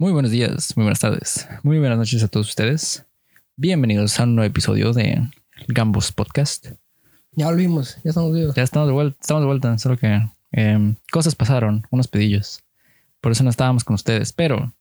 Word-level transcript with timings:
Muy 0.00 0.12
buenos 0.12 0.30
días, 0.30 0.74
muy 0.78 0.84
buenas 0.84 1.00
tardes, 1.00 1.46
muy 1.62 1.78
buenas 1.78 1.98
noches 1.98 2.22
a 2.24 2.28
todos 2.28 2.48
ustedes. 2.48 3.04
Bienvenidos 3.56 4.18
a 4.18 4.22
un 4.22 4.34
nuevo 4.34 4.48
episodio 4.48 4.94
de 4.94 5.28
Gambos 5.68 6.10
Podcast. 6.10 6.68
Ya 7.32 7.48
volvimos, 7.48 7.98
ya 8.02 8.08
estamos 8.08 8.32
vivos. 8.32 8.54
Ya 8.54 8.62
estamos 8.62 8.88
de 8.88 8.94
vuelta, 8.94 9.18
estamos 9.20 9.42
de 9.42 9.46
vuelta, 9.46 9.76
solo 9.76 9.98
que 9.98 10.22
eh, 10.52 10.94
cosas 11.12 11.34
pasaron, 11.34 11.86
unos 11.90 12.08
pedillos. 12.08 12.64
Por 13.20 13.32
eso 13.32 13.44
no 13.44 13.50
estábamos 13.50 13.84
con 13.84 13.92
ustedes, 13.92 14.32
pero 14.32 14.72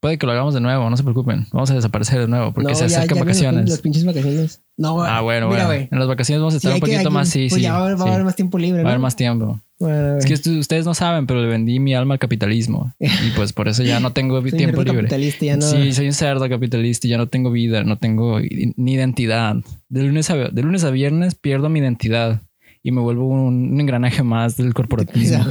puede 0.00 0.18
que 0.18 0.26
lo 0.26 0.32
hagamos 0.32 0.54
de 0.54 0.60
nuevo, 0.60 0.90
no 0.90 0.96
se 0.96 1.04
preocupen. 1.04 1.46
Vamos 1.52 1.70
a 1.70 1.74
desaparecer 1.74 2.18
de 2.18 2.26
nuevo 2.26 2.52
porque 2.52 2.70
No, 2.72 2.74
se 2.74 2.86
acercan 2.86 3.16
ya 3.18 3.22
vacaciones. 3.22 3.70
Las 3.70 3.80
pinches 3.80 4.04
vacaciones. 4.04 4.60
No, 4.76 5.00
Ah, 5.04 5.20
bueno, 5.20 5.50
mira, 5.50 5.66
bueno. 5.66 5.86
En 5.88 5.98
las 6.00 6.08
vacaciones 6.08 6.40
vamos 6.40 6.54
a 6.54 6.56
estar 6.56 6.74
un 6.74 6.80
poquito 6.80 7.12
más, 7.12 7.28
sí, 7.28 7.46
pues 7.48 7.54
sí. 7.54 7.62
ya 7.62 7.78
va, 7.78 7.94
va 7.94 7.96
sí. 7.96 8.08
a 8.08 8.12
haber 8.14 8.24
más 8.24 8.34
tiempo 8.34 8.58
libre, 8.58 8.78
Va 8.78 8.80
a 8.80 8.82
¿no? 8.82 8.88
haber 8.88 9.00
más 9.00 9.14
tiempo. 9.14 9.60
Bueno, 9.80 10.18
Es 10.18 10.26
que 10.26 10.34
ustedes 10.58 10.84
no 10.84 10.92
saben, 10.94 11.26
pero 11.26 11.40
le 11.40 11.48
vendí 11.48 11.80
mi 11.80 11.94
alma 11.94 12.12
al 12.14 12.20
capitalismo. 12.20 12.92
Y 13.00 13.30
pues 13.34 13.52
por 13.54 13.66
eso 13.66 13.82
ya 13.82 13.98
no 13.98 14.12
tengo 14.12 14.40
soy 14.42 14.52
tiempo 14.52 14.82
libre. 14.84 14.98
capitalista, 15.08 15.46
ya 15.46 15.56
no. 15.56 15.62
Sí, 15.62 15.92
soy 15.94 16.06
un 16.06 16.12
cerdo 16.12 16.46
capitalista 16.48 17.06
y 17.06 17.10
ya 17.10 17.16
no 17.16 17.26
tengo 17.28 17.50
vida, 17.50 17.82
no 17.84 17.96
tengo 17.96 18.40
i- 18.40 18.74
ni 18.76 18.92
identidad. 18.92 19.56
De 19.88 20.02
lunes 20.02 20.28
a, 20.30 20.36
de 20.36 20.62
lunes 20.62 20.84
a 20.84 20.90
viernes 20.90 21.34
pierdo 21.34 21.70
mi 21.70 21.78
identidad 21.80 22.42
y 22.82 22.92
me 22.92 23.00
vuelvo 23.00 23.26
un, 23.28 23.72
un 23.72 23.80
engranaje 23.80 24.22
más 24.22 24.58
del 24.58 24.74
corporativismo. 24.74 25.44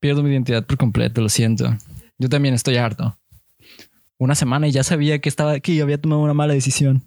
Pierdo 0.00 0.22
mi 0.22 0.30
identidad 0.30 0.64
por 0.64 0.76
completo, 0.76 1.20
lo 1.20 1.28
siento. 1.28 1.76
Yo 2.18 2.28
también 2.28 2.54
estoy 2.54 2.76
harto. 2.76 3.16
Una 4.18 4.34
semana 4.34 4.68
y 4.68 4.72
ya 4.72 4.82
sabía 4.82 5.18
que 5.18 5.28
estaba 5.28 5.60
que 5.60 5.74
yo 5.74 5.84
había 5.84 6.00
tomado 6.00 6.22
una 6.22 6.34
mala 6.34 6.54
decisión. 6.54 7.02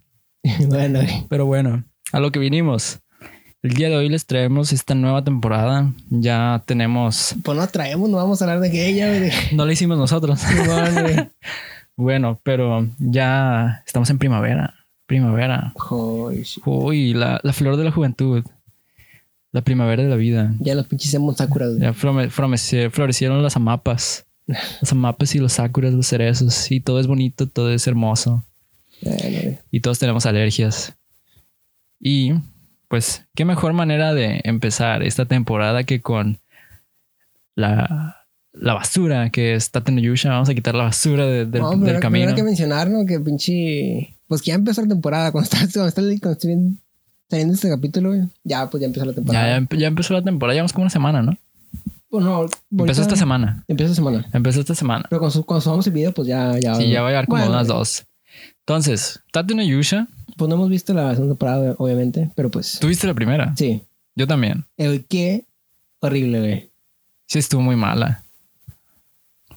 bueno. 0.68 1.00
Pero 1.30 1.46
bueno, 1.46 1.84
a 2.12 2.20
lo 2.20 2.32
que 2.32 2.40
vinimos. 2.40 3.00
El 3.62 3.74
día 3.74 3.90
de 3.90 3.98
hoy 3.98 4.08
les 4.08 4.26
traemos 4.26 4.72
esta 4.72 4.96
nueva 4.96 5.24
temporada. 5.24 5.92
Ya 6.10 6.64
tenemos. 6.66 7.36
pues 7.44 7.58
no 7.58 7.68
traemos, 7.68 8.10
no 8.10 8.18
vamos 8.18 8.42
a 8.42 8.46
hablar 8.46 8.60
de 8.62 8.88
ella, 8.88 9.08
güey. 9.10 9.20
de- 9.20 9.34
No 9.54 9.66
la 9.66 9.74
hicimos 9.74 9.98
nosotros. 9.98 10.42
Bueno, 10.66 11.02
güey. 11.02 11.30
Bueno, 11.98 12.40
pero 12.44 12.88
ya 12.98 13.84
estamos 13.86 14.10
en 14.10 14.20
primavera. 14.20 14.74
Primavera. 15.06 15.74
Shit. 16.44 16.64
Uy, 16.66 17.14
la, 17.14 17.42
la 17.44 17.52
flor 17.52 17.76
de 17.76 17.84
la 17.84 17.92
juventud. 17.92 18.42
La 19.52 19.62
primavera 19.64 20.04
de 20.04 20.08
la 20.10 20.16
vida. 20.16 20.54
Ya 20.60 20.76
los 20.76 20.88
pinches 20.88 21.14
hemos. 21.14 21.36
Ya 21.38 21.48
florece- 21.94 22.90
florecieron 22.90 23.44
las 23.44 23.58
amapas. 23.58 24.26
Las 24.46 24.90
amapas 24.94 25.36
y 25.36 25.40
los 25.40 25.54
sakuras, 25.54 25.92
los 25.94 26.08
cerezos. 26.08 26.72
Y 26.72 26.80
todo 26.80 27.02
es 27.02 27.08
bonito, 27.08 27.48
todo 27.50 27.70
es 27.74 27.86
hermoso. 27.86 28.46
Y 29.70 29.82
todos 29.82 30.00
tenemos 30.00 30.26
alergias. 30.26 30.94
Y 32.00 32.34
pues, 32.88 33.26
qué 33.36 33.46
mejor 33.46 33.74
manera 33.74 34.14
de 34.14 34.42
empezar 34.44 35.04
esta 35.04 35.26
temporada 35.26 35.84
que 35.84 36.02
con 36.02 36.40
la, 37.56 38.26
la 38.54 38.74
basura 38.74 39.30
que 39.30 39.54
es 39.56 39.72
Tate 39.72 39.92
no 39.92 40.00
Yusha. 40.02 40.30
Vamos 40.30 40.50
a 40.50 40.54
quitar 40.56 40.76
la 40.76 40.86
basura 40.86 41.26
de- 41.26 41.46
del, 41.46 41.62
No, 41.62 41.76
del 41.78 42.00
camino. 42.00 42.30
Hay 42.30 42.36
que 42.36 42.44
mencionar, 42.44 42.90
¿no? 42.90 43.06
Que 43.06 43.20
pinche. 43.20 44.16
Pues 44.28 44.42
que 44.42 44.48
ya 44.50 44.56
empezó 44.56 44.82
la 44.82 44.88
temporada. 44.88 45.32
Cuando 45.32 45.46
está, 45.46 45.58
cuando 45.60 45.88
está, 45.88 46.02
cuando 46.22 46.40
saliendo 47.30 47.54
este 47.54 47.70
capítulo. 47.70 48.14
Ya, 48.44 48.70
pues 48.70 48.82
ya 48.82 48.88
empezó 48.88 49.06
la 49.06 49.14
temporada. 49.14 49.46
Ya, 49.48 49.54
ya, 49.56 49.62
empe- 49.62 49.78
ya 49.78 49.88
empezó 49.88 50.14
la 50.14 50.24
temporada, 50.24 50.54
llevamos 50.56 50.74
como 50.74 50.84
una 50.84 50.90
semana, 50.90 51.22
¿no? 51.22 51.38
Bueno, 52.10 52.34
ahorita- 52.34 52.58
Empezó 52.72 53.02
esta 53.04 53.16
semana. 53.16 53.64
Empezó 53.68 53.92
esta 53.92 53.96
semana. 53.96 54.26
Empezó 54.34 54.60
esta 54.62 54.74
semana. 54.76 55.06
Pero 55.10 55.20
cuando, 55.20 55.32
su- 55.34 55.46
cuando 55.46 55.62
subamos 55.62 55.86
el 55.88 55.94
video, 55.94 56.12
pues 56.14 56.28
ya. 56.28 56.58
ya 56.60 56.76
Sí, 56.76 56.90
ya 56.90 57.02
va 57.02 57.10
a 57.10 57.12
llevar 57.12 57.28
como 57.28 57.40
Bueno, 57.42 57.54
unas 57.54 57.68
dos. 57.68 58.06
Entonces, 58.62 59.20
Tate 59.32 59.54
no 59.54 59.64
Yusha, 59.64 60.08
Pues 60.40 60.48
no 60.48 60.56
hemos 60.56 60.70
visto 60.70 60.94
la 60.94 61.12
segunda 61.12 61.34
temporada, 61.34 61.76
obviamente. 61.80 62.32
Pero 62.34 62.50
pues. 62.50 62.80
tuviste 62.80 63.06
la 63.06 63.14
primera. 63.14 63.54
Sí. 63.58 63.82
Yo 64.16 64.26
también. 64.26 64.64
El 64.78 65.04
qué 65.04 65.44
horrible, 66.00 66.40
güey. 66.40 66.70
Sí, 67.28 67.40
estuvo 67.40 67.62
muy 67.62 67.76
mala. 67.76 68.24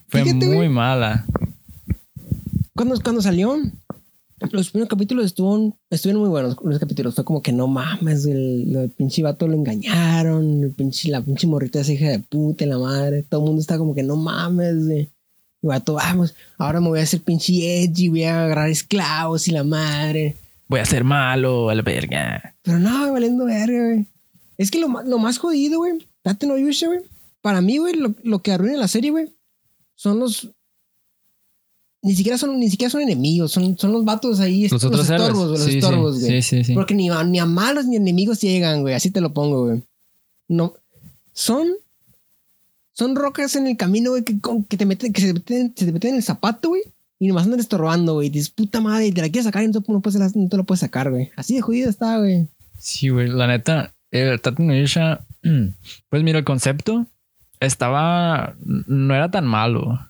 Fue 0.08 0.24
Fíjate, 0.24 0.44
muy 0.44 0.56
güey. 0.56 0.68
mala. 0.68 1.24
Cuando, 2.74 3.00
cuando 3.00 3.22
salió, 3.22 3.60
los 4.50 4.70
primeros 4.70 4.88
capítulos 4.88 5.24
estuvieron, 5.26 5.72
estuvieron 5.88 6.20
muy 6.20 6.30
buenos. 6.30 6.56
Los 6.64 6.80
capítulos 6.80 7.14
fue 7.14 7.24
como 7.24 7.42
que 7.42 7.52
no 7.52 7.68
mames, 7.68 8.26
el, 8.26 8.74
el 8.74 8.90
pinche 8.90 9.22
vato 9.22 9.46
lo 9.46 9.54
engañaron, 9.54 10.64
el 10.64 10.72
pinche, 10.72 11.10
la 11.10 11.22
pinche 11.22 11.46
morrita 11.46 11.78
esa 11.78 11.92
hija 11.92 12.08
de 12.08 12.18
puta, 12.18 12.66
la 12.66 12.78
madre. 12.78 13.22
Todo 13.22 13.42
el 13.42 13.46
mundo 13.46 13.60
está 13.60 13.78
como 13.78 13.94
que 13.94 14.02
no 14.02 14.16
mames, 14.16 14.84
güey. 14.84 15.08
Y 15.62 15.66
vato, 15.68 15.94
vamos, 15.94 16.34
ahora 16.58 16.80
me 16.80 16.88
voy 16.88 16.98
a 16.98 17.04
hacer 17.04 17.22
pinche 17.22 17.84
edgy, 17.84 18.08
voy 18.08 18.24
a 18.24 18.42
agarrar 18.42 18.68
esclavos 18.68 19.46
y 19.46 19.52
la 19.52 19.62
madre. 19.62 20.34
Voy 20.72 20.80
a 20.80 20.86
ser 20.86 21.04
malo 21.04 21.68
a 21.68 21.74
la 21.74 21.82
verga. 21.82 22.56
Pero 22.62 22.78
no, 22.78 23.00
güey, 23.00 23.12
valiendo 23.12 23.44
verga, 23.44 23.84
güey. 23.92 24.06
Es 24.56 24.70
que 24.70 24.80
lo, 24.80 24.88
lo 25.02 25.18
más 25.18 25.36
jodido, 25.36 25.78
güey, 25.80 25.98
Tate 26.22 26.46
no 26.46 26.56
Yusha, 26.56 26.86
güey. 26.86 27.00
Para 27.42 27.60
mí, 27.60 27.76
güey, 27.76 27.94
lo, 27.94 28.14
lo 28.22 28.38
que 28.40 28.52
arruina 28.52 28.78
la 28.78 28.88
serie, 28.88 29.10
güey, 29.10 29.28
son 29.94 30.18
los. 30.18 30.48
Ni 32.00 32.14
siquiera 32.16 32.38
son, 32.38 32.58
ni 32.58 32.70
siquiera 32.70 32.90
son 32.90 33.02
enemigos, 33.02 33.52
son, 33.52 33.76
son 33.76 33.92
los 33.92 34.04
vatos 34.04 34.40
ahí, 34.40 34.66
Los 34.68 34.82
otros 34.82 35.08
héroes. 35.10 35.28
estorbos, 35.28 35.48
güey, 35.50 35.58
los 35.60 35.68
Sí, 35.70 35.78
estorbos, 35.78 36.18
sí, 36.18 36.26
güey. 36.26 36.42
sí, 36.42 36.56
sí, 36.56 36.64
sí. 36.64 36.74
Porque 36.74 36.94
ni 36.94 37.10
a, 37.10 37.22
ni 37.22 37.38
a 37.38 37.44
malos 37.46 37.84
ni 37.86 37.96
enemigos 37.96 38.40
llegan, 38.40 38.80
güey. 38.80 38.94
Así 38.94 39.10
te 39.10 39.20
lo 39.20 39.32
pongo, 39.34 39.66
güey. 39.66 39.82
No. 40.48 40.74
Son. 41.34 41.68
Son 42.94 43.14
rocas 43.14 43.56
en 43.56 43.66
el 43.66 43.76
camino, 43.76 44.10
güey, 44.10 44.22
que, 44.24 44.36
que 44.68 44.76
te 44.76 44.84
meten, 44.86 45.12
que 45.12 45.20
se 45.20 45.26
te 45.28 45.34
meten, 45.34 45.74
se 45.76 45.86
te 45.86 45.92
meten 45.92 46.10
en 46.10 46.16
el 46.16 46.22
zapato, 46.22 46.70
güey. 46.70 46.82
Y 47.22 47.28
nomás 47.28 47.44
andan 47.44 47.60
estorbando, 47.60 48.14
güey. 48.14 48.30
Dices, 48.30 48.50
puta 48.50 48.80
madre, 48.80 49.12
te 49.12 49.20
la 49.20 49.28
quieres 49.28 49.44
sacar 49.44 49.62
y 49.62 49.68
no 49.68 49.80
te, 49.80 49.92
no 49.92 50.00
puedes- 50.00 50.34
no 50.34 50.48
te 50.48 50.56
lo 50.56 50.64
puedes 50.64 50.80
sacar, 50.80 51.08
güey. 51.08 51.30
Así 51.36 51.54
de 51.54 51.60
jodido 51.60 51.88
está, 51.88 52.18
güey. 52.18 52.48
Sí, 52.80 53.10
güey, 53.10 53.28
la 53.28 53.46
neta, 53.46 53.94
el 54.10 54.40
Yusha, 54.74 55.20
pues 56.10 56.22
mira, 56.24 56.38
el 56.40 56.44
concepto 56.44 57.06
estaba, 57.60 58.56
no 58.64 59.14
era 59.14 59.30
tan 59.30 59.46
malo. 59.46 60.00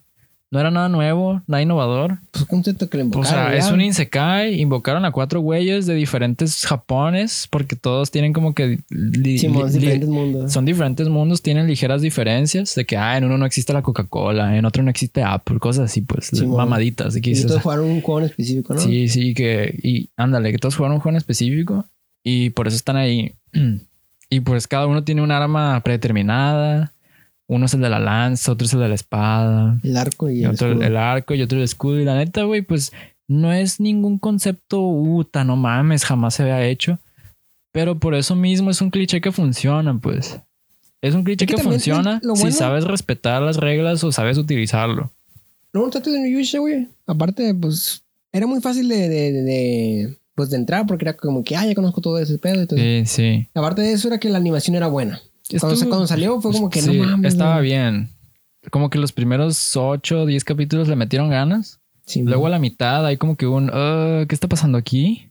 No 0.53 0.61
era 0.61 0.71
nada 0.71 0.91
nuevo, 0.91 1.41
nada 1.47 1.63
innovador. 1.63 2.19
Pues 2.31 2.45
concepto 2.45 2.91
que 2.91 2.99
le 2.99 3.05
O 3.05 3.07
invocaron. 3.07 3.27
sea, 3.51 3.57
es 3.57 3.71
un 3.73 3.81
Insekai. 3.81 4.61
Invocaron 4.61 5.05
a 5.07 5.11
cuatro 5.11 5.41
güeyes 5.41 5.87
de 5.87 5.95
diferentes 5.95 6.67
Japones 6.67 7.49
porque 7.51 7.75
todos 7.75 8.11
tienen 8.11 8.35
como 8.35 8.53
que. 8.55 8.81
li- 8.91 9.39
Simón, 9.39 9.67
li- 9.69 9.73
li- 9.73 9.79
diferentes 9.79 10.09
mundos. 10.11 10.53
son 10.53 10.67
diferentes 10.67 11.09
mundos, 11.09 11.41
tienen 11.41 11.67
ligeras 11.67 12.03
diferencias 12.03 12.75
de 12.75 12.85
que, 12.85 12.99
ah, 12.99 13.17
en 13.17 13.25
uno 13.25 13.39
no 13.39 13.47
existe 13.47 13.73
la 13.73 13.81
Coca-Cola, 13.81 14.57
en 14.59 14.67
otro 14.67 14.83
no 14.83 14.91
existe 14.91 15.23
Apple, 15.23 15.59
cosas 15.59 15.87
así, 15.91 16.03
pues, 16.03 16.27
Simón. 16.27 16.59
mamaditas. 16.59 17.15
de 17.15 17.23
que 17.23 17.31
Y 17.31 17.43
todos 17.43 17.63
jugaron 17.63 17.87
un 17.87 18.03
juego 18.03 18.21
en 18.21 18.27
específico, 18.27 18.75
¿no? 18.75 18.81
Sí, 18.81 19.09
sí, 19.09 19.33
que. 19.33 19.75
Y 19.83 20.11
ándale, 20.19 20.53
que 20.53 20.59
todos 20.59 20.77
jugaron 20.77 20.97
un 20.97 21.01
juego 21.01 21.15
en 21.15 21.17
específico 21.19 21.87
y 22.23 22.51
por 22.51 22.69
eso 22.69 22.77
están 22.77 22.97
ahí. 22.97 23.33
Y 24.31 24.41
pues 24.41 24.67
cada 24.67 24.87
uno 24.87 25.05
tiene 25.05 25.21
un 25.21 25.31
arma 25.31 25.79
predeterminada. 25.85 26.93
Uno 27.49 27.67
es 27.67 27.75
el 27.75 27.81
de 27.83 27.91
la 27.91 27.99
lanza, 27.99 28.53
otro 28.53 28.67
es 28.67 28.73
el 28.73 28.81
de 28.81 28.89
la 28.89 28.95
espada. 28.95 29.79
El 29.83 29.97
arco 29.97 30.31
y, 30.31 30.41
Y 30.41 30.45
el 30.45 30.51
otro 30.51 30.69
escudo. 30.69 30.87
el 30.87 30.97
arco 30.97 31.35
y 31.35 31.43
otro 31.43 31.59
el 31.59 31.65
escudo. 31.65 32.01
Y 32.01 32.05
la 32.05 32.17
neta, 32.17 32.45
güey, 32.45 32.63
pues 32.63 32.93
no 33.29 33.53
es 33.53 33.81
ningún 33.81 34.19
concepto 34.19 34.81
uta, 34.83 35.45
no 35.45 35.57
mames, 35.57 36.05
jamás 36.05 36.35
se 36.35 36.43
había 36.45 36.65
hecho. 36.67 36.99
Pero 37.73 37.99
por 37.99 38.15
eso 38.15 38.35
mismo 38.37 38.71
es 38.71 38.81
un 38.81 38.91
cliché 38.91 39.21
que 39.21 39.33
funciona, 39.33 39.99
pues. 39.99 40.39
Es 41.01 41.15
un 41.15 41.25
cliché 41.25 41.47
Es 41.47 41.51
que 41.55 41.63
funciona 41.63 42.21
si 42.37 42.53
sabes 42.53 42.85
respetar 42.85 43.43
las 43.43 43.57
reglas 43.57 44.05
o 44.05 44.13
sabes 44.13 44.39
utilizarlo. 44.39 45.11
No, 45.73 45.85
un 45.85 45.91
Tate 45.91 46.11
de 46.11 46.31
Yusha, 46.31 46.59
güey. 46.59 46.89
Aparte, 47.07 47.55
pues, 47.55 48.05
era 48.31 48.47
muy 48.47 48.61
fácil 48.61 48.89
de, 48.89 49.09
de, 49.09 49.33
de- 49.33 49.43
de, 49.43 50.19
pues, 50.35 50.51
de 50.51 50.57
entrar 50.59 50.87
porque 50.87 51.07
era 51.07 51.17
como 51.17 51.43
que, 51.43 51.57
ah, 51.57 51.67
ya 51.67 51.75
conozco 51.75 52.01
todo 52.03 52.19
ese 52.19 52.39
pedo 52.39 52.63
y 52.63 52.67
todo. 52.67 52.79
Sí, 52.79 53.03
sí. 53.07 53.49
Aparte 53.55 53.81
de 53.83 53.93
eso 53.93 54.09
era 54.09 54.19
que 54.21 54.29
la 54.29 54.37
animación 54.39 54.77
era 54.77 54.87
buena. 54.87 55.21
Cuando, 55.59 55.75
Estuvo- 55.75 55.91
cuando 55.91 56.07
salió 56.07 56.41
fue 56.41 56.53
como 56.53 56.71
que 56.71 56.81
sí, 56.83 56.99
no 56.99 57.05
mames. 57.07 57.33
Estaba 57.33 57.55
güey. 57.57 57.65
bien. 57.67 58.09
Como 58.71 58.91
que 58.91 58.99
los 58.99 59.13
primeros 59.13 59.77
8 59.77 60.23
o 60.23 60.27
10 60.27 60.45
capítulos 60.45 60.89
le 60.89 60.97
metieron 60.97 61.31
ganas. 61.31 61.81
Sí, 62.07 62.23
Luego 62.23 62.47
a 62.47 62.51
la 62.51 62.59
mitad 62.59 63.05
hay 63.07 63.17
como 63.17 63.37
que 63.37 63.47
un, 63.47 63.71
"Ah, 63.73 64.25
¿qué 64.29 64.35
está 64.35 64.49
pasando 64.49 64.79
aquí? 64.79 65.31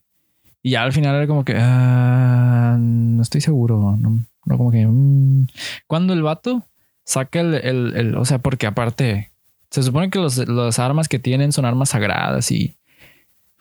Y 0.64 0.72
ya 0.72 0.84
al 0.84 0.94
final 0.94 1.16
era 1.16 1.28
como 1.28 1.44
que, 1.46 1.56
"Ah, 1.58 2.78
no 2.80 3.22
estoy 3.22 3.42
seguro. 3.42 3.98
No, 4.00 4.24
no 4.46 4.58
como 4.58 4.72
que, 4.72 4.86
"Mm". 4.88 5.48
cuando 5.88 6.14
el 6.14 6.22
vato 6.24 6.64
saca 7.06 7.40
el, 7.41 7.53
el- 7.56 7.94
el- 7.96 8.16
o 8.17 8.26
sea, 8.26 8.40
porque 8.40 8.67
aparte, 8.67 9.32
se 9.70 9.84
supone 9.84 10.09
que 10.09 10.20
los, 10.20 10.38
las 10.47 10.79
armas 10.79 11.08
que 11.08 11.20
tienen 11.20 11.52
son 11.52 11.66
armas 11.66 11.90
sagradas 11.90 12.52
y, 12.52 12.78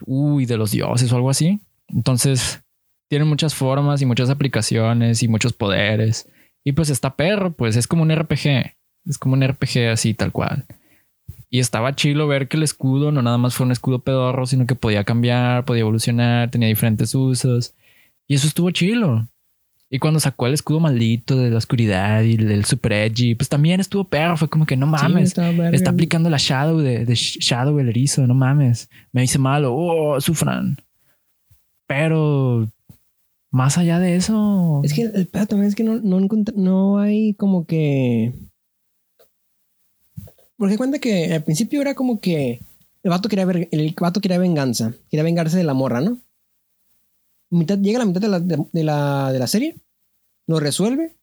uy, 0.06 0.46
de 0.46 0.56
los 0.56 0.70
dioses 0.72 1.12
o 1.12 1.16
algo 1.16 1.30
así. 1.30 1.60
Entonces, 1.88 2.62
tienen 3.08 3.28
muchas 3.28 3.54
formas 3.54 4.00
y 4.02 4.06
muchas 4.06 4.30
aplicaciones 4.30 5.22
y 5.22 5.28
muchos 5.28 5.52
poderes. 5.52 6.28
Y 6.64 6.72
pues 6.72 6.90
está 6.90 7.16
perro, 7.16 7.52
pues 7.52 7.76
es 7.76 7.86
como 7.86 8.02
un 8.02 8.14
RPG. 8.14 8.74
Es 9.06 9.18
como 9.18 9.34
un 9.34 9.46
RPG 9.46 9.88
así, 9.90 10.14
tal 10.14 10.32
cual. 10.32 10.66
Y 11.48 11.58
estaba 11.58 11.96
chilo 11.96 12.28
ver 12.28 12.48
que 12.48 12.56
el 12.56 12.62
escudo 12.62 13.10
no 13.10 13.22
nada 13.22 13.38
más 13.38 13.54
fue 13.54 13.66
un 13.66 13.72
escudo 13.72 14.00
pedorro, 14.00 14.46
sino 14.46 14.66
que 14.66 14.74
podía 14.74 15.04
cambiar, 15.04 15.64
podía 15.64 15.80
evolucionar, 15.80 16.50
tenía 16.50 16.68
diferentes 16.68 17.14
usos. 17.14 17.74
Y 18.28 18.34
eso 18.34 18.46
estuvo 18.46 18.70
chilo. 18.70 19.28
Y 19.92 19.98
cuando 19.98 20.20
sacó 20.20 20.46
el 20.46 20.54
escudo 20.54 20.78
maldito 20.78 21.36
de 21.36 21.50
la 21.50 21.58
oscuridad 21.58 22.22
y 22.22 22.34
el, 22.34 22.64
super 22.64 22.92
edgy, 22.92 23.34
pues 23.34 23.48
también 23.48 23.80
estuvo 23.80 24.04
perro. 24.04 24.36
Fue 24.36 24.48
como 24.48 24.64
que 24.64 24.76
no 24.76 24.86
mames. 24.86 25.36
Está 25.72 25.90
aplicando 25.90 26.30
la 26.30 26.36
Shadow 26.38 26.78
de, 26.78 27.04
de 27.04 27.14
Shadow 27.16 27.76
el 27.80 27.88
erizo, 27.88 28.24
no 28.28 28.34
mames. 28.34 28.88
Me 29.10 29.24
hice 29.24 29.40
malo, 29.40 29.74
oh, 29.74 30.20
sufran. 30.20 30.76
Pero 31.88 32.68
más 33.50 33.78
allá 33.78 33.98
de 33.98 34.16
eso. 34.16 34.80
Es 34.84 34.94
que 34.94 35.02
el 35.02 35.28
pedo 35.28 35.46
también 35.46 35.68
es 35.68 35.74
que 35.74 35.84
no, 35.84 36.00
no, 36.00 36.20
no 36.54 36.98
hay 36.98 37.34
como 37.34 37.66
que. 37.66 38.32
Porque 40.56 40.76
cuenta 40.76 40.98
que 40.98 41.32
al 41.32 41.42
principio 41.42 41.80
era 41.80 41.94
como 41.94 42.20
que 42.20 42.60
el 43.02 43.10
vato 43.10 43.28
quería 43.28 43.44
el 43.44 43.94
quería 44.20 44.38
venganza, 44.38 44.94
quería 45.10 45.24
vengarse 45.24 45.56
de 45.56 45.64
la 45.64 45.74
morra, 45.74 46.00
¿no? 46.00 46.20
Mitad, 47.48 47.78
llega 47.78 47.98
a 47.98 48.00
la 48.00 48.06
mitad 48.06 48.20
de 48.20 48.28
la, 48.28 48.40
de 48.40 48.84
la, 48.84 49.32
de 49.32 49.38
la 49.38 49.46
serie, 49.46 49.76
lo 50.46 50.60
resuelve 50.60 51.16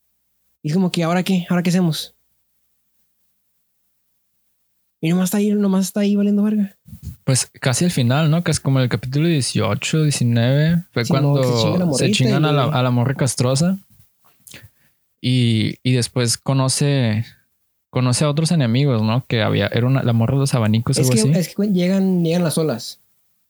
y 0.61 0.69
es 0.69 0.73
como 0.73 0.91
que 0.91 1.03
ahora 1.03 1.23
qué, 1.23 1.45
ahora 1.49 1.63
qué 1.63 1.69
hacemos. 1.69 2.15
Y 4.99 5.09
nomás 5.09 5.25
está 5.25 5.37
ahí, 5.37 5.51
nomás 5.51 5.85
está 5.85 5.99
ahí 6.01 6.15
valiendo 6.15 6.43
verga. 6.43 6.75
Pues 7.27 7.45
casi 7.59 7.83
al 7.83 7.91
final, 7.91 8.31
¿no? 8.31 8.41
Que 8.41 8.51
es 8.51 8.61
como 8.61 8.79
el 8.79 8.87
capítulo 8.87 9.27
18, 9.27 10.03
19. 10.03 10.83
Fue 10.93 11.03
Sí, 11.03 11.09
cuando 11.09 11.93
se 11.93 12.09
chingan 12.11 12.45
a 12.45 12.53
la, 12.53 12.63
a 12.63 12.81
la 12.81 12.89
morra 12.89 13.15
castrosa. 13.15 13.77
Y, 15.19 15.75
y 15.83 15.91
después 15.91 16.37
conoce, 16.37 17.25
conoce 17.89 18.23
a 18.23 18.29
otros 18.29 18.53
enemigos, 18.53 19.01
¿no? 19.03 19.25
Que 19.27 19.41
había, 19.41 19.67
era 19.67 19.87
una, 19.87 20.03
la 20.03 20.13
morra 20.13 20.35
de 20.35 20.39
los 20.39 20.53
abanicos 20.53 20.97
Es 20.97 21.09
algo 21.09 21.21
que, 21.21 21.31
así. 21.31 21.39
es 21.39 21.53
que 21.53 21.67
llegan, 21.67 22.23
llegan 22.23 22.45
las 22.45 22.57
olas. 22.57 22.99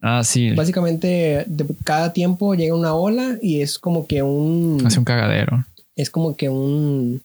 Ah, 0.01 0.23
sí. 0.23 0.55
Básicamente, 0.55 1.43
de 1.45 1.65
cada 1.83 2.13
tiempo 2.13 2.55
llega 2.55 2.73
una 2.73 2.95
ola 2.95 3.37
y 3.43 3.61
es 3.61 3.77
como 3.77 4.07
que 4.07 4.23
un. 4.23 4.81
Hace 4.87 4.97
un 4.97 5.05
cagadero. 5.05 5.67
Es 5.95 6.09
como 6.09 6.35
que 6.35 6.49
un. 6.49 7.21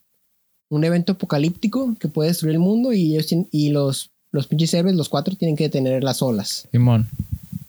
Un 0.68 0.84
evento 0.84 1.12
apocalíptico 1.12 1.94
que 1.98 2.08
puede 2.08 2.28
destruir 2.28 2.56
el 2.56 2.60
mundo 2.60 2.92
y 2.92 3.16
ellos 3.16 3.28
y 3.50 3.70
los, 3.70 4.11
los 4.32 4.46
pinches 4.48 4.74
héroes, 4.74 4.96
los 4.96 5.08
cuatro, 5.08 5.36
tienen 5.36 5.56
que 5.56 5.64
detener 5.64 6.02
las 6.02 6.22
olas. 6.22 6.66
Simón. 6.72 7.08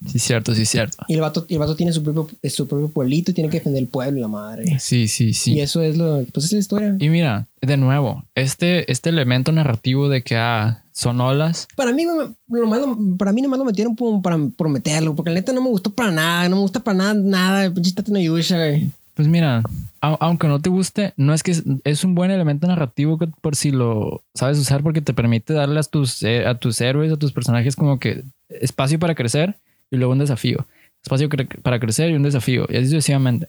Sí, 0.06 0.20
cierto, 0.20 0.54
sí, 0.54 0.66
cierto. 0.66 0.98
Y 1.08 1.14
el 1.14 1.22
vato, 1.22 1.46
el 1.48 1.60
vato 1.60 1.78
tiene 1.78 1.94
su 1.94 2.04
propio, 2.04 2.28
su 2.50 2.68
propio 2.68 2.90
pueblito 2.90 3.32
y 3.32 3.34
tiene 3.34 3.50
que 3.50 3.60
defender 3.60 3.82
el 3.82 3.88
pueblo 3.88 4.20
la 4.20 4.28
madre. 4.28 4.78
Sí, 4.80 5.08
sí, 5.08 5.34
sí. 5.34 5.54
Y 5.54 5.62
eso 5.62 5.82
es 5.82 5.96
lo. 5.98 6.26
Pues 6.34 6.48
es 6.48 6.52
la 6.52 6.60
historia. 6.60 6.96
Y 7.00 7.08
mira, 7.08 7.48
de 7.62 7.78
nuevo, 7.78 8.26
este, 8.36 8.92
este 8.92 9.10
elemento 9.10 9.54
narrativo 9.54 10.10
de 10.10 10.22
que 10.22 10.36
ah, 10.36 10.84
son 10.92 11.22
olas. 11.22 11.70
Para 11.78 11.94
mí, 11.94 12.04
lo 12.04 12.68
más 12.68 12.82
lo- 12.82 12.98
para 13.18 13.32
mí 13.32 13.42
nomás 13.42 13.60
lo 13.60 13.66
metieron 13.66 13.96
como 13.96 14.22
para 14.22 14.38
prometerlo, 14.58 15.16
porque 15.16 15.30
la 15.32 15.36
neta 15.36 15.54
no 15.54 15.62
me 15.62 15.70
gustó 15.70 15.90
para 15.94 16.12
nada, 16.12 16.50
no 16.50 16.58
me 16.58 16.62
gusta 16.64 16.82
para 16.82 16.98
nada, 16.98 17.14
nada, 17.14 17.74
pinche 17.74 17.94
Tate 17.94 18.12
no 18.12 18.20
Yusha, 18.20 18.58
güey. 18.58 18.92
Pues 19.16 19.28
mira, 19.28 19.62
au- 20.02 20.18
aunque 20.20 20.48
no 20.48 20.60
te 20.60 20.70
guste, 20.70 21.14
no 21.18 21.34
es 21.34 21.44
que 21.44 21.52
es, 21.52 21.64
es 21.84 22.04
un 22.04 22.16
buen 22.16 22.32
elemento 22.32 22.66
narrativo 22.68 23.18
que 23.20 23.28
por 23.28 23.56
si 23.56 23.70
lo 23.72 24.24
sabes 24.34 24.58
usar 24.58 24.82
porque 24.82 25.02
te 25.02 25.14
permite 25.14 25.54
darle 25.54 25.80
a 25.80 25.84
tus, 25.84 26.24
eh, 26.24 26.48
a 26.48 26.56
tus 26.56 26.82
héroes, 26.82 27.12
a 27.12 27.18
tus 27.18 27.32
personajes 27.32 27.76
como 27.76 28.00
que 28.00 28.24
espacio 28.50 28.98
para 28.98 29.14
crecer 29.16 29.56
y 29.92 29.98
luego 29.98 30.14
un 30.14 30.20
desafío. 30.20 30.66
Espacio 31.04 31.30
cre- 31.30 31.62
para 31.62 31.80
crecer 31.80 32.10
y 32.10 32.16
un 32.16 32.24
desafío. 32.24 32.66
Y 32.70 32.78
así 32.78 32.86
sucesivamente. 32.88 33.48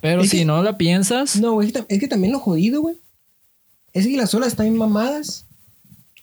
Pero 0.00 0.22
Es 0.22 0.30
si 0.30 0.38
que- 0.38 0.44
no 0.46 0.62
la 0.62 0.78
piensas, 0.78 1.36
No, 1.40 1.60
es 1.60 1.72
que 1.72 1.84
es 1.88 2.00
que 2.00 2.08
también 2.08 2.32
lo 2.32 2.38
jodido, 2.38 2.80
güey. 2.80 2.96
Es 3.92 4.06
que 4.06 4.16
las 4.16 4.32
olas 4.34 4.48
están 4.48 4.66
bien 4.66 4.78
mamadas. 4.78 5.44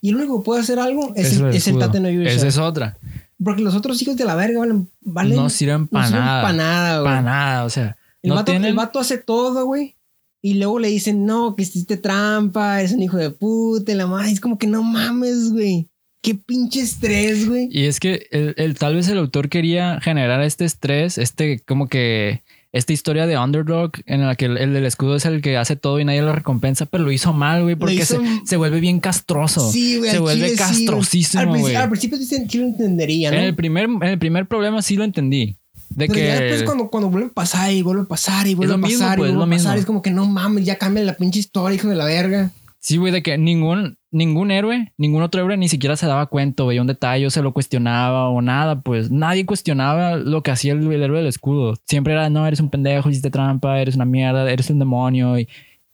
Y 0.00 0.08
el 0.08 0.16
único 0.16 0.40
que 0.40 0.44
puede 0.46 0.62
hacer 0.62 0.78
algo 0.80 1.12
es, 1.14 1.38
el, 1.38 1.54
es 1.54 1.68
el. 1.68 1.78
Tate 1.78 2.00
no. 2.00 2.08
Esa 2.08 2.48
es 2.48 2.58
otra. 2.58 2.96
Porque 3.42 3.62
los 3.62 3.74
otros 3.74 4.00
hijos 4.02 4.16
de 4.16 4.24
la 4.24 4.34
verga 4.34 4.58
valen. 4.60 4.88
valen 5.02 5.36
no 5.36 5.48
sirven 5.50 5.82
no 5.82 5.86
para 5.88 6.06
sirven 6.06 6.24
nada. 6.24 6.42
pa' 6.42 6.52
nada, 6.52 6.98
güey. 7.00 7.04
Para 7.10 7.22
nada. 7.22 7.64
O 7.64 7.70
sea, 7.70 7.96
El, 8.22 8.28
no 8.30 8.34
vato, 8.36 8.52
tienen. 8.52 8.68
el 8.70 8.74
vato 8.76 8.98
hace 8.98 9.18
todo, 9.18 9.64
güey. 9.66 9.96
Y 10.42 10.54
luego 10.54 10.78
le 10.78 10.88
dicen, 10.88 11.26
no, 11.26 11.54
que 11.54 11.62
hiciste 11.64 11.96
trampa, 11.98 12.80
es 12.82 12.92
un 12.92 13.02
hijo 13.02 13.16
de 13.18 13.30
puta, 13.30 13.94
la 13.94 14.06
madre. 14.06 14.30
Es 14.32 14.40
como 14.40 14.58
que 14.58 14.66
no 14.66 14.82
mames, 14.82 15.50
güey. 15.52 15.88
Qué 16.22 16.34
pinche 16.34 16.80
estrés, 16.80 17.48
güey. 17.48 17.68
Y 17.70 17.84
es 17.86 17.98
que 18.00 18.26
el, 18.30 18.54
el- 18.58 18.74
tal 18.78 18.94
vez 18.94 19.08
el 19.08 19.18
autor 19.18 19.48
quería 19.48 20.00
generar 20.00 20.42
este 20.42 20.64
estrés, 20.66 21.16
este 21.18 21.60
como 21.66 21.88
que 21.88 22.42
esta 22.72 22.92
historia 22.92 23.26
de 23.26 23.36
underdog 23.36 23.92
en 24.06 24.24
la 24.26 24.34
que 24.36 24.44
el, 24.44 24.56
el 24.58 24.72
del 24.72 24.84
escudo 24.86 25.16
es 25.16 25.24
el 25.24 25.42
que 25.42 25.56
hace 25.56 25.76
todo 25.76 25.98
y 25.98 26.04
nadie 26.04 26.22
lo 26.22 26.32
recompensa, 26.32 26.86
pero 26.86 27.04
lo 27.04 27.10
hizo 27.10 27.32
mal, 27.32 27.62
güey, 27.64 27.74
porque 27.74 27.94
hizo- 27.96 28.20
se, 28.20 28.46
se 28.46 28.56
vuelve 28.56 28.80
bien 28.80 29.00
castroso. 29.00 29.70
Sí, 29.72 29.98
güey. 29.98 30.10
se 30.10 30.18
vuelve 30.20 30.44
chile 30.46 30.48
sí, 30.50 30.56
güey. 30.56 30.68
castrosísimo, 30.86 31.40
al, 31.42 31.50
principio, 31.50 31.80
al 31.80 31.88
principio 31.88 32.18
sí, 32.18 32.36
sí 32.48 32.58
lo 32.58 32.64
entendería, 32.64 33.30
¿no? 33.30 33.36
En 33.38 33.42
el 33.44 33.54
primer, 33.56 33.84
en 33.86 34.02
el 34.04 34.18
primer 34.18 34.46
problema 34.46 34.82
sí 34.82 34.96
lo 34.96 35.04
entendí. 35.04 35.56
De 35.90 36.06
Pero 36.06 36.14
que 36.14 36.26
ya 36.26 36.40
después 36.40 36.62
cuando, 36.62 36.88
cuando 36.88 37.10
vuelve 37.10 37.28
a 37.28 37.32
pasar 37.32 37.72
y 37.72 37.82
vuelve 37.82 38.02
a 38.02 38.06
pasar 38.06 38.46
y 38.46 38.54
vuelve 38.54 38.74
a 38.74 38.78
pasar 38.78 38.90
mismo, 38.90 39.04
y 39.04 39.16
pues, 39.16 39.34
vuelve 39.34 39.54
a 39.54 39.56
pasar, 39.56 39.72
mismo. 39.72 39.80
es 39.80 39.86
como 39.86 40.02
que 40.02 40.10
no 40.10 40.24
mames, 40.24 40.64
ya 40.64 40.78
cambia 40.78 41.02
la 41.02 41.16
pinche 41.16 41.40
historia, 41.40 41.74
hijo 41.74 41.88
de 41.88 41.96
la 41.96 42.04
verga. 42.04 42.52
Sí, 42.78 42.96
güey, 42.96 43.12
de 43.12 43.22
que 43.22 43.36
ningún, 43.36 43.98
ningún 44.10 44.50
héroe, 44.50 44.92
ningún 44.96 45.22
otro 45.22 45.42
héroe 45.42 45.56
ni 45.58 45.68
siquiera 45.68 45.96
se 45.96 46.06
daba 46.06 46.26
cuenta, 46.26 46.64
veía 46.64 46.80
un 46.80 46.86
detalle 46.86 47.26
o 47.26 47.30
se 47.30 47.42
lo 47.42 47.52
cuestionaba 47.52 48.30
o 48.30 48.40
nada, 48.40 48.80
pues 48.80 49.10
nadie 49.10 49.44
cuestionaba 49.44 50.16
lo 50.16 50.42
que 50.42 50.50
hacía 50.50 50.72
el, 50.72 50.90
el 50.90 51.02
héroe 51.02 51.18
del 51.18 51.26
escudo. 51.26 51.74
Siempre 51.86 52.14
era, 52.14 52.30
no, 52.30 52.46
eres 52.46 52.60
un 52.60 52.70
pendejo, 52.70 53.10
hiciste 53.10 53.30
trampa, 53.30 53.80
eres 53.80 53.96
una 53.96 54.06
mierda, 54.06 54.50
eres 54.50 54.70
un 54.70 54.78
demonio 54.78 55.38
y, 55.38 55.48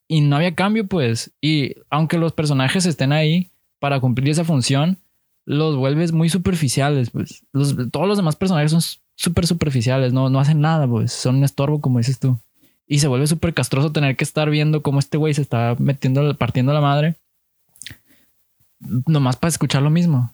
y 0.06 0.20
no 0.20 0.36
había 0.36 0.54
cambio, 0.54 0.86
pues. 0.86 1.32
Y 1.40 1.74
aunque 1.90 2.18
los 2.18 2.32
personajes 2.32 2.86
estén 2.86 3.12
ahí 3.12 3.50
para 3.80 3.98
cumplir 3.98 4.28
esa 4.28 4.44
función, 4.44 4.98
los 5.44 5.76
vuelves 5.76 6.12
muy 6.12 6.28
superficiales, 6.28 7.10
pues. 7.10 7.42
Los, 7.52 7.74
todos 7.90 8.06
los 8.06 8.16
demás 8.16 8.36
personajes 8.36 8.70
son 8.70 8.82
súper 9.16 9.46
superficiales, 9.46 10.12
no, 10.12 10.30
no 10.30 10.38
hacen 10.38 10.60
nada, 10.60 10.86
pues. 10.86 11.12
Son 11.12 11.36
un 11.36 11.44
estorbo, 11.44 11.80
como 11.80 11.98
dices 11.98 12.20
tú. 12.20 12.38
Y 12.86 13.00
se 13.00 13.08
vuelve 13.08 13.26
súper 13.26 13.52
castroso 13.52 13.90
tener 13.90 14.16
que 14.16 14.22
estar 14.22 14.48
viendo 14.48 14.82
cómo 14.82 15.00
este 15.00 15.16
güey 15.16 15.34
se 15.34 15.42
está 15.42 15.74
metiendo, 15.78 16.36
partiendo 16.36 16.72
la 16.72 16.80
madre. 16.80 17.16
Nomás 18.78 19.36
para 19.36 19.48
escuchar 19.48 19.82
lo 19.82 19.90
mismo. 19.90 20.32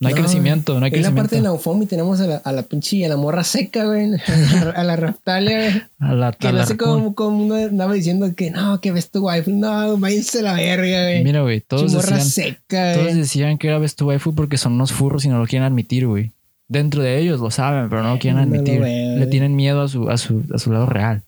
No 0.00 0.08
hay 0.08 0.14
No, 0.14 0.20
crecimiento, 0.20 0.78
no 0.78 0.86
hay 0.86 0.92
en 0.94 1.02
la 1.02 1.08
parte 1.08 1.22
de 1.22 1.28
crecimiento. 1.28 1.48
Naufomi 1.48 1.86
tenemos 1.86 2.20
a 2.20 2.26
la, 2.28 2.36
a 2.36 2.52
la 2.52 2.62
pinche, 2.62 3.04
a 3.04 3.08
la 3.08 3.16
morra 3.16 3.42
seca, 3.42 3.84
güey. 3.84 4.14
A 4.28 4.72
la, 4.72 4.84
la 4.84 4.96
Raptalia, 4.96 5.58
güey. 5.58 5.82
A 5.98 6.14
la, 6.14 6.32
Que 6.32 6.52
no 6.52 6.58
la 6.58 6.66
sé 6.66 6.76
cómo, 6.76 7.16
cómo 7.16 7.44
uno 7.44 7.56
andaba 7.56 7.94
diciendo 7.94 8.32
que 8.36 8.52
no, 8.52 8.80
que 8.80 8.92
ves 8.92 9.10
tu 9.10 9.28
wife. 9.28 9.50
No, 9.50 9.98
váyanse 9.98 10.38
a 10.38 10.42
la 10.42 10.52
verga, 10.54 11.02
güey. 11.02 11.24
Mira, 11.24 11.42
güey, 11.42 11.60
todos 11.60 11.92
decían, 11.92 12.24
seca, 12.24 12.94
todos 12.94 13.14
decían 13.16 13.58
que 13.58 13.66
era 13.66 13.78
Best 13.78 14.00
Waifu 14.00 14.36
porque 14.36 14.56
son 14.56 14.74
unos 14.74 14.92
furros 14.92 15.24
y 15.24 15.28
no 15.28 15.38
lo 15.38 15.46
quieren 15.46 15.66
admitir, 15.66 16.06
güey. 16.06 16.32
Dentro 16.68 17.02
de 17.02 17.18
ellos 17.18 17.40
lo 17.40 17.50
saben, 17.50 17.88
pero 17.88 18.02
no 18.02 18.12
lo 18.14 18.18
quieren 18.18 18.38
admitir. 18.40 18.80
Le 18.80 19.26
tienen 19.26 19.56
miedo 19.56 19.80
a 19.82 19.88
su, 19.88 20.10
a, 20.10 20.18
su, 20.18 20.44
a 20.54 20.58
su 20.58 20.70
lado 20.70 20.86
real. 20.86 21.22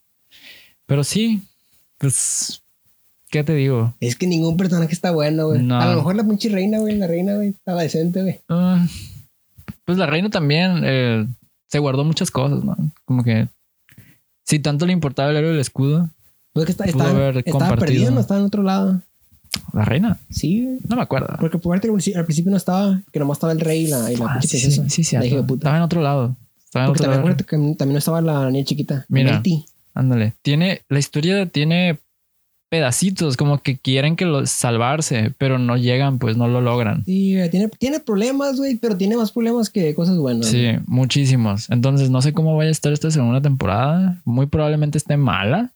Pero 0.86 1.02
sí, 1.02 1.42
pues, 1.98 2.62
¿qué 3.30 3.42
te 3.42 3.54
digo? 3.54 3.94
Es 4.00 4.16
que 4.16 4.26
ningún 4.26 4.56
personaje 4.56 4.92
está 4.92 5.12
bueno, 5.12 5.46
güey. 5.48 5.62
No. 5.62 5.80
A 5.80 5.86
lo 5.90 5.96
mejor 5.96 6.16
la 6.16 6.24
pinche 6.24 6.48
reina, 6.50 6.78
güey. 6.78 6.96
La 6.96 7.06
reina, 7.06 7.36
güey, 7.36 7.48
estaba 7.50 7.82
decente, 7.82 8.22
güey. 8.22 8.40
Ah, 8.50 8.86
pues 9.86 9.96
la 9.96 10.06
reina 10.06 10.28
también 10.28 10.82
eh, 10.84 11.26
se 11.68 11.78
guardó 11.78 12.04
muchas 12.04 12.30
cosas, 12.30 12.62
¿no? 12.62 12.76
Como 13.06 13.24
que 13.24 13.48
si 14.44 14.58
tanto 14.58 14.84
le 14.84 14.92
importaba 14.92 15.30
el 15.30 15.36
héroe 15.36 15.50
del 15.52 15.60
escudo, 15.60 16.10
Pues 16.52 16.66
que 16.66 16.72
está, 16.72 16.84
Pudo 16.84 16.92
estaba, 17.04 17.10
haber 17.10 17.38
estaba 17.38 17.58
compartido. 17.68 17.86
perdido, 17.86 18.10
no 18.10 18.20
estaba 18.20 18.40
en 18.40 18.46
otro 18.46 18.62
lado. 18.62 19.00
La 19.72 19.84
reina, 19.84 20.18
Sí, 20.30 20.78
no 20.88 20.96
me 20.96 21.02
acuerdo. 21.02 21.36
Porque 21.40 21.56
al 21.56 22.24
principio- 22.24 22.50
no 22.50 22.56
estaba, 22.56 23.00
que 23.12 23.18
nomás 23.18 23.36
estaba 23.36 23.52
el 23.52 23.60
rey 23.60 23.84
y 23.84 23.86
la, 23.88 24.10
y 24.12 24.16
la 24.16 24.26
Ah, 24.26 24.42
sí, 24.42 24.58
sí, 24.58 24.70
sí, 25.04 25.16
puta. 25.46 25.54
Estaba 25.54 25.76
en 25.76 25.82
otro 25.82 26.00
lado. 26.02 26.36
Estaba 26.64 26.84
en 26.86 26.90
Porque 26.90 27.02
otro 27.02 27.12
también, 27.12 27.32
lado. 27.36 27.46
que 27.46 27.56
también 27.76 27.92
no 27.94 27.98
estaba 27.98 28.20
la 28.20 28.50
niña 28.50 28.64
chiquita. 28.64 29.04
Mira. 29.08 29.42
Ándale. 29.94 30.34
Tiene, 30.42 30.82
la 30.88 30.98
historia 30.98 31.46
tiene 31.46 31.98
pedacitos, 32.68 33.36
como 33.36 33.60
que 33.60 33.76
quieren 33.78 34.14
que 34.14 34.24
los 34.24 34.48
salvarse, 34.50 35.34
pero 35.38 35.58
no 35.58 35.76
llegan, 35.76 36.20
pues 36.20 36.36
no 36.36 36.46
lo 36.46 36.60
logran. 36.60 37.04
Sí, 37.04 37.34
tiene, 37.50 37.68
tiene 37.68 37.98
problemas, 37.98 38.56
güey, 38.58 38.76
pero 38.76 38.96
tiene 38.96 39.16
más 39.16 39.32
problemas 39.32 39.68
que 39.70 39.92
cosas 39.96 40.16
buenas. 40.16 40.46
Sí, 40.46 40.68
muchísimos. 40.86 41.68
Entonces 41.70 42.10
no 42.10 42.22
sé 42.22 42.32
cómo 42.32 42.56
vaya 42.56 42.68
a 42.68 42.72
estar 42.72 42.92
esta 42.92 43.10
segunda 43.10 43.40
temporada. 43.40 44.20
Muy 44.24 44.46
probablemente 44.46 44.98
esté 44.98 45.16
mala. 45.16 45.72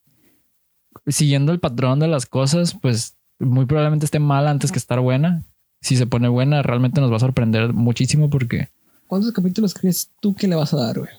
Siguiendo 1.08 1.50
el 1.52 1.58
patrón 1.58 1.98
de 1.98 2.06
las 2.06 2.26
cosas, 2.26 2.74
pues 2.80 3.16
muy 3.38 3.66
probablemente 3.66 4.04
esté 4.06 4.18
mala 4.18 4.50
antes 4.50 4.72
que 4.72 4.78
estar 4.78 5.00
buena. 5.00 5.42
Si 5.80 5.96
se 5.96 6.06
pone 6.06 6.28
buena, 6.28 6.62
realmente 6.62 7.00
nos 7.00 7.12
va 7.12 7.16
a 7.16 7.20
sorprender 7.20 7.72
muchísimo 7.72 8.30
porque 8.30 8.68
¿Cuántos 9.06 9.32
capítulos 9.32 9.74
crees 9.74 10.10
tú 10.20 10.34
que 10.34 10.48
le 10.48 10.56
vas 10.56 10.72
a 10.72 10.78
dar, 10.78 10.98
güey? 10.98 11.10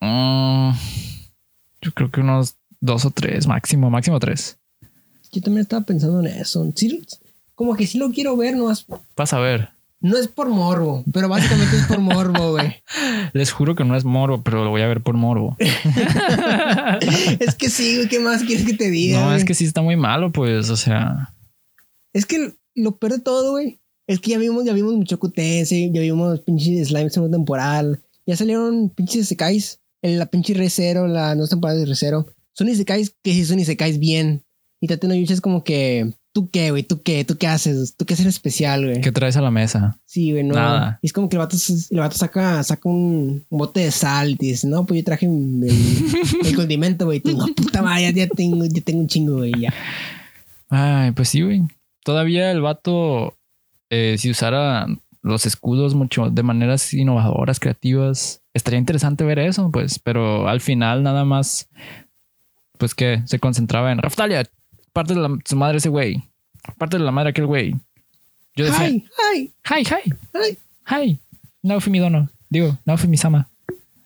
mm, 0.00 0.72
yo 1.82 1.92
creo 1.92 2.10
que 2.10 2.20
unos 2.20 2.56
dos 2.80 3.04
o 3.04 3.10
tres, 3.10 3.46
máximo, 3.46 3.88
máximo 3.90 4.18
tres. 4.18 4.58
Yo 5.32 5.40
también 5.40 5.62
estaba 5.62 5.84
pensando 5.84 6.20
en 6.20 6.26
eso. 6.26 6.70
Sí, 6.74 7.02
como 7.54 7.76
que 7.76 7.86
sí 7.86 7.98
lo 7.98 8.10
quiero 8.10 8.36
ver, 8.36 8.56
no 8.56 8.70
es, 8.70 8.84
Vas 9.16 9.32
a 9.32 9.38
ver. 9.38 9.68
no 10.00 10.16
es 10.16 10.26
por 10.26 10.48
morbo, 10.48 11.04
pero 11.12 11.28
básicamente 11.28 11.76
es 11.76 11.86
por 11.86 12.00
morbo, 12.00 12.52
güey. 12.52 12.82
Les 13.32 13.52
juro 13.52 13.76
que 13.76 13.84
no 13.84 13.94
es 13.96 14.04
morbo, 14.04 14.42
pero 14.42 14.64
lo 14.64 14.70
voy 14.70 14.82
a 14.82 14.88
ver 14.88 15.02
por 15.02 15.14
morbo. 15.14 15.56
es 17.38 17.54
que 17.54 17.70
sí, 17.70 17.96
güey, 17.96 18.08
¿qué 18.08 18.18
más 18.18 18.42
quieres 18.42 18.66
que 18.66 18.74
te 18.74 18.90
diga? 18.90 19.20
No, 19.20 19.32
es 19.34 19.44
que 19.44 19.54
sí 19.54 19.64
está 19.64 19.82
muy 19.82 19.96
malo, 19.96 20.32
pues, 20.32 20.70
o 20.70 20.76
sea, 20.76 21.32
Es 22.12 22.26
que 22.26 22.54
lo 22.74 22.96
peor 22.96 23.12
de 23.12 23.20
todo, 23.20 23.52
güey, 23.52 23.80
es 24.06 24.20
que 24.20 24.30
ya 24.30 24.38
vimos, 24.38 24.64
ya 24.64 24.72
vimos 24.72 24.94
mucho 24.94 25.18
Cutense, 25.18 25.90
ya 25.92 26.00
vimos 26.00 26.40
pinches 26.40 26.88
slime 26.88 27.10
segunda 27.10 27.36
temporal, 27.36 28.00
ya 28.26 28.36
salieron 28.36 28.90
pinches 28.90 29.22
Isekais, 29.22 29.80
en 30.02 30.18
la 30.18 30.26
pinche 30.26 30.54
Recero, 30.54 31.06
la 31.06 31.34
no 31.34 31.46
temporada 31.46 31.78
de 31.78 31.86
Recero. 31.86 32.26
Son 32.52 32.68
Isekais 32.68 33.14
que 33.22 33.32
sí 33.32 33.44
son 33.44 33.58
Isekais 33.58 33.98
bien. 33.98 34.42
Y 34.80 34.86
Tate 34.86 35.06
no 35.06 35.14
es 35.14 35.40
como 35.42 35.62
que 35.62 36.14
¿tú 36.32 36.50
qué, 36.50 36.70
güey? 36.70 36.82
¿Tú 36.82 37.02
qué? 37.02 37.24
¿Tú 37.24 37.36
qué 37.36 37.46
haces? 37.46 37.96
¿Tú 37.96 38.04
qué 38.04 38.14
haces 38.14 38.26
especial, 38.26 38.84
güey? 38.84 39.00
¿Qué 39.00 39.12
traes 39.12 39.36
a 39.36 39.40
la 39.40 39.50
mesa? 39.50 39.98
Sí, 40.04 40.32
güey, 40.32 40.44
no. 40.44 40.54
Nada. 40.54 40.98
Y 41.02 41.06
es 41.06 41.12
como 41.12 41.28
que 41.28 41.36
el 41.36 41.40
vato, 41.40 41.56
el 41.90 41.98
vato 41.98 42.16
saca, 42.16 42.62
saca 42.62 42.88
un 42.88 43.44
bote 43.50 43.80
de 43.80 43.90
sal 43.90 44.30
y 44.30 44.36
dice, 44.36 44.66
no, 44.66 44.86
pues 44.86 45.00
yo 45.00 45.04
traje 45.04 45.26
el, 45.26 45.68
el 46.44 46.56
condimento, 46.56 47.04
güey. 47.06 47.20
Tú, 47.20 47.36
no, 47.36 47.46
puta 47.54 47.82
madre, 47.82 48.12
ya, 48.12 48.26
ya 48.26 48.28
tengo, 48.28 48.64
ya 48.64 48.80
tengo 48.80 49.00
un 49.00 49.08
chingo, 49.08 49.38
güey, 49.38 49.52
ya. 49.58 49.74
Ay, 50.68 51.12
pues 51.12 51.28
sí, 51.28 51.42
güey. 51.42 51.62
Todavía 52.04 52.50
el 52.50 52.60
vato, 52.62 53.36
eh, 53.90 54.16
si 54.18 54.30
usara 54.30 54.86
los 55.22 55.44
escudos 55.46 55.94
mucho 55.94 56.30
de 56.30 56.42
maneras 56.42 56.92
innovadoras, 56.94 57.60
creativas, 57.60 58.40
estaría 58.54 58.78
interesante 58.78 59.24
ver 59.24 59.38
eso, 59.38 59.70
pues. 59.70 59.98
Pero 59.98 60.48
al 60.48 60.60
final 60.60 61.02
nada 61.02 61.24
más, 61.24 61.68
pues 62.78 62.94
que 62.94 63.22
se 63.26 63.38
concentraba 63.38 63.92
en 63.92 63.98
Raftalia, 63.98 64.44
parte 64.92 65.14
de 65.14 65.20
la, 65.20 65.38
su 65.44 65.56
madre 65.56 65.78
ese 65.78 65.88
güey, 65.90 66.22
parte 66.78 66.96
de 66.98 67.04
la 67.04 67.10
madre 67.12 67.30
aquel 67.30 67.46
güey. 67.46 67.74
Yo 68.56 68.64
decía, 68.64 68.80
Ay, 68.86 69.04
ay, 69.32 69.52
hi, 69.68 69.84
hi, 69.84 70.12
ay. 70.34 70.58
hi, 71.08 71.20
Naofi 71.62 71.90
Midono, 71.90 72.28
digo, 72.48 72.78
Naofi 72.84 73.06
Misama. 73.06 73.48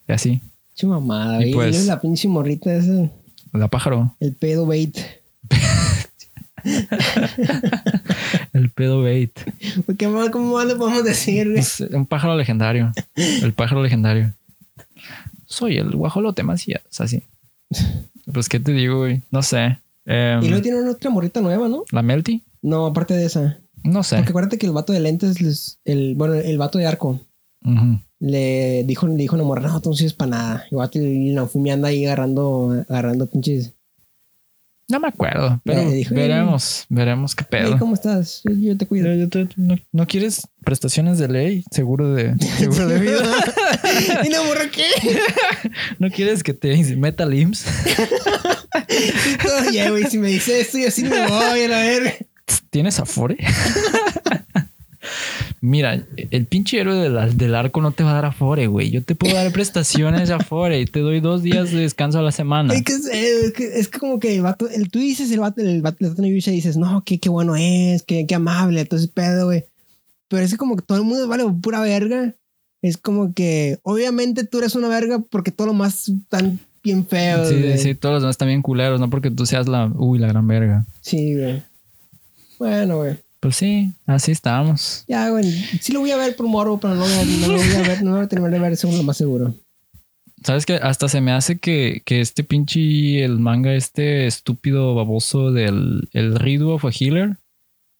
Y 0.08 0.12
así, 0.12 0.42
Che 0.74 0.86
mamada, 0.86 1.36
Y 1.40 1.52
güey. 1.52 1.54
pues- 1.54 1.68
Y 1.68 1.78
luego 1.78 1.86
la 1.94 2.00
pinche 2.00 2.28
morrita 2.28 2.74
esa, 2.74 3.08
la 3.52 3.68
pájaro, 3.68 4.14
el 4.20 4.34
pedo 4.34 4.66
bait. 4.66 4.98
el 8.52 8.70
pedo 8.70 9.02
bait. 9.02 9.32
¿Qué 9.98 10.08
más, 10.08 10.30
¿Cómo 10.30 10.54
más 10.54 10.66
le 10.66 10.76
podemos 10.76 11.04
decir? 11.04 11.48
Es 11.56 11.80
un 11.80 12.06
pájaro 12.06 12.36
legendario. 12.36 12.92
El 13.16 13.52
pájaro 13.52 13.82
legendario. 13.82 14.32
Soy 15.46 15.76
el 15.76 15.90
guajolote 15.90 16.42
Macías, 16.42 16.82
así. 16.98 17.22
Pues, 18.32 18.48
¿qué 18.48 18.58
te 18.60 18.72
digo, 18.72 18.98
güey? 18.98 19.22
No 19.30 19.42
sé. 19.42 19.78
Em, 20.06 20.42
Y 20.42 20.48
luego 20.48 20.62
tiene 20.62 20.80
una 20.80 20.90
otra 20.92 21.10
morrita 21.10 21.40
nueva, 21.40 21.68
¿no? 21.68 21.84
¿La 21.92 22.02
Melty? 22.02 22.42
No, 22.62 22.86
aparte 22.86 23.14
de 23.14 23.26
esa. 23.26 23.58
No 23.82 24.02
sé. 24.02 24.16
Porque 24.16 24.30
acuérdate 24.30 24.58
que 24.58 24.66
el 24.66 24.72
vato 24.72 24.92
de 24.92 25.00
lentes, 25.00 25.40
les- 25.40 25.78
el, 25.84 26.14
bueno, 26.14 26.34
el 26.34 26.56
vato 26.58 26.78
de 26.78 26.86
arco, 26.86 27.20
le 28.20 28.84
dijo, 28.84 29.06
le 29.06 29.14
dijo 29.16 29.34
a 29.36 29.38
una 29.38 29.46
morra, 29.46 29.68
no, 29.68 29.80
tú 29.80 29.90
no 29.90 29.96
sirves 29.96 30.14
para 30.14 30.30
nada. 30.30 30.64
Y 30.70 30.74
el 30.74 30.78
vato 30.78 30.98
y 30.98 31.32
Naofumi 31.34 31.70
anda 31.70 31.88
ahí 31.88 32.04
agarrando, 32.06 32.84
agarrando 32.88 33.26
pinches. 33.28 33.72
No 34.86 35.00
me 35.00 35.08
acuerdo, 35.08 35.62
pero 35.64 35.90
dijo, 35.90 36.14
veremos, 36.14 36.84
veremos 36.90 37.34
qué 37.34 37.44
Hey, 37.50 37.60
pedo. 37.62 37.78
¿cómo 37.78 37.94
estás? 37.94 38.42
Yo, 38.44 38.52
yo 38.54 38.76
te 38.76 38.86
cuido. 38.86 39.06
Pero 39.06 39.16
yo 39.16 39.28
te- 39.30 39.48
no, 39.56 39.76
¿no 39.92 40.06
quieres 40.06 40.46
prestaciones 40.62 41.18
de 41.18 41.28
ley? 41.28 41.64
Seguro 41.70 42.12
de, 42.14 42.36
seguro 42.58 42.86
de 42.88 42.98
vida. 43.00 43.22
¿No 45.98 46.10
quieres 46.10 46.42
que 46.42 46.52
te 46.52 46.76
meta 46.96 47.24
el 47.24 47.32
IMSS? 47.34 47.66
Oye, 49.68 49.90
güey, 49.90 50.04
si 50.04 50.18
me 50.18 50.28
dice 50.28 50.60
esto, 50.60 50.76
yo 50.78 50.90
sí 50.90 51.04
me 51.04 51.26
voy 51.28 51.62
a 51.62 51.68
la 51.68 51.78
verga. 51.78 52.12
¿Tienes 52.70 52.98
Afore? 53.00 53.38
Mira, 55.66 56.06
el 56.18 56.44
pinche 56.44 56.78
héroe 56.78 56.94
del, 56.94 57.38
del 57.38 57.54
arco 57.54 57.80
no 57.80 57.92
te 57.92 58.04
va 58.04 58.10
a 58.10 58.14
dar 58.16 58.26
Afore, 58.26 58.66
güey. 58.66 58.90
Yo 58.90 59.02
te 59.02 59.14
puedo 59.14 59.34
dar 59.34 59.50
prestaciones 59.50 60.28
de 60.28 60.34
Afore 60.34 60.78
y 60.78 60.84
te 60.84 61.00
doy 61.00 61.20
dos 61.20 61.42
días 61.42 61.70
de 61.70 61.78
descanso 61.78 62.18
a 62.18 62.22
la 62.22 62.32
semana. 62.32 62.74
Es 62.74 62.82
que, 62.82 62.92
es, 62.92 63.06
es 63.06 63.52
que, 63.54 63.78
es 63.78 63.88
que 63.88 63.98
como 63.98 64.20
que 64.20 64.36
el 64.36 64.42
vato, 64.42 64.68
el, 64.68 64.90
tú 64.90 64.98
dices, 64.98 65.30
el 65.30 65.40
vato, 65.40 65.62
el 65.62 65.80
vato, 65.80 66.06
de 66.06 66.30
dices, 66.30 66.76
no, 66.76 67.02
qué, 67.02 67.18
qué 67.18 67.30
bueno 67.30 67.56
es, 67.56 68.02
qué, 68.02 68.26
qué 68.26 68.34
amable, 68.34 68.82
entonces 68.82 69.08
pedo, 69.08 69.46
güey. 69.46 69.64
Pero 70.28 70.44
es 70.44 70.50
que 70.50 70.58
como 70.58 70.76
que 70.76 70.82
todo 70.82 70.98
el 70.98 71.04
mundo 71.04 71.26
vale 71.28 71.44
pura 71.62 71.80
verga. 71.80 72.34
Es 72.82 72.98
como 72.98 73.32
que, 73.32 73.78
obviamente 73.84 74.44
tú 74.44 74.58
eres 74.58 74.74
una 74.74 74.88
verga 74.88 75.20
porque 75.30 75.50
todo 75.50 75.68
lo 75.68 75.72
más 75.72 76.12
tan 76.28 76.60
bien 76.82 77.06
feo. 77.06 77.48
Sí, 77.48 77.58
güey. 77.58 77.78
sí, 77.78 77.94
todos 77.94 78.16
los 78.16 78.22
demás 78.22 78.34
están 78.34 78.48
bien 78.48 78.60
culeros, 78.60 79.00
no 79.00 79.08
porque 79.08 79.30
tú 79.30 79.46
seas 79.46 79.66
la, 79.66 79.90
uy, 79.96 80.18
la 80.18 80.28
gran 80.28 80.46
verga. 80.46 80.84
Sí, 81.00 81.34
güey. 81.34 81.62
Bueno, 82.58 82.98
güey. 82.98 83.23
Pues 83.44 83.56
sí, 83.56 83.92
así 84.06 84.32
estamos. 84.32 85.04
Ya, 85.06 85.28
güey. 85.28 85.44
Sí 85.78 85.92
lo 85.92 86.00
voy 86.00 86.10
a 86.12 86.16
ver 86.16 86.34
por 86.34 86.46
morbo, 86.46 86.80
pero 86.80 86.94
no, 86.94 87.04
no 87.06 87.48
lo 87.48 87.58
voy 87.58 87.72
a 87.76 87.82
ver, 87.86 88.02
no 88.02 88.10
lo 88.12 88.16
voy 88.16 88.24
a 88.24 88.28
terminar 88.28 88.52
de 88.54 88.58
ver, 88.58 88.74
según 88.78 88.96
lo 88.96 89.02
más 89.02 89.18
seguro. 89.18 89.54
¿Sabes 90.42 90.64
que 90.64 90.76
Hasta 90.76 91.08
se 91.10 91.20
me 91.20 91.30
hace 91.30 91.58
que, 91.58 92.00
que 92.06 92.22
este 92.22 92.42
pinche, 92.42 93.22
el 93.22 93.38
manga 93.38 93.74
este 93.74 94.26
estúpido 94.26 94.94
baboso 94.94 95.52
del 95.52 96.08
el 96.12 96.36
Rido 96.36 96.70
of 96.74 96.86
a 96.86 96.88
Healer, 96.90 97.36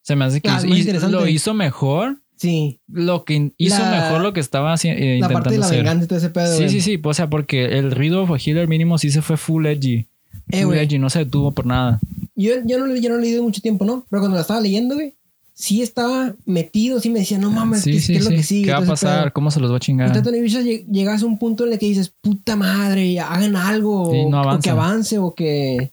se 0.01 0.15
me 0.15 0.25
hace 0.25 0.41
que 0.41 0.49
Ah, 0.49 0.59
hizo- 0.65 1.09
lo 1.09 1.27
hizo 1.27 1.53
mejor, 1.53 2.17
Sí. 2.37 2.79
lo 2.87 3.23
que 3.23 3.51
hizo 3.57 3.77
La- 3.83 3.91
mejor 3.91 4.21
lo 4.21 4.33
que 4.33 4.39
estaba 4.39 4.73
haci- 4.73 4.89
eh, 4.89 4.95
La 4.95 5.05
intentando 5.27 5.33
parte 5.33 5.49
de 5.51 5.57
la 5.59 5.65
hacer. 5.67 5.77
venganza 5.77 6.05
y 6.05 6.07
todo 6.07 6.17
ese 6.17 6.29
pedo, 6.31 6.53
Sí, 6.53 6.63
güey. 6.63 6.69
sí, 6.71 6.81
sí, 6.81 6.99
o 7.03 7.13
sea, 7.13 7.29
porque 7.29 7.65
el 7.77 7.91
Rido 7.91 8.23
of 8.23 8.31
a 8.31 8.37
Healer 8.43 8.67
mínimo 8.67 8.97
sí 8.97 9.11
se 9.11 9.21
fue 9.21 9.37
full 9.37 9.67
edgy. 9.67 10.07
Eh, 10.49 10.61
full 10.63 10.73
güey. 10.73 10.79
edgy, 10.79 10.97
no 10.97 11.11
se 11.11 11.19
detuvo 11.19 11.51
por 11.51 11.67
nada. 11.67 11.99
Yo, 12.35 12.53
yo, 12.65 12.79
no, 12.79 12.87
lo- 12.87 12.95
yo 12.95 13.09
no 13.09 13.15
lo 13.17 13.21
he 13.21 13.25
leído 13.25 13.43
mucho 13.43 13.61
tiempo, 13.61 13.85
¿no? 13.85 14.05
Pero 14.09 14.21
cuando 14.21 14.35
la 14.35 14.41
estaba 14.41 14.59
leyendo, 14.59 14.95
güey, 14.95 15.13
sí 15.57 15.81
estaba 15.81 16.35
metido, 16.45 16.99
sí 16.99 17.09
me 17.09 17.19
decía, 17.19 17.39
no 17.39 17.49
mames, 17.49 17.81
sí, 17.81 17.93
¿qué, 17.93 17.99
sí, 18.01 18.11
qué 18.13 18.19
es 18.19 18.25
lo 18.25 18.29
que 18.31 18.43
sigue? 18.43 18.65
¿Qué 18.65 18.71
va 18.73 18.79
a 18.79 18.85
pasar? 18.85 19.31
¿Cómo 19.33 19.49
se 19.49 19.61
los 19.61 19.71
va 19.71 19.77
a 19.77 19.79
chingar? 19.79 20.11
tanto 20.11 20.29
en 20.29 20.35
Ibiza 20.35 20.59
lleg- 20.61 20.85
llegas 20.85 21.23
a 21.23 21.25
un 21.25 21.39
punto 21.39 21.65
en 21.65 21.71
el 21.73 21.79
que 21.79 21.85
dices, 21.87 22.13
puta 22.21 22.55
madre, 22.57 23.19
hagan 23.21 23.55
algo. 23.55 24.11
No 24.29 24.41
o, 24.41 24.59
que 24.59 24.69
avance 24.69 25.17
o 25.17 25.33
que... 25.33 25.91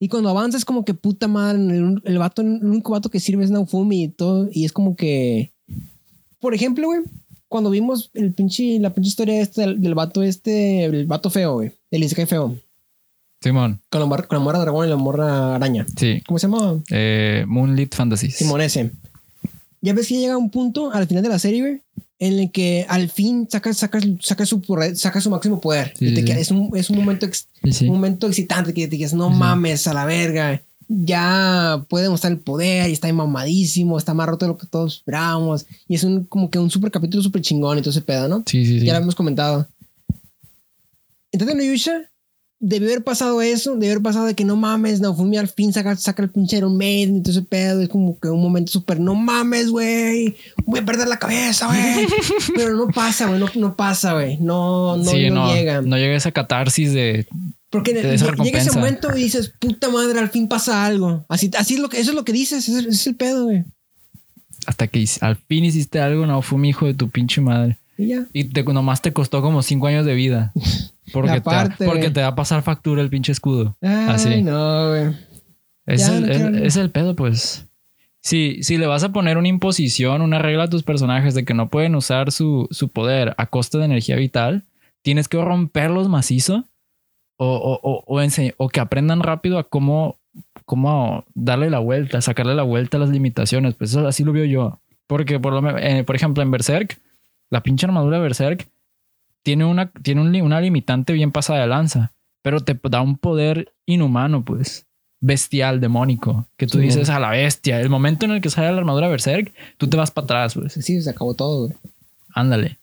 Y 0.00 0.08
cuando 0.08 0.30
avanza 0.30 0.58
es 0.58 0.64
como 0.64 0.84
que 0.84 0.94
puta 0.94 1.28
madre, 1.28 1.60
el, 1.60 2.02
el 2.04 2.18
vato, 2.18 2.42
el 2.42 2.48
único 2.64 2.90
vato 2.90 3.08
que 3.08 3.20
sirve 3.20 3.44
es 3.44 3.52
Naofumi 3.52 4.02
y 4.02 4.08
todo. 4.08 4.48
Y 4.50 4.64
es 4.64 4.72
como 4.72 4.96
que... 4.96 5.52
Por 6.40 6.52
ejemplo, 6.52 6.88
güey, 6.88 7.02
cuando 7.46 7.70
vimos 7.70 8.10
el 8.14 8.34
pinche, 8.34 8.80
la 8.80 8.92
pinche 8.92 9.08
historia 9.10 9.40
esta 9.40 9.60
del, 9.62 9.80
del 9.80 9.94
vato 9.94 10.24
este, 10.24 10.86
el 10.86 11.06
vato 11.06 11.30
feo, 11.30 11.54
güey. 11.54 11.70
El 11.92 12.02
Isekai 12.02 12.26
feo. 12.26 12.58
Simón, 13.42 13.80
Con 13.90 14.00
la, 14.00 14.06
mor- 14.06 14.26
con 14.28 14.38
la 14.38 14.44
morra 14.44 14.58
dragón 14.60 14.86
y 14.86 14.90
la 14.90 14.96
morra 14.96 15.54
araña. 15.56 15.84
sí. 15.96 16.22
¿Cómo 16.26 16.38
se 16.38 16.46
llama? 16.46 16.80
Eh, 16.90 17.44
Moonlit 17.48 17.94
Fantasies. 17.94 18.36
Simón 18.36 18.60
ese. 18.60 18.90
Ya 19.80 19.92
ves 19.94 20.06
que 20.06 20.16
llega 20.18 20.36
un 20.36 20.50
punto 20.50 20.92
al 20.92 21.06
final 21.08 21.22
de 21.24 21.28
la 21.28 21.38
serie, 21.40 21.82
en 22.20 22.38
el 22.38 22.52
que 22.52 22.86
al 22.88 23.08
fin 23.10 23.48
saca, 23.50 23.74
saca, 23.74 23.98
saca, 24.20 24.46
su, 24.46 24.62
saca 24.94 25.20
su 25.20 25.28
máximo 25.30 25.60
poder. 25.60 25.92
Sí, 25.98 26.06
Y 26.06 26.14
te 26.14 26.24
queda- 26.24 26.38
es, 26.38 26.52
un, 26.52 26.70
es 26.76 26.88
un 26.88 26.96
momento 26.96 27.26
ex- 27.26 27.48
Sí, 27.70 27.86
un 27.88 27.94
momento 27.94 28.28
excitante 28.28 28.72
que 28.72 28.86
te 28.86 28.96
dices, 28.96 29.12
no 29.14 29.28
mames 29.30 29.86
a 29.88 29.94
la 29.94 30.04
verga. 30.04 30.62
Ya 30.88 31.84
puede 31.88 32.08
mostrar 32.10 32.32
el 32.32 32.38
poder 32.38 32.90
y 32.90 32.92
está 32.92 33.10
mamadísimo, 33.12 33.96
está 33.98 34.14
más 34.14 34.28
roto 34.28 34.44
de 34.44 34.52
lo 34.52 34.58
que 34.58 34.66
todos 34.66 34.96
esperábamos. 34.98 35.66
Y 35.88 35.94
es 35.96 36.04
un 36.04 36.24
como 36.26 36.48
que 36.50 36.58
un 36.60 36.70
super 36.70 36.90
capítulo 36.92 37.22
súper 37.22 37.40
chingón 37.42 37.78
y 37.78 37.80
todo 37.80 37.90
ese 37.90 38.02
pedo, 38.02 38.28
¿no? 38.28 38.44
Sí, 38.46 38.64
sí, 38.66 38.78
sí. 38.78 38.86
Ya 38.86 38.92
lo 38.92 39.00
hemos 39.00 39.14
comentado. 39.16 39.66
Entonces, 41.32 41.56
en 41.58 41.72
Yusha 41.72 42.10
debió 42.62 42.88
haber 42.90 43.02
pasado 43.02 43.42
eso, 43.42 43.72
debió 43.72 43.90
haber 43.90 44.02
pasado 44.02 44.26
de 44.26 44.34
que 44.34 44.44
no 44.44 44.54
mames, 44.54 45.00
Naofumi 45.00 45.36
al 45.36 45.48
fin 45.48 45.72
saca, 45.72 45.96
saca 45.96 46.22
el 46.22 46.30
pinche 46.30 46.56
Iron 46.56 46.78
Maiden 46.78 47.16
y 47.16 47.22
todo 47.22 47.32
ese 47.32 47.42
pedo. 47.42 47.82
Es 47.82 47.88
como 47.88 48.18
que 48.18 48.28
un 48.28 48.40
momento 48.40 48.70
súper, 48.70 49.00
no 49.00 49.16
mames, 49.16 49.68
güey, 49.68 50.36
voy 50.64 50.78
a 50.78 50.84
perder 50.84 51.08
la 51.08 51.18
cabeza, 51.18 51.66
güey. 51.66 52.06
Pero 52.56 52.76
no 52.76 52.86
pasa, 52.86 53.26
güey, 53.26 53.40
no, 53.40 53.48
no 53.56 53.76
pasa, 53.76 54.14
güey. 54.14 54.38
No, 54.38 54.96
no, 54.96 55.04
sí, 55.04 55.28
no, 55.28 55.46
no, 55.46 55.54
llega. 55.54 55.82
no 55.82 55.98
llega 55.98 56.14
esa 56.14 56.30
catarsis 56.30 56.92
de 56.92 57.26
Porque 57.68 57.90
esa 57.90 58.32
llega 58.36 58.60
ese 58.60 58.70
momento 58.70 59.10
y 59.16 59.24
dices, 59.24 59.52
puta 59.58 59.90
madre, 59.90 60.20
al 60.20 60.30
fin 60.30 60.46
pasa 60.46 60.86
algo. 60.86 61.26
Así, 61.28 61.50
así 61.58 61.74
es 61.74 61.80
lo 61.80 61.88
que, 61.88 61.98
eso 61.98 62.12
es 62.12 62.16
lo 62.16 62.24
que 62.24 62.32
dices, 62.32 62.68
ese, 62.68 62.78
ese 62.78 62.90
es 62.90 63.06
el 63.08 63.16
pedo, 63.16 63.44
güey. 63.46 63.64
hasta 64.66 64.86
que 64.86 65.04
al 65.20 65.34
fin 65.36 65.64
hiciste 65.64 65.98
algo, 65.98 66.26
no 66.26 66.40
fue 66.42 66.58
mi 66.60 66.68
hijo 66.68 66.86
de 66.86 66.94
tu 66.94 67.10
pinche 67.10 67.40
madre. 67.40 67.78
Y 67.98 68.06
ya. 68.06 68.26
Y 68.32 68.44
te, 68.44 68.62
nomás 68.62 69.02
te 69.02 69.12
costó 69.12 69.42
como 69.42 69.62
cinco 69.62 69.88
años 69.88 70.06
de 70.06 70.14
vida. 70.14 70.52
Porque, 71.12 71.34
te, 71.34 71.40
parte, 71.42 71.84
porque 71.84 72.10
te 72.10 72.20
va 72.22 72.28
a 72.28 72.34
pasar 72.34 72.62
factura 72.62 73.02
el 73.02 73.10
pinche 73.10 73.32
escudo. 73.32 73.76
Ay, 73.80 74.06
Así. 74.08 74.42
no, 74.42 74.88
güey. 74.90 75.14
Es, 75.86 76.08
el, 76.08 76.26
no 76.52 76.58
es- 76.58 76.62
es 76.64 76.76
el 76.76 76.90
pedo, 76.90 77.14
pues. 77.16 77.66
Si, 78.20 78.62
si 78.62 78.78
le 78.78 78.86
vas 78.86 79.02
a 79.02 79.12
poner 79.12 79.36
una 79.36 79.48
imposición, 79.48 80.22
una 80.22 80.38
regla 80.38 80.64
a 80.64 80.68
tus 80.70 80.84
personajes 80.84 81.34
de 81.34 81.44
que 81.44 81.54
no 81.54 81.68
pueden 81.68 81.96
usar 81.96 82.30
su, 82.30 82.68
su 82.70 82.88
poder 82.88 83.34
a 83.36 83.46
costa 83.46 83.78
de 83.78 83.84
energía 83.86 84.14
vital, 84.16 84.64
tienes 85.02 85.26
que 85.28 85.42
romperlos 85.42 86.08
macizo 86.08 86.64
o, 87.36 87.46
o, 87.56 87.80
o, 87.82 88.04
o, 88.06 88.22
o 88.58 88.68
que 88.68 88.80
aprendan 88.80 89.20
rápido 89.20 89.58
a 89.58 89.64
cómo, 89.64 90.20
cómo 90.64 91.24
darle 91.34 91.68
la 91.68 91.80
vuelta, 91.80 92.20
sacarle 92.20 92.54
la 92.54 92.62
vuelta 92.62 92.96
a 92.96 93.00
las 93.00 93.10
limitaciones. 93.10 93.74
Pues 93.74 93.90
eso 93.90 94.06
así 94.06 94.22
lo 94.22 94.32
veo 94.32 94.44
yo. 94.44 94.78
Porque, 95.08 95.40
por, 95.40 95.52
lo, 95.60 95.78
eh, 95.78 96.04
por 96.04 96.14
ejemplo, 96.14 96.44
en 96.44 96.52
Berserk, 96.52 97.00
la 97.50 97.62
pinche 97.64 97.86
armadura 97.86 98.18
de 98.18 98.22
Berserk 98.22 98.68
tiene 99.42 99.64
una, 99.64 99.90
tiene 99.90 100.20
un 100.20 100.34
una 100.42 100.60
limitante 100.60 101.12
bien 101.12 101.32
pasada 101.32 101.60
de 101.60 101.66
lanza, 101.66 102.12
pero 102.42 102.60
te 102.60 102.78
da 102.90 103.00
un 103.00 103.16
poder 103.18 103.72
inhumano, 103.86 104.44
pues 104.44 104.86
bestial, 105.24 105.80
demónico, 105.80 106.48
que 106.56 106.66
tú 106.66 106.78
Sí, 106.78 106.84
dices 106.84 107.08
a 107.08 107.20
la 107.20 107.30
bestia. 107.30 107.80
El 107.80 107.88
momento 107.90 108.26
en 108.26 108.32
el 108.32 108.40
que 108.40 108.50
sale 108.50 108.72
la 108.72 108.78
armadura 108.78 109.06
Berserk, 109.08 109.52
tú 109.78 109.86
te 109.88 109.96
vas 109.96 110.10
para 110.10 110.24
atrás, 110.24 110.54
pues. 110.54 110.72
Sí, 110.72 111.00
se 111.00 111.10
acabó 111.10 111.34
todo, 111.34 111.66
güey. 111.66 111.78
Ándale. 112.34 112.78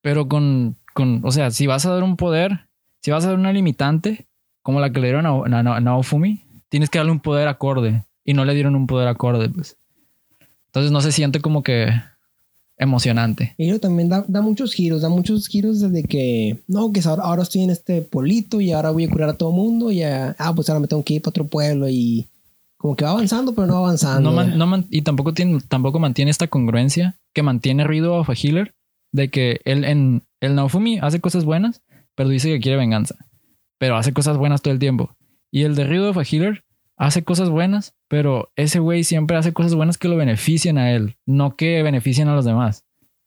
Pero 0.00 0.26
con, 0.26 0.76
con, 0.94 1.20
o 1.22 1.30
sea, 1.32 1.50
si 1.50 1.66
vas 1.66 1.84
a 1.84 1.90
dar 1.92 2.02
un 2.02 2.16
poder, 2.16 2.60
si 3.02 3.10
vas 3.10 3.24
a 3.24 3.28
dar 3.28 3.38
una 3.38 3.52
limitante, 3.52 4.24
como 4.62 4.80
la 4.80 4.90
que 4.90 5.00
le 5.00 5.08
dieron 5.08 5.26
a, 5.26 5.30
a- 5.30 5.76
a 5.76 5.80
Naofumi, 5.80 6.44
tienes 6.70 6.88
que 6.88 6.98
darle 6.98 7.12
un 7.12 7.20
poder 7.20 7.46
acorde. 7.48 8.04
Y 8.24 8.32
no 8.32 8.44
le 8.46 8.54
dieron 8.54 8.74
un 8.74 8.86
poder 8.86 9.08
acorde, 9.08 9.48
pues. 9.50 9.76
Entonces 10.68 10.90
no 10.92 11.00
se 11.02 11.12
siente 11.12 11.40
como 11.40 11.62
que 11.62 11.90
emocionante. 12.78 13.54
Y 13.58 13.76
también 13.78 14.08
da, 14.08 14.24
da 14.28 14.42
muchos 14.42 14.72
giros, 14.74 15.02
da 15.02 15.08
muchos 15.08 15.48
giros 15.48 15.80
desde 15.80 16.02
que, 16.04 16.58
no, 16.68 16.92
que 16.92 17.00
ahora, 17.04 17.22
ahora 17.22 17.42
estoy 17.42 17.62
en 17.62 17.70
este 17.70 18.02
polito 18.02 18.60
y 18.60 18.72
ahora 18.72 18.90
voy 18.90 19.04
a 19.04 19.10
curar 19.10 19.30
a 19.30 19.34
todo 19.36 19.52
mundo 19.52 19.90
y 19.90 19.96
ya, 19.96 20.36
ah, 20.38 20.54
pues 20.54 20.68
ahora 20.68 20.80
me 20.80 20.88
tengo 20.88 21.02
que 21.02 21.14
ir 21.14 21.22
para 21.22 21.30
otro 21.30 21.46
pueblo 21.46 21.88
y, 21.88 22.26
Como 22.78 22.94
que 22.94 23.04
va 23.06 23.12
avanzando, 23.12 23.54
pero 23.54 23.66
no 23.66 23.72
va 23.74 23.78
avanzando. 23.80 24.30
No 24.30 24.36
man- 24.36 24.58
no 24.58 24.66
man- 24.66 24.86
y 24.90 25.00
tampoco, 25.02 25.32
tiene, 25.32 25.58
tampoco 25.66 25.98
mantiene 25.98 26.30
esta 26.30 26.46
congruencia 26.46 27.16
que 27.34 27.42
mantiene 27.42 27.84
Rido 27.84 28.14
of 28.14 28.28
a 28.28 28.34
Healer 28.34 28.72
de 29.12 29.28
que 29.30 29.60
él 29.64 29.84
en 29.84 30.22
el 30.40 30.54
Naofumi 30.54 30.98
hace 31.00 31.20
cosas 31.20 31.44
buenas, 31.46 31.80
pero 32.14 32.28
dice 32.28 32.48
que 32.50 32.60
quiere 32.60 32.76
venganza. 32.76 33.16
Pero 33.78 33.96
hace 33.96 34.12
cosas 34.12 34.36
buenas 34.36 34.60
todo 34.60 34.74
el 34.74 34.78
tiempo. 34.78 35.10
Y 35.50 35.62
el 35.62 35.74
de 35.74 35.84
Rido 35.84 36.10
of 36.10 36.18
a 36.18 36.22
Healer 36.22 36.62
hace 36.96 37.22
cosas 37.24 37.48
buenas, 37.50 37.94
pero 38.08 38.50
ese 38.56 38.78
güey 38.78 39.04
siempre 39.04 39.36
hace 39.36 39.52
cosas 39.52 39.74
buenas 39.74 39.98
que 39.98 40.08
lo 40.08 40.16
beneficien 40.16 40.78
a 40.78 40.92
él, 40.92 41.16
no 41.26 41.56
que 41.56 41.82
beneficien 41.82 42.28
a 42.28 42.34
los 42.34 42.44
demás. 42.44 42.84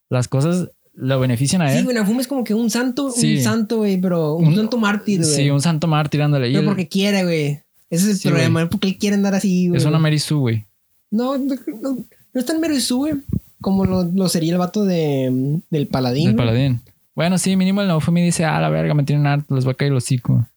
Las 0.09 0.27
cosas 0.27 0.71
lo 0.93 1.19
benefician 1.19 1.61
a 1.61 1.71
Sí, 1.71 1.77
él. 1.77 1.83
güey, 1.85 1.95
Naofumi 1.95 2.19
es 2.21 2.27
como 2.27 2.43
que 2.43 2.53
un 2.53 2.69
santo, 2.69 3.11
Sí. 3.11 3.37
un 3.37 3.43
santo, 3.43 3.77
güey, 3.77 3.97
pero 4.01 4.35
un, 4.35 4.47
Un- 4.47 4.55
santo 4.55 4.77
mártir, 4.77 5.21
güey. 5.21 5.31
sí, 5.31 5.49
un 5.49 5.61
santo 5.61 5.87
mártir 5.87 6.21
ándale. 6.21 6.51
Pero 6.51 6.65
porque 6.65 6.87
quiere, 6.87 7.23
güey. 7.23 7.61
Ese 7.89 8.05
es 8.05 8.09
el 8.09 8.17
Sí, 8.17 8.27
problema, 8.29 8.67
porque 8.69 8.87
él 8.89 8.97
quiere 8.97 9.15
andar 9.15 9.33
así, 9.35 9.67
güey. 9.69 9.79
es 9.79 9.85
una 9.85 9.99
Mary 9.99 10.19
Sue, 10.19 10.37
güey. 10.39 10.65
No, 11.11 11.37
no, 11.37 11.55
no, 11.81 11.91
no 12.33 12.39
es 12.39 12.45
tan 12.45 12.59
mero 12.59 12.75
güey, 12.91 13.13
como 13.61 13.85
lo, 13.85 14.03
lo 14.03 14.29
sería 14.29 14.51
el 14.53 14.57
vato 14.59 14.83
de, 14.85 15.59
del 15.69 15.87
paladín. 15.87 16.27
Del 16.27 16.35
paladín. 16.35 16.81
Bueno, 17.15 17.37
sí, 17.37 17.55
mínimo 17.55 17.81
el 17.81 17.87
Naofumi 17.87 18.21
dice, 18.23 18.45
ah, 18.45 18.59
la 18.61 18.69
verga, 18.69 18.93
me 18.93 19.03
tienen 19.03 19.25
harto, 19.27 19.55
les 19.55 19.67
va 19.67 19.71
a 19.71 19.73
caer 19.73 19.91
el 19.91 19.97
hocico. 19.97 20.47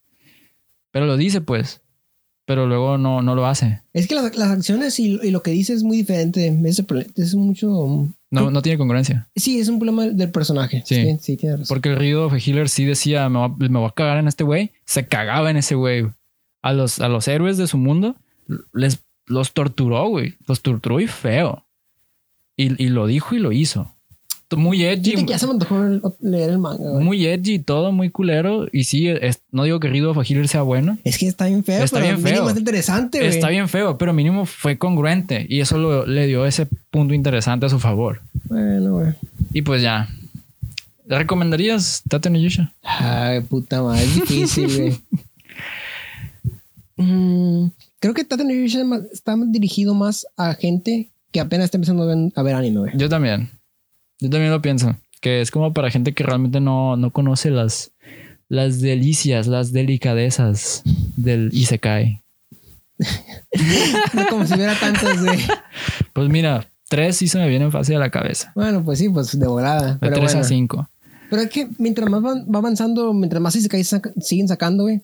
Pero 0.91 1.07
lo 1.07 1.17
dice, 1.17 1.41
pues. 1.41 1.81
Pero 2.53 2.67
luego 2.67 2.99
no, 2.99 3.23
no 3.23 3.35
lo 3.35 3.47
hace. 3.47 3.81
Es 3.95 4.07
que 4.07 4.15
las, 4.15 4.37
las 4.37 4.51
acciones 4.51 5.01
y, 5.01 5.19
y 5.23 5.31
lo 5.31 5.43
que 5.43 5.53
dice 5.53 5.73
es 5.73 5.83
muy 5.85 5.97
diferente. 5.97 6.53
Prole- 6.87 7.11
es 7.17 7.35
mucho. 7.35 7.67
No, 8.31 8.51
no 8.51 8.61
tiene 8.61 8.77
congruencia. 8.77 9.27
Sí, 9.35 9.59
es 9.59 9.69
un 9.69 9.79
problema 9.79 10.07
del 10.07 10.31
personaje. 10.31 10.83
Sí. 10.85 10.97
Sí, 10.97 11.17
sí, 11.23 11.37
tienes 11.39 11.61
razón. 11.61 11.75
Porque 11.75 11.89
el 11.89 11.97
Río 11.97 12.27
of 12.27 12.35
Healer 12.35 12.69
sí 12.69 12.85
decía, 12.85 13.27
me 13.31 13.39
va- 13.39 13.49
me 13.57 13.79
voy 13.79 13.89
a 13.89 13.93
cagar 13.95 14.19
en 14.19 14.29
este 14.29 14.45
güey. 14.45 14.73
Se 14.85 15.07
cagaba 15.07 15.51
en 15.51 15.57
ese 15.57 15.77
güey. 15.77 16.05
A 16.61 16.75
los, 16.75 16.99
a 17.01 17.09
los 17.09 17.27
héroes 17.27 17.57
de 17.57 17.67
su 17.67 17.79
mundo 17.79 18.17
les 18.75 19.03
los 19.25 19.55
torturó, 19.55 20.07
güey. 20.09 20.35
Los 20.47 20.61
torturó 20.61 21.01
y 21.01 21.07
feo. 21.07 21.65
Y, 22.55 22.85
y 22.85 22.89
lo 22.91 23.07
dijo 23.07 23.35
y 23.35 23.39
lo 23.39 23.51
hizo. 23.53 23.95
Muy 24.57 24.85
edgy. 24.85 25.11
Fíjate 25.11 25.27
que 25.27 25.33
ya 25.33 25.39
se 25.39 25.47
me 25.47 25.53
antojó 25.53 25.85
leer 26.21 26.51
el 26.51 26.59
manga, 26.59 26.91
güey. 26.91 27.05
Muy 27.05 27.27
edgy 27.27 27.55
y 27.55 27.59
todo, 27.59 27.93
muy 27.93 28.11
culero. 28.11 28.67
Y 28.73 28.85
sí, 28.85 29.09
es- 29.09 29.41
no 29.51 29.65
digo 29.65 29.81
que 29.81 29.89
Río 29.89 30.11
of 30.11 30.19
a 30.19 30.23
Healer 30.23 30.49
sea 30.49 30.63
bueno. 30.63 30.99
Es 31.05 31.19
que 31.19 31.27
está 31.29 31.47
bien 31.47 31.65
feo, 31.65 31.83
Está 31.85 31.99
pero 31.99 32.11
bien 32.11 32.23
mínimo 32.23 32.45
feo. 32.45 32.51
es 32.51 32.59
interesante, 32.59 33.19
güey. 33.19 33.31
Está 33.31 33.49
bien 33.49 33.69
feo, 33.69 33.99
pero 33.99 34.13
mínimo 34.13 34.47
fue 34.47 34.79
congruente. 34.79 35.47
Y 35.49 35.61
eso 35.61 35.79
lo- 35.79 36.07
le 36.07 36.27
dio 36.27 36.47
ese 36.47 36.67
punto 36.91 37.15
interesante 37.15 37.67
a 37.67 37.69
su 37.69 37.79
favor. 37.79 38.21
Bueno, 38.45 38.93
güey. 38.93 39.15
Y 39.53 39.63
pues 39.63 39.83
ya. 39.83 40.09
¿Le 41.07 41.19
recomendarías 41.19 42.03
Tate 42.09 42.31
no 42.31 42.39
Yusha? 42.39 42.73
Ay, 42.83 43.41
puta 43.41 43.83
madre, 43.83 44.05
es 44.05 44.15
difícil, 44.15 44.67
güey. 44.77 44.97
Mm, 46.97 47.69
creo 48.01 48.15
que 48.15 48.25
Tate 48.25 48.45
no 48.45 48.53
Yusha 48.53 48.83
está 49.13 49.35
dirigido 49.47 49.95
más 49.95 50.27
a 50.37 50.55
gente 50.55 51.11
que 51.33 51.41
apenas 51.41 51.65
está 51.67 51.79
empezando 51.79 52.03
a 52.03 52.07
ver, 52.07 52.33
a 52.35 52.43
ver 52.43 52.55
anime, 52.55 52.81
güey. 52.81 52.93
Yo 52.97 53.09
también. 53.09 53.49
Yo 54.23 54.31
también 54.31 54.51
lo 54.53 54.63
pienso. 54.63 54.97
Que 55.21 55.41
es 55.41 55.51
como 55.51 55.73
para 55.73 55.91
gente 55.91 56.13
que 56.15 56.25
realmente 56.25 56.61
no, 56.61 56.97
no 56.97 57.11
conoce 57.11 57.51
las, 57.51 57.91
las 58.49 58.81
delicias, 58.81 59.47
las 59.47 59.73
delicadezas 59.73 60.83
del 61.17 61.51
Isekai. 61.53 62.23
No 64.15 64.27
como 64.31 64.47
si 64.47 64.55
hubiera 64.55 64.79
tantos, 64.79 65.21
güey. 65.23 65.39
Pues 66.13 66.29
mira, 66.29 66.69
tres 66.91 67.17
sí 67.17 67.27
se 67.27 67.39
me 67.39 67.49
vienen 67.49 67.73
fácil 67.73 67.97
a 67.97 68.01
la 68.01 68.11
cabeza. 68.11 68.53
Bueno, 68.55 68.85
pues 68.85 68.99
sí, 68.99 69.09
pues 69.09 69.39
de 69.39 69.47
volada. 69.47 69.95
De 69.95 69.99
Pero 69.99 70.17
tres 70.17 70.33
bueno. 70.33 70.41
a 70.41 70.45
cinco. 70.45 70.89
Pero 71.31 71.43
es 71.43 71.49
que 71.49 71.69
mientras 71.79 72.11
más 72.11 72.21
van- 72.21 72.47
va 72.55 72.59
avanzando, 72.59 73.15
mientras 73.15 73.41
más 73.41 73.57
Isekai 73.57 73.83
saca- 73.83 74.13
siguen 74.21 74.47
sacando, 74.47 74.83
güey, 74.85 75.01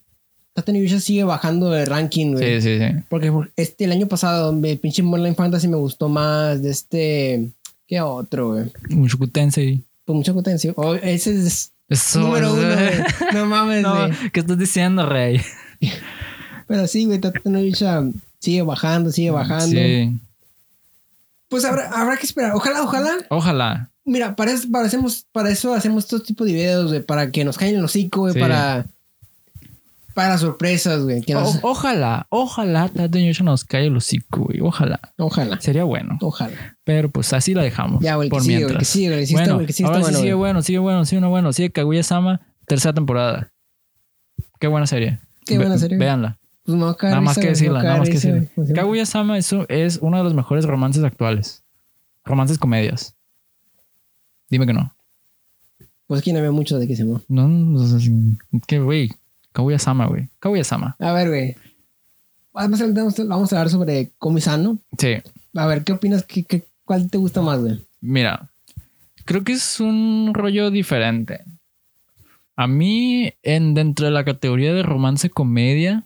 Yusha 0.67 1.01
sigue 1.01 1.25
bajando 1.25 1.71
de 1.71 1.85
ranking, 1.87 2.33
güey. 2.33 2.61
Sí, 2.61 2.69
sí, 2.79 2.79
sí. 2.79 2.95
Porque 3.09 3.33
por- 3.33 3.51
este, 3.57 3.85
el 3.85 3.93
año 3.93 4.07
pasado, 4.07 4.51
el 4.63 4.79
pinche 4.79 5.03
Modern 5.03 5.35
Fantasy 5.35 5.67
me 5.69 5.77
gustó 5.77 6.09
más 6.09 6.61
de 6.63 6.71
este... 6.71 7.51
¿Qué 7.89 8.01
otro, 8.01 8.53
güey? 8.53 8.71
Mushoku 8.91 9.27
Tensei. 9.27 9.83
Pues 10.05 10.17
mucha 10.17 10.33
potencia. 10.33 10.73
Oh, 10.77 10.95
ese 10.95 11.35
es 11.35 11.73
Eso 11.89 12.21
número 12.21 12.47
es- 12.49 12.53
uno, 12.53 12.75
güey. 12.75 13.05
No 13.35 13.47
mames, 13.47 13.83
No, 13.83 13.97
güey. 14.07 14.31
¿qué 14.33 14.41
estás 14.41 14.57
diciendo, 14.59 15.05
Rey? 15.07 15.41
Pero 16.67 16.87
sí, 16.87 17.05
güey, 17.07 17.19
Tate 17.19 17.41
no 17.45 17.61
Yusha 17.61 18.03
sigue 18.39 18.63
bajando, 18.63 19.11
sigue 19.11 19.31
bajando. 19.31 19.67
Sí. 19.67 20.17
Pues 21.49 21.65
habrá, 21.65 21.89
habrá 21.91 22.17
que 22.19 22.27
esperar. 22.27 22.53
Ojalá, 22.55 22.83
ojalá. 22.83 23.17
Ojalá. 23.31 23.91
Mira, 24.05 24.37
para 24.37 24.53
eso, 24.53 24.71
para, 24.71 24.87
hacemos, 24.87 25.27
para 25.33 25.51
eso 25.51 25.75
hacemos 25.75 26.07
todo 26.07 26.21
tipo 26.21 26.45
de 26.45 26.53
videos, 26.53 26.89
güey. 26.91 27.03
Para 27.03 27.31
que 27.31 27.45
nos 27.45 27.57
caigan 27.59 27.79
el 27.79 27.85
hocico, 27.85 28.21
güey. 28.21 28.35
Sí. 28.35 28.41
Para... 28.41 28.87
Para 30.19 30.37
sorpresas, 30.37 31.05
güey. 31.05 31.21
Que 31.23 31.33
nos- 31.33 31.61
ojalá, 31.63 32.27
ojalá 32.31 32.91
no 32.93 33.07
Yusha 33.07 33.45
nos 33.45 33.65
cae 33.65 33.87
el 33.87 33.97
hocico, 33.97 34.47
güey. 34.47 34.61
Ojalá. 34.61 34.99
Ojalá. 35.17 35.61
Sería 35.61 35.85
bueno. 35.85 36.19
Ojalá. 36.21 36.77
Pero 36.83 37.09
pues 37.09 37.33
así 37.33 37.55
la 37.55 37.63
dejamos. 37.63 38.03
Ya, 38.03 38.17
güey, 38.17 38.29
que 38.29 38.31
por 38.31 38.43
sigue, 38.43 38.55
que 38.59 38.65
mientras. 38.65 38.89
sigue, 38.89 39.27
sí 39.27 39.35
bueno, 39.35 39.65
que 39.65 39.73
sí 39.73 39.85
ahora 39.85 40.01
bueno, 40.01 40.17
sí 40.17 40.21
sigue 40.23 40.35
bueno, 40.35 40.63
sigue 40.63 40.79
bueno, 40.81 41.05
sigue 41.05 41.25
bueno. 41.25 41.53
Sigue 41.53 41.71
Kaguya-sama, 41.71 42.41
tercera 42.67 42.93
temporada. 42.93 43.53
Qué 44.59 44.67
buena 44.67 44.89
serie. 44.89 45.21
Qué 45.47 45.57
buena 45.57 45.79
serie. 45.79 45.97
Véanla. 45.97 46.41
Pues 46.65 46.97
caer 46.97 47.13
Nada 47.13 47.21
más 47.21 47.39
que 47.39 47.47
decirla, 47.51 47.81
nada 47.81 47.99
más 47.99 48.09
que 48.09 48.15
decirla. 48.15 48.49
Kaguya-sama 48.75 49.39
es, 49.39 49.55
es 49.69 50.01
uno 50.03 50.19
de 50.19 50.25
los 50.25 50.35
mejores 50.35 50.65
romances 50.65 51.05
actuales. 51.05 51.63
Romances 52.25 52.59
comedias. 52.59 53.15
Dime 54.51 54.67
que 54.67 54.73
no. 54.73 54.93
Pues 56.09 56.23
aquí 56.23 56.33
no 56.33 56.41
veo 56.41 56.53
mucho 56.53 56.77
de 56.77 56.89
qué 56.89 56.97
se 56.97 57.05
llama. 57.05 57.23
No, 57.29 57.47
no, 57.47 57.81
no, 57.87 58.61
que 58.67 58.81
güey. 58.81 59.13
Kaguya-sama, 59.59 60.07
güey. 60.07 60.29
Kaguya-sama. 60.39 60.95
A 61.01 61.13
ver, 61.13 61.29
güey. 61.31 61.57
Además, 62.55 62.81
vamos, 63.27 63.53
a 63.53 63.57
hablar 63.57 63.71
sobre 63.71 64.13
Comisano. 64.17 64.79
Sí. 64.97 65.17
A 65.53 65.67
ver, 65.67 65.83
¿qué 65.83 65.95
opinas? 65.95 66.23
¿Qué, 66.23 66.45
qué, 66.45 66.69
cuál 66.85 67.11
te 67.11 67.19
gusta 67.19 67.43
más, 67.43 67.59
güey? 67.59 67.85
Mira, 68.01 68.49
creo 69.25 69.43
que 69.43 69.55
es 69.55 69.81
un 69.81 70.31
rollo 70.33 70.71
diferente. 70.71 71.43
A 72.55 72.69
mí, 72.69 73.33
en, 73.43 73.75
dentro 73.75 74.07
de 74.07 74.13
la 74.13 74.25
categoría 74.25 74.73
de 74.73 74.85
romance 74.85 75.29
comedia, 75.29 76.05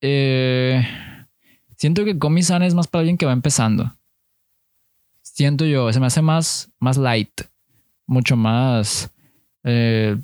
eh, 0.00 0.82
siento 1.76 2.06
que 2.06 2.18
Komi-san 2.18 2.62
es 2.62 2.72
más 2.72 2.86
para 2.86 3.00
alguien 3.00 3.18
que 3.18 3.26
va 3.26 3.34
empezando. 3.34 3.94
Siento 5.20 5.66
yo, 5.66 5.92
se 5.92 6.00
me 6.00 6.06
hace 6.06 6.22
más, 6.22 6.70
más 6.78 6.96
light, 6.96 7.42
mucho 8.06 8.34
más. 8.34 9.10
eh, 9.62 10.16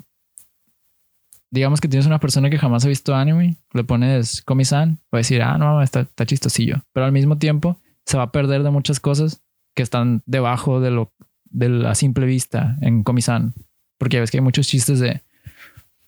digamos 1.52 1.80
que 1.80 1.86
tienes 1.86 2.06
una 2.06 2.18
persona 2.18 2.50
que 2.50 2.58
jamás 2.58 2.84
ha 2.84 2.88
visto 2.88 3.14
anime, 3.14 3.56
le 3.72 3.84
pones 3.84 4.42
Komi-san, 4.42 4.94
va 5.14 5.18
a 5.18 5.18
decir, 5.18 5.42
ah, 5.42 5.56
no, 5.58 5.80
está, 5.82 6.00
está 6.00 6.26
chistosillo. 6.26 6.82
Pero 6.92 7.06
al 7.06 7.12
mismo 7.12 7.38
tiempo, 7.38 7.78
se 8.04 8.16
va 8.16 8.24
a 8.24 8.32
perder 8.32 8.64
de 8.64 8.70
muchas 8.70 8.98
cosas 8.98 9.40
que 9.74 9.82
están 9.84 10.22
debajo 10.26 10.80
de 10.80 10.90
lo 10.90 11.12
de 11.50 11.68
la 11.68 11.94
simple 11.94 12.26
vista 12.26 12.76
en 12.80 13.02
Comisan. 13.04 13.52
Porque 13.98 14.16
ya 14.16 14.20
ves 14.20 14.30
que 14.30 14.38
hay 14.38 14.42
muchos 14.42 14.66
chistes 14.66 14.98
de, 14.98 15.20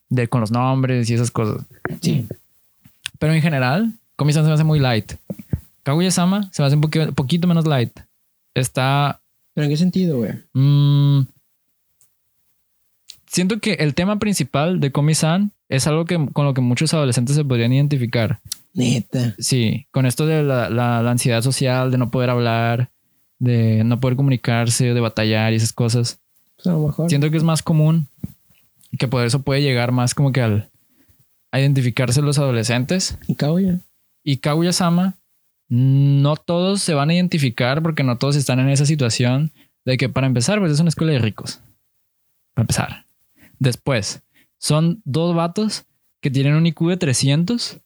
de 0.09 0.26
con 0.28 0.40
los 0.40 0.50
nombres 0.50 1.09
y 1.11 1.14
esas 1.14 1.30
cosas. 1.30 1.62
Sí. 2.00 2.26
Pero 3.18 3.33
en 3.35 3.42
general, 3.42 3.92
Comisan 4.16 4.42
se 4.44 4.48
me 4.48 4.54
hace 4.54 4.64
muy 4.64 4.80
light. 4.80 5.12
Kaguya-sama 5.83 6.48
se 6.52 6.62
me 6.62 6.66
hace 6.66 6.76
un 6.76 6.83
poqui- 6.83 7.14
poquito 7.14 7.46
menos 7.46 7.66
light. 7.66 7.92
Está. 8.54 9.20
¿Pero 9.52 9.66
en 9.66 9.70
qué 9.70 9.76
sentido, 9.76 10.16
güey? 10.18 10.33
mm, 10.54 11.26
siento 13.35 13.59
que 13.61 13.75
el 13.75 13.94
tema 13.94 14.18
principal 14.18 14.81
de 14.81 14.90
Komi-san 14.92 15.53
es 15.68 15.87
algo 15.87 16.05
que, 16.05 16.29
con 16.33 16.47
lo 16.47 16.55
que 16.55 16.61
muchos 16.61 16.94
adolescentes 16.94 17.37
se 17.37 17.44
podrían 17.44 17.73
identificar. 17.73 18.40
Neta. 18.73 19.35
Sí, 19.38 19.87
con 19.90 20.07
esto 20.07 20.27
de 20.27 20.42
la, 20.42 20.70
la- 20.70 21.03
la 21.03 21.11
ansiedad 21.11 21.42
social, 21.42 21.90
de 21.90 21.99
no 21.99 22.11
poder 22.11 22.31
hablar, 22.31 22.90
de 23.38 23.83
no 23.85 24.01
poder 24.01 24.16
comunicarse, 24.16 24.94
de 24.94 25.01
batallar 25.01 25.53
y 25.53 25.57
esas 25.57 25.73
cosas. 25.73 26.20
Pues 26.57 26.66
a 26.68 26.73
lo 26.73 26.87
mejor. 26.87 27.09
Siento 27.09 27.31
que 27.31 27.37
es 27.37 27.42
más 27.42 27.62
común 27.62 28.09
que 28.99 29.09
por 29.09 29.25
eso 29.27 29.42
puede 29.42 29.61
llegar 29.62 29.90
más 29.92 30.14
como 30.14 30.31
que 30.33 30.40
al 30.40 30.70
a 31.53 31.61
identificarse 31.61 32.20
los 32.23 32.38
adolescentes. 32.38 33.16
Y 33.29 33.35
Kaguya. 33.37 33.81
Y 34.25 34.38
Kaguya-sama, 34.38 35.14
no 35.68 36.37
todos 36.37 36.81
se 36.83 36.94
van 36.94 37.11
a 37.11 37.14
identificar 37.14 37.81
porque 37.83 38.03
no 38.03 38.18
todos 38.18 38.35
están 38.37 38.59
en 38.61 38.68
esa 38.70 38.87
situación 38.87 39.53
de 39.85 39.97
que 39.97 40.09
para 40.09 40.27
empezar, 40.27 40.59
pues 40.59 40.73
es 40.73 40.81
una 40.81 40.88
escuela 40.88 41.12
de 41.12 41.18
ricos. 41.20 41.61
Para 42.55 42.62
empezar. 42.64 43.05
Después, 43.59 44.23
son 44.59 45.03
dos 45.05 45.35
vatos 45.35 45.87
que 46.21 46.31
tienen 46.31 46.55
un 46.55 46.67
IQ 46.67 46.88
de 46.88 46.97
300 46.97 47.81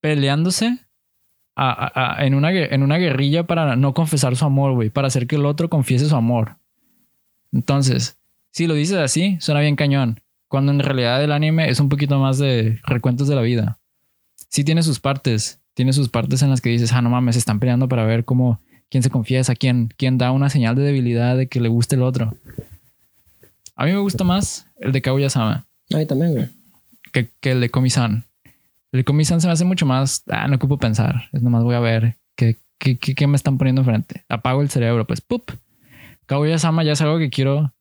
peleándose 0.00 0.78
en, 1.56 2.34
una, 2.34 2.52
en 2.52 2.82
una 2.82 2.98
guerrilla 2.98 3.46
para 3.46 3.76
no 3.76 3.94
confesar 3.94 4.36
su 4.36 4.44
amor, 4.44 4.74
güey, 4.74 4.90
para 4.90 5.08
hacer 5.08 5.26
que 5.26 5.36
el 5.36 5.46
otro 5.46 5.68
confiese 5.70 6.08
su 6.08 6.16
amor. 6.16 6.56
Entonces, 7.52 8.18
si 8.50 8.66
lo 8.66 8.74
dices 8.74 8.98
así, 8.98 9.38
suena 9.40 9.60
bien 9.60 9.76
cañón. 9.76 10.20
Cuando 10.48 10.72
en 10.72 10.80
realidad 10.80 11.22
el 11.22 11.32
anime 11.32 11.70
es 11.70 11.80
un 11.80 11.88
poquito 11.88 12.18
más 12.18 12.38
de 12.38 12.78
recuentos 12.84 13.28
de 13.28 13.34
la 13.34 13.42
vida. 13.42 13.78
Sí 14.48 14.64
tiene 14.64 14.82
sus 14.82 15.00
partes. 15.00 15.60
Tiene 15.74 15.94
sus 15.94 16.10
partes 16.10 16.42
en 16.42 16.50
las 16.50 16.60
que 16.60 16.68
dices, 16.68 16.92
ah, 16.92 17.00
no 17.00 17.08
mames, 17.08 17.36
están 17.36 17.58
peleando 17.58 17.88
para 17.88 18.04
ver 18.04 18.26
cómo, 18.26 18.60
quién 18.90 19.02
se 19.02 19.08
confiesa, 19.08 19.54
quién, 19.54 19.88
quién 19.96 20.18
da 20.18 20.32
una 20.32 20.50
señal 20.50 20.76
de 20.76 20.82
debilidad 20.82 21.34
de 21.38 21.46
que 21.46 21.60
le 21.60 21.70
guste 21.70 21.96
el 21.96 22.02
otro. 22.02 22.34
A 23.74 23.86
mí 23.86 23.92
me 23.92 23.98
gusta 23.98 24.22
más 24.22 24.66
el 24.82 24.92
de 24.92 25.02
Kaguya-sama 25.02 25.66
A 25.92 25.96
mí 25.96 26.06
también, 26.06 26.32
güey. 26.32 26.48
que, 27.12 27.30
que 27.40 27.52
el 27.52 27.60
de 27.60 27.70
Komi-san. 27.70 28.24
El 28.92 29.04
Komi-san 29.04 29.40
se 29.40 29.46
me 29.46 29.52
hace 29.54 29.64
mucho 29.64 29.86
más. 29.86 30.22
Ah, 30.28 30.46
no 30.48 30.56
ocupo 30.56 30.78
pensar. 30.78 31.28
Es 31.32 31.42
nomás 31.42 31.62
voy 31.64 31.74
a 31.74 31.80
ver 31.80 32.16
qué, 32.36 32.58
qué, 32.78 32.98
qué, 32.98 33.14
qué 33.14 33.26
me 33.26 33.36
están 33.36 33.56
poniendo 33.58 33.80
enfrente. 33.80 34.24
Apago 34.28 34.60
el 34.62 34.68
cerebro, 34.70 35.06
pues, 35.06 35.20
¡pup! 35.20 35.50
Kaguya-sama 36.26 36.84
ya 36.84 36.92
es 36.92 37.00
algo 37.00 37.18
que 37.18 37.30
quiero 37.30 37.72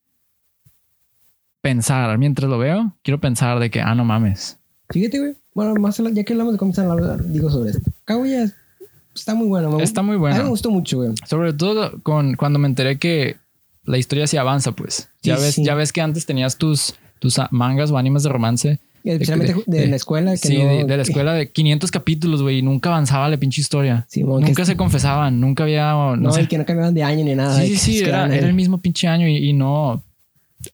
pensar. 1.61 2.17
Mientras 2.17 2.49
lo 2.49 2.57
veo, 2.57 2.93
quiero 3.03 3.19
pensar 3.19 3.59
de 3.59 3.69
que, 3.69 3.81
ah, 3.81 3.95
no 3.95 4.05
mames. 4.05 4.57
Fíjate, 4.89 5.19
güey. 5.19 5.35
Bueno, 5.53 5.73
más 5.75 5.97
ya 5.97 6.23
que 6.23 6.33
hablamos 6.33 6.53
de 6.53 6.59
hablar- 6.91 7.23
digo 7.25 7.49
sobre 7.49 7.71
esto. 7.71 7.91
Kaguya 8.05 8.45
está 9.13 9.35
muy 9.35 9.47
bueno. 9.47 9.69
me- 9.71 9.83
Está 9.83 10.01
muy 10.01 10.15
A 10.15 10.17
mí 10.17 10.23
me 10.25 10.31
bueno. 10.33 10.49
gustó 10.49 10.71
mucho, 10.71 10.97
güey. 10.97 11.11
Sobre 11.27 11.53
todo 11.53 11.99
con 12.03 12.35
cuando 12.35 12.57
me 12.59 12.67
enteré 12.67 12.97
que 12.97 13.35
la 13.83 13.97
historia 13.97 14.27
sí 14.27 14.37
avanza, 14.37 14.71
pues. 14.73 15.09
ya 15.23 15.37
Sí, 15.37 15.43
ves, 15.43 15.55
sí. 15.55 15.63
ya 15.65 15.75
ves 15.75 15.91
que 15.93 16.01
antes 16.01 16.25
tenías 16.25 16.57
tus, 16.57 16.93
tus 17.19 17.39
mangas 17.51 17.91
o 17.91 17.97
animes 17.97 18.23
de 18.23 18.29
romance. 18.29 18.79
Especialmente 19.03 19.55
de, 19.65 19.79
de- 19.81 19.87
la 19.87 19.95
escuela. 19.95 20.31
Que 20.33 20.37
sí, 20.47 20.57
no, 20.59 20.85
de, 20.85 20.95
la 20.97 21.01
escuela 21.01 21.33
de 21.33 21.49
500 21.51 21.89
capítulos, 21.89 22.43
güey, 22.43 22.59
y 22.59 22.61
nunca 22.61 22.89
avanzaba 22.89 23.27
la 23.29 23.37
pinche 23.37 23.59
historia. 23.61 24.05
Nunca 24.15 24.63
se 24.65 24.77
confesaban, 24.77 25.39
nunca 25.39 25.63
había, 25.63 25.91
no, 25.91 26.15
No, 26.17 26.31
sé. 26.31 26.43
y 26.43 26.47
que 26.47 26.57
no 26.59 26.65
cambiaban 26.65 26.93
de 26.93 27.01
año 27.03 27.25
ni 27.25 27.33
nada. 27.33 27.59
sí, 27.59 27.75
sí, 27.77 27.99
era, 27.99 28.25
era 28.33 28.45
el 28.47 28.53
mismo 28.53 28.77
pinche 28.77 29.07
año 29.07 29.27
y, 29.27 29.37
y 29.49 29.53
no, 29.53 30.03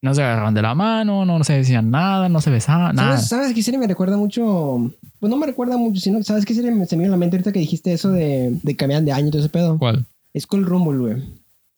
no 0.02 0.13
se 0.13 0.22
agarraban 0.22 0.54
de 0.54 0.62
la 0.62 0.76
mano, 0.76 1.26
no, 1.26 1.41
se 1.46 1.54
decían 1.54 1.89
nada, 1.89 2.28
no 2.28 2.41
se 2.41 2.50
besaban, 2.50 2.98
nada. 2.98 3.12
¿Sabes, 3.17 3.30
¿Sabes 3.30 3.54
qué 3.54 3.63
serie 3.63 3.80
me 3.80 3.88
recuerda 3.88 4.17
mucho? 4.17 4.91
Pues 5.22 5.30
no 5.30 5.38
me 5.38 5.46
recuerda 5.46 5.78
mucho, 5.78 6.02
sino 6.02 6.22
¿sabes 6.24 6.43
qué 6.46 6.54
serie 6.54 6.72
me 6.72 6.86
se 6.86 6.98
me 6.98 7.04
vino 7.04 7.13
a 7.13 7.15
la 7.15 7.20
mente 7.20 7.38
ahorita 7.38 7.54
que 7.54 7.60
dijiste 7.60 7.93
eso 7.93 8.12
de, 8.12 8.60
de 8.62 8.76
cambiar 8.76 9.04
de 9.04 9.13
año 9.13 9.28
y 9.28 9.32
todo 9.32 9.39
ese 9.39 9.48
pedo? 9.50 9.78
¿Cuál? 9.80 10.06
Es 10.34 10.46
Cool 10.46 10.65
Rumble, 10.65 10.98
güey. 10.98 11.24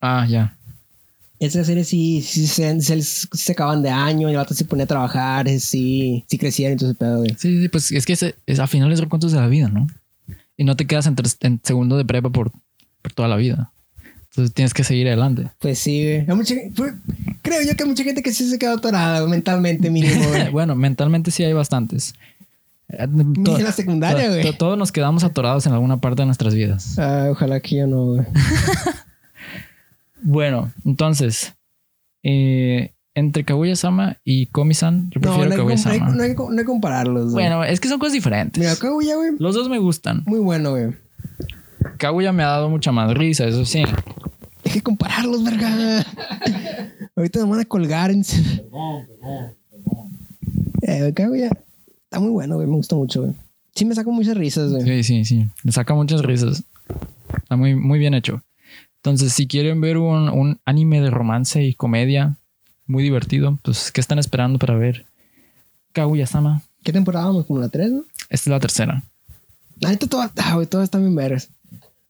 Ah, 0.02 0.26
ya. 0.28 0.58
Esa 1.40 1.64
serie 1.64 1.86
sí, 1.86 2.22
sí 2.22 2.48
se, 2.48 2.82
se, 2.82 3.02
se 3.02 3.52
acaban 3.54 3.82
de 3.82 3.90
año, 3.90 4.28
y 4.28 4.32
el 4.32 4.38
vato 4.38 4.54
se 4.54 4.66
ponía 4.66 4.84
a 4.84 4.88
trabajar, 4.88 5.48
eh, 5.48 5.60
sí, 5.60 6.26
sí 6.28 6.38
crecían 6.38 6.74
y 6.74 6.76
todo 6.76 6.90
ese 6.90 7.00
pedo, 7.00 7.18
güey. 7.20 7.36
Sí, 7.38 7.62
sí, 7.62 7.70
pues 7.70 7.92
es 7.94 8.06
que 8.06 8.14
es, 8.14 8.26
es, 8.46 8.60
a 8.60 8.68
finales 8.68 8.98
de 8.98 9.06
recuentos 9.06 9.32
de 9.32 9.40
la 9.40 9.48
vida, 9.48 9.70
¿no? 9.70 9.88
Y 10.58 10.66
no 10.66 10.76
te 10.76 10.86
quedas 10.86 11.08
en, 11.08 11.16
en 11.42 11.62
segundo 11.64 11.96
de 11.98 12.04
prepa 12.04 12.30
por, 12.30 12.52
por 13.02 13.14
toda 13.14 13.30
la 13.30 13.38
vida. 13.38 13.72
Entonces 14.32 14.54
tienes 14.54 14.74
que 14.74 14.84
seguir 14.84 15.08
adelante. 15.08 15.48
Pues 15.60 15.80
sí, 15.80 16.04
güey. 16.04 16.38
Mucha- 16.38 16.56
fue- 16.76 16.94
creo 17.42 17.62
yo 17.66 17.76
que 17.76 17.84
hay 17.84 17.90
mucha 17.90 18.04
gente 18.04 18.22
que 18.22 18.34
sí 18.34 18.48
se 18.50 18.60
quedó 18.60 18.74
atorada 18.74 19.26
mentalmente 19.26 19.90
mínimo, 19.90 20.22
güey. 20.30 20.52
bueno, 20.52 20.76
mentalmente 20.76 21.32
sí 21.32 21.44
hay 21.44 21.54
bastantes. 21.54 22.14
Eh, 22.90 23.08
to- 23.46 23.58
en 23.58 23.64
la 23.64 23.72
secundaria, 23.72 24.26
to- 24.26 24.30
güey. 24.32 24.44
to- 24.44 24.54
todos 24.58 24.78
nos 24.78 24.92
quedamos 24.92 25.24
atorados 25.24 25.66
en 25.66 25.72
alguna 25.74 26.02
parte 26.02 26.22
de 26.22 26.26
nuestras 26.26 26.54
vidas. 26.54 27.00
Ah, 27.00 27.28
ojalá 27.32 27.60
que 27.62 27.78
yo 27.78 27.88
no, 27.88 28.06
güey. 28.16 28.26
Bueno, 30.22 30.72
entonces, 30.86 31.54
eh, 32.24 32.94
entre 33.16 33.44
Kaguya-sama 33.44 34.18
y 34.24 34.48
Komi-san, 34.48 35.10
yo 35.10 35.20
No, 35.20 35.22
prefiero 35.22 35.38
no 35.38 35.44
hay, 35.44 35.50
que 35.50 35.58
com- 35.58 35.68
no, 35.68 35.72
hay, 35.74 36.00
Kaguya-sama. 36.00 36.16
no 36.16 36.24
hay 36.24 36.30
que- 36.30 36.36
no 36.44 36.50
hay 36.52 36.58
que 36.58 36.66
compararlos, 36.66 37.32
güey. 37.32 37.46
Bueno, 37.46 37.64
es 37.64 37.80
que 37.80 37.88
son 37.90 38.00
cosas 38.00 38.14
diferentes. 38.14 38.60
Mira, 38.62 38.76
Kaguya, 38.76 39.16
güey, 39.16 39.32
Los 39.40 39.56
dos 39.56 39.70
me 39.70 39.80
gustan. 39.80 40.24
muy 40.26 40.40
bueno, 40.40 40.72
güey. 40.72 40.94
Kaguya 41.98 42.32
me 42.34 42.44
ha 42.44 42.48
dado 42.48 42.70
mucha 42.70 42.92
más 42.92 43.14
risa, 43.14 43.46
eso 43.46 43.66
sí. 43.66 43.84
Hay 44.66 44.72
que 44.72 44.82
compararlos, 44.82 45.44
verga. 45.44 45.70
Ahorita 47.16 47.40
nos 47.40 47.50
van 47.50 47.60
a 47.62 47.66
colgar. 47.66 48.12
En... 48.12 48.24
Eh, 50.82 51.14
Kaguya 51.14 51.50
está 52.04 52.20
muy 52.20 52.30
bueno, 52.32 52.56
güey. 52.56 52.68
Me 52.68 52.76
gusta 52.76 52.96
mucho, 52.96 53.22
güey. 53.22 53.34
Sí 53.76 53.86
me 53.86 53.96
saco 53.96 54.12
muchas 54.12 54.36
risas, 54.38 54.72
güey. 54.72 54.84
Sí, 54.84 55.04
sí, 55.04 55.26
sí. 55.26 55.48
Le 55.64 55.72
saca 55.72 55.94
muchas 55.94 56.22
risas. 56.22 56.64
Está 57.38 57.56
muy, 57.56 57.76
muy 57.76 58.00
bien 58.00 58.14
hecho. 58.14 58.42
Entonces, 59.04 59.34
si 59.34 59.48
quieren 59.48 59.80
ver 59.82 59.98
un, 59.98 60.30
un 60.30 60.60
anime 60.66 61.02
de 61.02 61.10
romance 61.10 61.64
y 61.64 61.74
comedia 61.74 62.36
muy 62.86 63.04
divertido, 63.04 63.58
pues, 63.64 63.92
¿qué 63.92 64.02
están 64.02 64.20
esperando 64.20 64.60
para 64.60 64.76
ver? 64.76 65.06
Kaguya-sama. 65.94 66.62
¿Qué 66.84 66.92
temporada 66.94 67.26
vamos? 67.28 67.46
Como 67.46 67.60
la 67.60 67.70
3, 67.70 67.92
¿no? 67.92 68.00
Esta 68.30 68.36
es 68.36 68.48
la 68.48 68.60
tercera. 68.60 69.04
Neta, 69.82 70.08
todo, 70.08 70.22
ah, 70.22 70.56
güey, 70.56 70.68
todo 70.68 70.84
está 70.84 70.98
bien 70.98 71.16
vergas. 71.16 71.50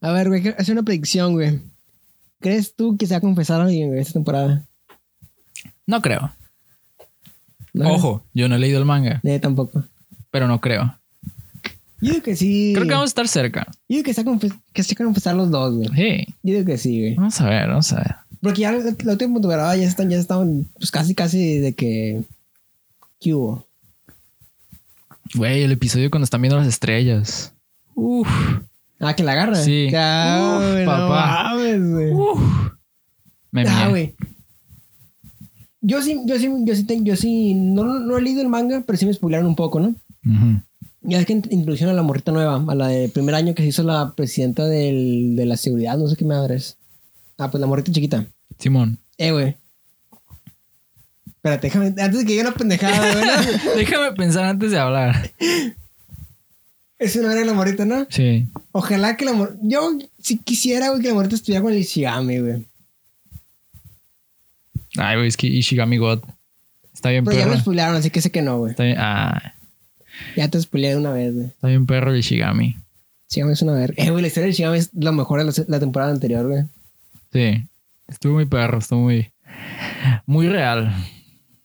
A 0.00 0.10
ver, 0.12 0.28
güey, 0.28 0.48
hace 0.58 0.72
una 0.72 0.82
predicción, 0.82 1.34
güey. 1.34 1.60
¿Crees 2.40 2.74
tú 2.74 2.96
que 2.96 3.06
se 3.06 3.14
va 3.14 3.18
a 3.18 3.20
confesar 3.20 3.60
alguien, 3.60 3.88
güey, 3.88 4.00
esta 4.00 4.14
temporada? 4.14 4.64
No 5.86 6.00
creo. 6.02 6.32
¿No? 7.72 7.92
Ojo, 7.94 8.24
yo 8.34 8.48
no 8.48 8.56
he 8.56 8.58
leído 8.58 8.78
el 8.80 8.84
manga, 8.84 9.20
Eh, 9.22 9.38
tampoco. 9.38 9.84
pero 10.30 10.48
no 10.48 10.60
creo. 10.60 10.96
Yo 12.00 12.12
digo 12.12 12.22
que 12.22 12.36
sí. 12.36 12.72
Creo 12.74 12.86
que 12.86 12.92
vamos 12.92 13.08
a 13.08 13.12
estar 13.12 13.28
cerca. 13.28 13.66
Yo 13.88 14.02
digo 14.02 14.04
que 14.04 14.14
confe- 14.14 14.60
que 14.72 14.82
se 14.82 14.94
confesar 14.96 15.34
los 15.36 15.50
dos, 15.50 15.74
güey. 15.76 15.88
Sí. 15.94 16.34
Yo 16.42 16.54
digo 16.54 16.64
que 16.66 16.78
sí, 16.78 17.00
güey. 17.00 17.14
Vamos 17.16 17.40
a 17.40 17.48
ver, 17.48 17.68
vamos 17.68 17.92
a 17.92 17.96
ver. 17.96 18.14
Porque 18.40 18.62
ya 18.62 18.72
la, 18.72 18.78
la 18.78 19.12
última 19.12 19.16
temporada 19.40 19.76
ya 19.76 19.86
están, 19.86 20.08
ya 20.08 20.16
estaban, 20.16 20.66
pues 20.78 20.90
casi, 20.90 21.14
casi 21.14 21.58
de 21.58 21.74
que. 21.74 22.22
¿Qué 23.20 23.34
hubo? 23.34 23.66
Güey, 25.34 25.62
el 25.62 25.72
episodio 25.72 26.10
cuando 26.10 26.24
están 26.24 26.40
viendo 26.42 26.56
las 26.58 26.66
estrellas. 26.66 27.52
Uf. 27.94 28.28
Ah, 28.98 29.14
que 29.14 29.22
la 29.22 29.32
agarra. 29.32 29.56
Sí. 29.56 29.88
Ah, 29.94 30.58
Uf, 30.60 30.70
güey, 30.72 30.84
no 30.84 30.90
papá. 30.90 31.42
mames, 31.54 31.90
güey. 31.90 32.12
Uf. 32.12 32.40
Me 33.52 33.64
Ah, 33.68 33.88
güey. 33.88 34.14
Yo 35.82 36.02
sí, 36.02 36.20
yo 36.26 36.38
sí, 36.38 36.48
yo 36.64 36.74
sí, 36.74 36.86
yo 37.02 37.16
sí, 37.16 37.54
no, 37.54 37.84
no 38.00 38.18
he 38.18 38.22
leído 38.22 38.42
el 38.42 38.48
manga, 38.48 38.82
pero 38.86 38.98
sí 38.98 39.06
me 39.06 39.14
spoilaron 39.14 39.46
un 39.46 39.56
poco, 39.56 39.80
¿no? 39.80 39.88
Ujú. 40.26 40.60
Ya 41.02 41.18
es 41.18 41.26
que 41.26 41.34
int- 41.34 41.48
introducieron 41.50 41.94
a 41.94 41.96
la 41.96 42.02
morrita 42.02 42.30
nueva, 42.32 42.62
a 42.68 42.74
la 42.74 42.88
de 42.88 43.08
primer 43.08 43.34
año 43.34 43.54
que 43.54 43.62
se 43.62 43.68
hizo 43.68 43.82
la 43.82 44.12
presidenta 44.14 44.66
del, 44.66 45.34
de 45.34 45.46
la 45.46 45.56
seguridad, 45.56 45.96
no 45.96 46.06
sé 46.08 46.16
qué 46.16 46.24
madre 46.26 46.56
es. 46.56 46.76
Ah, 47.38 47.50
pues 47.50 47.60
la 47.60 47.66
morrita 47.66 47.90
chiquita. 47.90 48.26
Simón. 48.58 48.98
Eh, 49.16 49.32
güey. 49.32 49.56
Espérate, 51.26 51.68
déjame, 51.68 51.86
antes 51.86 52.18
de 52.18 52.24
que 52.24 52.32
llegue 52.32 52.42
una 52.42 52.52
pendejada, 52.52 53.12
güey. 53.14 53.76
Déjame 53.76 54.12
pensar 54.12 54.44
antes 54.44 54.70
de 54.72 54.78
hablar. 54.78 55.30
Eso 56.98 57.22
no 57.22 57.30
era 57.30 57.42
la 57.46 57.54
morrita, 57.54 57.86
¿no? 57.86 58.06
Sí. 58.10 58.46
Ojalá 58.72 59.16
que 59.16 59.24
la 59.24 59.32
morrita. 59.32 59.58
Yo 59.62 59.90
si 60.20 60.36
quisiera, 60.36 60.90
güey, 60.90 61.00
que 61.00 61.08
la 61.08 61.14
morrita 61.14 61.34
estuviera 61.36 61.62
con 61.62 61.72
el 61.72 61.78
Ishigami, 61.78 62.40
güey. 62.40 62.66
Ay, 64.98 65.16
güey, 65.16 65.28
es 65.28 65.36
que 65.38 65.46
Ishigami 65.46 65.96
God. 65.96 66.20
Está 66.92 67.08
bien 67.08 67.24
Pero 67.24 67.38
ya 67.38 67.44
perro. 67.44 67.54
me 67.56 67.60
spoilaron, 67.62 67.96
así 67.96 68.10
que 68.10 68.20
sé 68.20 68.30
que 68.30 68.42
no, 68.42 68.58
güey. 68.58 68.72
Está 68.72 68.84
bien, 68.84 68.96
ah, 68.98 69.54
Ya 70.36 70.48
te 70.48 70.60
spoileé 70.60 70.90
de 70.90 70.96
una 70.96 71.12
vez, 71.12 71.34
güey. 71.34 71.46
está 71.46 71.68
bien 71.68 71.86
perro 71.86 72.10
el 72.12 72.18
Ishigami. 72.18 72.76
Ishigami 73.30 73.52
es 73.52 73.62
una 73.62 73.72
verga. 73.74 73.94
Eh, 73.96 74.10
güey, 74.10 74.22
la 74.22 74.28
historia 74.28 74.46
de 74.46 74.50
Ishigami 74.52 74.78
es 74.78 74.90
lo 74.94 75.12
mejor 75.12 75.40
de 75.40 75.46
la, 75.46 75.52
la 75.68 75.80
temporada 75.80 76.10
anterior, 76.12 76.46
güey. 76.46 76.64
Sí. 77.32 77.64
Estuvo 78.08 78.34
muy 78.34 78.46
perro, 78.46 78.78
estuvo 78.78 79.00
muy... 79.00 79.30
Muy 80.26 80.48
real. 80.48 80.92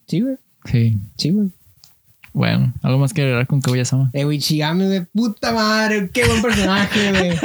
Sí, 0.07 0.21
güey. 0.21 0.35
Sí. 0.65 0.97
Sí, 1.17 1.29
güey. 1.31 1.49
Bueno, 2.33 2.73
algo 2.81 2.99
más 2.99 3.13
que 3.13 3.21
agregar 3.21 3.47
con 3.47 3.61
Kaguya-sama. 3.61 4.09
Eh, 4.13 4.25
güey, 4.25 4.37
Ishigami, 4.37 4.85
güey. 4.87 5.05
Puta 5.13 5.53
madre, 5.53 6.09
qué 6.11 6.25
buen 6.25 6.41
personaje, 6.41 7.11
güey. 7.11 7.37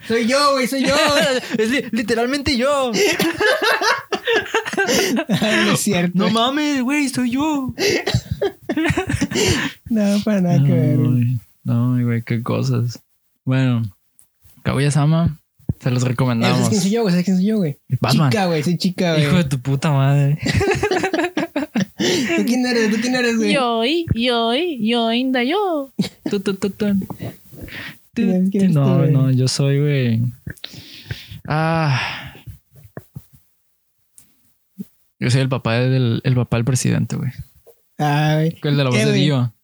Soy 0.08 0.26
yo, 0.28 0.52
güey, 0.52 0.66
soy 0.66 0.84
yo. 0.86 0.94
es 1.58 1.70
li- 1.70 1.84
literalmente 1.92 2.56
yo. 2.56 2.92
no 5.66 5.72
es 5.72 5.80
cierto. 5.80 6.12
No 6.18 6.30
mames, 6.30 6.82
güey, 6.82 7.08
soy 7.08 7.30
yo. 7.32 7.72
No, 9.90 10.18
para 10.24 10.40
nada 10.40 10.62
que 10.64 10.72
ver. 10.72 10.98
No, 11.64 12.02
güey, 12.04 12.22
qué 12.22 12.42
cosas. 12.42 13.00
Bueno, 13.44 13.82
Kaguya-sama, 14.62 15.38
se 15.80 15.90
los 15.90 16.00
¿Sabes 16.00 16.12
recomendamos. 16.16 16.68
quién 16.68 16.80
soy 16.80 16.90
yo, 16.90 17.02
güey? 17.02 17.12
¿Sabes 17.12 17.24
quién 17.24 17.36
soy 17.36 17.46
yo, 17.46 17.56
güey? 17.58 17.76
Batman. 18.00 18.30
Chica, 18.30 18.46
güey, 18.46 18.62
soy 18.62 18.76
chica, 18.78 19.12
güey. 19.12 19.24
Hijo 19.24 19.36
de 19.36 19.44
tu 19.44 19.60
puta 19.60 19.92
madre. 19.92 20.38
¿Tú 22.36 22.44
quién 22.46 22.66
eres? 22.66 22.90
¿Tú 22.90 22.96
quién 23.00 23.14
eres, 23.14 23.36
güey? 23.36 23.52
Da 25.32 25.42
yo. 25.44 25.92
Tu, 26.30 26.40
tu, 26.40 26.54
tu, 26.54 26.70
tu. 26.70 26.86
¿Quién 28.14 28.30
eres- 28.30 28.50
quién 28.50 28.62
eres 28.64 28.74
tú, 28.74 28.80
No, 28.80 29.06
no, 29.06 29.30
yo 29.30 29.46
soy, 29.48 29.80
güey. 29.80 30.22
Ah. 31.46 32.33
Yo 35.24 35.30
soy 35.30 35.40
el 35.40 35.48
papá 35.48 35.72
del, 35.76 36.20
el 36.22 36.34
papá 36.34 36.58
del 36.58 36.66
presidente, 36.66 37.16
güey. 37.16 37.30
Güey. 37.96 38.58
El 38.62 38.76
de 38.76 38.84
la 38.84 38.90
voz 38.90 38.98
de. 38.98 39.12
Dio. 39.12 39.54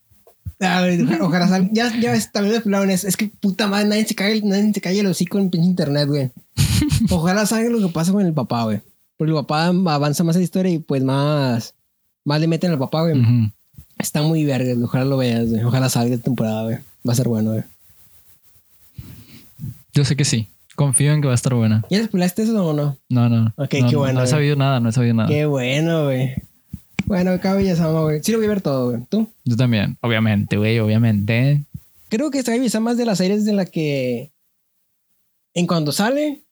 Ojalá, 0.59 1.19
ojalá 1.21 1.69
Ya, 1.71 1.95
ya 2.01 2.13
ves, 2.13 2.33
también 2.33 2.55
explicaron 2.55 2.89
eso. 2.89 3.07
Es 3.07 3.19
que 3.19 3.29
puta 3.29 3.67
madre, 3.67 3.87
nadie 3.87 4.07
se 4.07 4.15
cae, 4.15 4.41
nadie 4.41 4.73
se 4.73 4.81
cae 4.81 4.99
el 4.99 5.07
hocico 5.07 5.39
en 5.39 5.51
pinche 5.51 5.69
internet, 5.69 6.09
güey. 6.09 6.31
Ojalá 7.11 7.45
salga 7.45 7.69
lo 7.69 7.79
que 7.79 7.93
pasa 7.93 8.11
con 8.11 8.25
el 8.25 8.33
papá, 8.33 8.65
güey. 8.65 8.81
Porque 9.19 9.33
el 9.33 9.37
papá 9.37 9.67
avanza 9.67 10.25
más 10.25 10.35
en 10.37 10.41
la 10.41 10.45
historia 10.45 10.73
y 10.73 10.79
pues 10.79 11.05
más, 11.05 11.75
más 12.25 12.41
le 12.41 12.47
meten 12.47 12.71
al 12.71 12.79
papá, 12.79 13.03
güey. 13.03 13.21
Ujú. 13.21 13.53
Está 13.99 14.23
muy 14.23 14.47
verga, 14.47 14.73
güey. 14.73 14.85
Ojalá 14.85 15.05
lo 15.05 15.19
veas, 15.19 15.47
güey. 15.47 15.63
Ojalá 15.63 15.91
salga 15.91 16.15
esta 16.15 16.25
temporada, 16.25 16.63
güey. 16.63 16.79
Va 17.07 17.13
a 17.13 17.17
ser 17.17 17.29
bueno, 17.29 17.51
güey. 17.51 17.65
Yo 19.93 20.07
sé 20.07 20.17
que 20.17 20.25
sí. 20.25 20.49
Confío 20.77 21.13
en 21.13 21.21
que 21.21 21.27
va 21.27 21.33
a 21.33 21.37
estar 21.37 21.55
buena. 21.55 21.85
¿Ya 21.91 21.99
después 21.99 22.39
eso 22.39 22.67
o 22.67 22.73
no? 22.73 22.97
No, 23.09 23.29
no. 23.29 23.53
Ok, 23.57 23.75
no, 23.81 23.91
qué 23.91 23.97
bueno, 23.97 24.15
No 24.15 24.21
he 24.21 24.23
güey. 24.23 24.27
sabido 24.31 24.57
nada, 24.57 24.81
no 24.81 24.89
he 24.89 24.93
sabido 24.93 25.15
nada. 25.15 25.29
Qué 25.29 25.45
bueno, 25.47 26.05
güey. 26.05 26.35
Bueno, 27.07 27.39
cabe 27.41 27.65
ya 27.65 27.77
sama, 27.77 28.03
güey. 28.03 28.23
Sí 28.23 28.33
lo 28.33 28.39
voy 28.39 28.47
a 28.47 28.51
ver 28.51 28.61
todo, 28.61 28.91
güey. 28.91 29.03
¿Tú? 29.09 29.29
Yo 29.45 29.57
también. 29.57 29.99
Obviamente, 30.01 30.57
güey, 30.57 30.79
obviamente. 30.79 31.65
Creo 32.09 32.31
que 32.31 32.39
esta 32.39 32.55
es 32.55 32.81
más 32.81 32.97
de 32.97 33.05
las 33.05 33.19
series 33.19 33.45
de 33.45 33.53
la 33.53 33.67
que 33.67 34.33
en 35.55 35.67
cuando 35.67 35.93
sale 35.93 36.45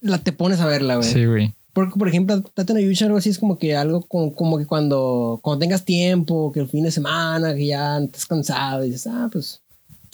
la 0.00 0.18
te 0.18 0.32
pones 0.32 0.60
a 0.60 0.66
verla, 0.66 0.96
güey. 0.96 1.08
Sí, 1.08 1.24
güey. 1.24 1.52
Porque, 1.72 1.98
por 1.98 2.08
ejemplo, 2.08 2.40
Tate 2.40 2.72
no 2.72 2.78
Yusha, 2.80 3.06
algo 3.06 3.18
así 3.18 3.30
es 3.30 3.38
como 3.38 3.58
que 3.58 3.74
algo 3.76 4.02
como, 4.06 4.32
como 4.32 4.58
que 4.58 4.66
cuando, 4.66 5.40
cuando 5.42 5.58
tengas 5.58 5.84
tiempo, 5.84 6.52
que 6.52 6.60
el 6.60 6.68
fin 6.68 6.84
de 6.84 6.92
semana, 6.92 7.52
que 7.54 7.66
ya 7.66 7.98
estás 7.98 8.26
cansado 8.26 8.84
y 8.84 8.90
dices, 8.90 9.08
ah, 9.08 9.28
pues 9.30 9.60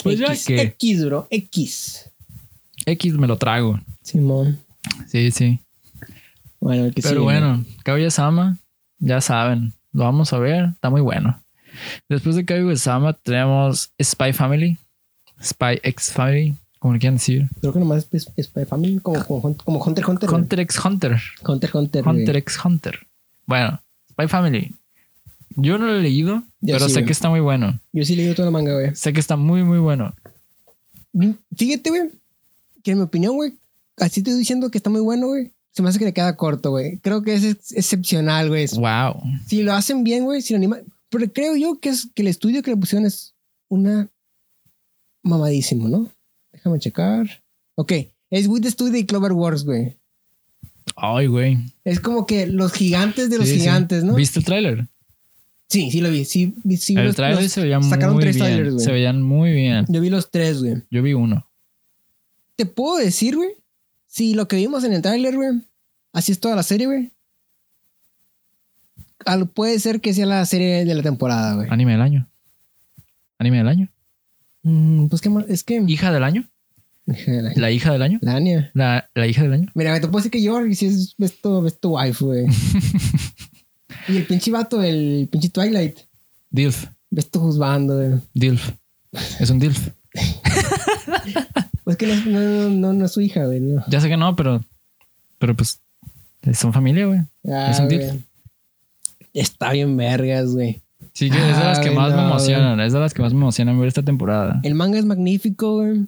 Pues 0.02 0.18
ya 0.18 0.28
X, 0.28 0.46
que 0.46 0.60
X, 0.62 1.04
bro. 1.04 1.26
X. 1.30 2.09
X 2.86 3.14
me 3.14 3.26
lo 3.26 3.36
trago. 3.36 3.78
Simón. 4.02 4.58
Sí, 5.06 5.30
sí. 5.30 5.60
Bueno, 6.60 6.86
el 6.86 6.94
que 6.94 7.02
Pero 7.02 7.14
sigue, 7.14 7.24
bueno, 7.24 7.64
Kaguya-sama, 7.84 8.58
ya 8.98 9.20
saben, 9.20 9.72
lo 9.92 10.04
vamos 10.04 10.32
a 10.32 10.38
ver, 10.38 10.70
está 10.74 10.90
muy 10.90 11.00
bueno. 11.00 11.42
Después 12.08 12.36
de 12.36 12.44
Kaguya-sama 12.44 13.14
tenemos 13.14 13.92
Spy 14.02 14.32
Family, 14.32 14.76
Spy 15.42 15.80
X 15.82 16.12
Family, 16.12 16.54
como 16.78 16.94
le 16.94 17.00
quieran 17.00 17.16
decir. 17.16 17.48
Creo 17.60 17.72
que 17.72 17.78
nomás 17.78 18.06
es, 18.12 18.28
Spy 18.42 18.64
Family, 18.66 18.98
como, 18.98 19.24
como, 19.24 19.56
como 19.56 19.82
Hunter 19.84 20.04
x 20.04 20.08
Hunter. 20.08 20.30
Hunter 20.30 20.60
x 20.60 20.84
Hunter, 20.84 21.20
Hunter 21.46 21.70
x 21.70 21.74
Hunter. 21.74 22.08
Hunter 22.08 22.36
x 22.36 22.58
Hunter. 22.64 22.98
Bueno, 23.46 23.80
Spy 24.10 24.28
Family. 24.28 24.74
Yo 25.56 25.78
no 25.78 25.86
lo 25.86 25.96
he 25.96 26.02
leído, 26.02 26.42
Yo 26.60 26.74
pero 26.74 26.86
sí, 26.86 26.92
sé 26.94 27.00
güey. 27.00 27.06
que 27.06 27.12
está 27.12 27.28
muy 27.28 27.40
bueno. 27.40 27.80
Yo 27.92 28.04
sí 28.04 28.16
leí 28.16 28.32
toda 28.34 28.46
la 28.46 28.52
manga, 28.52 28.72
güey. 28.74 28.94
Sé 28.94 29.12
que 29.12 29.20
está 29.20 29.36
muy, 29.36 29.64
muy 29.64 29.78
bueno. 29.78 30.14
Fíjate, 31.56 31.90
güey, 31.90 32.10
que 32.82 32.92
en 32.92 32.98
mi 32.98 33.04
opinión, 33.04 33.34
güey, 33.36 33.52
así 33.96 34.20
estoy 34.20 34.34
diciendo 34.34 34.70
que 34.70 34.78
está 34.78 34.90
muy 34.90 35.00
bueno, 35.00 35.28
güey. 35.28 35.52
Se 35.72 35.82
me 35.82 35.88
hace 35.88 35.98
que 36.00 36.04
le 36.06 36.12
queda 36.12 36.36
corto, 36.36 36.70
güey. 36.70 36.98
Creo 36.98 37.22
que 37.22 37.34
es 37.34 37.44
ex- 37.44 37.72
excepcional, 37.72 38.48
güey. 38.48 38.66
Wow. 38.74 39.22
Si 39.46 39.62
lo 39.62 39.72
hacen 39.72 40.02
bien, 40.02 40.24
güey, 40.24 40.42
si 40.42 40.52
lo 40.52 40.56
animan. 40.58 40.82
Pero 41.10 41.32
creo 41.32 41.54
yo 41.56 41.78
que, 41.78 41.90
es, 41.90 42.08
que 42.14 42.22
el 42.22 42.28
estudio 42.28 42.62
que 42.62 42.70
le 42.72 42.76
pusieron 42.76 43.06
es 43.06 43.34
una 43.68 44.08
mamadísimo, 45.22 45.88
¿no? 45.88 46.10
Déjame 46.52 46.78
checar. 46.78 47.42
Ok, 47.76 47.92
es 48.30 48.46
With 48.46 48.62
the 48.62 48.70
Studio 48.70 48.98
y 48.98 49.04
Cloverworks, 49.06 49.64
güey. 49.64 49.96
Ay, 50.96 51.26
güey. 51.28 51.58
Es 51.84 52.00
como 52.00 52.26
que 52.26 52.46
los 52.46 52.72
gigantes 52.72 53.30
de 53.30 53.38
los 53.38 53.46
Sí, 53.48 53.54
sí. 53.54 53.60
gigantes, 53.60 54.02
¿no? 54.04 54.14
¿Viste 54.14 54.38
el 54.40 54.44
tráiler? 54.44 54.88
Sí, 55.68 55.90
sí 55.90 56.00
lo 56.00 56.10
vi. 56.10 56.24
Sí, 56.24 56.52
sí 56.78 56.94
el 56.96 57.06
los- 57.06 57.16
tráiler 57.16 57.42
los- 57.44 57.52
se 57.52 57.62
veía 57.62 57.78
muy 57.78 57.88
sacaron 57.90 58.18
tres 58.18 58.34
bien. 58.34 58.46
trailers, 58.46 58.74
güey. 58.74 58.84
se 58.84 58.92
veían 58.92 59.22
muy 59.22 59.52
bien. 59.52 59.86
Yo 59.88 60.00
vi 60.00 60.10
los 60.10 60.30
tres, 60.30 60.58
güey. 60.60 60.82
Yo 60.90 61.02
vi 61.02 61.12
uno. 61.12 61.46
Te 62.60 62.66
puedo 62.66 62.98
decir, 62.98 63.36
güey, 63.36 63.52
si 64.06 64.34
lo 64.34 64.46
que 64.46 64.56
vimos 64.56 64.84
en 64.84 64.92
el 64.92 65.00
tráiler, 65.00 65.34
güey, 65.34 65.62
así 66.12 66.30
es 66.30 66.40
toda 66.40 66.54
la 66.56 66.62
serie, 66.62 66.86
güey. 66.86 67.10
al- 69.24 69.48
Puede 69.48 69.80
ser 69.80 70.02
que 70.02 70.12
sea 70.12 70.26
la 70.26 70.44
serie 70.44 70.84
de 70.84 70.94
la 70.94 71.02
temporada, 71.02 71.54
güey. 71.54 71.68
Anime 71.70 71.92
del 71.92 72.02
año. 72.02 72.28
Anime 73.38 73.56
del 73.56 73.68
año. 73.68 73.88
Mm, 74.62 75.06
pues 75.06 75.22
qué 75.22 75.30
más, 75.30 75.46
es 75.48 75.64
que... 75.64 75.82
Hija 75.86 76.12
del 76.12 76.22
año. 76.22 76.46
La, 77.06 77.50
La 77.56 77.70
hija 77.70 77.92
del 77.94 78.02
año. 78.02 78.18
la. 78.20 78.38
La, 78.74 79.10
la 79.14 79.26
hija 79.26 79.42
del 79.42 79.54
año. 79.54 79.72
Mira, 79.74 79.94
te 79.98 80.06
puedo 80.06 80.18
decir 80.18 80.30
que 80.30 80.42
yo, 80.42 80.60
si 80.74 80.84
es 80.84 81.14
esto, 81.18 81.66
esto 81.66 81.88
wife, 81.96 82.22
güey. 82.22 82.44
y 84.08 84.18
el 84.18 84.26
pinche 84.26 84.50
vato, 84.50 84.82
el 84.82 85.30
pinche 85.32 85.48
Twilight, 85.48 85.98
Dilf. 86.50 86.88
ves 87.08 87.30
tú 87.30 87.40
juzgando, 87.40 87.96
güey. 87.96 88.20
Dilf. 88.34 88.70
Es 89.40 89.48
un 89.48 89.58
Dilf. 89.60 89.88
Pues 91.90 91.98
que 91.98 92.06
no, 92.06 92.12
es- 92.12 92.26
no, 92.26 92.68
no, 92.70 92.92
no 92.92 93.04
es 93.04 93.10
su 93.10 93.20
hija, 93.20 93.46
güey. 93.46 93.58
No. 93.58 93.82
Ya 93.88 94.00
sé 94.00 94.08
que 94.08 94.16
no, 94.16 94.36
pero. 94.36 94.64
Pero 95.38 95.56
pues. 95.56 95.80
Son 96.54 96.72
familia, 96.72 97.06
güey. 97.06 97.18
Ah, 97.48 97.70
Es 97.72 97.80
un 97.80 97.86
güey. 97.86 98.24
Está 99.34 99.72
bien 99.72 99.96
vergas, 99.96 100.52
güey. 100.52 100.80
Sí, 101.12 101.28
que 101.30 101.36
es 101.36 101.58
de 101.58 101.64
las 101.64 101.80
que 101.80 101.88
Ay, 101.88 101.96
más 101.96 102.14
me 102.14 102.22
emocionan. 102.22 102.78
Es 102.78 102.92
de 102.92 103.00
las 103.00 103.12
que 103.12 103.22
más 103.22 103.34
me 103.34 103.40
emocionan 103.40 103.76
ver 103.80 103.88
esta 103.88 104.04
temporada. 104.04 104.60
El 104.62 104.76
manga 104.76 105.00
es 105.00 105.04
magnífico, 105.04 105.78
güey. 105.78 106.06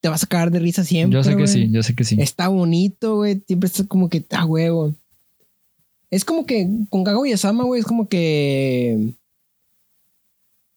Te 0.00 0.08
vas 0.08 0.22
a 0.22 0.26
cagar 0.28 0.52
de 0.52 0.60
risa 0.60 0.84
siempre. 0.84 1.16
Yo 1.18 1.24
sé 1.24 1.36
que 1.36 1.48
sí, 1.48 1.68
yo 1.72 1.82
sé 1.82 1.96
que 1.96 2.04
sí. 2.04 2.16
Está 2.20 2.46
bonito, 2.46 3.16
güey. 3.16 3.42
Siempre 3.44 3.66
está 3.66 3.84
como 3.88 4.08
que 4.08 4.18
está 4.18 4.44
huevo. 4.44 4.94
Es 6.12 6.24
como 6.24 6.46
que 6.46 6.68
con 6.90 7.02
Kago 7.02 7.26
y 7.26 7.32
Asama, 7.32 7.64
güey, 7.64 7.80
es 7.80 7.86
como 7.86 8.06
que 8.08 9.14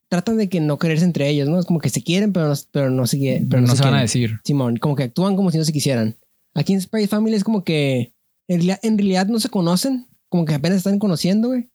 tratan 0.10 0.38
de 0.38 0.50
que 0.50 0.60
no 0.60 0.78
quererse 0.78 1.06
entre 1.06 1.30
ellos, 1.30 1.48
¿no? 1.50 1.60
Es 1.60 1.66
como 1.66 1.80
que 1.80 1.90
se 1.90 2.04
quieren, 2.04 2.34
pero 2.34 2.48
no, 2.48 2.56
pero 2.72 2.90
no 2.90 3.08
se 3.08 3.18
quieren. 3.18 3.50
Pero 3.50 3.62
no, 3.62 3.76
se 3.76 3.84
van 3.84 3.96
a 3.96 4.02
decir. 4.02 4.40
Simón, 4.44 4.78
como 4.78 4.96
que 4.96 5.04
actúan 5.04 5.36
como 5.36 5.52
si 5.52 5.58
no 5.58 5.66
se 5.66 5.74
quisieran. 5.74 6.16
Aquí 6.54 6.74
en 6.74 6.82
Spy 6.82 7.08
Family 7.08 7.36
es 7.36 7.44
como 7.44 7.64
que 7.64 8.14
en 8.48 8.58
realidad, 8.58 8.80
en 8.82 8.98
realidad 8.98 9.28
no 9.28 9.40
se 9.40 9.50
conocen, 9.50 10.08
como 10.30 10.46
que 10.46 10.54
apenas 10.54 10.78
se 10.78 10.90
están 10.90 11.00
conociendo, 11.00 11.50
güey. 11.50 11.70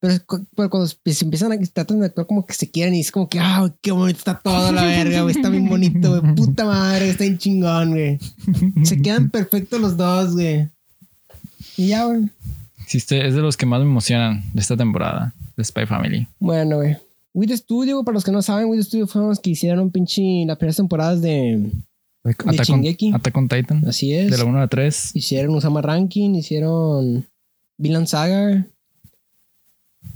Pero, 0.00 0.14
pero 0.54 0.70
cuando 0.70 0.86
se 0.86 0.96
se 1.12 1.24
empiezan 1.24 1.52
a 1.52 1.58
tratan 1.58 1.98
de 1.98 2.06
actuar 2.06 2.26
como 2.26 2.46
que 2.46 2.54
se 2.54 2.70
quieren 2.70 2.94
y 2.94 3.00
es 3.00 3.10
como 3.10 3.28
que, 3.28 3.40
ah, 3.40 3.68
qué 3.82 3.90
bonito 3.90 4.18
está 4.18 4.38
todo 4.38 4.70
la 4.70 4.84
verga, 4.84 5.22
güey. 5.22 5.34
Está 5.34 5.48
bien 5.48 5.68
bonito, 5.68 6.20
güey. 6.20 6.34
Puta 6.34 6.64
madre, 6.64 7.10
está 7.10 7.24
bien 7.24 7.38
chingón, 7.38 7.90
güey. 7.90 8.18
Se 8.84 9.02
quedan 9.02 9.28
perfectos 9.30 9.80
los 9.80 9.96
dos, 9.96 10.34
güey. 10.34 10.68
Y 11.76 11.88
ya, 11.88 12.04
güey. 12.04 12.30
Sí, 12.86 12.98
este 12.98 13.26
es 13.26 13.34
de 13.34 13.40
los 13.40 13.56
que 13.56 13.66
más 13.66 13.80
me 13.80 13.86
emocionan 13.86 14.44
de 14.52 14.60
esta 14.60 14.76
temporada. 14.76 15.34
De 15.56 15.64
Spy 15.64 15.86
Family. 15.86 16.28
Bueno, 16.38 16.76
güey. 16.76 16.96
With 17.38 17.52
Studio, 17.56 18.02
para 18.02 18.14
los 18.14 18.24
que 18.24 18.32
no 18.32 18.42
saben, 18.42 18.66
With 18.68 18.82
Studio 18.82 19.06
fueron 19.06 19.28
los 19.30 19.38
que 19.38 19.50
hicieron 19.50 19.90
pinche 19.92 20.44
las 20.46 20.56
primeras 20.58 20.76
temporadas 20.76 21.20
de. 21.22 21.70
Attack 22.24 22.48
on, 22.48 22.80
Shingeki. 22.82 23.12
Attack 23.14 23.36
on 23.36 23.48
Titan. 23.48 23.84
Así 23.86 24.12
es. 24.12 24.30
De 24.30 24.36
la 24.38 24.44
1 24.44 24.58
a 24.58 24.60
la 24.62 24.68
3. 24.68 25.12
Hicieron 25.14 25.54
Usama 25.54 25.80
Ranking, 25.80 26.34
hicieron 26.34 27.24
Villain 27.78 28.06
Saga. 28.08 28.66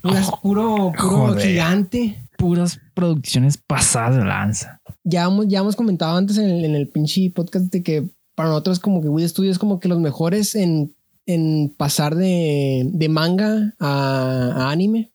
Puras- 0.02 0.30
puro, 0.42 0.92
puro 0.98 1.16
Joder. 1.28 1.46
gigante. 1.46 2.18
Puras 2.37 2.80
producciones 2.94 3.56
pasadas 3.56 4.16
de 4.16 4.24
lanza. 4.24 4.80
Ya 5.04 5.24
hemos, 5.24 5.46
ya 5.46 5.61
hemos 5.61 5.76
comentado 5.76 6.16
antes 6.16 6.38
en 6.38 6.50
el, 6.50 6.64
en 6.64 6.74
el 6.74 6.88
pinche 6.88 7.30
podcast 7.30 7.66
de 7.72 7.82
que 7.85 8.08
para 8.35 8.48
nosotros 8.48 8.80
como 8.80 9.00
que 9.00 9.08
With 9.08 9.28
Studio 9.28 9.52
es 9.52 9.58
como 9.61 9.78
que 9.78 9.88
los 9.88 10.00
mejores 10.00 10.56
en, 10.56 10.92
en 11.26 11.72
pasar 11.76 12.16
de, 12.16 12.88
de 12.92 13.08
manga 13.08 13.74
a, 13.78 14.54
a 14.56 14.70
anime. 14.72 15.12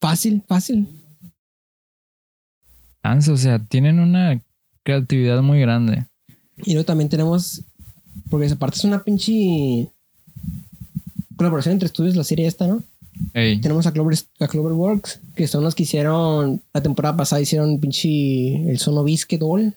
Fácil, 0.00 0.42
fácil. 0.46 0.88
O 3.02 3.36
sea, 3.36 3.58
tienen 3.58 4.00
una 4.00 4.40
creatividad 4.82 5.40
muy 5.42 5.60
grande. 5.60 6.06
Y 6.64 6.74
luego 6.74 6.86
también 6.86 7.08
tenemos, 7.08 7.62
porque 8.28 8.48
aparte 8.48 8.78
es 8.78 8.84
una 8.84 9.02
pinche 9.02 9.88
colaboración 11.36 11.72
entre 11.74 11.86
estudios, 11.86 12.16
la 12.16 12.24
serie 12.24 12.46
esta, 12.46 12.66
¿no? 12.66 12.82
Ey, 13.32 13.60
Tenemos 13.60 13.86
a, 13.86 13.92
Clover, 13.92 14.16
a 14.40 14.48
Cloverworks, 14.48 15.20
que 15.34 15.48
son 15.48 15.64
los 15.64 15.74
que 15.74 15.84
hicieron 15.84 16.60
la 16.72 16.82
temporada 16.82 17.16
pasada, 17.16 17.40
hicieron 17.40 17.80
pinche 17.80 18.70
el 18.70 18.78
Sono 18.78 19.02
Bisque 19.04 19.38
Doll. 19.38 19.74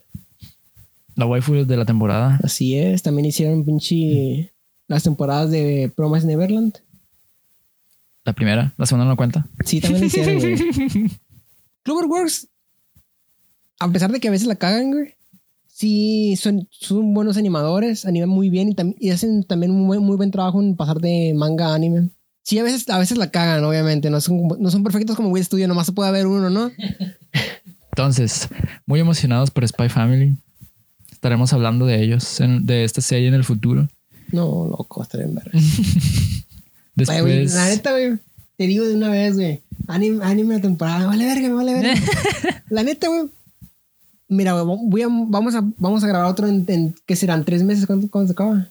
la 1.15 1.25
waifu 1.25 1.53
de 1.65 1.77
la 1.77 1.85
temporada. 1.85 2.39
Así 2.43 2.77
es. 2.77 3.01
También 3.01 3.25
hicieron 3.25 3.63
pinche 3.63 4.51
las 4.87 5.03
temporadas 5.03 5.51
de 5.51 5.91
Promise 5.95 6.27
Neverland. 6.27 6.79
La 8.31 8.35
primera, 8.35 8.73
la 8.77 8.85
segunda 8.85 9.05
no 9.05 9.17
cuenta. 9.17 9.45
Sí, 9.65 9.81
también 9.81 9.99
lo 9.99 10.07
hicieron, 10.07 10.39
güey. 10.39 11.11
Cloverworks, 11.83 12.47
a 13.77 13.89
pesar 13.91 14.09
de 14.09 14.21
que 14.21 14.29
a 14.29 14.31
veces 14.31 14.47
la 14.47 14.55
cagan, 14.55 14.91
güey, 14.91 15.15
sí 15.67 16.37
son, 16.37 16.65
son 16.71 17.13
buenos 17.13 17.35
animadores, 17.35 18.05
animan 18.05 18.29
muy 18.29 18.49
bien 18.49 18.69
y, 18.69 18.73
tam- 18.75 18.95
y 18.97 19.09
hacen 19.09 19.43
también 19.43 19.73
un 19.73 19.85
buen- 19.85 20.01
muy 20.01 20.15
buen 20.15 20.31
trabajo 20.31 20.61
en 20.61 20.77
pasar 20.77 21.01
de 21.01 21.33
manga 21.35 21.67
a 21.71 21.75
anime. 21.75 22.09
Sí, 22.43 22.57
a 22.57 22.63
veces, 22.63 22.87
a 22.89 22.97
veces 22.99 23.17
la 23.17 23.31
cagan, 23.31 23.65
obviamente. 23.65 24.09
No 24.09 24.21
son, 24.21 24.47
no 24.59 24.71
son 24.71 24.81
perfectos 24.83 25.17
como 25.17 25.27
Will 25.27 25.43
Studio, 25.43 25.67
nomás 25.67 25.87
se 25.87 25.91
puede 25.91 26.07
haber 26.07 26.25
uno, 26.25 26.49
¿no? 26.49 26.71
Entonces, 27.91 28.47
muy 28.85 29.01
emocionados 29.01 29.51
por 29.51 29.67
Spy 29.67 29.89
Family. 29.89 30.37
Estaremos 31.11 31.51
hablando 31.51 31.85
de 31.85 32.01
ellos, 32.01 32.39
en- 32.39 32.65
de 32.65 32.85
esta 32.85 33.01
serie 33.01 33.27
en 33.27 33.33
el 33.33 33.43
futuro. 33.43 33.89
No, 34.31 34.67
loco, 34.69 35.03
está 35.03 35.17
bien 35.17 35.35
verga. 35.35 35.51
Después, 37.01 37.17
Ay, 37.17 37.21
güey, 37.21 37.47
la 37.47 37.65
neta, 37.69 37.91
güey, 37.91 38.17
te 38.57 38.67
digo 38.67 38.85
de 38.85 38.95
una 38.95 39.09
vez, 39.09 39.35
güey. 39.35 39.61
Anime, 39.87 40.23
anime 40.23 40.55
de 40.55 40.61
temporada, 40.61 41.07
vale 41.07 41.25
verga, 41.25 41.47
me 41.47 41.55
vale 41.55 41.73
verga. 41.73 41.93
la 42.69 42.83
neta, 42.83 43.07
güey. 43.07 43.29
Mira, 44.27 44.53
güey, 44.53 44.77
voy 44.83 45.01
a, 45.01 45.07
vamos, 45.09 45.55
a, 45.55 45.63
vamos 45.77 46.03
a 46.03 46.07
grabar 46.07 46.27
otro 46.31 46.47
en, 46.47 46.63
en 46.67 46.95
¿qué 47.05 47.15
serán? 47.15 47.43
¿Tres 47.43 47.63
meses? 47.63 47.85
¿Cuándo, 47.85 48.09
cuándo 48.09 48.27
se 48.27 48.33
acaba? 48.33 48.67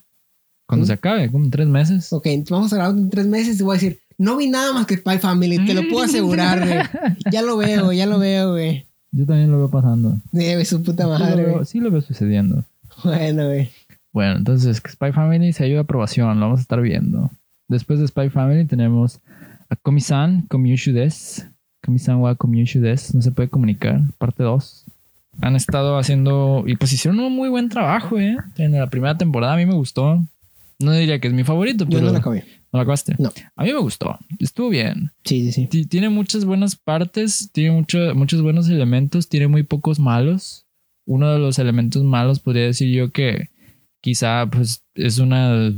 cuando 0.71 0.85
se 0.85 0.93
acabe, 0.93 1.29
como 1.29 1.43
en 1.43 1.51
tres 1.51 1.67
meses. 1.67 2.13
Ok, 2.13 2.27
vamos 2.49 2.71
a 2.71 2.77
grabar 2.77 2.97
en 2.97 3.09
tres 3.09 3.27
meses 3.27 3.59
y 3.59 3.63
voy 3.63 3.75
a 3.75 3.79
decir, 3.79 3.99
no 4.17 4.37
vi 4.37 4.49
nada 4.49 4.71
más 4.71 4.85
que 4.85 4.95
Spy 4.95 5.17
Family, 5.17 5.65
te 5.65 5.73
lo 5.73 5.81
puedo 5.89 6.05
asegurar, 6.05 6.65
güey. 6.65 6.79
Ya 7.31 7.41
lo 7.41 7.57
veo, 7.57 7.91
ya 7.91 8.05
lo 8.05 8.19
veo, 8.19 8.51
güey. 8.51 8.85
Yo 9.11 9.25
también 9.25 9.51
lo 9.51 9.57
veo 9.57 9.69
pasando. 9.69 10.21
Güey, 10.31 10.63
su 10.63 10.81
puta 10.81 11.03
Sí 11.03 11.09
lo, 11.09 11.19
madre, 11.19 11.43
veo, 11.43 11.65
sí 11.65 11.79
lo 11.81 11.91
veo 11.91 12.01
sucediendo. 12.01 12.63
Bueno, 13.03 13.47
güey. 13.47 13.69
Bueno, 14.13 14.37
entonces 14.37 14.77
Spy 14.77 15.11
Family 15.11 15.51
se 15.51 15.67
ido 15.67 15.79
a 15.79 15.81
aprobación, 15.81 16.39
lo 16.39 16.45
vamos 16.45 16.59
a 16.59 16.61
estar 16.61 16.79
viendo. 16.81 17.29
Después 17.71 17.99
de 17.99 18.07
Spy 18.07 18.29
Family 18.29 18.65
tenemos 18.65 19.19
a 19.69 19.75
Komi-san, 19.75 20.43
Komyushu 20.47 20.91
des. 20.93 21.47
Komi-san 21.83 22.17
wa 22.17 22.35
Komyushu 22.35 22.79
des, 22.81 23.15
no 23.15 23.21
se 23.21 23.31
puede 23.31 23.49
comunicar, 23.49 24.01
parte 24.17 24.43
2. 24.43 24.85
Han 25.41 25.55
estado 25.55 25.97
haciendo, 25.97 26.63
y 26.67 26.75
pues 26.75 26.91
hicieron 26.93 27.19
un 27.21 27.33
muy 27.33 27.49
buen 27.49 27.69
trabajo, 27.69 28.19
¿eh? 28.19 28.35
En 28.57 28.73
la 28.73 28.89
primera 28.89 29.17
temporada 29.17 29.53
a 29.53 29.57
mí 29.57 29.65
me 29.65 29.73
gustó. 29.73 30.21
No 30.79 30.91
diría 30.91 31.19
que 31.19 31.27
es 31.29 31.33
mi 31.33 31.43
favorito, 31.43 31.85
Yo 31.85 31.89
pero... 31.91 32.07
no 32.07 32.11
la 32.13 32.19
acabé. 32.19 32.43
¿No 32.73 32.77
la 32.77 32.81
acabaste? 32.83 33.15
No. 33.19 33.31
A 33.55 33.63
mí 33.63 33.71
me 33.73 33.79
gustó, 33.79 34.17
estuvo 34.39 34.69
bien. 34.69 35.11
Sí, 35.25 35.45
sí, 35.45 35.51
sí. 35.51 35.67
Ti- 35.67 35.85
Tiene 35.85 36.09
muchas 36.09 36.43
buenas 36.45 36.75
partes, 36.75 37.49
tiene 37.53 37.71
mucho- 37.71 38.13
muchos 38.15 38.41
buenos 38.41 38.67
elementos, 38.69 39.29
tiene 39.29 39.47
muy 39.47 39.63
pocos 39.63 39.99
malos. 39.99 40.65
Uno 41.05 41.31
de 41.31 41.39
los 41.39 41.57
elementos 41.59 42.03
malos 42.03 42.39
podría 42.39 42.65
decir 42.65 42.93
yo 42.93 43.11
que 43.11 43.49
quizá 44.01 44.47
pues 44.51 44.83
es 44.95 45.19
una, 45.19 45.71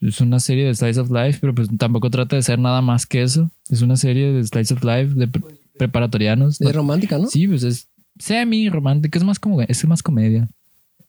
es 0.00 0.20
una 0.20 0.40
serie 0.40 0.64
de 0.66 0.74
Slice 0.74 1.00
of 1.00 1.10
Life, 1.10 1.38
pero 1.40 1.54
pues 1.54 1.68
tampoco 1.78 2.10
trata 2.10 2.36
de 2.36 2.42
ser 2.42 2.58
nada 2.58 2.80
más 2.82 3.06
que 3.06 3.22
eso. 3.22 3.50
Es 3.68 3.82
una 3.82 3.96
serie 3.96 4.32
de 4.32 4.44
Slice 4.44 4.74
of 4.74 4.82
Life 4.84 5.14
de 5.14 5.28
pre- 5.28 5.42
preparatorianos. 5.78 6.60
Es 6.60 6.74
romántica, 6.74 7.18
¿no? 7.18 7.28
Sí, 7.28 7.46
pues 7.46 7.62
es, 7.62 7.88
semi 8.18 8.68
romántica, 8.68 9.18
es 9.18 9.24
más 9.24 9.38
como 9.38 9.60
es 9.62 9.84
más 9.86 10.02
comedia. 10.02 10.48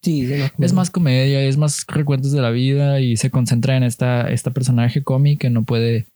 Sí, 0.01 0.27
Es 0.59 0.73
más 0.73 0.89
comedia, 0.89 1.43
es 1.43 1.57
más 1.57 1.85
recuentos 1.87 2.31
de 2.31 2.41
la 2.41 2.49
vida 2.49 2.99
y 3.01 3.17
se 3.17 3.29
concentra 3.29 3.77
en 3.77 3.83
esta, 3.83 4.31
esta 4.31 4.49
personaje 4.51 5.03
cómic 5.03 5.39
que 5.41 5.51
no 5.51 5.63
puede, 5.63 6.07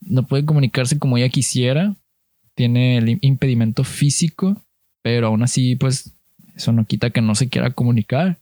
no 0.00 0.26
puede 0.26 0.46
comunicarse 0.46 0.98
como 0.98 1.18
ella 1.18 1.28
quisiera. 1.28 1.94
Tiene 2.54 2.96
el 2.96 3.18
impedimento 3.20 3.84
físico, 3.84 4.62
pero 5.02 5.26
aún 5.26 5.42
así, 5.42 5.76
pues, 5.76 6.12
eso 6.56 6.72
no 6.72 6.86
quita 6.86 7.10
que 7.10 7.20
no 7.20 7.34
se 7.34 7.50
quiera 7.50 7.70
comunicar. 7.70 8.38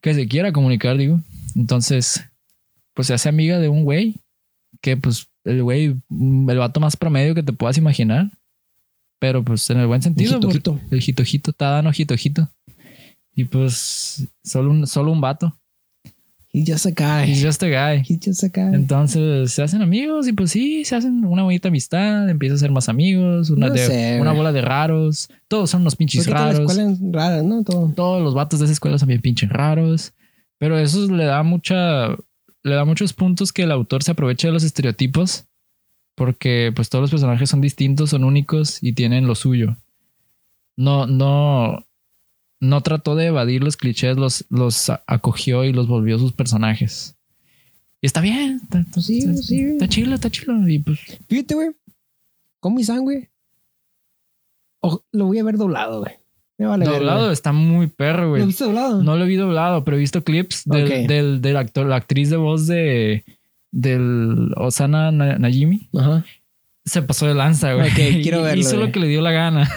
Que 0.00 0.14
se 0.14 0.26
quiera 0.26 0.52
comunicar, 0.52 0.96
digo. 0.96 1.20
Entonces, 1.56 2.22
pues 2.94 3.08
se 3.08 3.14
hace 3.14 3.28
amiga 3.28 3.58
de 3.58 3.68
un 3.68 3.84
güey 3.84 4.16
que, 4.80 4.96
pues, 4.96 5.26
el 5.44 5.62
güey, 5.62 5.96
mm, 6.08 6.50
el 6.50 6.58
vato 6.58 6.80
más 6.80 6.96
promedio 6.96 7.34
que 7.34 7.42
te 7.42 7.52
puedas 7.52 7.78
imaginar. 7.78 8.30
Pero, 9.18 9.42
pues, 9.42 9.68
en 9.70 9.78
el 9.78 9.86
buen 9.86 10.02
sentido. 10.02 10.32
Ojito, 10.38 10.48
porque- 10.48 10.70
ojito. 10.70 10.94
el 10.94 11.00
jitojito, 11.00 11.50
está 11.52 11.70
dando 11.70 11.90
jitojito. 11.92 12.50
Y 13.38 13.44
pues 13.44 14.26
solo 14.42 14.70
un, 14.70 14.86
solo 14.86 15.12
un 15.12 15.20
vato. 15.20 15.54
He's 16.52 16.66
just 16.70 16.86
a 16.86 16.90
guy. 16.90 17.30
He's 17.30 17.44
just 17.44 17.62
a 17.62 17.66
guy. 17.66 18.02
He's 18.08 18.18
just 18.24 18.42
a 18.44 18.48
guy. 18.48 18.74
Entonces 18.74 19.52
se 19.52 19.62
hacen 19.62 19.82
amigos 19.82 20.26
y 20.26 20.32
pues 20.32 20.50
sí, 20.52 20.86
se 20.86 20.96
hacen 20.96 21.22
una 21.22 21.42
bonita 21.42 21.68
amistad, 21.68 22.30
empieza 22.30 22.54
a 22.54 22.58
ser 22.58 22.70
más 22.70 22.88
amigos, 22.88 23.50
una, 23.50 23.66
No 23.68 23.74
de, 23.74 23.86
sé, 23.86 24.18
una 24.22 24.30
güey. 24.30 24.38
bola 24.38 24.52
de 24.52 24.62
raros. 24.62 25.28
Todos 25.48 25.68
son 25.68 25.82
unos 25.82 25.96
pinches 25.96 26.24
toda 26.24 26.40
la 26.40 26.52
raros. 26.52 26.60
escuela 26.70 26.90
es 26.92 26.98
rara, 27.12 27.42
¿no? 27.42 27.62
Todo. 27.62 27.92
Todos 27.94 28.22
los 28.22 28.32
vatos 28.32 28.58
de 28.60 28.64
esa 28.64 28.72
escuela 28.72 28.98
son 28.98 29.08
bien 29.08 29.20
pinches 29.20 29.50
raros. 29.50 30.14
Pero 30.58 30.78
eso 30.78 31.06
le 31.12 31.24
da 31.24 31.42
mucha. 31.42 32.08
Le 32.62 32.74
da 32.74 32.84
muchos 32.84 33.12
puntos 33.12 33.52
que 33.52 33.62
el 33.62 33.70
autor 33.72 34.02
se 34.02 34.10
aprovecha 34.12 34.48
de 34.48 34.52
los 34.52 34.64
estereotipos. 34.64 35.44
Porque 36.14 36.72
pues 36.74 36.88
todos 36.88 37.02
los 37.02 37.10
personajes 37.10 37.50
son 37.50 37.60
distintos, 37.60 38.10
son 38.10 38.24
únicos 38.24 38.82
y 38.82 38.92
tienen 38.94 39.26
lo 39.26 39.34
suyo. 39.34 39.76
No, 40.76 41.06
no. 41.06 41.84
No 42.58 42.80
trató 42.80 43.14
de 43.16 43.26
evadir 43.26 43.62
los 43.62 43.76
clichés, 43.76 44.16
los, 44.16 44.46
los 44.48 44.90
acogió 45.06 45.62
y 45.64 45.74
los 45.74 45.88
volvió 45.88 46.18
sus 46.18 46.32
personajes. 46.32 47.14
Y 48.00 48.06
está 48.06 48.22
bien. 48.22 48.60
Está, 48.62 48.80
está- 48.80 49.00
Sí, 49.02 49.18
está- 49.18 49.34
sí. 49.42 49.60
está 49.60 49.88
chilo, 49.88 50.14
está 50.14 50.30
chilo. 50.30 50.66
Y 50.66 50.78
pues. 50.78 50.98
Fíjate, 51.28 51.54
güey. 51.54 51.70
Con 52.60 52.74
mi 52.74 52.82
sangre. 52.82 53.30
Lo 55.12 55.26
voy 55.26 55.38
a 55.38 55.44
ver 55.44 55.56
doblado, 55.58 56.00
güey. 56.00 56.14
Me 56.58 56.66
vale 56.66 56.86
doblado 56.86 57.30
está 57.32 57.52
muy 57.52 57.86
perro, 57.86 58.24
¿Lo 58.24 58.28
güey. 58.30 58.46
viste 58.46 58.64
doblado? 58.64 59.02
No 59.02 59.16
lo 59.16 59.24
he 59.24 59.28
visto 59.28 59.44
doblado, 59.44 59.84
pero 59.84 59.96
he 59.96 60.00
visto 60.00 60.24
clips 60.24 60.62
del, 60.64 61.06
del, 61.06 61.40
del 61.42 61.56
actor, 61.56 61.86
la 61.86 61.96
actriz 61.96 62.30
de 62.30 62.36
voz 62.38 62.66
de 62.66 63.24
del 63.72 64.52
Osana 64.56 65.10
Na- 65.12 65.38
Najimi. 65.38 65.90
Ajá. 65.94 66.24
Se 66.84 67.02
pasó 67.02 67.26
de 67.26 67.34
lanza, 67.34 67.74
güey. 67.74 67.88
Ok, 67.90 68.22
quiero 68.22 68.38
Y- 68.40 68.42
verlo, 68.44 68.60
Hizo 68.60 68.76
lo 68.76 68.90
que 68.92 69.00
le 69.00 69.08
dio 69.08 69.20
la 69.20 69.32
gana. 69.32 69.70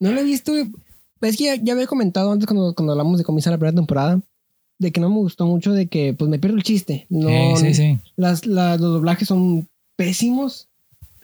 No 0.00 0.10
lo 0.12 0.20
he 0.20 0.24
visto, 0.24 0.52
güey. 0.52 0.70
Es 1.20 1.36
que 1.36 1.44
ya, 1.44 1.54
ya 1.56 1.72
había 1.74 1.86
comentado 1.86 2.32
antes 2.32 2.46
cuando, 2.46 2.74
cuando 2.74 2.92
hablamos 2.92 3.18
de 3.18 3.24
Comisa 3.24 3.50
la 3.50 3.58
primera 3.58 3.76
temporada. 3.76 4.20
De 4.78 4.90
que 4.90 5.00
no 5.00 5.08
me 5.08 5.16
gustó 5.16 5.46
mucho, 5.46 5.72
de 5.72 5.86
que 5.86 6.14
pues 6.14 6.28
me 6.28 6.38
pierdo 6.40 6.56
el 6.56 6.64
chiste. 6.64 7.06
No, 7.08 7.56
sí, 7.56 7.74
sí. 7.74 8.00
Las, 8.16 8.44
los 8.44 8.80
doblajes 8.80 9.28
son 9.28 9.68
pésimos. 9.96 10.68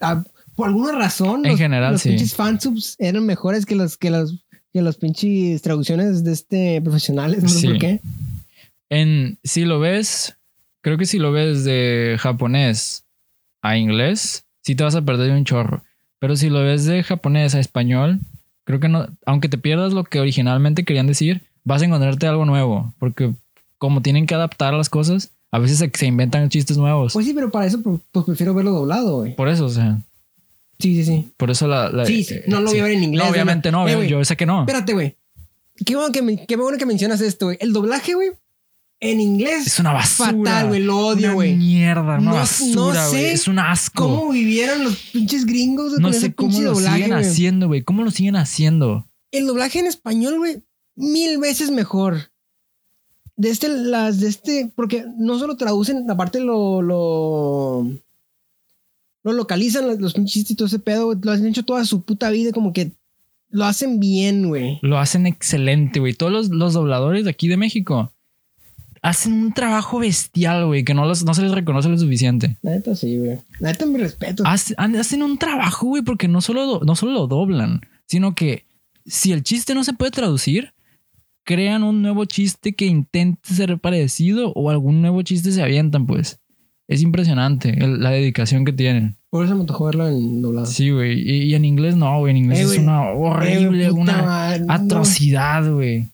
Ah, 0.01 0.23
por 0.55 0.69
alguna 0.69 0.93
razón. 0.93 1.45
En 1.45 1.53
los, 1.53 1.59
general, 1.61 1.93
los 1.95 2.03
sí. 2.03 2.11
pinches 2.11 2.35
fansubs 2.35 2.95
eran 3.01 3.27
mejores 3.27 3.67
que 3.67 3.75
los, 3.75 3.97
que 3.97 4.11
los, 4.11 4.39
que 4.73 4.83
los 4.83 4.97
pinches 4.97 5.63
traducciones 5.63 6.25
de 6.25 6.33
este 6.33 6.81
profesionales. 6.83 7.43
No 7.43 7.49
sé 7.49 7.59
Sí. 7.61 7.67
por 7.69 7.79
qué. 7.79 8.01
En, 8.89 9.39
si 9.45 9.65
lo 9.65 9.79
ves, 9.81 10.37
creo 10.81 10.99
que 10.99 11.07
si 11.07 11.19
lo 11.19 11.33
ves 11.33 11.65
de 11.65 12.17
japonés 12.19 13.05
a 13.63 13.77
inglés, 13.77 14.45
sí 14.63 14.75
te 14.75 14.85
vas 14.85 14.95
a 14.95 15.03
perder 15.03 15.29
de 15.33 15.39
un 15.39 15.45
chorro. 15.45 15.83
Pero 16.19 16.37
si 16.37 16.51
lo 16.51 16.61
ves 16.63 16.85
de 16.85 17.03
japonés 17.03 17.55
a 17.55 17.61
español, 17.61 18.21
creo 18.65 18.81
que 18.81 18.89
no, 18.89 19.07
aunque 19.27 19.49
te 19.49 19.59
pierdas 19.59 19.93
lo 19.93 20.05
que 20.05 20.21
originalmente 20.21 20.85
querían 20.85 21.07
decir, 21.07 21.43
vas 21.65 21.83
a 21.83 21.87
encontrarte 21.87 22.27
algo 22.27 22.45
nuevo. 22.45 22.93
Porque 22.99 23.33
como 23.79 24.03
tienen 24.03 24.27
que 24.27 24.35
adaptar 24.35 24.75
las 24.75 24.89
cosas, 24.91 25.31
a 25.53 25.59
veces 25.59 25.79
se, 25.79 25.91
se 25.95 26.07
inventan 26.07 26.49
chistes 26.49 26.77
nuevos. 26.77 27.13
Pues 27.13 27.27
sí, 27.27 27.33
pero 27.33 27.51
para 27.51 27.67
eso 27.67 27.83
pues, 27.83 28.01
pues, 28.13 28.25
prefiero 28.27 28.55
verlo 28.55 28.73
doblado, 28.73 29.19
güey. 29.19 29.35
por 29.37 29.49
eso, 29.49 29.65
o 29.67 29.71
sea, 29.71 30.01
Sí, 30.81 30.97
sí, 30.97 31.05
sí. 31.05 31.33
por 31.37 31.51
eso 31.51 31.69
la. 31.69 31.91
la- 31.91 32.07
Sí, 32.07 32.25
sí. 32.25 32.37
No 32.47 32.61
lo 32.61 32.71
voy 32.71 32.81
a 32.81 32.85
ver 32.85 32.93
en 32.93 33.05
inglés, 33.05 33.25
No, 33.25 33.31
obviamente 33.31 33.71
no, 33.71 33.83
no. 33.83 33.89
Eh, 33.89 33.97
güey. 33.97 34.09
yo 34.09 34.25
sé 34.25 34.37
que 34.37 34.47
no. 34.47 34.61
Espérate, 34.63 34.93
güey. 34.95 35.17
Qué 35.85 35.97
bueno 35.97 36.13
que, 36.13 36.47
qué 36.47 36.57
bueno 36.57 36.77
que 36.79 36.87
mencionas 36.87 37.21
esto, 37.21 37.47
güey. 37.47 37.59
El 37.61 37.73
doblaje, 37.73 38.15
güey, 38.15 38.31
en 39.01 39.21
inglés. 39.21 39.67
Es 39.67 39.79
una 39.79 39.93
basura. 39.93 40.31
Fatal, 40.33 40.69
güey. 40.69 40.83
Lo 40.83 40.99
odio, 40.99 41.35
güey. 41.35 41.55
mierda, 41.57 42.03
una 42.03 42.17
No- 42.19 42.31
no 42.31 42.35
basura, 42.35 43.07
sé 43.09 43.33
es 43.33 43.49
un 43.49 43.59
asco. 43.59 44.05
¿Cómo 44.05 44.33
vivieron 44.33 44.85
los 44.85 44.97
pinches 45.13 45.47
gringos 45.47 45.93
no 45.93 46.03
con 46.09 46.11
ese 46.11 46.21
sé 46.21 46.35
cómo 46.35 46.51
pinche 46.51 46.65
lo 46.65 46.73
doblaje, 46.75 46.97
siguen 46.97 47.13
haciendo, 47.15 47.67
güey. 47.69 47.83
¿Cómo 47.83 48.03
lo 48.05 48.11
siguen 48.11 48.37
haciendo? 48.37 49.07
El 49.33 49.47
doblaje 49.47 49.79
en 49.79 49.87
español, 49.87 50.39
güey, 50.39 50.63
mil 50.97 51.39
veces 51.39 51.71
mejor. 51.71 52.31
De 53.37 53.49
este, 53.49 53.69
las 53.69 54.21
de 54.21 54.29
este, 54.29 54.71
porque 54.77 55.07
no 55.17 55.39
solo 55.39 55.57
traducen, 55.57 56.11
aparte 56.11 56.41
lo, 56.41 56.83
lo, 56.83 57.87
lo 59.23 59.33
localizan 59.33 59.87
los, 60.01 60.15
pinches 60.15 60.33
chistes 60.33 60.51
y 60.53 60.57
todo 60.57 60.67
ese 60.67 60.79
pedo, 60.79 61.07
güey, 61.07 61.19
lo 61.23 61.33
han 61.33 61.47
hecho 61.47 61.65
toda 61.65 61.85
su 61.85 62.03
puta 62.03 62.31
vida, 62.31 62.53
como 62.53 62.73
que 62.73 62.93
lo 63.51 63.65
hacen 63.65 64.01
bien, 64.01 64.49
güey. 64.49 64.79
Lo 64.83 64.99
hacen 64.99 65.27
excelente, 65.27 66.01
güey. 66.01 66.15
Todos 66.15 66.33
los, 66.33 66.49
los 66.51 66.73
dobladores 66.73 67.25
de 67.25 67.31
aquí 67.31 67.49
de 67.49 67.57
México 67.57 68.13
hacen 69.03 69.33
un 69.33 69.53
trabajo 69.55 69.99
bestial, 69.99 70.67
güey, 70.67 70.85
que 70.85 70.95
no, 70.95 71.07
los- 71.07 71.25
no 71.25 71.35
se 71.35 71.43
les 71.43 71.53
reconoce 71.53 71.89
lo 71.89 71.99
suficiente. 71.99 72.57
La 72.63 72.73
neta 72.73 72.95
sí, 72.95 73.19
güey. 73.19 73.39
La 73.59 73.73
neta 73.73 73.87
mi 73.87 73.99
respeto. 73.99 74.43
Hace- 74.47 74.75
Hacen 74.77 75.23
un 75.23 75.39
trabajo, 75.39 75.87
güey, 75.87 76.03
porque 76.03 76.29
no 76.29 76.41
solo, 76.41 76.81
no 76.85 76.95
solo 76.97 77.13
lo 77.13 77.27
doblan, 77.27 77.81
sino 78.07 78.35
que 78.35 78.67
si 79.07 79.33
el 79.33 79.43
chiste 79.43 79.75
no 79.75 79.85
se 79.85 79.95
puede 79.95 80.11
traducir, 80.11 80.73
crean 81.45 81.83
un 81.83 82.03
nuevo 82.03 82.25
chiste 82.27 82.75
que 82.75 82.85
intente 82.87 83.55
ser 83.55 83.79
parecido 83.79 84.53
o 84.55 84.71
algún 84.71 85.01
nuevo 85.01 85.23
chiste 85.23 85.51
se 85.53 85.63
avientan, 85.63 86.07
pues. 86.07 86.40
Es 86.91 87.03
impresionante 87.03 87.83
el- 87.83 88.01
la 88.03 88.11
dedicación 88.11 88.65
que 88.65 88.73
tienen. 88.73 89.17
Por 89.31 89.45
eso 89.47 89.55
me 89.57 89.65
tocó 89.65 89.85
verlo 89.87 90.09
en 90.09 90.43
doblado. 90.43 90.67
Sí, 90.67 90.91
güey. 90.91 91.21
Y, 91.21 91.45
y 91.45 91.55
en 91.55 91.65
inglés 91.65 91.95
no, 91.97 92.19
güey. 92.19 92.33
En 92.33 92.37
inglés 92.39 92.59
Eh, 92.59 92.63
es 92.75 92.79
una 92.79 93.03
horrible, 93.13 93.91
una 93.93 94.23
madre, 94.23 94.61
no. 94.65 94.73
atrocidad, 94.73 95.73
güey. 95.73 96.09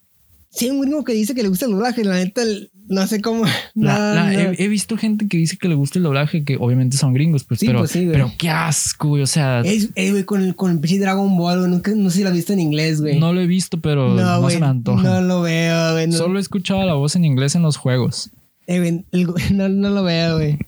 Sí, 0.51 0.67
hay 0.67 0.71
un 0.73 0.81
gringo 0.83 1.03
que 1.05 1.13
dice 1.13 1.35
que 1.35 1.43
le 1.43 1.49
gusta 1.49 1.65
el 1.67 1.73
doblaje, 1.73 2.05
la 2.05 2.15
neta, 2.17 2.43
no 2.89 3.07
sé 3.07 3.21
cómo. 3.21 3.45
La- 3.75 4.15
la- 4.15 4.35
he, 4.35 4.63
he 4.65 4.69
visto 4.69 4.97
gente 4.97 5.29
que 5.29 5.37
dice 5.39 5.57
que 5.59 5.69
le 5.69 5.75
gusta 5.75 5.99
el 5.99 6.05
doblaje, 6.05 6.45
que 6.45 6.57
obviamente 6.59 6.97
son 6.99 7.13
gringos, 7.15 7.45
pues, 7.45 7.61
Sí, 7.61 7.67
pero, 7.67 7.79
pues 7.81 7.91
sí, 7.91 8.09
pero 8.11 8.31
qué 8.39 8.49
asco, 8.51 9.09
güey. 9.09 9.23
O 9.23 9.27
sea, 9.27 9.61
Es, 9.61 9.91
eh, 9.97 10.11
güey, 10.13 10.25
con 10.25 10.43
el, 10.43 10.55
con 10.55 10.71
el 10.71 10.79
pinche 10.81 10.99
Dragon 10.99 11.37
Ball, 11.39 11.59
güey. 11.61 11.71
Nunca, 11.71 11.93
no 11.95 12.11
sé 12.11 12.19
si 12.19 12.23
lo 12.23 12.29
has 12.31 12.35
visto 12.35 12.53
en 12.53 12.61
inglés, 12.61 13.01
güey. 13.01 13.19
no 13.19 13.33
lo 13.33 13.41
he 13.41 13.47
visto, 13.47 13.81
pero 13.81 14.15
no, 14.15 14.23
no, 14.23 14.41
güey. 14.43 14.55
se 14.55 14.61
me 14.61 14.67
antoja. 14.67 15.03
No 15.03 15.21
lo 15.23 15.41
veo, 15.43 15.93
güey. 15.93 16.07
No, 16.07 16.17
Solo 16.17 16.39
he 16.39 16.43
escuchado 16.43 16.85
la 16.85 16.95
voz 16.95 17.17
en 17.17 17.25
inglés 17.25 17.55
en 17.55 17.63
los 17.63 17.77
juegos. 17.79 18.31
Eh, 18.67 18.79
güey, 18.79 19.05
el- 19.13 19.27
no, 19.57 19.69
no 19.69 19.91
lo 19.91 20.03
veo, 20.03 20.37
güey. 20.37 20.59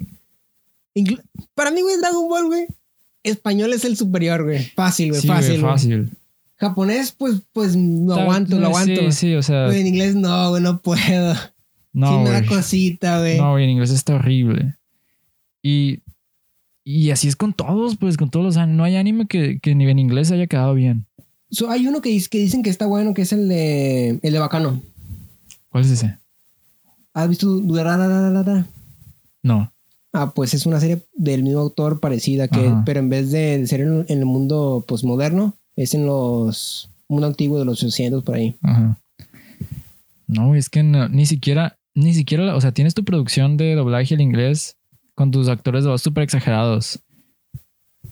Inclu- 0.95 1.23
Para 1.55 1.71
mí, 1.71 1.81
güey, 1.83 1.97
Dragon 1.99 2.29
Ball, 2.29 2.47
güey. 2.47 2.67
Español 3.23 3.73
es 3.73 3.85
el 3.85 3.97
superior, 3.97 4.45
güey. 4.45 4.65
Fácil, 4.75 5.11
güey. 5.11 5.21
Sí, 5.21 5.29
güey, 5.29 5.39
fácil, 5.39 5.61
güey. 5.61 5.73
fácil. 5.73 6.11
Japonés, 6.57 7.13
pues, 7.13 7.37
pues 7.53 7.77
lo 7.77 8.15
Ta- 8.17 8.23
aguanto, 8.23 8.55
lo 8.57 8.61
no, 8.63 8.67
aguanto. 8.69 9.13
Sí, 9.13 9.13
sí, 9.13 9.35
o 9.35 9.43
sea, 9.43 9.67
Güey, 9.67 9.81
en 9.81 9.87
inglés 9.89 10.15
no, 10.17 10.51
güey, 10.51 10.63
no 10.63 10.81
puedo. 10.81 11.35
no, 11.93 12.25
da 12.25 12.39
güey. 12.41 12.47
cosita, 12.47 13.21
güey. 13.21 13.39
No, 13.39 13.53
güey, 13.53 13.65
en 13.65 13.71
inglés 13.71 13.91
está 13.91 14.15
horrible. 14.17 14.75
Y, 15.63 16.01
y 16.85 17.11
así 17.11 17.29
es 17.29 17.37
con 17.37 17.53
todos, 17.53 17.97
pues, 17.97 18.17
con 18.17 18.31
todos 18.31 18.45
los 18.45 18.57
animes. 18.57 18.77
No 18.77 18.85
hay 18.85 18.97
anime 18.97 19.27
que, 19.29 19.61
que 19.61 19.75
ni 19.75 19.89
en 19.89 19.99
inglés 20.01 20.31
haya 20.33 20.47
quedado 20.49 20.75
bien. 20.75 21.07
So, 21.51 21.71
hay 21.71 21.87
uno 21.87 22.01
que, 22.03 22.21
que 22.29 22.39
dicen 22.39 22.63
que 22.63 22.71
está 22.71 22.87
bueno, 22.87 23.15
que 23.15 23.23
es 23.23 23.33
el 23.33 23.49
de, 23.49 24.19
el 24.23 24.33
de 24.33 24.39
Bacano. 24.39 24.83
¿Cuál 25.71 25.85
es 25.85 25.91
ese? 25.91 26.18
¿Has 27.15 27.29
visto 27.29 27.47
Durarararara? 27.47 28.67
No. 29.43 29.73
Ah, 30.13 30.33
pues 30.35 30.55
es 30.55 30.67
una 30.67 30.81
serie 30.81 31.03
del 31.15 31.43
mismo 31.43 31.61
autor 31.61 32.01
parecida, 32.01 32.49
que, 32.49 32.67
Ajá. 32.67 32.83
pero 32.87 33.01
en 33.01 33.09
vez 33.11 33.31
de 33.31 33.67
ser 33.67 33.81
en, 33.83 34.05
en 34.09 34.19
el 34.19 34.25
mundo 34.27 34.85
posmoderno, 34.89 35.55
es 35.77 35.95
en 35.95 36.07
los 36.07 36.91
mundo 37.09 37.27
antiguo 37.27 37.59
de 37.59 37.65
los 37.65 37.83
800 37.83 38.23
por 38.25 38.35
ahí. 38.37 38.57
Ajá. 38.63 38.99
No, 40.27 40.55
es 40.55 40.69
que 40.69 40.83
no- 40.83 41.09
ni 41.09 41.27
siquiera, 41.27 41.79
ni 41.95 42.13
siquiera, 42.15 42.55
o 42.57 42.61
sea, 42.61 42.73
tienes 42.73 42.95
tu 42.95 43.05
producción 43.05 43.57
de 43.57 43.75
doblaje 43.75 44.15
al 44.15 44.21
inglés 44.21 44.77
con 45.15 45.31
tus 45.31 45.49
actores 45.49 45.85
de 45.85 45.91
voz 45.91 46.03
súper 46.03 46.23
exagerados. 46.25 47.01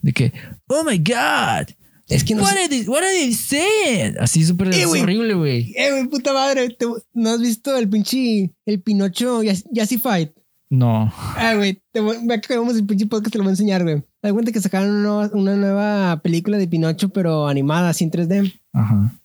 De 0.03 0.13
que, 0.13 0.33
oh 0.69 0.85
my 0.85 0.99
god, 0.99 1.69
Es 2.09 2.23
que 2.25 2.35
no 2.35 2.43
what, 2.43 2.53
sé- 2.53 2.59
are 2.59 2.69
they, 2.69 2.83
what 2.89 2.99
are 3.03 3.11
they 3.13 3.33
saying? 3.35 4.17
Así 4.21 4.45
súper 4.45 4.73
Eh, 4.73 4.87
horrible, 4.87 5.35
güey. 5.35 5.73
Eh, 5.77 5.91
güey, 5.91 6.07
puta 6.09 6.33
madre, 6.33 6.71
te- 6.71 6.87
¿no 7.15 7.31
has 7.31 7.41
visto 7.41 7.77
el 7.77 7.89
pinche, 7.89 8.53
el 8.65 8.81
Pinocho 8.81 9.43
Yas- 9.43 9.65
Yassy 9.73 9.99
Fight? 9.99 10.31
No. 10.71 11.13
Ah, 11.37 11.55
güey, 11.57 11.81
te 11.93 12.01
acabamos 12.33 12.77
el 12.77 12.87
pinche 12.87 13.07
podcast, 13.07 13.33
te 13.33 13.39
lo 13.39 13.45
voy 13.45 13.51
a 13.51 13.53
enseñar, 13.55 13.83
güey. 13.85 14.03
Haz 14.23 14.33
cuenta 14.33 14.53
que 14.53 14.61
sacaron 14.61 14.91
una, 14.91 15.01
nueva- 15.03 15.31
una 15.35 15.57
nueva 15.57 16.21
película 16.23 16.59
de 16.59 16.69
Pinocho, 16.69 17.09
pero 17.09 17.47
animada, 17.49 17.91
así 17.91 18.05
en 18.05 18.11
3D. 18.11 18.53
Ajá. 18.73 19.19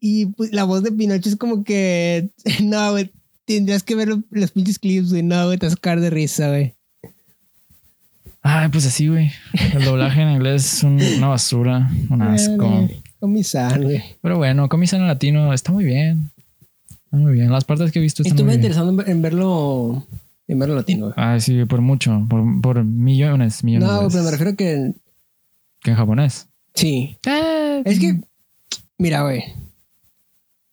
Y 0.00 0.26
pues, 0.26 0.52
la 0.52 0.64
voz 0.64 0.82
de 0.82 0.92
Pinocho 0.92 1.28
es 1.28 1.36
como 1.36 1.64
que, 1.64 2.30
no, 2.62 2.90
güey, 2.92 3.10
tendrías 3.46 3.82
que 3.82 3.94
ver 3.94 4.08
los 4.30 4.50
pinches 4.50 4.78
clips, 4.78 5.10
güey. 5.10 5.22
No, 5.22 5.46
güey, 5.46 5.58
te 5.58 5.66
vas 5.66 5.72
a 5.72 5.76
sacar 5.76 6.00
de 6.00 6.10
risa, 6.10 6.48
güey. 6.48 6.74
Ay, 8.46 8.68
pues 8.68 8.84
así, 8.86 9.08
güey. 9.08 9.32
El 9.72 9.84
doblaje 9.84 10.20
en 10.20 10.28
inglés 10.32 10.74
es 10.74 10.82
un- 10.82 11.00
una 11.16 11.28
basura, 11.28 11.90
un 12.10 12.20
asco. 12.22 12.68
Vale. 12.70 13.02
Comisar, 13.18 13.82
güey. 13.82 14.02
Pero 14.20 14.36
bueno, 14.36 14.68
Comisan 14.68 15.00
en 15.00 15.06
latino 15.06 15.52
está 15.54 15.72
muy 15.72 15.84
bien. 15.84 16.30
Está 16.90 17.16
muy 17.16 17.32
bien. 17.32 17.50
Las 17.50 17.64
partes 17.64 17.90
que 17.90 18.00
he 18.00 18.02
visto 18.02 18.22
están 18.22 18.32
Estuve 18.36 18.48
muy 18.48 18.56
interesado 18.56 18.90
en 18.90 18.96
ver- 18.98 19.08
en 19.08 19.22
verlo, 19.22 20.06
en 20.46 20.58
verlo 20.58 20.74
latino, 20.74 21.06
güey. 21.06 21.14
Ah, 21.16 21.40
sí, 21.40 21.64
por 21.64 21.80
mucho. 21.80 22.26
Por, 22.28 22.42
por 22.60 22.84
millones, 22.84 23.64
millones. 23.64 23.88
No, 23.88 24.08
pero 24.10 24.24
me 24.24 24.30
refiero 24.30 24.54
que 24.56 24.92
Que 25.80 25.90
en 25.92 25.96
japonés. 25.96 26.46
sí. 26.74 27.16
Es 27.86 27.98
que, 27.98 28.20
mira, 28.98 29.22
güey. 29.22 29.42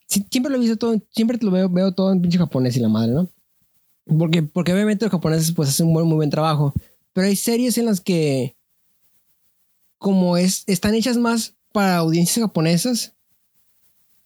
Siempre 0.07 0.51
lo 0.51 0.57
he 0.57 0.59
visto 0.59 0.75
todo, 0.75 1.01
siempre 1.11 1.37
lo 1.41 1.51
veo, 1.51 1.69
veo 1.69 1.93
todo 1.93 2.11
en 2.11 2.21
pinche 2.21 2.37
japonés 2.37 2.75
y 2.75 2.81
la 2.81 2.89
madre, 2.89 3.13
¿no? 3.13 3.29
Porque, 4.17 4.43
porque 4.43 4.73
obviamente 4.73 5.05
los 5.05 5.11
japoneses 5.11 5.53
pues 5.53 5.69
hacen 5.69 5.87
un 5.87 5.93
buen, 5.93 6.05
muy 6.05 6.15
buen 6.15 6.29
trabajo. 6.29 6.73
Pero 7.13 7.27
hay 7.27 7.35
series 7.35 7.77
en 7.77 7.85
las 7.85 8.01
que, 8.01 8.55
como 9.97 10.37
es, 10.37 10.63
están 10.67 10.95
hechas 10.95 11.17
más 11.17 11.53
para 11.71 11.97
audiencias 11.97 12.43
japonesas, 12.45 13.13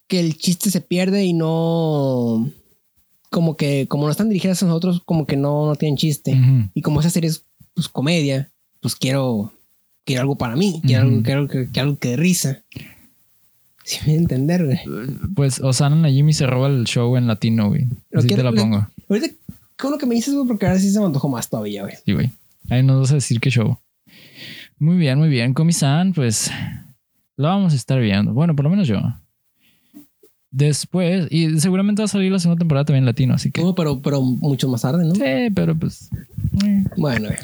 que 0.08 0.20
el 0.20 0.38
chiste 0.38 0.70
se 0.72 0.82
pierde 0.82 1.26
y 1.26 1.34
no, 1.34 2.50
como 3.32 3.58
que, 3.58 3.88
como 3.88 4.06
no 4.06 4.12
están 4.12 4.30
dirigidas 4.30 4.62
a 4.64 4.68
nosotros, 4.68 5.02
como 5.06 5.26
que 5.26 5.36
no, 5.36 5.66
no 5.68 5.76
tienen 5.76 5.98
chiste. 5.98 6.34
Ujú. 6.34 6.70
Y 6.74 6.82
como 6.82 7.00
esa 7.00 7.10
serie 7.10 7.30
es 7.30 7.44
pues 7.74 7.90
comedia, 7.90 8.52
pues 8.82 8.96
quiero, 8.96 9.52
quiero 10.06 10.22
algo 10.22 10.38
para 10.38 10.56
mí, 10.56 10.82
quiero, 10.86 11.04
algo, 11.04 11.24
quiero, 11.24 11.48
que- 11.48 11.66
quiero 11.72 11.90
algo 11.90 12.00
que 12.00 12.10
dé 12.10 12.16
risa. 12.18 12.64
Si 13.84 13.98
me 14.08 14.16
entender, 14.16 14.66
güey. 14.66 14.80
Pues 15.36 15.60
Osana 15.60 15.96
Najimi 15.96 16.34
se 16.34 16.48
roba 16.48 16.68
el 16.70 16.86
show 16.86 17.18
en 17.18 17.28
latino, 17.28 17.68
güey. 17.70 17.86
Lo 18.10 18.20
Así 18.20 18.30
te 18.30 18.42
la 18.42 18.50
le- 18.52 18.60
pongo. 18.60 18.88
Ahorita, 19.10 19.28
qué 19.28 19.36
bueno 19.84 19.98
que 20.00 20.06
me 20.08 20.16
dices, 20.16 20.34
güey, 20.34 20.48
porque 20.48 20.66
ahora 20.66 20.80
sí 20.80 20.90
se 20.92 21.00
me 21.00 21.06
antojó 21.06 21.28
más 21.30 21.50
todavía, 21.50 21.84
güey. 21.84 21.96
Sí, 22.06 22.14
güey. 22.14 22.32
Ahí 22.70 22.84
nos 22.84 23.00
vas 23.02 23.12
a 23.12 23.16
decir 23.16 23.40
qué 23.40 23.50
show. 23.50 23.78
Muy 24.78 24.98
bien, 24.98 25.18
muy 25.20 25.30
bien. 25.30 25.54
Comisan, 25.54 26.14
pues 26.14 26.52
lo 27.38 27.48
vamos 27.48 27.74
a 27.74 27.76
estar 27.76 28.00
viendo. 28.00 28.34
Bueno, 28.34 28.56
por 28.56 28.64
lo 28.66 28.70
menos 28.70 28.88
yo. 28.88 29.00
Después, 30.52 31.28
y 31.32 31.60
seguramente 31.60 32.02
va 32.02 32.06
a 32.06 32.10
salir 32.10 32.32
la 32.32 32.40
segunda 32.40 32.60
temporada 32.60 32.86
también 32.86 33.04
en 33.04 33.08
latino, 33.08 33.34
así 33.34 33.52
que. 33.52 33.62
No, 33.62 33.76
pero, 33.76 34.02
pero 34.02 34.22
mucho 34.22 34.70
más 34.70 34.84
tarde, 34.84 35.04
¿no? 35.06 35.14
Sí, 35.14 35.52
pero 35.54 35.78
pues. 35.78 36.10
eh. 36.66 36.86
Bueno, 36.96 37.28
güey. 37.28 37.40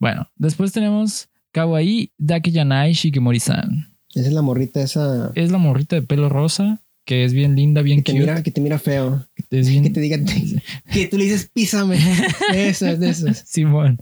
Bueno, 0.00 0.28
después 0.36 0.72
tenemos 0.72 1.28
Kawaii 1.52 2.12
Dakeyanai 2.18 2.92
Shikimori-san. 2.92 3.94
Esa 4.14 4.26
es 4.26 4.32
la 4.32 4.42
morrita 4.42 4.82
esa 4.82 5.30
Es 5.36 5.52
la 5.52 5.58
morrita 5.58 5.94
de 5.94 6.02
pelo 6.02 6.28
rosa, 6.28 6.82
que 7.04 7.24
es 7.24 7.32
bien 7.32 7.54
linda, 7.54 7.82
bien 7.82 7.98
que 7.98 8.12
te, 8.12 8.12
cute. 8.12 8.20
mira, 8.20 8.42
que 8.42 8.50
te 8.50 8.60
mira 8.60 8.78
feo. 8.80 9.24
Es 9.50 9.68
bien- 9.70 9.84
Que 9.84 9.90
te 9.90 10.00
diga 10.00 10.18
que 10.92 11.06
tú 11.08 11.18
le 11.18 11.24
dices 11.24 11.50
písame. 11.52 11.98
Eso 12.54 12.86
es 12.86 13.00
de 13.00 13.10
esos. 13.10 13.36
Simón. 13.38 13.98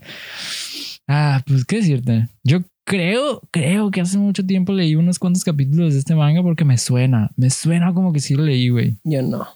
Ah, 1.06 1.42
pues 1.46 1.64
qué 1.64 1.76
decirte. 1.76 2.28
Yo 2.44 2.60
creo, 2.84 3.40
creo 3.50 3.90
que 3.90 4.00
hace 4.00 4.18
mucho 4.18 4.44
tiempo 4.44 4.72
leí 4.72 4.94
unos 4.94 5.18
cuantos 5.18 5.44
capítulos 5.44 5.94
de 5.94 6.00
este 6.00 6.14
manga 6.14 6.42
porque 6.42 6.64
me 6.64 6.76
suena. 6.78 7.30
Me 7.36 7.50
suena 7.50 7.94
como 7.94 8.12
que 8.12 8.20
sí 8.20 8.34
lo 8.34 8.44
leí, 8.44 8.68
güey. 8.68 8.98
Yo 9.04 9.22
no. 9.22 9.46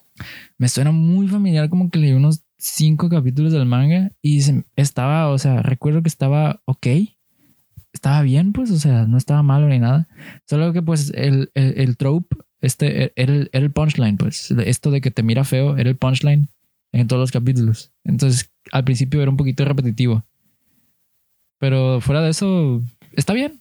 Me 0.59 0.69
suena 0.69 0.93
muy 0.93 1.29
familiar 1.29 1.69
como 1.69 1.91
que 1.91 1.99
leí 1.99 2.13
unos 2.13 2.43
cinco 2.59 3.09
capítulos 3.09 3.53
del 3.53 3.67
manga 3.67 4.13
y 4.23 4.41
estaba, 4.77 5.29
o 5.29 5.39
sea, 5.39 5.63
recuerdo 5.63 6.03
que 6.03 6.09
estaba 6.09 6.63
ok. 6.65 6.87
Estaba 7.93 8.23
bien, 8.23 8.53
pues, 8.53 8.71
o 8.71 8.79
sea, 8.79 9.07
no 9.07 9.19
estaba 9.19 9.43
malo 9.43 9.69
ni 9.69 9.79
nada. 9.79 10.09
Solo 10.49 10.73
que 10.73 10.81
pues 10.81 11.13
el, 11.15 11.51
el, 11.55 11.75
el 11.79 11.97
trope, 11.99 12.37
este, 12.63 13.13
era 13.17 13.33
el, 13.33 13.51
era 13.53 13.65
el 13.65 13.73
punchline, 13.73 14.17
pues. 14.17 14.51
Esto 14.51 14.91
de 14.91 15.01
que 15.01 15.11
te 15.11 15.23
mira 15.23 15.45
feo 15.45 15.77
era 15.77 15.91
el 15.91 15.97
punchline 15.97 16.49
en 16.93 17.09
todos 17.09 17.21
los 17.21 17.33
capítulos. 17.33 17.91
Entonces, 18.05 18.51
al 18.71 18.85
principio 18.85 19.21
era 19.21 19.31
un 19.31 19.37
poquito 19.37 19.65
repetitivo. 19.65 20.25
Pero 21.59 22.01
fuera 22.01 22.23
de 22.23 22.31
eso, 22.31 22.83
está 23.13 23.35
bien. 23.35 23.59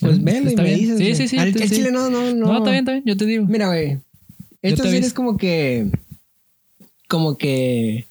Pues 0.00 0.22
velo 0.22 0.46
y 0.46 0.48
Está 0.50 0.62
me 0.62 0.68
bien. 0.68 0.80
dices. 0.80 0.98
Sí, 0.98 1.14
sí, 1.14 1.28
sí. 1.28 1.38
Al, 1.38 1.54
sí. 1.54 1.68
chile 1.68 1.90
no, 1.90 2.08
no, 2.10 2.34
no. 2.34 2.46
No, 2.46 2.58
está 2.58 2.70
bien, 2.70 2.82
está 2.84 2.92
bien. 2.92 3.04
Yo 3.04 3.16
te 3.16 3.26
digo. 3.26 3.44
Mira, 3.46 3.66
güey. 3.66 3.98
Esta 4.62 4.84
serie 4.84 5.00
es 5.00 5.12
como 5.12 5.36
que. 5.36 5.90
Como 7.08 7.36
que. 7.36 8.06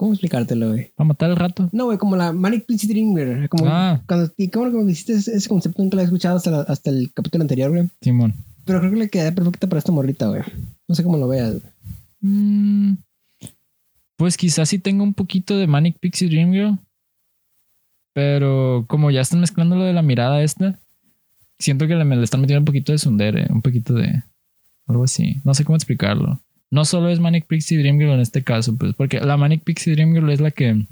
¿Cómo 0.00 0.12
explicártelo, 0.14 0.70
güey? 0.70 0.90
Para 0.96 1.08
matar 1.08 1.28
el 1.28 1.36
rato. 1.36 1.68
No, 1.72 1.84
güey, 1.84 1.98
como 1.98 2.16
la 2.16 2.32
Manic 2.32 2.64
Pixie 2.64 2.88
Dream, 2.88 3.10
güey. 3.10 3.48
Como 3.48 3.66
Ah. 3.66 4.00
cuando, 4.08 4.32
y 4.38 4.48
cómo 4.48 4.70
que 4.70 4.78
me 4.82 4.92
hiciste 4.92 5.12
ese, 5.12 5.36
ese 5.36 5.46
concepto, 5.46 5.82
nunca 5.82 5.96
lo 5.96 6.00
he 6.00 6.04
escuchado 6.06 6.38
hasta, 6.38 6.50
la- 6.50 6.60
hasta 6.62 6.88
el 6.88 7.12
capítulo 7.12 7.42
anterior, 7.42 7.70
güey. 7.70 7.86
Simón. 8.00 8.32
Pero 8.64 8.78
creo 8.80 8.92
que 8.92 8.96
le 8.98 9.10
queda 9.10 9.30
perfecta 9.32 9.66
para 9.68 9.78
esta 9.78 9.92
morrita, 9.92 10.28
güey. 10.28 10.40
No 10.88 10.94
sé 10.94 11.04
cómo 11.04 11.18
lo 11.18 11.28
veas. 11.28 11.50
güey. 11.52 11.62
Mm, 12.22 12.96
pues 14.16 14.38
quizás 14.38 14.70
sí 14.70 14.78
tenga 14.78 15.02
un 15.02 15.12
poquito 15.12 15.58
de 15.58 15.66
Manic 15.66 15.98
Pixie 15.98 16.28
Dream 16.30 16.52
Girl. 16.52 16.78
Pero 18.14 18.86
como 18.88 19.10
ya 19.10 19.20
están 19.20 19.40
mezclando 19.40 19.76
lo 19.76 19.84
de 19.84 19.92
la 19.92 20.00
mirada 20.02 20.42
esta, 20.42 20.78
siento 21.58 21.86
que 21.86 21.94
le 21.94 22.22
están 22.24 22.40
metiendo 22.40 22.60
un 22.60 22.64
poquito 22.64 22.92
de 22.92 22.98
sundere, 22.98 23.46
un 23.50 23.60
poquito 23.62 23.92
de 23.92 24.22
algo 24.86 25.04
así. 25.04 25.36
No 25.44 25.52
sé 25.52 25.64
cómo 25.64 25.76
explicarlo. 25.76 26.40
No 26.70 26.84
solo 26.84 27.08
es 27.08 27.18
Manic 27.20 27.46
Pixie 27.46 27.78
Dream 27.78 27.98
Girl 27.98 28.12
en 28.12 28.20
este 28.20 28.42
caso, 28.44 28.76
pues, 28.76 28.94
porque 28.94 29.20
la 29.20 29.36
Manic 29.36 29.64
Pixie 29.64 29.92
Dream 29.94 30.12
Girl 30.12 30.30
es 30.30 30.40
la 30.40 30.50
que 30.50 30.86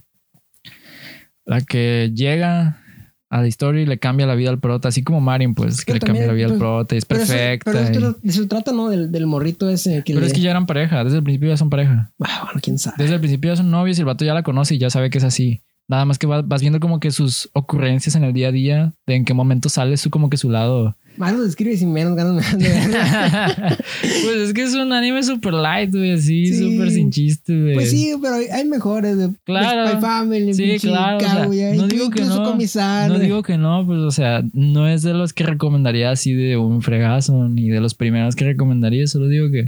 la 1.44 1.60
que 1.62 2.10
llega 2.14 2.82
a 3.30 3.40
la 3.42 3.46
historia 3.46 3.82
y 3.82 3.86
le 3.86 3.98
cambia 3.98 4.26
la 4.26 4.34
vida 4.34 4.48
al 4.50 4.58
prota, 4.58 4.88
así 4.88 5.02
como 5.02 5.20
Marion, 5.20 5.54
pues, 5.54 5.84
que 5.84 5.92
le 5.94 6.00
cambia 6.00 6.26
la 6.26 6.32
vida 6.32 6.46
al 6.46 6.52
pues, 6.52 6.58
prota 6.60 6.94
y 6.94 6.98
es 6.98 7.04
Pero 7.04 7.20
eso- 7.22 7.32
perfecta. 7.32 7.70
Pero, 7.72 7.84
esto, 7.84 8.18
eso 8.22 8.48
trata, 8.48 8.72
¿no? 8.72 8.88
Del, 8.88 9.12
del 9.12 9.26
morrito 9.26 9.68
ese 9.68 10.02
que 10.02 10.14
pero 10.14 10.20
le... 10.20 10.26
es 10.26 10.32
que 10.32 10.40
ya 10.40 10.50
eran 10.50 10.66
pareja, 10.66 11.04
desde 11.04 11.18
el 11.18 11.22
principio 11.22 11.48
ya 11.50 11.56
son 11.56 11.70
pareja. 11.70 12.10
Ah, 12.20 12.42
bueno, 12.44 12.60
quién 12.62 12.78
sabe. 12.78 12.96
Desde 12.98 13.14
el 13.14 13.20
principio 13.20 13.50
ya 13.52 13.56
son 13.56 13.70
novios 13.70 13.98
y 13.98 14.00
el 14.00 14.06
vato 14.06 14.24
ya 14.24 14.34
la 14.34 14.42
conoce 14.42 14.74
y 14.74 14.78
ya 14.78 14.90
sabe 14.90 15.10
que 15.10 15.18
es 15.18 15.24
así. 15.24 15.60
Nada 15.88 16.04
más 16.04 16.18
que 16.18 16.26
vas, 16.26 16.46
vas 16.46 16.60
viendo 16.60 16.80
como 16.80 17.00
que 17.00 17.10
sus 17.10 17.48
ocurrencias 17.54 18.14
en 18.14 18.24
el 18.24 18.32
día 18.32 18.48
a 18.48 18.52
día, 18.52 18.92
de 19.06 19.14
en 19.14 19.24
qué 19.24 19.32
momento 19.34 19.68
sale 19.68 19.96
su 19.96 20.10
como 20.10 20.28
que 20.30 20.36
su 20.36 20.50
lado. 20.50 20.96
Más 21.18 21.32
lo 21.34 21.42
describes 21.42 21.82
y 21.82 21.86
menos 21.86 22.14
ganas 22.16 22.34
me 22.34 22.42
dan 22.42 22.58
de 22.58 22.68
verla. 22.68 23.76
pues 24.00 24.36
es 24.36 24.52
que 24.54 24.62
es 24.62 24.74
un 24.74 24.92
anime 24.92 25.22
super 25.22 25.52
light, 25.52 25.90
güey, 25.90 26.12
así, 26.12 26.46
Sí. 26.46 26.72
súper 26.72 26.90
sin 26.90 27.10
chiste, 27.10 27.60
güey. 27.60 27.74
Pues 27.74 27.90
sí, 27.90 28.12
pero 28.22 28.36
hay, 28.36 28.64
mejores. 28.64 29.18
De 29.18 29.30
Claro. 29.44 29.88
Spy 29.90 30.00
Family, 30.00 30.54
Sí, 30.54 30.76
claro, 30.80 31.16
o 31.16 31.20
sea, 31.20 31.34
Kaguya, 31.40 31.74
no 31.74 31.88
digo 31.88 32.10
que 32.10 32.22
no, 32.22 32.44
Comisar, 32.44 33.08
No 33.08 33.14
güey. 33.16 33.26
digo 33.26 33.42
que 33.42 33.58
no, 33.58 33.84
pues 33.84 33.98
o 33.98 34.10
sea, 34.10 34.42
no 34.52 34.88
es 34.88 35.02
de 35.02 35.12
los 35.14 35.32
que 35.32 35.44
recomendaría 35.44 36.10
así 36.10 36.32
de 36.34 36.56
un 36.56 36.82
fregazo, 36.82 37.48
ni 37.48 37.68
de 37.68 37.80
los 37.80 37.94
primeros 37.94 38.36
que 38.36 38.44
recomendaría, 38.44 39.06
solo 39.06 39.28
digo 39.28 39.50
que 39.50 39.64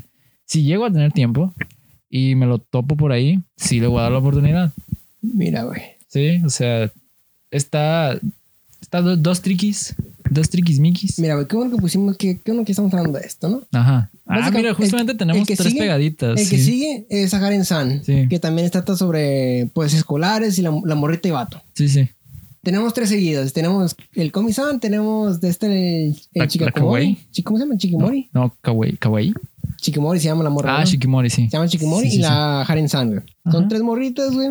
si 0.46 0.62
llego 0.62 0.84
a 0.86 0.92
tener 0.92 1.12
tiempo 1.12 1.52
y 2.08 2.34
me 2.36 2.46
lo 2.46 2.58
topo 2.58 2.96
por 2.96 3.12
ahí, 3.12 3.40
sí 3.56 3.80
le 3.80 3.86
voy 3.88 3.98
a 3.98 4.02
dar 4.02 4.12
la 4.12 4.18
oportunidad. 4.18 4.72
Mira, 5.22 5.64
güey. 5.64 5.80
Sí, 6.08 6.40
o 6.44 6.50
sea, 6.50 6.90
está, 7.50 8.18
está 8.80 9.00
do- 9.02 9.16
dos 9.16 9.42
triquis, 9.42 9.94
dos 10.30 10.50
triquis 10.50 10.78
miquis. 10.80 11.18
Mira, 11.18 11.34
güey, 11.34 11.46
qué 11.46 11.56
bueno 11.56 11.74
que 11.76 11.80
pusimos, 11.80 12.16
que, 12.16 12.36
qué 12.40 12.50
bueno 12.52 12.64
que 12.64 12.72
estamos 12.72 12.92
hablando 12.92 13.18
de 13.18 13.26
esto, 13.26 13.48
¿no? 13.48 13.62
Ajá. 13.78 14.10
Ah, 14.26 14.50
mira, 14.50 14.74
justamente 14.74 15.12
el- 15.12 15.18
tenemos 15.18 15.40
el 15.42 15.46
que 15.46 15.56
tres 15.56 15.68
sigue- 15.72 15.80
pegaditas. 15.80 16.38
El 16.40 16.48
que 16.48 16.56
sí. 16.58 16.64
sigue 16.64 17.06
es 17.08 17.30
Saharen 17.30 17.64
San, 17.64 18.04
Sí. 18.04 18.26
que 18.28 18.38
también 18.38 18.70
trata 18.70 18.96
sobre 18.96 19.70
pues 19.72 19.94
escolares 19.94 20.58
y 20.58 20.62
la, 20.62 20.78
la 20.84 20.94
morrita 20.94 21.28
y 21.28 21.30
vato. 21.32 21.62
Sí, 21.74 21.88
sí. 21.88 22.08
Tenemos 22.62 22.92
tres 22.92 23.08
seguidas. 23.08 23.52
Tenemos 23.54 23.96
el 24.14 24.30
Komi-san, 24.32 24.80
tenemos 24.80 25.40
de 25.40 25.48
este 25.48 25.66
el, 25.66 25.72
el 26.10 26.16
la 26.34 26.46
Chikakomori. 26.48 27.14
kawaii. 27.14 27.18
Chi- 27.32 27.42
¿Cómo 27.42 27.58
se 27.58 27.64
llama? 27.64 27.76
Chikimori. 27.78 28.28
No, 28.34 28.40
no 28.42 28.56
kawaii. 28.60 28.96
¿Kawaii? 28.98 29.32
Chikimori 29.80 30.20
se 30.20 30.26
llama 30.26 30.44
la 30.44 30.50
morra. 30.50 30.76
Ah, 30.76 30.80
¿no? 30.80 30.84
Shikimori, 30.86 31.30
sí. 31.30 31.44
Se 31.44 31.50
llama 31.56 31.66
Chikimori 31.68 32.10
Sí, 32.10 32.18
y 32.18 32.20
la 32.20 32.60
Haren 32.62 32.88
San, 32.90 33.08
güey. 33.08 33.20
Son 33.50 33.66
tres 33.68 33.80
morritas, 33.82 34.32
güey. 34.34 34.50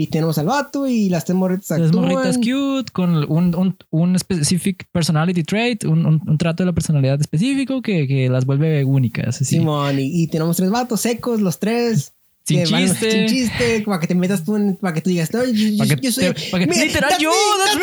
Y 0.00 0.06
tenemos 0.06 0.38
al 0.38 0.46
vato 0.46 0.86
y 0.86 1.10
las 1.10 1.26
tres 1.26 1.36
morritas 1.36 1.70
actúan. 1.72 2.08
morritas 2.08 2.38
cute 2.38 2.90
con 2.90 3.16
un, 3.30 3.54
un, 3.54 3.76
un 3.90 4.18
specific 4.18 4.86
personality 4.92 5.42
trait, 5.42 5.84
un, 5.84 6.06
un, 6.06 6.22
un 6.26 6.38
trato 6.38 6.62
de 6.62 6.68
la 6.68 6.72
personalidad 6.72 7.20
específico 7.20 7.82
que, 7.82 8.08
que 8.08 8.30
las 8.30 8.46
vuelve 8.46 8.82
únicas. 8.84 9.36
Así. 9.36 9.44
Simón, 9.44 9.98
y, 10.00 10.22
y 10.22 10.26
tenemos 10.28 10.56
tres 10.56 10.70
vatos 10.70 11.02
secos, 11.02 11.42
los 11.42 11.58
tres. 11.58 12.14
Sin 12.50 12.64
chiste. 12.64 13.10
sin 13.12 13.26
chiste, 13.28 13.82
para 13.84 14.00
que 14.00 14.06
te 14.06 14.14
metas 14.14 14.42
tú 14.44 14.56
en, 14.56 14.74
para 14.76 14.94
que 14.94 15.02
tú 15.02 15.10
digas, 15.10 15.32
no, 15.34 15.44
yo, 15.44 15.52
yo- 15.52 15.96
que 15.96 16.00
yo 16.00 16.10
soy. 16.10 16.32
te- 16.32 16.50
para 16.50 16.64
que- 16.64 16.70
Mira, 16.70 16.84
literal, 16.86 17.10
that's 17.10 17.22
yo, 17.22 17.30
me, 17.30 17.64
that's 17.64 17.76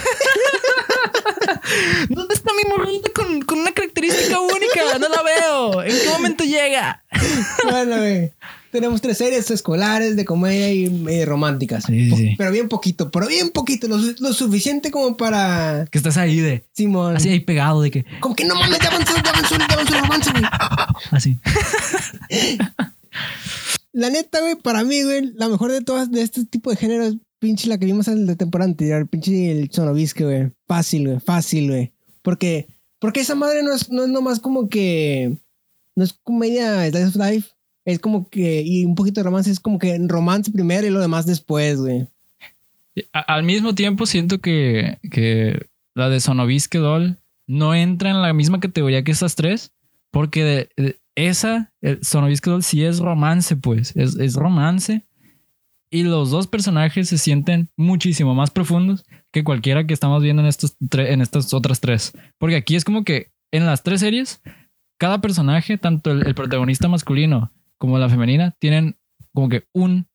me. 2.09 2.15
¿Dónde 2.15 2.35
está 2.35 2.51
mi 2.53 2.69
morrita 2.71 3.09
con, 3.15 3.41
con 3.43 3.59
una 3.61 3.73
característica 3.73 4.39
única? 4.39 4.99
No 4.99 5.09
la 5.09 5.23
veo. 5.23 5.83
¿En 5.83 5.89
qué 5.99 6.09
momento 6.11 6.45
llega? 6.45 7.03
Bueno, 7.71 7.97
güey. 7.97 8.31
Tenemos 8.71 9.01
tres 9.01 9.19
series 9.19 9.51
escolares 9.51 10.15
de 10.15 10.25
comedia 10.25 10.73
y 10.73 11.05
eh, 11.09 11.25
románticas. 11.25 11.85
Sí, 11.85 12.11
sí. 12.11 12.35
Pero 12.39 12.53
bien 12.53 12.69
poquito, 12.69 13.11
pero 13.11 13.27
bien 13.27 13.51
poquito. 13.51 13.89
Lo, 13.89 13.97
lo 13.97 14.33
suficiente 14.33 14.91
como 14.91 15.17
para. 15.17 15.87
Que 15.91 15.99
estás 15.99 16.17
ahí 16.17 16.39
de... 16.39 16.65
Simón. 16.73 17.17
Así 17.17 17.29
ahí 17.29 17.41
pegado 17.41 17.83
de 17.83 17.91
que... 17.91 18.05
Como 18.21 18.37
que 18.37 18.45
no 18.45 18.55
mames, 18.55 18.79
ya 18.79 18.89
avanzó, 18.89 19.15
ya 19.17 19.31
avanzó, 19.31 19.57
ya 19.59 19.65
avanzó 19.65 19.95
el 19.95 20.01
romance, 20.01 20.31
güey. 20.31 20.45
Así. 21.11 21.39
La 23.93 24.09
neta, 24.11 24.41
güey, 24.41 24.55
para 24.55 24.85
mí, 24.85 25.03
güey, 25.03 25.33
la 25.35 25.49
mejor 25.49 25.73
de 25.73 25.81
todas 25.81 26.11
de 26.13 26.23
este 26.23 26.45
tipo 26.45 26.71
de 26.71 26.77
géneros, 26.77 27.17
pinche 27.41 27.69
la 27.69 27.77
que 27.77 27.87
vimos 27.87 28.07
en 28.07 28.27
la 28.27 28.37
temporada 28.37 28.71
anterior, 28.71 29.09
pinche 29.09 29.51
el 29.51 29.71
Sonovisque, 29.73 30.25
güey. 30.25 30.53
Fácil, 30.69 31.09
güey, 31.09 31.21
fácil, 31.21 31.71
güey. 31.71 31.93
Porque, 32.23 32.69
porque 33.01 33.21
esa 33.21 33.35
madre 33.35 33.65
no 33.65 33.73
es, 33.75 33.91
no 33.91 34.05
es 34.05 34.09
nomás 34.09 34.39
como 34.39 34.69
que. 34.69 35.37
No 35.97 36.05
es 36.05 36.13
comedia 36.23 36.89
Slice 36.89 37.07
of 37.07 37.17
Life. 37.17 37.49
Es 37.85 37.99
como 37.99 38.29
que. 38.29 38.63
Y 38.65 38.85
un 38.85 38.95
poquito 38.95 39.21
de 39.21 39.25
romance, 39.25 39.51
es 39.51 39.61
como 39.61 39.79
que 39.79 39.99
romance 40.07 40.51
primero 40.51 40.87
y 40.87 40.91
lo 40.91 41.01
demás 41.01 41.27
después, 41.27 41.79
güey. 41.81 42.07
Al 43.13 43.43
mismo 43.45 43.75
tiempo 43.75 44.05
siento 44.07 44.41
que, 44.41 44.99
que 45.11 45.67
la 45.95 46.09
de 46.09 46.21
Sonovisque 46.21 46.79
Doll 46.79 47.19
no 47.47 47.75
entra 47.75 48.11
en 48.11 48.21
la 48.21 48.33
misma 48.33 48.61
categoría 48.61 49.03
que 49.05 49.13
esas 49.13 49.35
tres, 49.37 49.73
porque 50.11 50.45
de- 50.45 50.69
de- 50.77 50.97
esa, 51.17 51.73
el 51.81 52.03
Sonovisque 52.05 52.51
Doll, 52.51 52.63
sí 52.63 52.85
es 52.85 52.99
romance, 52.99 53.57
pues, 53.57 53.95
es, 53.97 54.17
es 54.17 54.35
romance. 54.35 55.05
Y 55.91 56.05
los 56.05 56.31
dos 56.31 56.47
personajes 56.47 57.09
se 57.09 57.19
sienten 57.19 57.69
muchísimo 57.77 58.35
más 58.35 58.51
profundos 58.51 59.05
que 59.33 59.43
cualquiera 59.43 59.87
que 59.87 59.95
estamos 59.95 60.23
viendo 60.23 60.41
en, 60.43 60.49
estos 60.49 60.77
en 60.93 61.21
estas 61.21 61.53
otras 61.53 61.81
tres. 61.81 62.13
Porque 62.39 62.57
aquí 62.57 62.77
es 62.77 62.85
como 62.85 63.03
que 63.05 63.31
en 63.51 63.67
las 63.67 63.83
tres 63.83 64.01
series, 64.01 64.41
cada 64.99 65.21
personaje, 65.21 65.79
tanto 65.79 66.13
el 66.13 66.35
protagonista 66.35 66.87
masculino 66.89 67.51
como 67.81 67.99
la 67.99 68.09
femenina, 68.09 68.55
tienen 68.61 68.97
como 69.33 69.49
que 69.49 69.65
un, 69.73 70.07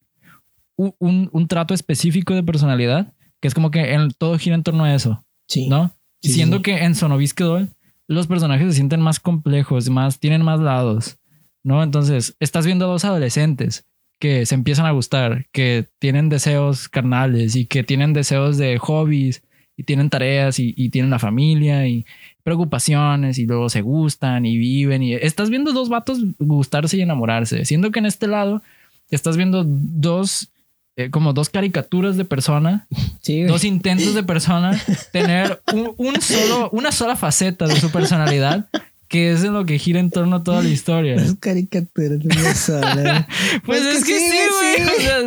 un, 0.78 1.30
un- 1.32 1.48
trato 1.48 1.74
específico 1.74 2.34
de 2.34 2.44
personalidad, 2.44 3.14
que 3.42 3.48
es 3.48 3.54
como 3.54 3.72
que 3.72 3.94
en, 3.94 4.12
todo 4.12 4.38
gira 4.38 4.56
en 4.56 4.64
torno 4.64 4.84
a 4.84 4.94
eso. 4.94 5.26
Sí. 5.48 5.68
¿no? 5.68 5.92
Sí, 6.22 6.34
Siendo 6.34 6.58
sí. 6.58 6.64
que 6.64 6.84
en 6.84 6.96
Sonovisque 6.96 7.44
Doll 7.44 7.70
los 8.08 8.28
personajes 8.28 8.68
se 8.68 8.74
sienten 8.76 9.02
más 9.02 9.20
complejos, 9.20 9.90
más, 9.90 10.20
tienen 10.20 10.44
más 10.44 10.60
lados, 10.60 11.18
¿no? 11.64 11.82
Entonces, 11.82 12.36
estás 12.40 12.66
viendo 12.66 12.86
a 12.86 12.90
dos 12.90 13.04
adolescentes 13.06 13.86
que 14.20 14.46
se 14.46 14.54
empiezan 14.56 14.86
a 14.86 14.92
gustar, 14.92 15.48
que 15.52 15.88
tienen 16.00 16.30
deseos 16.30 16.88
carnales 16.88 17.56
y 17.56 17.66
que 17.66 17.84
tienen 17.84 18.14
deseos 18.14 18.58
de 18.58 18.78
hobbies 18.78 19.42
y 19.78 19.84
tienen 19.84 20.10
tareas 20.10 20.60
y, 20.60 20.74
y 20.78 20.90
tienen 20.90 21.12
la 21.12 21.20
familia 21.20 21.88
y 21.88 22.06
preocupaciones 22.44 23.38
y 23.38 23.46
luego 23.46 23.70
se 23.70 23.82
gustan 23.82 24.46
y 24.46 24.58
viven 24.58 25.04
y 25.04 25.14
estás 25.14 25.50
viendo 25.50 25.74
dos 25.74 25.90
vatos 25.90 26.20
gustarse 26.40 26.98
y 26.98 27.02
enamorarse, 27.02 27.66
siendo 27.66 27.92
que 27.92 28.00
en 28.00 28.06
este 28.06 28.28
lado 28.28 28.62
estás 29.10 29.38
viendo 29.38 29.64
dos 29.66 30.50
eh, 30.98 31.10
como 31.10 31.34
dos 31.34 31.50
caricaturas 31.50 32.16
de 32.16 32.24
persona 32.24 32.88
Sí, 33.22 33.42
dos 33.44 33.64
intentos 33.66 34.14
de 34.14 34.24
persona 34.24 34.80
tener 35.12 35.62
un, 35.74 35.94
un 35.98 36.22
solo, 36.22 36.70
una 36.72 36.92
sola 36.92 37.16
faceta 37.16 37.68
de 37.68 37.76
su 37.76 37.92
personalidad 37.92 38.68
que 39.16 39.32
es 39.32 39.46
en 39.46 39.54
lo 39.54 39.66
que 39.66 39.80
gira 39.80 40.02
en 40.02 40.10
torno 40.12 40.36
a 40.36 40.44
toda 40.44 40.62
la 40.62 40.68
historia. 40.68 41.16
Las 41.16 41.36
caricaturas 41.36 42.20
de 42.20 42.36
la 42.36 42.54
sala. 42.54 43.28
Pues 43.66 43.82
es, 43.82 44.04
que, 44.04 44.20
sí, 44.20 44.38
güey. 44.60 44.84
o 44.84 45.02
sea, 45.02 45.22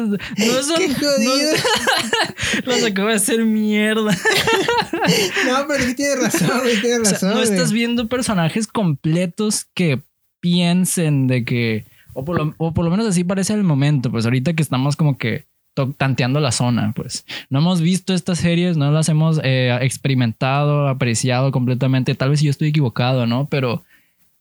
no 0.47 0.63
son. 0.63 0.77
Qué 0.77 0.93
jodido. 0.93 1.53
No, 2.67 2.73
los 2.73 2.85
acabo 2.85 3.09
de 3.09 3.15
hacer 3.15 3.47
mierda. 3.47 4.15
No, 5.47 5.67
pero 5.67 5.85
sí 5.85 5.95
tienes 5.95 6.21
razón, 6.21 6.61
güey. 6.61 6.77
O 6.77 6.81
sea, 6.83 7.13
razón. 7.13 7.31
no 7.31 7.37
güey. 7.37 7.49
estás 7.49 7.73
viendo 7.73 8.11
personajes 8.11 8.67
completos 8.67 9.67
que 9.73 10.03
piensen 10.41 11.27
de 11.27 11.47
que. 11.47 11.87
O 12.13 12.27
por, 12.27 12.37
lo, 12.37 12.55
o 12.59 12.75
por 12.75 12.85
lo 12.85 12.91
menos 12.91 13.07
así 13.07 13.25
parece 13.25 13.55
el 13.55 13.65
momento. 13.65 14.11
Pues 14.11 14.27
ahorita 14.27 14.53
que 14.53 14.63
estamos 14.63 14.97
como 14.97 15.17
que 15.17 15.47
tanteando 15.87 16.41
la 16.41 16.51
zona, 16.51 16.93
pues 16.97 17.25
no 17.49 17.61
hemos 17.61 17.81
visto 17.81 18.13
estas 18.13 18.39
series, 18.39 18.77
no 18.77 18.91
las 18.91 19.09
hemos 19.09 19.41
eh, 19.45 19.77
experimentado, 19.81 20.89
apreciado 20.89 21.53
completamente. 21.53 22.15
Tal 22.15 22.31
vez 22.31 22.41
yo 22.43 22.51
estoy 22.51 22.69
equivocado, 22.69 23.27
¿no? 23.27 23.47
Pero 23.49 23.85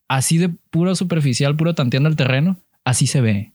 así 0.08 0.38
de 0.38 0.50
puro 0.50 0.96
superficial, 0.96 1.56
puro 1.56 1.76
tanteando 1.76 2.10
el 2.10 2.16
terreno, 2.16 2.58
así 2.84 3.06
se 3.08 3.22
ve. 3.22 3.52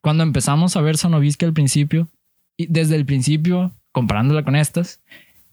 Cuando 0.00 0.22
empezamos 0.24 0.76
a 0.76 0.80
ver 0.80 0.96
Sonovisque 0.96 1.44
al 1.44 1.52
principio, 1.52 2.08
y 2.56 2.66
desde 2.66 2.96
el 2.96 3.06
principio, 3.06 3.72
comparándola 3.92 4.42
con 4.44 4.56
estas, 4.56 5.00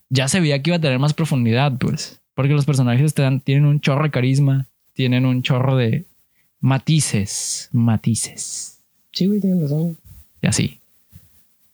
ya 0.09 0.27
se 0.27 0.39
veía 0.39 0.61
que 0.61 0.69
iba 0.71 0.77
a 0.77 0.81
tener 0.81 0.99
más 0.99 1.13
profundidad, 1.13 1.77
pues. 1.77 2.19
Porque 2.33 2.53
los 2.53 2.65
personajes 2.65 3.13
te 3.13 3.21
dan- 3.23 3.41
tienen 3.41 3.65
un 3.65 3.79
chorro 3.81 4.03
de 4.03 4.11
carisma, 4.11 4.67
tienen 4.93 5.25
un 5.25 5.41
chorro 5.43 5.75
de 5.75 6.05
matices, 6.61 7.69
matices. 7.71 8.79
Sí, 9.11 9.25
güey, 9.27 9.39
tienes 9.39 9.63
razón. 9.63 9.97
Y 10.41 10.47
así. 10.47 10.79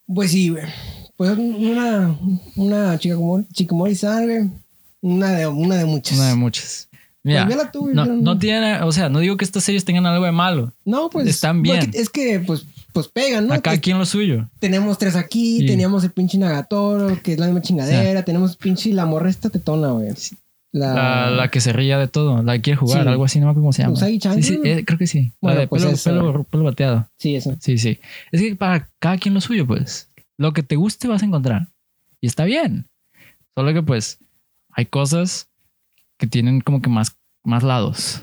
Pues 0.06 0.30
sí, 0.30 0.48
güey. 0.50 0.64
Pues 1.16 1.36
una, 1.38 2.18
una 2.56 2.98
chica 2.98 3.14
como 3.16 3.42
Chikomori 3.52 3.94
san 3.94 4.24
güey. 4.26 4.50
Una 5.00 5.30
de, 5.32 5.46
una 5.46 5.76
de 5.76 5.84
muchas. 5.84 6.18
Una 6.18 6.28
de 6.28 6.34
muchas. 6.34 6.88
Mira, 7.22 7.46
Pues 7.46 7.72
tú, 7.72 7.88
no, 7.88 8.04
no- 8.04 8.14
no 8.16 8.38
tiene, 8.38 8.82
o 8.82 8.92
sea, 8.92 9.08
no 9.08 9.18
digo 9.20 9.36
que 9.38 9.44
estas 9.46 9.64
series 9.64 9.84
tengan 9.84 10.04
algo 10.04 10.26
de 10.26 10.32
malo. 10.32 10.72
No, 10.84 11.08
pues. 11.08 11.26
Están 11.26 11.62
bien. 11.62 11.90
Es 11.94 12.10
que, 12.10 12.38
pues, 12.40 12.66
pues 12.92 13.08
pegan, 13.08 13.46
¿no? 13.46 13.54
Acá 13.54 13.70
Pues, 13.70 13.80
quien 13.80 13.98
lo 13.98 14.04
suyo. 14.04 14.48
tenemos 14.58 14.98
tres 14.98 15.16
aquí, 15.16 15.60
Sí. 15.60 15.66
teníamos 15.66 16.04
el 16.04 16.10
pinche 16.10 16.36
Nagatoro, 16.36 17.20
que 17.22 17.32
es 17.32 17.38
la 17.38 17.46
misma 17.46 17.62
chingadera, 17.62 18.24
tenemos 18.24 18.56
pinche 18.56 18.92
la 18.92 19.06
morra 19.06 19.30
esta 19.30 19.48
tetona, 19.48 19.88
güey. 19.92 20.10
La, 20.76 20.92
La, 20.92 21.30
la 21.30 21.50
que 21.52 21.60
se 21.60 21.72
ría 21.72 21.98
de 21.98 22.08
todo, 22.08 22.42
la 22.42 22.54
que 22.54 22.60
quiere 22.62 22.76
jugar, 22.76 23.04
Sí. 23.04 23.08
algo 23.08 23.24
así, 23.24 23.38
no 23.38 23.46
me 23.46 23.50
acuerdo 23.52 23.62
cómo 23.62 23.72
se 23.72 23.82
llama. 23.82 23.94
Usagi-chan, 23.94 24.34
Sí, 24.34 24.42
sí, 24.42 24.58
¿no? 24.58 24.64
eh, 24.64 24.84
creo 24.84 24.98
que 24.98 25.06
sí. 25.06 25.32
Bueno, 25.40 25.54
la 25.54 25.60
de 25.60 25.68
pues 25.68 25.84
pelo, 26.02 26.32
pelo, 26.32 26.44
pelo 26.44 26.64
bateado. 26.64 27.08
Sí, 27.16 27.36
eso. 27.36 27.56
Sí, 27.60 27.78
sí. 27.78 28.00
Es 28.32 28.40
que 28.40 28.56
para 28.56 28.88
cada 28.98 29.16
quien 29.18 29.34
lo 29.34 29.40
suyo, 29.40 29.66
pues. 29.68 30.10
Lo 30.36 30.52
que 30.52 30.64
te 30.64 30.74
guste 30.74 31.06
vas 31.06 31.22
a 31.22 31.26
encontrar. 31.26 31.68
Y 32.20 32.26
está 32.26 32.44
bien. 32.44 32.86
Solo 33.56 33.72
que 33.72 33.82
pues 33.82 34.18
hay 34.70 34.86
cosas 34.86 35.48
que 36.18 36.26
tienen 36.26 36.60
como 36.60 36.82
que 36.82 36.90
más, 36.90 37.16
más 37.44 37.62
lados. 37.62 38.22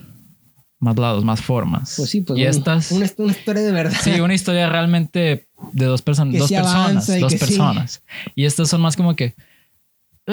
Más 0.80 0.98
lados, 0.98 1.24
más 1.24 1.40
formas. 1.42 1.94
Pues 1.96 2.10
sí, 2.10 2.20
pues. 2.20 2.38
Y 2.38 2.44
un- 2.44 2.50
estas... 2.50 2.92
Una, 2.92 3.10
una 3.18 3.32
historia 3.32 3.62
de 3.64 3.72
verdad. 3.72 3.98
Sí, 4.02 4.20
una 4.20 4.34
historia 4.34 4.68
realmente 4.68 5.48
de 5.72 5.86
dos, 5.86 6.02
personas 6.02 6.34
dos 6.38 6.50
sí 6.50 6.56
personas. 6.56 7.08
Dos 7.20 7.32
sí. 7.32 7.38
personas. 7.38 8.04
Y 8.36 8.44
estas 8.44 8.68
son 8.68 8.82
más 8.82 8.98
como 8.98 9.16
que... 9.16 9.36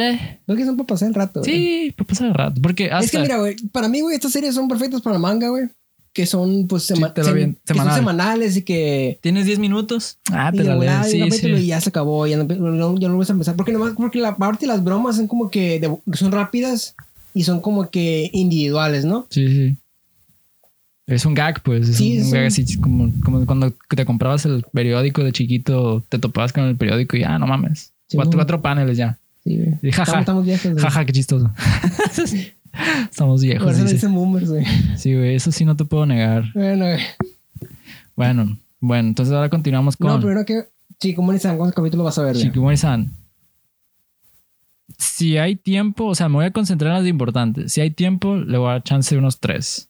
Eh, 0.00 0.40
Creo 0.46 0.56
que 0.56 0.64
son 0.64 0.76
para 0.76 0.86
pasar 0.86 1.08
el 1.08 1.14
rato, 1.14 1.40
güey. 1.40 1.52
sí, 1.52 1.94
para 1.96 2.08
pasar 2.08 2.28
el 2.28 2.34
rato. 2.34 2.60
Porque 2.62 2.86
hasta... 2.90 3.04
Es 3.04 3.10
que 3.10 3.18
mira, 3.20 3.38
güey, 3.38 3.56
para 3.72 3.88
mí, 3.88 4.00
güey, 4.00 4.14
estas 4.16 4.32
series 4.32 4.54
son 4.54 4.68
perfectas 4.68 5.00
para 5.02 5.18
manga, 5.18 5.48
güey. 5.48 5.68
Que 6.12 6.24
son, 6.26 6.66
pues, 6.66 6.84
sema- 6.90 7.12
lo 7.14 7.22
sem- 7.22 7.34
bien- 7.34 7.54
que 7.54 7.74
son 7.74 7.76
semanal. 7.76 7.94
semanales 7.98 8.56
y 8.56 8.62
que. 8.62 9.18
¿Tienes 9.20 9.44
10 9.46 9.58
minutos? 9.58 10.18
Ah, 10.32 10.50
te 10.50 10.58
y 10.58 10.62
la 10.64 10.74
lees. 10.74 11.10
Sí, 11.10 11.30
sí. 11.30 11.48
y 11.50 11.66
ya 11.66 11.80
se 11.80 11.90
acabó, 11.90 12.26
ya 12.26 12.36
no, 12.38 12.44
no- 12.44 12.98
ya 12.98 13.08
no 13.08 13.14
vuelves 13.14 13.30
a 13.30 13.34
empezar. 13.34 13.54
Porque 13.56 13.72
nomás, 13.72 13.92
porque 13.96 14.18
la 14.18 14.36
parte 14.36 14.66
de 14.66 14.72
las 14.72 14.82
bromas 14.82 15.16
son 15.16 15.28
como 15.28 15.50
que 15.50 15.78
de- 15.78 16.16
son 16.16 16.32
rápidas 16.32 16.96
y 17.34 17.44
son 17.44 17.60
como 17.60 17.90
que 17.90 18.30
individuales, 18.32 19.04
¿no? 19.04 19.26
Sí, 19.30 19.46
sí. 19.48 19.76
Es 21.06 21.24
un 21.24 21.34
gag, 21.34 21.62
pues. 21.62 21.88
Es 21.88 21.96
Sí, 21.98 22.14
un, 22.14 22.18
es 22.20 22.24
un 22.26 22.32
gag 22.32 22.40
un- 22.42 22.46
así 22.48 22.76
como, 22.80 23.12
como 23.24 23.46
cuando 23.46 23.72
te 23.88 24.04
comprabas 24.04 24.44
el 24.46 24.64
periódico 24.72 25.22
de 25.22 25.32
chiquito, 25.32 26.04
te 26.08 26.18
topabas 26.18 26.52
con 26.52 26.64
el 26.64 26.76
periódico 26.76 27.16
y 27.16 27.22
ah, 27.22 27.38
no 27.38 27.46
mames. 27.46 27.92
Sí, 28.08 28.16
cuatro 28.16 28.60
paneles 28.60 28.96
ya. 28.96 29.18
Sí, 29.48 29.56
güey. 29.56 29.92
Jaja. 29.92 30.02
Estamos, 30.02 30.20
estamos 30.20 30.44
viejos, 30.44 30.72
güey. 30.72 30.84
Jaja, 30.84 31.04
qué 31.06 31.12
chistoso. 31.12 31.50
Estamos 33.10 33.40
Por 33.40 33.48
viejos. 33.48 33.70
eso 33.70 33.78
le 33.78 33.84
dice. 33.84 33.94
dicen 33.94 34.14
boomers, 34.14 34.50
güey. 34.50 34.64
Sí, 34.96 35.14
güey, 35.14 35.34
eso 35.34 35.50
sí 35.50 35.64
no 35.64 35.74
te 35.74 35.84
puedo 35.86 36.04
negar. 36.04 36.44
Bueno, 36.54 36.84
güey. 36.84 37.00
Bueno, 38.14 38.58
bueno, 38.78 39.08
entonces 39.08 39.34
ahora 39.34 39.48
continuamos 39.48 39.98
No, 39.98 40.08
con 40.08 40.20
primero 40.20 40.44
que. 40.44 40.68
Saben 41.00 41.58
cuántos 41.58 41.74
capítulos 41.74 42.04
vas 42.04 42.18
a 42.18 42.24
ver, 42.24 42.34
güey. 42.34 42.44
Shikimori-san. 42.44 43.12
Si 44.98 45.38
hay 45.38 45.56
tiempo, 45.56 46.06
o 46.06 46.14
sea, 46.14 46.28
me 46.28 46.36
voy 46.36 46.44
a 46.44 46.50
concentrar 46.50 46.92
en 46.92 46.98
las 46.98 47.06
importantes. 47.08 47.72
Si 47.72 47.80
hay 47.80 47.90
tiempo, 47.90 48.36
le 48.36 48.58
voy 48.58 48.68
a 48.68 48.72
dar 48.72 48.82
chance 48.82 49.14
de 49.14 49.18
unos 49.18 49.38
tres. 49.40 49.88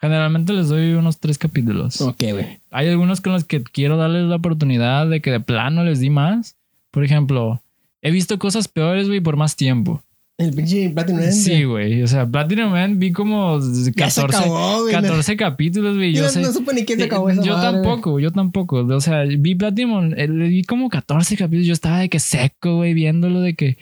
Generalmente 0.00 0.52
les 0.54 0.68
doy 0.68 0.94
unos 0.94 1.20
tres 1.20 1.38
capítulos. 1.38 2.00
Ok, 2.00 2.22
güey. 2.32 2.60
Hay 2.70 2.88
algunos 2.88 3.20
con 3.20 3.32
los 3.32 3.44
que 3.44 3.62
quiero 3.62 3.96
darles 3.96 4.24
la 4.24 4.36
oportunidad 4.36 5.06
de 5.08 5.20
que 5.20 5.30
de 5.30 5.40
plano 5.40 5.84
les 5.84 6.00
di 6.00 6.10
más. 6.10 6.56
Por 6.90 7.04
ejemplo, 7.04 7.62
he 8.06 8.10
visto 8.10 8.38
cosas 8.38 8.68
peores, 8.68 9.08
güey, 9.08 9.20
por 9.20 9.36
más 9.36 9.56
tiempo. 9.56 10.02
El 10.38 10.52
pinche 10.52 10.90
Platinum 10.90 11.22
End, 11.22 11.32
Sí, 11.32 11.64
güey. 11.64 12.02
O 12.02 12.06
sea, 12.06 12.26
Platinum 12.26 12.70
Man 12.70 12.98
vi 12.98 13.10
como 13.10 13.58
Ya 13.58 14.10
se 14.10 14.20
14, 14.20 14.36
acabó, 14.38 14.82
güey. 14.82 14.94
14 14.94 15.36
capítulos, 15.36 15.96
güey. 15.96 16.12
Yo 16.12 16.24
no, 16.24 16.28
sé. 16.28 16.42
no 16.42 16.52
supe 16.52 16.74
ni 16.74 16.84
quién 16.84 16.98
se 16.98 17.06
acabó 17.06 17.30
esa 17.30 17.42
yo 17.42 17.54
madre, 17.54 17.70
güey. 17.70 17.82
tampoco, 17.82 18.20
yo 18.20 18.30
tampoco. 18.30 18.76
O 18.80 19.00
sea, 19.00 19.22
vi 19.24 19.54
Platinum, 19.54 20.12
eh, 20.14 20.26
vi 20.26 20.62
como 20.64 20.90
14 20.90 21.36
capítulos. 21.36 21.66
Yo 21.66 21.72
estaba 21.72 22.00
de 22.00 22.10
que 22.10 22.20
seco, 22.20 22.76
güey, 22.76 22.92
viéndolo 22.92 23.40
de 23.40 23.54
que 23.54 23.78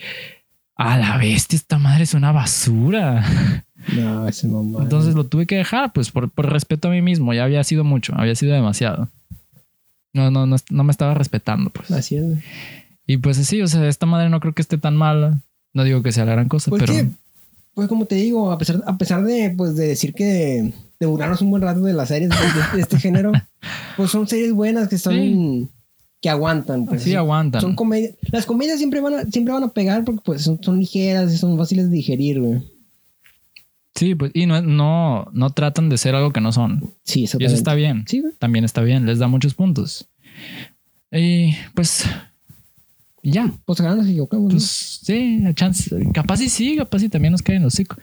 a 0.76 0.96
la 0.96 1.16
bestia, 1.16 1.56
esta 1.56 1.78
madre 1.78 2.04
es 2.04 2.14
una 2.14 2.32
basura. 2.32 3.24
No, 3.94 4.26
ese 4.26 4.48
mamá. 4.48 4.82
Entonces 4.82 5.14
lo 5.14 5.24
tuve 5.24 5.44
que 5.44 5.56
dejar, 5.56 5.92
pues 5.92 6.10
por, 6.10 6.30
por 6.30 6.50
respeto 6.50 6.88
a 6.88 6.90
mí 6.90 7.02
mismo. 7.02 7.34
Ya 7.34 7.44
había 7.44 7.62
sido 7.64 7.84
mucho, 7.84 8.14
había 8.16 8.34
sido 8.34 8.54
demasiado. 8.54 9.10
No, 10.14 10.30
no, 10.30 10.46
no, 10.46 10.56
no 10.70 10.84
me 10.84 10.90
estaba 10.90 11.12
respetando, 11.12 11.68
pues. 11.68 11.90
Así 11.90 12.16
es, 12.16 12.24
güey. 12.24 12.38
Y 13.06 13.18
pues 13.18 13.36
sí, 13.36 13.60
o 13.60 13.66
sea, 13.68 13.86
esta 13.88 14.06
madre 14.06 14.28
no 14.30 14.40
creo 14.40 14.54
que 14.54 14.62
esté 14.62 14.78
tan 14.78 14.96
mala. 14.96 15.40
No 15.72 15.84
digo 15.84 16.02
que 16.02 16.12
sea 16.12 16.24
la 16.24 16.32
gran 16.32 16.48
cosa, 16.48 16.70
Pues 16.70 16.80
pero 16.82 16.92
que, 16.94 17.08
pues 17.74 17.88
como 17.88 18.06
te 18.06 18.14
digo, 18.14 18.52
a 18.52 18.58
pesar, 18.58 18.82
a 18.86 18.96
pesar 18.96 19.24
de, 19.24 19.52
pues, 19.56 19.76
de 19.76 19.88
decir 19.88 20.14
que 20.14 20.72
de 21.00 21.06
burlarnos 21.06 21.42
un 21.42 21.50
buen 21.50 21.62
rato 21.62 21.80
de 21.80 21.92
las 21.92 22.08
series 22.08 22.30
de, 22.30 22.80
este 22.80 22.98
género, 23.00 23.32
pues 23.96 24.10
son 24.10 24.26
series 24.28 24.52
buenas 24.52 24.88
que 24.88 24.96
son 24.98 25.14
Sí. 25.14 25.68
que 26.20 26.30
aguantan. 26.30 26.86
Pues, 26.86 27.02
sí 27.02 27.14
aguantan. 27.14 27.60
Son 27.60 27.74
comedias. 27.74 28.14
Las 28.30 28.46
comedias 28.46 28.78
siempre 28.78 29.00
van 29.00 29.14
a, 29.14 29.24
siempre 29.24 29.52
van 29.52 29.64
a 29.64 29.68
pegar 29.72 30.04
porque 30.04 30.22
pues 30.24 30.42
son, 30.42 30.62
son 30.62 30.78
ligeras 30.78 31.32
y 31.32 31.36
son 31.36 31.58
fáciles 31.58 31.90
de 31.90 31.96
digerir, 31.96 32.40
güey. 32.40 32.62
Sí, 33.96 34.14
pues, 34.14 34.30
y 34.34 34.46
no, 34.46 34.60
no, 34.62 35.28
no 35.32 35.50
tratan 35.50 35.88
de 35.88 35.98
ser 35.98 36.14
algo 36.14 36.32
que 36.32 36.40
no 36.40 36.52
son. 36.52 36.94
Sí, 37.04 37.20
Y 37.20 37.24
exactamente. 37.24 37.46
eso 37.46 37.56
está 37.56 37.74
bien. 37.74 38.04
Sí, 38.08 38.20
güey. 38.20 38.32
También 38.38 38.64
está 38.64 38.80
bien, 38.82 39.06
les 39.06 39.18
da 39.18 39.28
muchos 39.28 39.54
puntos. 39.54 40.08
Y 41.12 41.54
pues, 41.74 42.04
ya. 43.32 43.50
Pues 43.64 43.80
acá 43.80 43.94
nos 43.94 44.06
equivocamos, 44.06 44.44
¿no? 44.44 44.50
Pues 44.58 45.00
sí, 45.02 45.38
la 45.40 45.54
chance. 45.54 45.90
Capaz 46.12 46.40
y 46.42 46.48
sí, 46.48 46.76
capaz 46.76 47.02
y 47.02 47.08
también 47.08 47.32
nos 47.32 47.42
caen 47.42 47.62
los 47.62 47.74
hocico. 47.74 47.96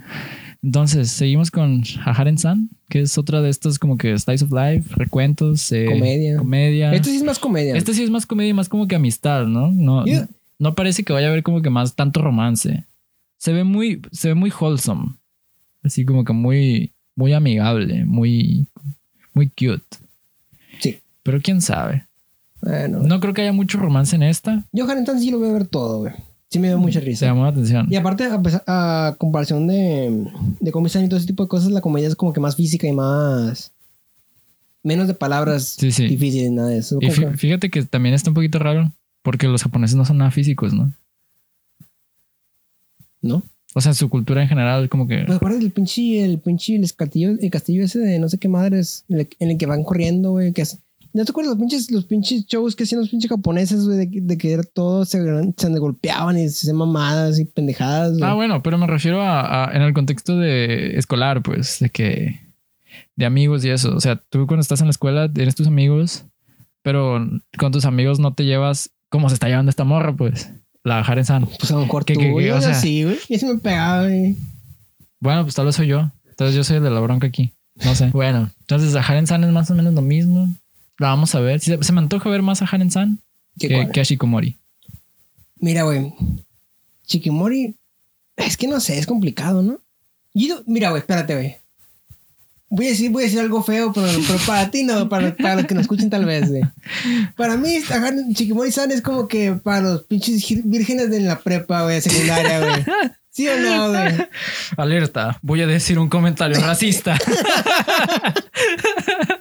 Entonces, 0.64 1.10
seguimos 1.10 1.50
con 1.50 1.84
Haharen 2.06 2.38
San, 2.38 2.70
que 2.90 3.02
es 3.02 3.18
otra 3.18 3.42
de 3.42 3.50
estas 3.50 3.80
como 3.80 3.98
que 3.98 4.18
Slice 4.18 4.46
of 4.46 4.52
Life, 4.52 4.94
recuentos, 4.96 5.72
eh, 5.72 5.86
Comedia. 5.90 6.38
comedia. 6.38 6.94
Este 6.94 7.10
sí 7.10 7.16
es 7.18 7.24
más 7.24 7.40
comedia. 7.40 7.76
Este 7.76 7.94
sí 7.96 8.04
es 8.04 8.10
más 8.12 8.26
comedia 8.28 8.50
y 8.50 8.54
más 8.54 8.70
como 8.70 8.88
que 8.88 8.96
amistad, 8.96 9.48
¿no? 9.48 9.72
No, 9.72 10.06
Yeah. 10.06 10.28
no 10.60 10.76
parece 10.76 11.04
que 11.04 11.14
vaya 11.14 11.28
a 11.28 11.30
haber 11.32 11.42
como 11.44 11.62
que 11.64 11.70
más 11.72 11.96
tanto 11.96 12.22
romance. 12.22 12.86
se 13.38 13.54
ve 13.54 13.64
muy, 13.64 14.02
se 14.12 14.28
ve 14.28 14.36
muy 14.36 14.52
wholesome. 14.52 15.16
Así 15.82 16.06
como 16.06 16.24
que 16.24 16.32
muy, 16.34 16.92
muy 17.16 17.34
amigable, 17.34 18.06
muy, 18.06 18.68
muy 19.34 19.48
cute. 19.48 19.82
Sí. 20.80 21.00
Pero 21.24 21.42
quién 21.42 21.60
sabe. 21.60 22.06
Bueno, 22.62 23.00
No 23.00 23.20
creo 23.20 23.34
que 23.34 23.42
haya 23.42 23.54
mucho 23.54 23.78
romance 23.80 24.16
en 24.16 24.24
esta. 24.24 24.64
yo 24.72 24.86
Harrington 24.90 25.20
sí 25.20 25.32
lo 25.32 25.40
voy 25.40 25.50
a 25.50 25.54
ver 25.54 25.68
todo, 25.68 26.00
güey. 26.00 26.14
Sí 26.50 26.60
me 26.60 26.68
dio 26.68 26.78
mucha 26.78 27.00
Se 27.00 27.06
risa. 27.06 27.26
llamó 27.28 27.44
la 27.44 27.50
atención. 27.50 27.88
Y 27.90 27.96
aparte, 27.96 28.26
a, 28.26 28.42
pesar- 28.42 28.64
a 28.68 29.16
comparación 29.18 29.68
de, 29.68 30.28
de 30.60 30.72
Comic 30.72 30.94
y 30.96 31.08
todo 31.08 31.18
ese 31.18 31.28
tipo 31.28 31.44
de 31.44 31.50
cosas, 31.50 31.72
la 31.72 31.80
comedia 31.82 32.08
es 32.10 32.16
como 32.16 32.34
que 32.34 32.40
más 32.42 32.56
física 32.56 32.88
y 32.88 32.92
más... 32.92 33.72
Menos 34.84 35.08
de 35.08 35.14
palabras 35.14 35.76
Sí, 35.80 35.92
sí. 35.92 36.08
difíciles, 36.08 36.52
nada 36.52 36.70
de 36.70 36.80
eso. 36.80 36.98
Y 37.02 37.08
fí- 37.08 37.38
fíjate 37.38 37.70
que 37.70 37.84
también 37.84 38.16
está 38.16 38.32
un 38.32 38.34
poquito 38.34 38.58
raro 38.60 38.92
porque 39.22 39.48
los 39.48 39.62
japoneses 39.64 39.96
no 39.96 40.04
son 40.06 40.18
nada 40.18 40.32
físicos, 40.32 40.74
¿no? 40.74 40.92
¿No? 43.22 43.44
O 43.74 43.80
sea, 43.82 43.94
su 43.94 44.10
cultura 44.10 44.42
en 44.42 44.50
general, 44.50 44.90
como 44.90 45.08
que. 45.08 45.24
Pues 45.26 45.38
acuerdas 45.38 45.62
del 45.62 45.72
pinche, 45.72 46.24
el 46.26 46.40
pinche, 46.40 46.76
el 46.76 46.94
castillo, 46.94 47.30
el 47.40 47.50
castillo 47.52 47.84
ese 47.84 48.00
de 48.00 48.20
no 48.20 48.28
sé 48.28 48.38
qué 48.38 48.48
madres, 48.50 49.06
en 49.08 49.20
el, 49.22 49.30
en 49.40 49.52
el 49.52 49.58
que 49.58 49.66
van 49.68 49.84
corriendo, 49.84 50.32
güey, 50.32 50.52
que 50.52 50.64
es- 50.64 50.80
¿No 51.14 51.26
te 51.26 51.32
acuerdas 51.32 51.52
los 51.52 51.60
pinches, 51.60 51.92
los 51.92 52.06
pinches 52.06 52.46
shows 52.46 52.76
que 52.76 52.84
hacían 52.84 53.02
los 53.02 53.10
pinches 53.10 53.30
japoneses, 53.30 53.84
güey, 53.86 53.98
de, 53.98 54.10
que- 54.10 54.22
de 54.22 54.38
que 54.38 54.52
era 54.54 54.64
todo 54.64 55.04
se, 55.06 55.20
se 55.58 55.70
golpeaban 55.80 56.38
y 56.38 56.48
se 56.50 56.66
hacían 56.66 56.78
mamadas 56.78 57.38
y 57.40 57.46
pendejadas, 57.46 58.12
güey? 58.18 58.24
Ah, 58.24 58.34
bueno, 58.34 58.64
pero 58.64 58.78
me 58.78 58.88
refiero 58.88 59.22
a, 59.22 59.66
a- 59.70 59.76
en 59.76 59.82
el 59.82 59.94
contexto 59.94 60.38
de 60.38 60.98
escolar, 60.98 61.42
pues, 61.42 61.80
de 61.80 61.90
que 61.90 62.40
de 63.18 63.26
amigos 63.26 63.64
y 63.66 63.70
eso. 63.70 63.94
O 63.96 64.00
sea, 64.00 64.16
tú 64.30 64.48
cuando 64.48 64.62
estás 64.62 64.80
en 64.82 64.88
la 64.88 64.92
escuela 64.92 65.32
tienes 65.32 65.56
tus 65.56 65.68
amigos, 65.68 66.24
pero 66.82 67.28
con 67.58 67.72
tus 67.72 67.86
amigos 67.86 68.20
no 68.20 68.34
te 68.34 68.46
llevas 68.46 68.90
como 69.10 69.28
se 69.30 69.34
está 69.36 69.48
llevando 69.50 69.70
esta 69.70 69.84
morra, 69.84 70.16
pues, 70.16 70.50
la 70.84 71.00
Haren 71.00 71.26
San. 71.26 71.46
Pues 71.60 71.72
a 71.72 71.76
lo 71.76 71.82
mejor 71.82 72.06
que- 72.06 72.14
tú, 72.14 72.22
que- 72.22 72.32
güey, 72.32 72.46
que, 72.46 72.54
o 72.54 72.58
o 72.58 72.62
sea, 72.62 72.72
sea- 72.74 72.82
sí, 72.82 73.04
güey. 73.04 73.18
Y 73.28 73.38
se 73.38 73.48
me 73.54 73.60
pegaba, 73.60 74.04
güey. 74.04 74.38
Bueno, 75.20 75.44
pues 75.44 75.56
tal 75.56 75.66
vez 75.66 75.76
soy 75.76 75.88
yo. 75.88 76.10
Entonces 76.30 76.56
yo 76.56 76.64
soy 76.64 76.78
el 76.78 76.84
de 76.84 76.90
la 76.90 77.00
bronca 77.02 77.28
aquí. 77.28 77.52
No 77.84 77.94
sé. 77.96 78.10
Bueno, 78.12 78.50
entonces 78.62 78.96
a 78.96 79.02
Haren 79.02 79.28
San 79.28 79.44
es 79.44 79.52
más 79.52 79.70
o 79.70 79.76
menos 79.76 79.94
lo 79.94 80.02
mismo. 80.02 80.48
La 81.02 81.08
vamos 81.08 81.34
a 81.34 81.40
ver. 81.40 81.60
Se, 81.60 81.82
se 81.82 81.94
me 81.94 82.00
antoja 82.00 82.30
ver 82.30 82.44
más 82.44 82.62
a 82.62 82.66
Haren 82.66 82.92
San 82.92 83.20
¿Qué 83.60 83.68
que, 83.68 83.90
que 83.92 84.02
a 84.02 84.04
Shikomori. 84.04 84.56
Mira, 85.56 85.82
güey. 85.82 86.14
Chiquimori. 87.08 87.76
Es 88.38 88.56
que 88.56 88.68
no 88.68 88.80
sé, 88.80 89.00
es 89.00 89.08
complicado, 89.08 89.64
¿no? 89.64 89.80
Mira, 90.68 90.92
güey, 90.92 91.00
espérate, 91.00 91.34
güey. 91.34 91.58
Voy 92.70 92.86
a 92.86 92.90
decir, 92.90 93.10
voy 93.10 93.24
a 93.24 93.26
decir 93.26 93.40
algo 93.40 93.64
feo, 93.64 93.92
pero, 93.92 94.08
pero 94.28 94.40
para 94.46 94.70
ti 94.70 94.84
no, 94.84 95.10
para, 95.10 95.36
para 95.36 95.56
los 95.56 95.66
que 95.66 95.74
nos 95.74 95.82
escuchen 95.82 96.12
tal 96.12 96.26
vez, 96.26 96.50
güey. 96.50 96.62
Para 97.36 97.58
mí, 97.58 97.78
ajá, 97.78 98.14
Chiquimori-san 98.36 98.92
es 98.92 99.02
como 99.02 99.28
que 99.28 99.54
para 99.54 99.82
los 99.82 100.04
pinches 100.04 100.46
vírgenes 100.64 101.10
de 101.10 101.22
la 101.22 101.40
prepa, 101.40 101.82
güey, 101.82 102.00
secundaria, 102.00 102.60
güey. 102.60 102.86
¿Sí 103.32 103.48
o 103.48 103.58
no, 103.58 103.90
güey? 103.90 104.28
Alerta, 104.78 105.40
voy 105.42 105.62
a 105.62 105.68
decir 105.68 105.98
un 105.98 106.10
comentario 106.10 106.62
racista. 106.62 107.18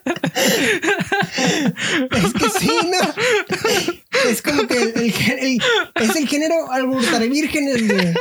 Es 2.10 2.32
que 2.34 2.50
sí, 2.58 2.68
¿no? 2.84 4.28
Es 4.30 4.42
como 4.42 4.66
que 4.66 4.82
el, 4.82 4.88
el- 4.96 5.14
el- 5.40 5.62
es 6.02 6.16
el 6.16 6.28
género 6.28 6.70
alborotar 6.70 7.26
vírgenes, 7.28 7.86
güey. 7.88 8.14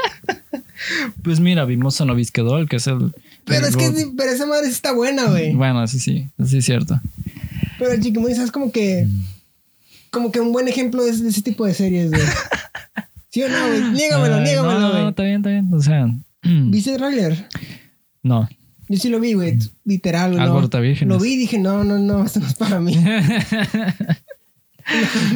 pues 1.24 1.39
mira, 1.39 1.65
vimos 1.65 1.95
Sonovisque 1.95 2.41
Doll, 2.41 2.67
que 2.70 2.78
es 2.78 2.88
el. 2.88 3.13
Pero 3.45 3.67
es 3.67 3.76
que 3.76 3.91
pero 4.17 4.32
esa 4.32 4.45
madre 4.45 4.65
sí 4.67 4.72
está 4.74 4.93
buena, 4.93 5.26
güey. 5.26 5.53
Bueno, 5.53 5.86
sí, 5.88 6.28
eso 6.38 6.47
sí 6.49 6.57
es 6.59 6.65
cierto. 6.65 6.99
Pero 7.78 7.91
el 7.91 8.01
Chiquimori 8.01 8.34
es 8.34 8.51
como 8.51 8.72
que. 8.72 9.07
Como 10.11 10.32
que 10.32 10.39
un 10.39 10.51
buen 10.51 10.67
ejemplo 10.67 11.03
de 11.03 11.11
ese, 11.11 11.24
de 11.24 11.30
ese 11.30 11.41
tipo 11.43 11.65
de 11.65 11.74
series, 11.74 12.09
güey. 12.09 12.22
¿Sí 13.30 13.43
o 13.43 13.49
no, 13.49 13.67
güey? 13.67 13.82
Niégamelo, 13.91 14.39
niégamelo, 14.41 14.74
No, 14.74 14.80
no, 14.80 14.89
güey. 14.91 15.03
no, 15.03 15.09
está 15.09 15.24
bien, 15.24 15.36
está 15.38 15.49
bien. 15.51 15.70
O 15.74 15.82
sea, 15.82 16.07
¿Viste 16.43 16.91
el 16.91 16.97
trailer? 16.97 17.47
no. 18.24 18.47
Yo 18.89 18.97
sí 18.97 19.09
lo 19.09 19.19
vi, 19.19 19.33
güey. 19.33 19.57
Literal, 19.85 20.31
güey. 20.31 20.43
Algo 20.43 20.61
no. 20.61 20.81
virgen. 20.81 21.09
Lo 21.09 21.19
vi 21.19 21.33
y 21.33 21.37
dije, 21.37 21.59
no, 21.59 21.83
no, 21.83 21.99
no, 21.99 22.25
esto 22.25 22.39
no 22.39 22.47
es 22.47 22.55
para 22.55 22.79
mí. 22.79 22.97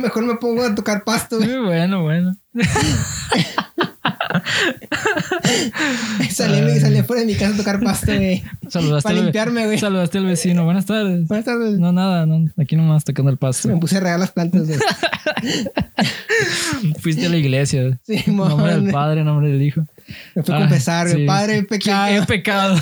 Mejor, 0.01 0.26
me 0.26 0.36
pongo 0.36 0.64
a 0.64 0.74
tocar 0.74 1.04
pasto, 1.04 1.38
güey. 1.38 1.60
bueno, 1.60 2.01
bueno. 2.01 2.36
Salí, 6.32 6.80
salí 6.80 7.01
fuera 7.04 7.22
de 7.22 7.28
mi 7.28 7.36
casa 7.36 7.54
a 7.54 7.58
tocar 7.58 7.80
pasto, 7.82 8.14
güey. 8.14 8.43
Saludaste, 8.68 9.10
Para 9.10 9.22
limpiarme, 9.22 9.66
güey. 9.66 9.78
saludaste 9.78 10.18
al 10.18 10.26
vecino. 10.26 10.66
Buenas 10.66 10.86
tardes. 10.86 11.28
Buenas 11.28 11.45
tardes. 11.45 11.80
No, 11.80 11.91
nada, 11.91 12.26
no, 12.26 12.49
aquí 12.58 12.76
nomás 12.76 13.04
tocando 13.04 13.30
el 13.30 13.36
Me 13.36 13.39
pasto. 13.39 13.80
puse 13.80 13.97
a 13.97 13.99
regar 13.99 14.20
las 14.20 14.32
plantas, 14.32 14.68
güey. 14.68 14.80
Fuiste 17.01 17.28
a 17.28 17.30
la 17.30 17.38
iglesia. 17.38 17.99
Sí, 18.04 18.24
nombre 18.28 18.74
del 18.74 18.91
padre, 18.91 19.24
nombre 19.24 19.51
del 19.51 19.62
hijo. 19.62 19.86
Me 20.36 20.43
fui 20.43 20.53
a 20.53 20.57
Ay, 20.57 20.64
confesar, 20.64 21.09
sí. 21.09 21.26
Padre, 21.26 21.57
he 21.57 21.64
pecado. 21.64 22.07
Qué 22.22 22.26
pecado. 22.28 22.82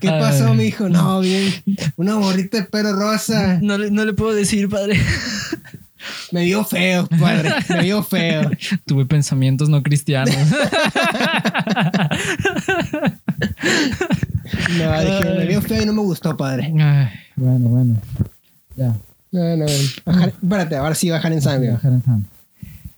¿Qué 0.00 0.08
pasó, 0.08 0.48
Ay. 0.52 0.56
mijo? 0.56 0.88
No, 0.88 1.20
bien. 1.20 1.52
Una 1.96 2.14
borrita 2.16 2.58
de 2.58 2.64
pelo 2.64 2.92
rosa. 2.94 3.58
No 3.60 3.76
le, 3.78 3.90
no 3.90 4.04
le 4.04 4.12
puedo 4.12 4.34
decir, 4.34 4.68
padre. 4.68 4.98
Me 6.30 6.44
vio 6.44 6.64
feo, 6.64 7.06
padre. 7.20 7.50
Me 7.68 7.82
vio 7.82 8.02
feo. 8.02 8.50
Tuve 8.86 9.06
pensamientos 9.06 9.68
no 9.68 9.82
cristianos. 9.82 10.34
No, 14.78 15.00
dije, 15.00 15.24
me 15.38 15.46
vio 15.46 15.60
feo 15.62 15.82
y 15.82 15.86
no 15.86 15.92
me 15.92 16.02
gustó, 16.02 16.36
padre. 16.36 16.72
Ay, 16.78 17.08
bueno, 17.36 17.68
bueno. 17.68 17.96
Ya. 18.76 18.94
No, 19.32 19.56
no, 19.56 19.66
bajar, 20.04 20.28
espérate, 20.28 20.76
ahora 20.76 20.94
sí 20.94 21.10
bajar 21.10 21.32
en 21.32 21.42
sangre. 21.42 21.76
güey. 21.82 22.02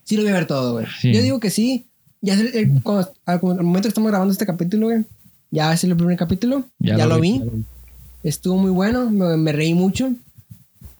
Sí 0.08 0.16
lo 0.16 0.22
voy 0.22 0.30
a 0.30 0.34
ver 0.36 0.46
todo, 0.46 0.72
güey. 0.72 0.86
Sí. 1.02 1.12
Yo 1.12 1.20
digo 1.20 1.38
que 1.38 1.50
sí. 1.50 1.84
Ya 2.22 2.32
es 2.32 2.40
el, 2.40 2.46
el- 2.56 2.82
cuando- 2.82 3.12
al, 3.26 3.40
momento 3.42 3.82
que 3.82 3.88
estamos 3.88 4.10
grabando 4.10 4.32
este 4.32 4.46
capítulo, 4.46 4.86
güey. 4.86 5.04
Ya 5.50 5.70
es 5.74 5.84
el 5.84 5.94
primer 5.94 6.16
capítulo. 6.16 6.64
Ya, 6.78 7.04
lo, 7.06 7.20
vi. 7.20 7.42
Estuvo 8.22 8.56
muy 8.56 8.70
bueno. 8.70 9.10
Me, 9.10 9.36
me 9.36 9.52
reí 9.52 9.74
mucho. 9.74 10.14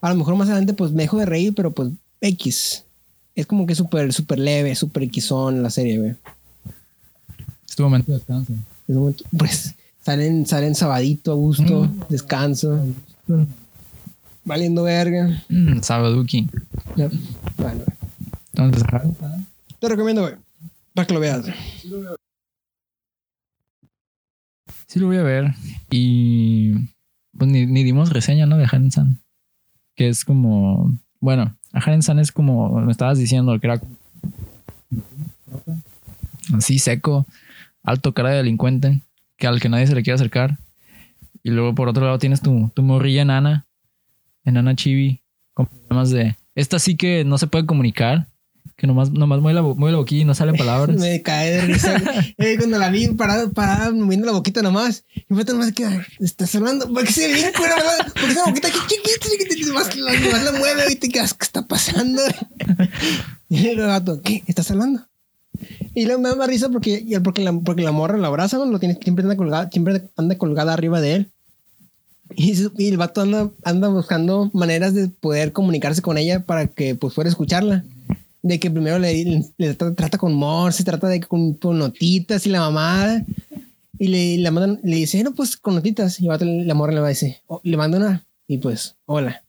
A 0.03 0.11
lo 0.11 0.17
mejor 0.17 0.37
más 0.37 0.49
adelante, 0.49 0.75
pues 0.75 0.93
me 0.93 1.05
dejo 1.05 1.17
de 1.17 1.25
reír, 1.25 1.55
pero 1.55 1.73
pues 1.73 1.89
X. 2.21 2.85
Es 3.35 3.47
como 3.47 3.67
que 3.67 3.75
súper, 3.75 4.13
súper 4.13 4.39
leve, 4.39 4.75
súper 4.75 5.09
Xón 5.11 5.63
la 5.63 5.71
serie, 5.71 5.99
güey. 5.99 6.15
Es 7.67 7.75
tu 7.77 7.83
momento 7.85 8.13
de 8.13 8.19
descanso. 8.19 8.53
Es 8.87 8.95
momento- 8.95 9.25
Pues 9.39 9.75
salen, 10.05 10.45
salen 10.47 10.75
sabadito 10.75 11.33
a 11.33 11.35
gusto, 11.35 11.85
Mm. 11.85 12.01
descanso, 12.11 12.79
valiendo 14.45 14.83
verga. 14.83 15.43
Mm, 15.49 15.81
Sabaduki. 15.81 16.49
Ya. 16.97 17.09
Bueno, 17.57 17.83
Entonces, 18.59 18.85
te 19.79 19.89
recomiendo, 19.89 20.23
güey. 20.23 20.35
Para 20.93 21.07
que 21.07 21.15
lo 21.15 21.21
veas. 21.21 21.47
sí 24.87 24.99
lo 24.99 25.07
voy 25.07 25.19
a 25.19 25.23
ver. 25.23 25.55
Y 25.91 26.73
pues 27.37 27.49
ni, 27.49 27.67
ni 27.67 27.85
dimos 27.85 28.11
reseña, 28.11 28.47
¿no? 28.47 28.57
De 28.57 28.65
Haren 28.65 28.91
San. 28.91 29.21
Que 29.95 30.09
es 30.09 30.25
como. 30.25 30.93
Bueno, 31.21 31.57
a 31.73 31.79
Haren 31.79 32.03
San 32.03 32.19
es 32.19 32.33
como 32.33 32.81
me 32.81 32.91
estabas 32.91 33.19
diciendo, 33.19 33.59
que 33.61 33.67
era 33.69 33.81
así 36.55 36.79
seco, 36.79 37.27
alto 37.85 38.13
cara 38.13 38.31
de 38.31 38.37
delincuente, 38.39 39.03
que 39.37 39.47
al 39.47 39.61
que 39.61 39.69
nadie 39.69 39.87
se 39.87 39.95
le 39.95 40.03
quiere 40.03 40.17
acercar. 40.17 40.59
Y 41.45 41.51
luego 41.51 41.75
por 41.75 41.89
otro 41.89 42.05
lado 42.05 42.19
tienes 42.19 42.41
tu, 42.41 42.71
tu 42.75 42.83
morrilla 42.83 43.23
enana, 43.23 43.67
enana 44.45 44.75
chibi, 44.75 45.23
con 45.55 45.67
problemas 45.67 46.11
de. 46.11 46.37
Esta 46.57 46.81
sí 46.81 46.97
que 46.97 47.25
no 47.25 47.39
se 47.39 47.47
puede 47.47 47.67
comunicar, 47.67 48.27
que 48.77 48.87
nomás, 48.87 49.11
nomás 49.11 49.41
mueve 49.41 49.55
la, 49.55 49.63
mueve 49.63 49.93
la 49.93 49.99
boquilla 49.99 50.23
y 50.23 50.25
no 50.25 50.35
salen 50.35 50.57
palabras. 50.59 50.97
Me 50.97 51.23
cae 51.23 51.51
de 51.53 51.61
risa. 51.63 51.97
Eh, 52.39 52.57
cuando 52.59 52.79
la 52.79 52.91
vi 52.91 53.09
parada, 53.09 53.49
parada, 53.51 53.91
moviendo 53.91 54.27
la 54.27 54.33
boquita 54.33 54.63
nomás. 54.63 55.05
Y 55.15 55.35
fue 55.35 55.45
nomás 55.45 55.73
que 55.73 55.87
estás 56.21 56.55
hablando. 56.55 56.89
Porque 56.93 57.13
se 57.13 57.27
ve 57.29 57.35
bien 57.35 57.51
cura, 57.57 57.75
¿verdad? 57.77 58.13
Porque 58.15 58.33
esa 58.33 58.45
boquita 58.47 58.69
aquí 58.69 58.79
chiquita, 58.89 59.29
chiquita, 59.31 59.55
y 59.57 59.63
nomás, 59.65 59.97
la, 59.97 60.13
nomás 60.21 60.45
la 60.45 60.53
mueve 60.53 60.85
y 60.93 60.97
te 60.97 61.09
quedas, 61.09 61.35
¿qué 61.35 61.45
está 61.45 61.67
pasando? 61.67 62.23
Y 63.51 63.67
el 63.69 63.79
gato, 63.79 64.21
¿qué? 64.23 64.43
¿Estás 64.47 64.71
hablando? 64.71 65.07
Y 65.95 66.05
luego 66.05 66.21
me 66.21 66.29
da 66.29 66.37
más 66.37 66.49
risa 66.49 66.69
porque, 66.69 67.05
porque, 67.25 67.43
la, 67.43 67.53
porque 67.53 67.83
la 67.83 67.93
morra 67.93 68.19
la 68.19 68.29
abraza, 68.29 68.59
¿no? 68.59 68.67
lo 68.67 68.79
tiene, 68.79 68.99
siempre 69.03 69.23
anda 69.25 69.37
colgada, 69.37 69.71
siempre 69.73 70.03
anda 70.17 70.37
colgada 70.37 70.73
arriba 70.75 71.01
de 71.01 71.15
él. 71.15 71.31
Y, 72.37 72.55
su- 72.57 72.73
y 72.77 72.89
el 72.89 72.99
vato 72.99 73.23
anda, 73.23 73.51
anda 73.65 73.89
buscando 73.89 74.51
maneras 74.53 74.93
de 74.93 75.09
poder 75.09 75.53
comunicarse 75.53 76.03
con 76.03 76.19
ella 76.19 76.45
para 76.45 76.67
que 76.67 76.95
pues 76.95 77.15
fuera 77.15 77.29
a 77.29 77.33
escucharla. 77.33 77.85
De 78.43 78.61
que 78.61 78.71
primero 78.71 78.99
le, 78.99 79.43
trata, 79.59 79.95
trata 79.95 80.19
con 80.19 80.35
morse, 80.35 80.85
trata 80.85 81.09
de 81.09 81.21
con, 81.21 81.55
con 81.55 81.79
notitas 81.79 82.47
y 82.47 82.51
la 82.51 82.61
mamada. 82.61 83.25
Y 83.99 84.09
le, 84.09 84.39
la 84.39 84.51
mandan- 84.51 84.81
le 84.85 84.97
dice, 84.97 85.23
no, 85.25 85.35
pues 85.35 85.57
con 85.57 85.75
notitas. 85.75 86.21
Y 86.21 86.27
la 86.29 86.75
morra 86.75 86.93
le 86.93 87.01
va 87.01 87.07
a 87.07 87.11
decir, 87.11 87.37
"Oh", 87.47 87.61
le 87.65 87.77
manda 87.77 87.99
una. 87.99 88.25
Y 88.47 88.59
pues, 88.59 88.97
hola. 89.07 89.45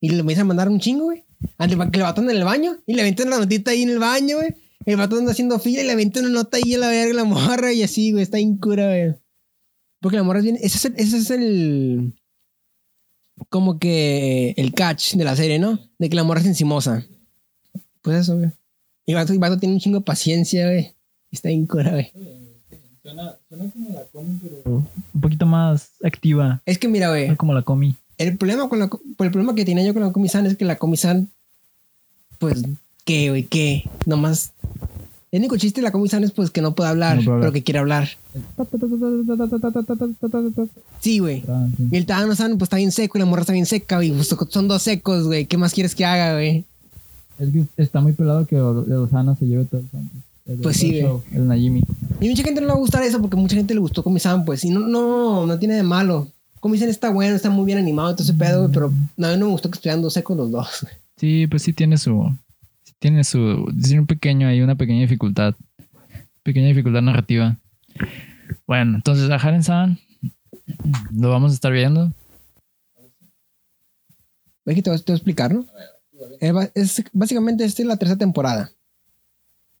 Y 0.00 0.10
le 0.10 0.18
empieza 0.18 0.42
a 0.42 0.44
mandar 0.44 0.68
un 0.68 0.78
chingo, 0.78 1.04
güey. 1.06 1.24
Antes 1.58 1.78
que 1.90 1.98
le 1.98 2.04
en 2.04 2.30
el 2.30 2.44
baño 2.44 2.76
y 2.86 2.94
le 2.94 3.02
aventan 3.02 3.30
la 3.30 3.38
notita 3.38 3.70
ahí 3.70 3.82
en 3.82 3.90
el 3.90 3.98
baño, 3.98 4.36
güey. 4.36 4.54
El 4.86 4.96
vato 4.96 5.16
anda 5.16 5.32
haciendo 5.32 5.58
fila 5.58 5.82
y 5.82 5.86
le 5.86 5.92
aventan 5.92 6.24
una 6.26 6.34
nota 6.34 6.58
ahí 6.58 6.74
a 6.74 6.78
la 6.78 6.88
verga, 6.88 7.14
la 7.14 7.24
morra 7.24 7.72
y 7.72 7.82
así, 7.82 8.12
güey. 8.12 8.22
Está 8.22 8.38
incura, 8.38 8.86
güey. 8.86 9.14
Porque 10.00 10.18
la 10.18 10.22
morra 10.22 10.40
es 10.40 10.44
bien. 10.44 10.58
Ese 10.60 10.88
es 10.96 11.30
el 11.30 12.12
como 13.48 13.78
que 13.78 14.54
el 14.56 14.72
catch 14.74 15.14
de 15.14 15.24
la 15.24 15.34
serie, 15.36 15.58
¿no? 15.58 15.78
De 15.98 16.08
que 16.08 16.16
la 16.16 16.24
morra 16.24 16.40
es 16.40 16.46
encimosa. 16.46 17.04
Pues 18.04 18.18
eso, 18.18 18.36
güey. 18.36 18.50
Y 19.06 19.14
vato, 19.14 19.36
vato 19.38 19.58
tiene 19.58 19.74
un 19.74 19.80
chingo 19.80 19.98
de 19.98 20.04
paciencia, 20.04 20.66
güey. 20.66 20.92
Está 21.32 21.48
bien 21.48 21.66
cura, 21.66 21.90
güey. 21.90 22.12
Suena, 23.02 23.34
suena 23.48 23.70
como 23.70 23.90
la 23.90 24.04
comi, 24.12 24.38
pero 24.42 24.62
un 25.14 25.20
poquito 25.20 25.46
más 25.46 25.90
activa. 26.04 26.60
Es 26.66 26.78
que 26.78 26.86
mira, 26.86 27.08
güey. 27.08 27.34
Como 27.36 27.54
la 27.54 27.62
comi. 27.62 27.96
El 28.18 28.36
problema 28.36 28.68
con 28.68 28.78
la 28.78 28.84
el 28.84 29.30
problema 29.30 29.54
que 29.54 29.64
tenía 29.64 29.84
yo 29.84 29.92
con 29.94 30.02
la 30.02 30.12
Comisan 30.12 30.46
es 30.46 30.56
que 30.56 30.64
la 30.64 30.76
Comisan, 30.76 31.30
pues, 32.38 32.62
¿qué, 33.04 33.30
güey? 33.30 33.44
¿Qué? 33.44 33.84
Nomás. 34.06 34.52
El 35.32 35.40
único 35.40 35.56
chiste 35.56 35.80
de 35.80 35.86
la 35.86 35.90
Comisan 35.90 36.22
es 36.22 36.30
pues 36.30 36.50
que 36.50 36.60
no 36.62 36.74
puede 36.76 36.90
hablar, 36.90 37.16
No 37.16 37.24
puede 37.24 37.34
hablar. 37.34 37.40
pero 37.40 37.52
que 37.52 37.64
quiere 37.64 37.80
hablar. 37.80 38.08
Sí, 41.00 41.18
güey. 41.18 41.42
Y 41.90 41.96
el 41.96 42.06
Thanos 42.06 42.38
pues 42.38 42.62
está 42.62 42.76
bien 42.76 42.92
seco 42.92 43.18
y 43.18 43.20
la 43.20 43.26
morra 43.26 43.40
está 43.40 43.52
bien 43.52 43.66
seca, 43.66 43.96
güey. 43.96 44.12
Pues, 44.12 44.28
son 44.50 44.68
dos 44.68 44.82
secos, 44.82 45.26
güey. 45.26 45.46
¿Qué 45.46 45.56
más 45.56 45.72
quieres 45.72 45.94
que 45.94 46.04
haga, 46.04 46.34
güey? 46.34 46.64
Es 47.38 47.50
que 47.50 47.64
está 47.76 48.00
muy 48.00 48.12
pelado 48.12 48.46
que 48.46 48.60
Osana 48.60 49.34
se 49.36 49.46
lleve 49.46 49.64
todo 49.64 49.80
el 49.80 49.88
santo. 49.90 50.14
El 50.46 50.58
Pues 50.58 50.76
sí, 50.76 51.00
show, 51.00 51.22
El 51.32 51.48
Najimi. 51.48 51.82
Y 52.20 52.28
mucha 52.28 52.42
gente 52.42 52.60
no 52.60 52.66
le 52.66 52.72
va 52.72 52.76
a 52.78 52.80
gustar 52.80 53.02
eso 53.02 53.20
porque 53.20 53.36
mucha 53.36 53.56
gente 53.56 53.72
le 53.74 53.80
gustó 53.80 54.02
Comisan, 54.02 54.44
pues. 54.44 54.64
Y 54.64 54.70
no, 54.70 54.80
no, 54.80 55.46
no 55.46 55.58
tiene 55.58 55.74
de 55.74 55.82
malo. 55.82 56.28
Comisan 56.60 56.88
está 56.90 57.10
bueno, 57.10 57.34
está 57.34 57.50
muy 57.50 57.64
bien 57.66 57.78
animado, 57.78 58.14
todo 58.14 58.22
ese 58.24 58.34
pedo, 58.34 58.60
güey. 58.62 58.72
Pero 58.72 58.92
no, 59.16 59.26
a 59.26 59.30
mí 59.32 59.38
no 59.38 59.46
me 59.46 59.52
gustó 59.52 59.70
que 59.70 59.76
estuvieran 59.76 60.02
dos 60.02 60.12
secos 60.12 60.36
los 60.36 60.50
dos. 60.50 60.86
Sí, 61.16 61.46
pues 61.46 61.62
sí 61.62 61.72
tiene 61.72 61.96
su. 61.96 62.28
sí 62.84 62.92
tiene 62.98 63.24
su. 63.24 63.72
Tiene 63.82 64.00
un 64.00 64.06
pequeño 64.06 64.46
ahí, 64.48 64.60
una 64.60 64.74
pequeña 64.74 65.00
dificultad. 65.00 65.54
Pequeña 66.42 66.68
dificultad 66.68 67.02
narrativa. 67.02 67.56
Bueno, 68.66 68.96
entonces 68.96 69.30
a 69.30 69.36
Haren 69.36 69.62
San 69.62 69.98
lo 71.12 71.30
vamos 71.30 71.52
a 71.52 71.54
estar 71.54 71.72
viendo. 71.72 72.12
Ve 74.66 74.74
que 74.74 74.82
te 74.82 74.90
voy, 74.90 74.98
te 74.98 75.04
voy 75.12 75.14
a 75.14 75.16
explicar, 75.16 75.54
¿no? 75.54 75.62
Ba- 75.62 75.70
Es, 76.74 77.02
básicamente, 77.12 77.64
esta 77.64 77.82
es 77.82 77.88
la 77.88 77.96
tercera 77.96 78.18
temporada. 78.18 78.70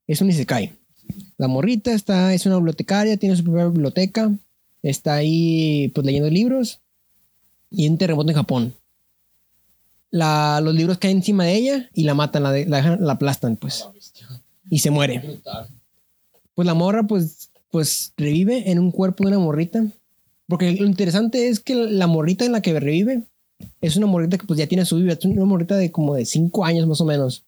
Es 0.06 0.20
un 0.20 0.30
Isekai. 0.30 0.72
La 1.36 1.48
morrita 1.48 1.92
está, 1.92 2.32
es 2.34 2.46
una 2.46 2.56
bibliotecaria, 2.56 3.16
tiene 3.16 3.36
su 3.36 3.44
propia 3.44 3.66
biblioteca. 3.66 4.32
Está 4.82 5.14
ahí, 5.14 5.88
pues, 5.94 6.06
leyendo 6.06 6.30
libros. 6.30 6.80
Y 7.70 7.88
un 7.88 7.98
terremoto 7.98 8.30
en 8.30 8.36
Japón. 8.36 8.74
La, 10.10 10.60
los 10.62 10.74
libros 10.74 10.98
caen 10.98 11.16
encima 11.18 11.44
de 11.44 11.54
ella 11.54 11.90
y 11.92 12.04
la 12.04 12.14
matan, 12.14 12.44
la, 12.44 12.52
la, 12.52 12.96
la 12.96 13.12
aplastan, 13.12 13.56
pues. 13.56 13.84
Y 14.70 14.78
se 14.78 14.90
muere. 14.90 15.40
Pues 16.54 16.66
la 16.66 16.74
morra, 16.74 17.02
pues, 17.02 17.50
pues, 17.70 18.12
revive 18.16 18.70
en 18.70 18.78
un 18.78 18.92
cuerpo 18.92 19.24
de 19.24 19.30
una 19.30 19.44
morrita. 19.44 19.84
Porque 20.46 20.72
lo 20.72 20.86
interesante 20.86 21.48
es 21.48 21.58
que 21.58 21.74
la 21.74 22.06
morrita 22.06 22.44
en 22.44 22.52
la 22.52 22.60
que 22.60 22.78
revive 22.78 23.22
es 23.80 23.96
una 23.96 24.06
morrita 24.06 24.38
que 24.38 24.46
pues 24.46 24.58
ya 24.58 24.66
tiene 24.66 24.84
su 24.84 24.96
vida, 24.96 25.12
es 25.14 25.24
una 25.24 25.44
morrita 25.44 25.76
de 25.76 25.90
como 25.90 26.14
de 26.14 26.24
5 26.24 26.64
años 26.64 26.86
más 26.86 27.00
o 27.00 27.04
menos. 27.04 27.44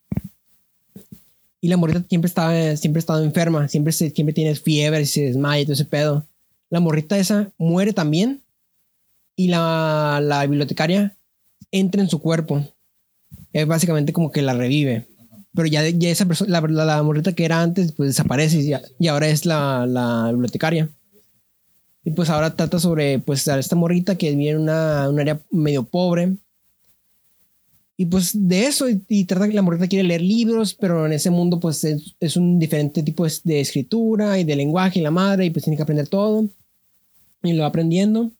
Y 1.61 1.69
la 1.69 1.77
morrita 1.77 2.05
siempre 2.09 2.29
estaba, 2.29 2.77
siempre 2.77 2.99
ha 2.99 3.01
estado 3.01 3.25
enferma, 3.25 3.67
siempre, 3.69 3.93
siempre 3.93 4.33
tiene 4.33 4.55
fiebre, 4.55 5.05
se 5.07 5.23
desmaya 5.23 5.61
y 5.63 5.65
todo 5.65 5.73
ese 5.73 5.85
pedo. 5.85 6.25
La 6.71 6.81
morrita 6.81 7.19
esa 7.19 7.51
muere 7.59 7.93
también 7.93 8.43
y 9.37 9.49
la, 9.49 10.21
la 10.23 10.47
bibliotecaria 10.47 11.17
entra 11.73 12.03
en 12.03 12.09
su 12.11 12.21
cuerpo. 12.21 12.63
Es 13.53 13.67
básicamente 13.67 14.13
como 14.13 14.31
que 14.31 14.43
la 14.43 14.55
revive. 14.55 15.07
Pero 15.55 15.67
ya, 15.69 15.89
ya 15.89 16.11
esa 16.11 16.27
persona, 16.27 16.61
la, 16.61 16.67
la, 16.69 16.85
la 16.85 17.03
morrita 17.03 17.33
que 17.33 17.45
era 17.45 17.63
antes, 17.63 17.93
pues 17.93 18.11
desaparece 18.11 18.59
y, 18.61 18.69
ya- 18.69 18.83
y 18.99 19.09
ahora 19.09 19.29
es 19.29 19.47
la, 19.47 19.87
la 19.87 20.29
bibliotecaria. 20.31 20.89
Y 22.07 22.13
pues 22.13 22.31
ahora 22.31 22.55
trata 22.55 22.79
sobre 22.79 23.19
pues 23.19 23.49
a 23.49 23.59
esta 23.59 23.75
morrita 23.75 24.17
que 24.17 24.31
vive 24.31 24.51
en 24.51 24.61
una, 24.61 25.11
un 25.11 25.19
área 25.19 25.41
medio 25.51 25.83
pobre. 25.83 26.37
Y 27.97 28.07
pues 28.07 28.31
de 28.33 28.67
eso, 28.67 28.87
y, 28.89 29.25
trata 29.25 29.49
que 29.49 29.55
la 29.55 29.63
morrita 29.63 29.89
quiere 29.89 30.07
leer 30.07 30.23
libros, 30.23 30.73
pero 30.73 31.05
en 31.05 31.13
ese 31.13 31.31
mundo 31.31 31.59
pues 31.59 31.83
es, 31.83 32.15
es 32.21 32.37
un 32.37 32.61
diferente 32.61 33.03
tipo 33.03 33.27
de, 33.43 33.61
escritura 33.61 34.39
y 34.39 34.45
de 34.45 34.55
lenguaje 34.55 35.01
y 35.01 35.03
la 35.03 35.11
madre, 35.11 35.47
y 35.47 35.51
pues 35.51 35.65
tiene 35.65 35.77
que 35.77 35.83
aprender 35.83 36.07
todo. 36.07 36.49
Y 37.43 37.55
lo 37.55 37.63
va 37.63 37.69
aprendiendo. 37.71 38.31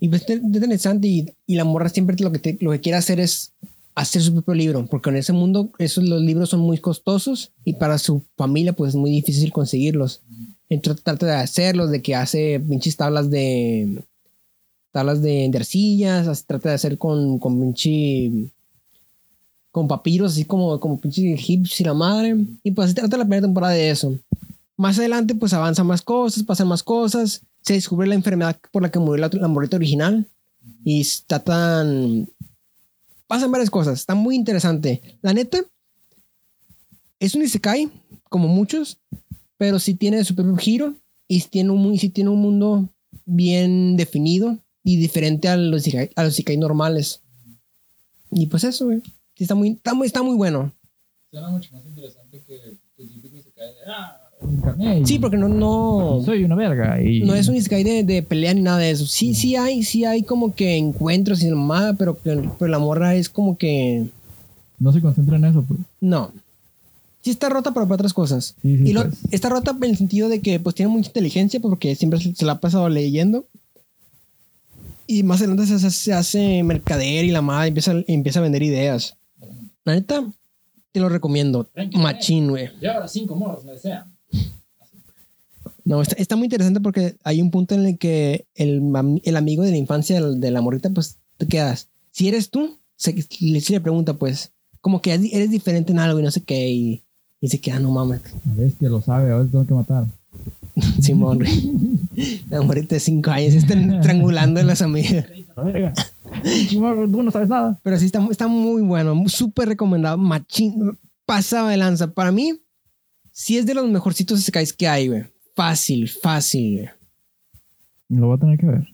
Y 0.00 0.08
pues 0.08 0.22
es 0.26 0.40
interesante 0.42 1.08
y, 1.08 1.26
la 1.46 1.64
morra 1.64 1.90
siempre 1.90 2.16
lo 2.18 2.32
que, 2.32 2.56
lo 2.58 2.70
que 2.70 2.80
quiere 2.80 2.96
hacer 2.96 3.20
es 3.20 3.52
hacer 3.96 4.22
su 4.22 4.32
propio 4.32 4.54
libro, 4.54 4.86
porque 4.86 5.10
en 5.10 5.16
ese 5.16 5.34
mundo 5.34 5.70
esos, 5.78 6.04
los 6.04 6.22
libros 6.22 6.48
son 6.48 6.60
muy 6.60 6.78
costosos 6.78 7.52
y 7.66 7.74
para 7.74 7.98
su 7.98 8.22
familia 8.34 8.72
pues 8.72 8.90
es 8.90 8.94
muy 8.94 9.10
difícil 9.10 9.52
conseguirlos. 9.52 10.22
Entonces 10.68 11.02
trata 11.02 11.26
de 11.26 11.32
hacerlos, 11.34 11.90
de 11.90 12.02
que 12.02 12.14
hace 12.14 12.60
pinches 12.60 12.96
tablas 12.96 13.30
de 13.30 14.02
tablas 14.92 15.22
de, 15.22 15.48
de 15.50 15.58
arcillas, 15.58 16.28
as- 16.28 16.44
trata 16.44 16.70
de 16.70 16.74
hacer 16.74 16.98
con, 16.98 17.38
con 17.38 17.60
pinche 17.60 18.50
con 19.70 19.86
papiros, 19.86 20.32
así 20.32 20.44
como, 20.44 20.80
como 20.80 21.00
pinche 21.00 21.32
egipcios 21.32 21.80
y 21.80 21.84
la 21.84 21.94
madre. 21.94 22.36
Y 22.62 22.70
pues 22.72 22.86
así 22.86 22.94
trata 22.94 23.16
la 23.16 23.24
primera 23.24 23.42
temporada 23.46 23.74
de 23.74 23.90
eso. 23.90 24.18
Más 24.76 24.98
adelante, 24.98 25.34
pues 25.34 25.52
avanzan 25.52 25.86
más 25.86 26.02
cosas, 26.02 26.42
pasan 26.42 26.68
más 26.68 26.82
cosas. 26.82 27.42
Se 27.62 27.74
descubre 27.74 28.06
la 28.08 28.14
enfermedad 28.14 28.56
por 28.72 28.82
la 28.82 28.90
que 28.90 28.98
murió 28.98 29.20
la, 29.22 29.30
la 29.32 29.48
morrita 29.48 29.76
original. 29.76 30.26
Y 30.84 31.06
tratan. 31.26 32.28
Pasan 33.26 33.52
varias 33.52 33.70
cosas. 33.70 33.98
Está 34.00 34.14
muy 34.14 34.34
interesante. 34.36 35.00
La 35.22 35.32
neta, 35.32 35.58
es 37.20 37.34
un 37.34 37.42
Isekai, 37.42 37.90
como 38.28 38.48
muchos, 38.48 38.98
pero 39.58 39.78
sí 39.78 39.94
tiene 39.94 40.24
su 40.24 40.34
propio 40.34 40.56
giro 40.56 40.94
y 41.26 41.40
sí 41.40 41.48
tiene 41.50 41.70
un, 41.70 41.98
sí 41.98 42.08
tiene 42.08 42.30
un 42.30 42.40
mundo 42.40 42.88
bien 43.26 43.96
definido 43.96 44.58
y 44.82 44.96
diferente 44.96 45.48
a 45.48 45.56
los 45.56 45.86
Isekai, 45.86 46.10
a 46.16 46.24
los 46.24 46.32
Isekai 46.34 46.56
normales. 46.56 47.20
Y 48.30 48.46
pues 48.46 48.64
eso, 48.64 48.86
güey. 48.86 49.00
Sí, 49.34 49.44
está 49.44 49.54
muy, 49.54 49.70
está 49.70 49.94
muy, 49.94 50.06
está 50.06 50.22
muy 50.22 50.36
bueno. 50.36 50.72
Suena 51.30 51.48
mucho 51.50 51.70
más 51.74 51.84
interesante 51.86 52.42
que 52.46 52.54
el 52.56 53.08
típico 53.12 53.36
se 53.42 53.50
cae 53.52 53.66
de. 53.68 53.74
¡Ah! 53.86 54.20
y- 54.98 55.04
Sí, 55.06 55.18
porque 55.18 55.36
no, 55.36 55.48
no, 55.48 56.22
Soy 56.24 56.44
una 56.44 56.54
verga. 56.54 57.02
Y... 57.02 57.20
no 57.22 57.34
es 57.34 57.48
un 57.48 57.56
Isekai 57.56 57.82
de, 57.84 58.04
de 58.04 58.22
pelea 58.22 58.54
ni 58.54 58.62
nada 58.62 58.78
de 58.78 58.90
eso. 58.90 59.06
Sí, 59.06 59.34
sí 59.34 59.56
hay, 59.56 59.82
sí 59.82 60.04
hay 60.04 60.22
como 60.22 60.54
que 60.54 60.76
encuentros 60.76 61.42
y 61.42 61.50
mamada, 61.50 61.94
pero, 61.94 62.14
pero 62.16 62.68
la 62.70 62.78
morra 62.78 63.14
es 63.16 63.28
como 63.28 63.58
que 63.58 64.06
No 64.78 64.92
se 64.92 65.00
concentra 65.00 65.36
en 65.36 65.44
eso, 65.46 65.64
pues. 65.66 65.80
no. 66.00 66.32
Sí 67.28 67.32
está 67.32 67.50
rota, 67.50 67.72
pero 67.74 67.84
para 67.86 67.96
otras 67.96 68.14
cosas. 68.14 68.54
Y 68.62 68.94
lo, 68.94 69.02
pues. 69.02 69.18
está 69.30 69.50
rota 69.50 69.72
en 69.76 69.84
el 69.90 69.98
sentido 69.98 70.30
de 70.30 70.40
que 70.40 70.58
pues 70.60 70.74
tiene 70.74 70.90
mucha 70.90 71.08
inteligencia 71.08 71.60
porque 71.60 71.94
siempre 71.94 72.18
se, 72.20 72.34
se 72.34 72.46
la 72.46 72.52
ha 72.52 72.60
pasado 72.60 72.88
leyendo. 72.88 73.46
Y 75.06 75.24
más 75.24 75.40
adelante 75.40 75.66
se, 75.66 75.74
hace- 75.74 75.90
se 75.90 76.12
hace 76.14 76.62
mercader 76.62 77.26
y 77.26 77.30
la 77.30 77.42
madre 77.42 77.68
empieza, 77.68 77.92
empieza 78.06 78.38
a 78.38 78.42
vender 78.42 78.62
ideas. 78.62 79.16
La 79.84 79.94
neta, 79.94 80.24
te 80.92 81.00
lo 81.00 81.10
recomiendo. 81.10 81.68
Machín, 81.98 82.48
güey. 82.48 82.70
Ya 82.80 82.94
ahora 82.94 83.08
cinco 83.08 83.36
morros 83.36 83.62
me 83.64 83.72
desean. 83.72 84.04
No, 85.84 86.00
está, 86.02 86.16
está 86.16 86.36
muy 86.36 86.46
interesante 86.46 86.80
porque 86.80 87.16
hay 87.24 87.40
un 87.42 87.50
punto 87.50 87.74
en 87.74 87.84
el 87.86 87.98
que 87.98 88.46
el, 88.54 88.82
el 89.22 89.36
amigo 89.36 89.62
de 89.64 89.70
la 89.70 89.76
infancia 89.76 90.16
de 90.16 90.22
la- 90.22 90.34
de 90.36 90.50
la 90.50 90.60
morrita, 90.62 90.88
pues 90.90 91.18
te 91.36 91.46
quedas. 91.46 91.88
Si 92.10 92.26
eres 92.28 92.50
tú, 92.50 92.76
se, 92.96 93.12
le, 93.40 93.60
sí 93.60 93.72
le 93.72 93.80
pregunta, 93.80 94.14
pues, 94.14 94.52
como 94.80 95.00
que 95.02 95.12
eres 95.14 95.32
eres 95.32 95.50
diferente 95.50 95.92
en 95.92 95.98
algo 95.98 96.20
y 96.20 96.22
no 96.22 96.30
sé 96.30 96.42
qué. 96.42 96.70
Y, 96.70 97.02
y 97.40 97.48
se 97.48 97.60
queda, 97.60 97.78
no 97.78 97.90
mames. 97.90 98.20
La 98.46 98.54
bestia 98.54 98.88
lo 98.88 99.00
sabe, 99.00 99.30
ahora 99.32 99.46
tengo 99.50 99.66
que 99.66 99.74
matar. 99.74 100.04
Simón, 101.00 101.38
güey. 101.38 102.40
La 102.50 102.62
morrita 102.62 102.96
de 102.96 103.00
5 103.00 103.30
años 103.30 103.54
está 103.54 103.74
estrangulando 103.74 104.60
a 104.60 104.64
las 104.64 104.82
amigas. 104.82 105.26
Tú 106.70 107.22
no 107.22 107.30
sabes 107.30 107.48
nada. 107.48 107.78
Pero 107.82 107.96
sí, 107.98 108.06
está, 108.06 108.26
está 108.30 108.48
muy 108.48 108.82
bueno. 108.82 109.14
Súper 109.28 109.68
recomendado. 109.68 110.18
Machín. 110.18 110.98
Pasaba 111.26 111.70
de 111.70 111.76
lanza. 111.76 112.12
Para 112.12 112.32
mí, 112.32 112.54
sí 113.32 113.58
es 113.58 113.66
de 113.66 113.74
los 113.74 113.88
mejorcitos 113.88 114.50
que 114.76 114.88
hay, 114.88 115.08
güey. 115.08 115.24
Fácil, 115.54 116.08
fácil, 116.08 116.76
güey. 116.76 116.88
Lo 118.08 118.26
voy 118.28 118.36
a 118.36 118.40
tener 118.40 118.58
que 118.58 118.66
ver. 118.66 118.88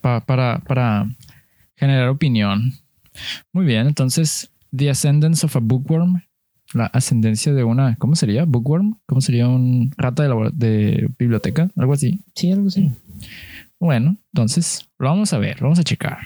Pa- 0.00 0.20
para, 0.20 0.60
para 0.60 1.08
generar 1.76 2.08
opinión. 2.08 2.72
Muy 3.52 3.64
bien, 3.64 3.86
entonces, 3.86 4.50
The 4.76 4.90
Ascendance 4.90 5.46
of 5.46 5.56
a 5.56 5.60
Bookworm. 5.60 6.22
La 6.74 6.86
ascendencia 6.86 7.52
de 7.54 7.64
una. 7.64 7.96
¿Cómo 7.96 8.16
sería? 8.16 8.44
¿Bookworm? 8.44 8.98
¿Cómo 9.06 9.20
sería 9.20 9.48
un 9.48 9.92
rata 9.96 10.24
de, 10.24 10.28
labora- 10.28 10.50
de 10.52 11.08
biblioteca? 11.18 11.70
Algo 11.76 11.92
así. 11.94 12.20
Sí, 12.34 12.50
algo 12.50 12.66
así. 12.68 12.90
Bueno, 13.80 14.16
entonces 14.32 14.88
lo 14.98 15.08
vamos 15.08 15.32
a 15.32 15.38
ver, 15.38 15.60
lo 15.60 15.66
vamos 15.66 15.78
a 15.78 15.84
checar. 15.84 16.18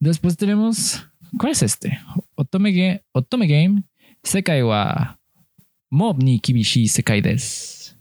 Después 0.00 0.36
tenemos. 0.36 1.06
¿Cuál 1.38 1.52
es 1.52 1.62
este? 1.62 1.98
Otome, 2.34 2.72
Ge- 2.72 3.02
Otome 3.12 3.46
Game 3.46 3.82
Sekai 4.22 4.62
wa 4.62 5.18
Mob 5.90 6.22
ni 6.22 6.40
Kibishi 6.40 6.88
Sekai 6.88 7.20
desu. 7.20 7.94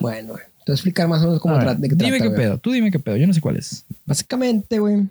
Bueno. 0.00 0.34
Te 0.34 0.72
voy 0.72 0.74
a 0.74 0.76
explicar 0.76 1.06
más 1.08 1.22
o 1.22 1.26
menos 1.26 1.40
cómo 1.40 1.56
ver, 1.58 1.76
de 1.76 1.88
qué 1.88 1.94
dime 1.94 2.10
trata, 2.18 2.22
qué 2.24 2.28
güey. 2.28 2.40
pedo, 2.40 2.58
tú 2.58 2.72
dime 2.72 2.90
qué 2.90 2.98
pedo, 2.98 3.16
yo 3.16 3.26
no 3.26 3.32
sé 3.32 3.40
cuál 3.40 3.56
es. 3.56 3.86
Básicamente, 4.04 4.80
güey. 4.80 5.06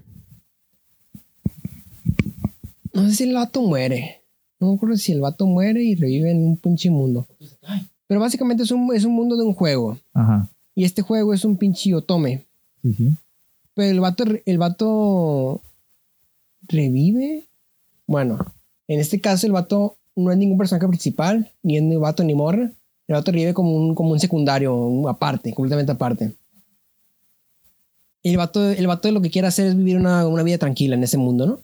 No 2.93 3.07
sé 3.09 3.15
si 3.15 3.23
el 3.23 3.34
vato 3.34 3.61
muere. 3.61 4.21
No 4.66 4.72
me 4.72 4.78
acuerdo 4.78 4.97
si 4.97 5.11
el 5.11 5.22
vato 5.22 5.45
muere 5.45 5.84
y 5.84 5.95
revive 5.95 6.32
en 6.32 6.43
un 6.43 6.57
pinche 6.57 6.89
mundo. 6.89 7.28
Pero 8.07 8.20
básicamente 8.20 8.63
es 8.63 8.72
un, 8.72 8.93
es 8.93 9.05
un 9.05 9.13
mundo 9.13 9.36
de 9.36 9.43
un 9.43 9.53
juego. 9.53 9.97
Ajá, 10.13 10.49
Y 10.74 10.84
este 10.84 11.01
juego 11.01 11.34
es 11.34 11.45
un 11.45 11.57
pinche 11.57 11.93
otome. 11.93 12.45
sí, 12.82 12.93
sí. 12.93 13.09
Pero 13.74 13.91
el 13.91 13.99
vato, 13.99 14.24
el 14.45 14.57
vato 14.57 15.61
revive. 16.68 17.43
Bueno, 18.07 18.39
en 18.88 18.99
este 18.99 19.20
caso 19.20 19.45
el 19.47 19.53
vato 19.53 19.97
no 20.16 20.32
es 20.32 20.38
ningún 20.38 20.57
personaje 20.57 20.88
principal, 20.88 21.51
ni 21.61 21.78
es 21.78 21.84
ni 21.84 21.95
vato 21.97 22.24
ni 22.24 22.34
morra. 22.34 22.72
El 23.07 23.13
vato 23.16 23.32
revive 23.32 23.53
como 23.53 23.76
un, 23.76 23.93
como 23.95 24.11
un 24.11 24.20
secundario, 24.20 24.74
un 24.76 25.07
aparte, 25.09 25.53
completamente 25.53 25.91
aparte. 25.91 26.34
El 28.24 28.38
vato, 28.38 28.72
el 28.72 28.88
vato 28.88 29.11
lo 29.11 29.22
que 29.22 29.30
quiere 29.30 29.47
hacer 29.47 29.68
es 29.68 29.78
vivir 29.78 29.97
una, 29.97 30.28
una 30.28 30.41
vida 30.41 30.57
tranquila 30.57 30.95
en 30.95 31.03
ese 31.03 31.18
mundo, 31.18 31.45
¿no? 31.45 31.59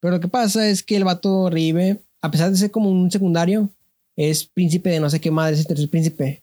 Pero 0.00 0.14
lo 0.14 0.20
que 0.20 0.28
pasa 0.28 0.68
es 0.68 0.82
que 0.82 0.96
el 0.96 1.04
vato 1.04 1.50
revive, 1.50 2.00
a 2.26 2.30
pesar 2.30 2.50
de 2.50 2.56
ser 2.56 2.70
como 2.70 2.90
un 2.90 3.10
secundario, 3.10 3.70
es 4.16 4.44
príncipe 4.44 4.90
de 4.90 5.00
no 5.00 5.08
sé 5.08 5.20
qué 5.20 5.30
madre, 5.30 5.54
es 5.54 5.70
el 5.70 5.88
príncipe. 5.88 6.42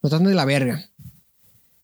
Lo 0.00 0.08
tratan 0.08 0.28
de 0.28 0.34
la 0.34 0.46
verga. 0.46 0.88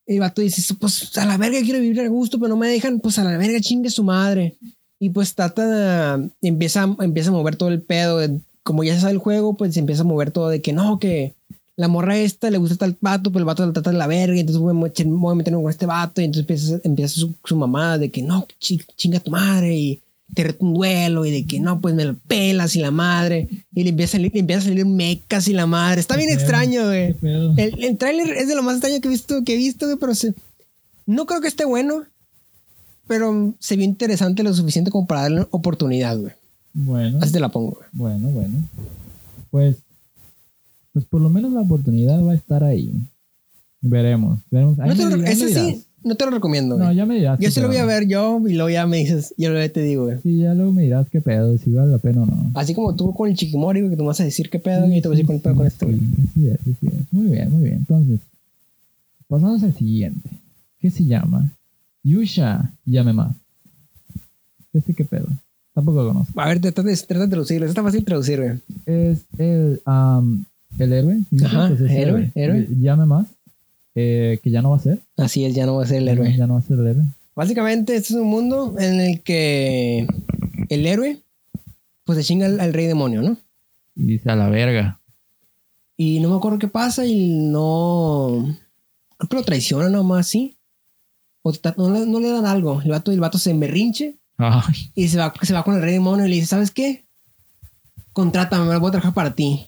Y 0.07 0.15
el 0.15 0.21
vato 0.21 0.41
dice, 0.41 0.75
pues 0.75 1.17
a 1.19 1.27
la 1.27 1.37
verga 1.37 1.61
quiero 1.63 1.81
vivir 1.81 2.01
a 2.01 2.09
gusto, 2.09 2.39
pero 2.39 2.49
no 2.49 2.57
me 2.57 2.69
dejan, 2.69 3.01
pues 3.01 3.19
a 3.19 3.25
la 3.25 3.37
verga 3.37 3.61
chingue 3.61 3.91
su 3.91 4.05
madre. 4.05 4.55
Y 4.99 5.11
pues 5.11 5.35
trata, 5.35 6.19
empieza, 6.41 6.97
empieza 7.01 7.29
a 7.29 7.33
mover 7.33 7.57
todo 7.57 7.69
el 7.69 7.83
pedo. 7.83 8.21
como 8.63 8.85
ya 8.85 8.95
se 8.95 9.01
sabe 9.01 9.13
el 9.13 9.19
juego, 9.19 9.55
pues 9.55 9.75
se 9.75 9.81
empieza 9.81 10.03
a 10.03 10.07
mover 10.07 10.31
todo 10.31 10.49
de 10.49 10.63
que 10.63 10.73
no, 10.73 10.99
que 10.99 11.35
la 11.77 11.89
morra 11.89 12.17
esta 12.17 12.51
le 12.51 12.59
gusta 12.59 12.77
tal 12.77 12.97
vato, 13.01 13.31
pero 13.31 13.41
el 13.41 13.47
vato 13.47 13.67
la 13.67 13.73
trata 13.73 13.91
de 13.91 13.99
la 13.99 14.07
verga, 14.07 14.39
entonces 14.39 14.63
voy 14.63 14.71
a, 14.71 15.35
meterme 15.35 15.63
con 15.63 15.71
este 15.71 15.87
vato, 15.87 16.23
y 16.23 16.25
entonces 16.25 16.43
empieza, 16.43 16.81
empieza 16.85 17.21
su, 17.21 17.35
su 17.45 17.57
mamá 17.57 17.99
de 17.99 18.11
que 18.11 18.23
no, 18.23 18.47
chinga 18.59 19.21
tu 19.21 19.31
madre, 19.31 19.77
y 19.77 20.01
te 20.35 20.45
reto 20.45 20.65
un 20.65 20.75
duelo, 20.75 21.25
y 21.25 21.31
de 21.31 21.47
que 21.47 21.61
no, 21.61 21.81
pues 21.81 21.95
me 21.95 22.05
lo 22.05 22.15
pelas 22.19 22.77
y 22.77 22.81
la 22.81 22.91
madre, 22.91 23.49
y 23.73 23.83
le 23.85 23.91
empieza 23.91 24.11
a 24.11 24.19
salir, 24.19 24.33
le 24.35 24.41
empieza 24.41 24.63
a 24.63 24.65
salir 24.65 24.85
mecas 24.87 25.49
y 25.49 25.53
la 25.53 25.67
madre. 25.67 26.01
Está 26.01 26.17
bien 26.17 26.31
extraño, 26.31 26.85
güey. 26.87 27.15
El, 27.57 27.83
el 27.85 27.97
tráiler 27.99 28.31
es 28.37 28.49
de 28.49 28.55
lo 28.55 28.63
más 28.63 28.75
extraño 28.77 29.01
que 29.01 29.09
he 29.09 29.11
visto, 29.11 29.43
que 29.45 29.55
he 29.55 29.57
visto, 29.57 29.87
güey, 29.87 29.99
pero 29.99 30.15
se- 30.15 30.35
no 31.07 31.27
creo 31.27 31.41
que 31.41 31.49
esté 31.49 31.65
bueno. 31.65 32.05
Pero 33.07 33.55
se 33.59 33.77
vio 33.77 33.85
interesante 33.85 34.43
lo 34.43 34.55
suficiente 34.55 34.91
como 34.91 35.07
para 35.07 35.23
darle 35.23 35.47
oportunidad, 35.51 36.19
güey. 36.19 36.33
Bueno, 36.73 37.19
Así 37.21 37.33
te 37.33 37.39
la 37.41 37.51
pongo, 37.51 37.73
güey. 37.77 37.89
bueno, 37.93 38.29
bueno. 38.31 38.55
Pues, 39.51 39.77
pues 40.95 41.05
por 41.05 41.21
lo 41.21 41.29
menos 41.29 41.53
la 41.53 41.61
oportunidad 41.61 42.23
va 42.25 42.33
a 42.33 42.35
estar 42.35 42.65
ahí. 42.65 42.91
Veremos, 43.83 44.41
veremos. 44.51 44.79
Ahí 44.81 44.89
No 44.89 44.97
te, 45.11 45.17
me 45.19 45.29
ahí 45.29 45.37
sí, 45.37 45.84
no 46.05 46.15
te 46.15 46.25
lo 46.25 46.31
recomiendo, 46.31 46.77
No, 46.79 46.93
ya 46.93 47.07
me 47.07 47.17
dirás. 47.17 47.39
yo 47.39 47.51
sí 47.51 47.61
lo 47.61 47.69
voy 47.69 47.79
a 47.79 47.85
ver 47.85 48.07
yo 48.07 48.41
y 48.47 48.55
luego 48.55 48.71
ya 48.71 48.87
me 48.87 48.99
dices, 48.99 49.35
yo 49.37 49.53
te 49.73 49.83
digo, 49.83 50.05
güey. 50.05 50.19
Sí, 50.23 50.39
ya 50.39 50.55
luego 50.55 50.73
me 50.73 50.83
dirás 50.83 51.09
qué 51.09 51.21
pedo, 51.21 51.57
si 51.59 51.71
vale 51.71 51.91
la 51.91 51.99
pena 51.99 52.23
o 52.23 52.27
no. 52.27 52.51
Así 52.55 52.75
como 52.75 52.95
tú 52.95 53.13
con 53.15 53.29
el 53.29 53.37
Chiquimori, 53.37 53.81
güey, 53.81 53.91
que 53.91 53.97
tú 53.97 54.03
me 54.03 54.09
vas 54.09 54.21
a 54.21 54.25
decir 54.25 54.51
qué 54.51 54.59
pedo 54.59 54.87
y 54.87 54.97
yo 54.97 55.03
te 55.03 55.09
voy 55.09 55.15
a 55.15 55.17
decir 55.17 55.27
con 55.27 55.37
el 55.37 55.43
pedo 55.43 55.55
con 55.57 55.67
esto, 55.67 55.87
güey. 55.87 55.99
Sí, 56.35 56.49
así 56.51 56.77
es. 56.87 57.13
Muy 57.13 57.27
bien, 57.33 57.51
muy 57.51 57.65
bien. 57.65 57.77
Entonces, 57.77 58.21
pasamos 59.29 59.63
al 59.63 59.75
siguiente. 59.75 60.31
¿Qué 60.81 60.91
se 60.91 61.05
llama? 61.05 61.51
Yusha 62.03 62.71
Llame 62.85 63.13
más. 63.15 63.35
¿Este 64.73 64.93
qué 64.93 65.05
pedo? 65.05 65.29
Tampoco 65.73 66.03
lo 66.03 66.09
conozco. 66.13 66.41
A 66.41 66.49
ver, 66.49 66.61
trata 66.61 66.83
de, 66.83 66.97
trata 66.97 67.25
de 67.25 67.31
traducirlo. 67.31 67.67
Está 67.67 67.83
fácil 67.83 68.05
traducir, 68.05 68.39
güey. 68.41 68.59
Es 68.87 69.25
el, 69.39 69.81
am, 69.85 70.45
el 70.79 70.93
héroe. 70.93 71.19
Ajá, 71.45 71.69
pues, 71.69 71.81
es 71.81 71.91
héroe, 71.91 72.31
héroe. 72.35 72.69
Llame 72.81 73.07
más. 73.07 73.27
Eh, 73.95 74.41
que 74.43 74.51
ya 74.51 74.63
no 74.63 74.71
va 74.71 74.77
a 74.77 74.81
ser. 74.81 75.01
Así 75.17 75.45
es, 75.45 75.55
ya 75.55 75.67
no 75.67 75.77
va 75.77 75.85
a 75.85 75.87
ser 75.87 75.99
el 75.99 76.09
héroe. 76.09 76.37
Ya 76.37 76.47
no 76.47 76.55
va 76.55 76.61
a 76.61 76.63
ser 76.63 76.79
el 76.79 76.87
héroe. 76.89 77.05
Básicamente, 77.37 77.97
este 77.97 78.15
es 78.15 78.21
un 78.21 78.29
mundo 78.29 78.75
en 78.79 79.01
el 79.01 79.23
que 79.23 80.07
el 80.69 80.87
héroe, 80.87 81.21
pues 82.05 82.19
se 82.19 82.25
chinga 82.25 82.47
al, 82.47 82.61
al 82.61 82.73
rey 82.73 82.87
demonio, 82.87 83.23
¿no? 83.23 83.37
Y 83.97 84.05
dice 84.05 84.31
a 84.31 84.37
la 84.37 84.49
verga. 84.49 85.01
Y 85.97 86.21
no 86.21 86.31
me 86.31 86.37
acuerdo 86.37 86.59
qué 86.59 86.69
pasa 86.69 87.05
y 87.07 87.29
no. 87.49 88.57
Creo 89.19 89.29
que 89.29 89.37
lo 89.37 89.43
traiciona 89.45 89.89
nomás, 89.89 90.27
sí. 90.27 90.57
O 91.43 91.53
ta- 91.53 91.75
no, 91.79 91.91
le- 91.91 92.07
no 92.07 92.19
le 92.21 92.31
dan 92.31 92.47
algo. 92.47 92.81
El 92.83 92.91
vato, 92.91 93.13
el 93.13 93.21
vato 93.21 93.39
se 93.39 93.51
emberrinche 93.51 94.17
Ay, 94.37 94.91
y 94.97 95.07
se 95.09 95.19
va, 95.19 95.33
se 95.43 95.53
va 95.55 95.63
con 95.63 95.77
el 95.77 95.83
rey 95.83 95.93
demonio 95.93 96.27
y 96.27 96.29
le 96.31 96.35
dice: 96.37 96.47
¿Sabes 96.49 96.71
qué? 96.73 97.05
Contrátame, 98.13 98.65
me 98.71 98.77
voy 98.79 98.89
a 98.89 98.93
trabajar 98.93 99.15
para 99.15 99.35
ti. 99.35 99.67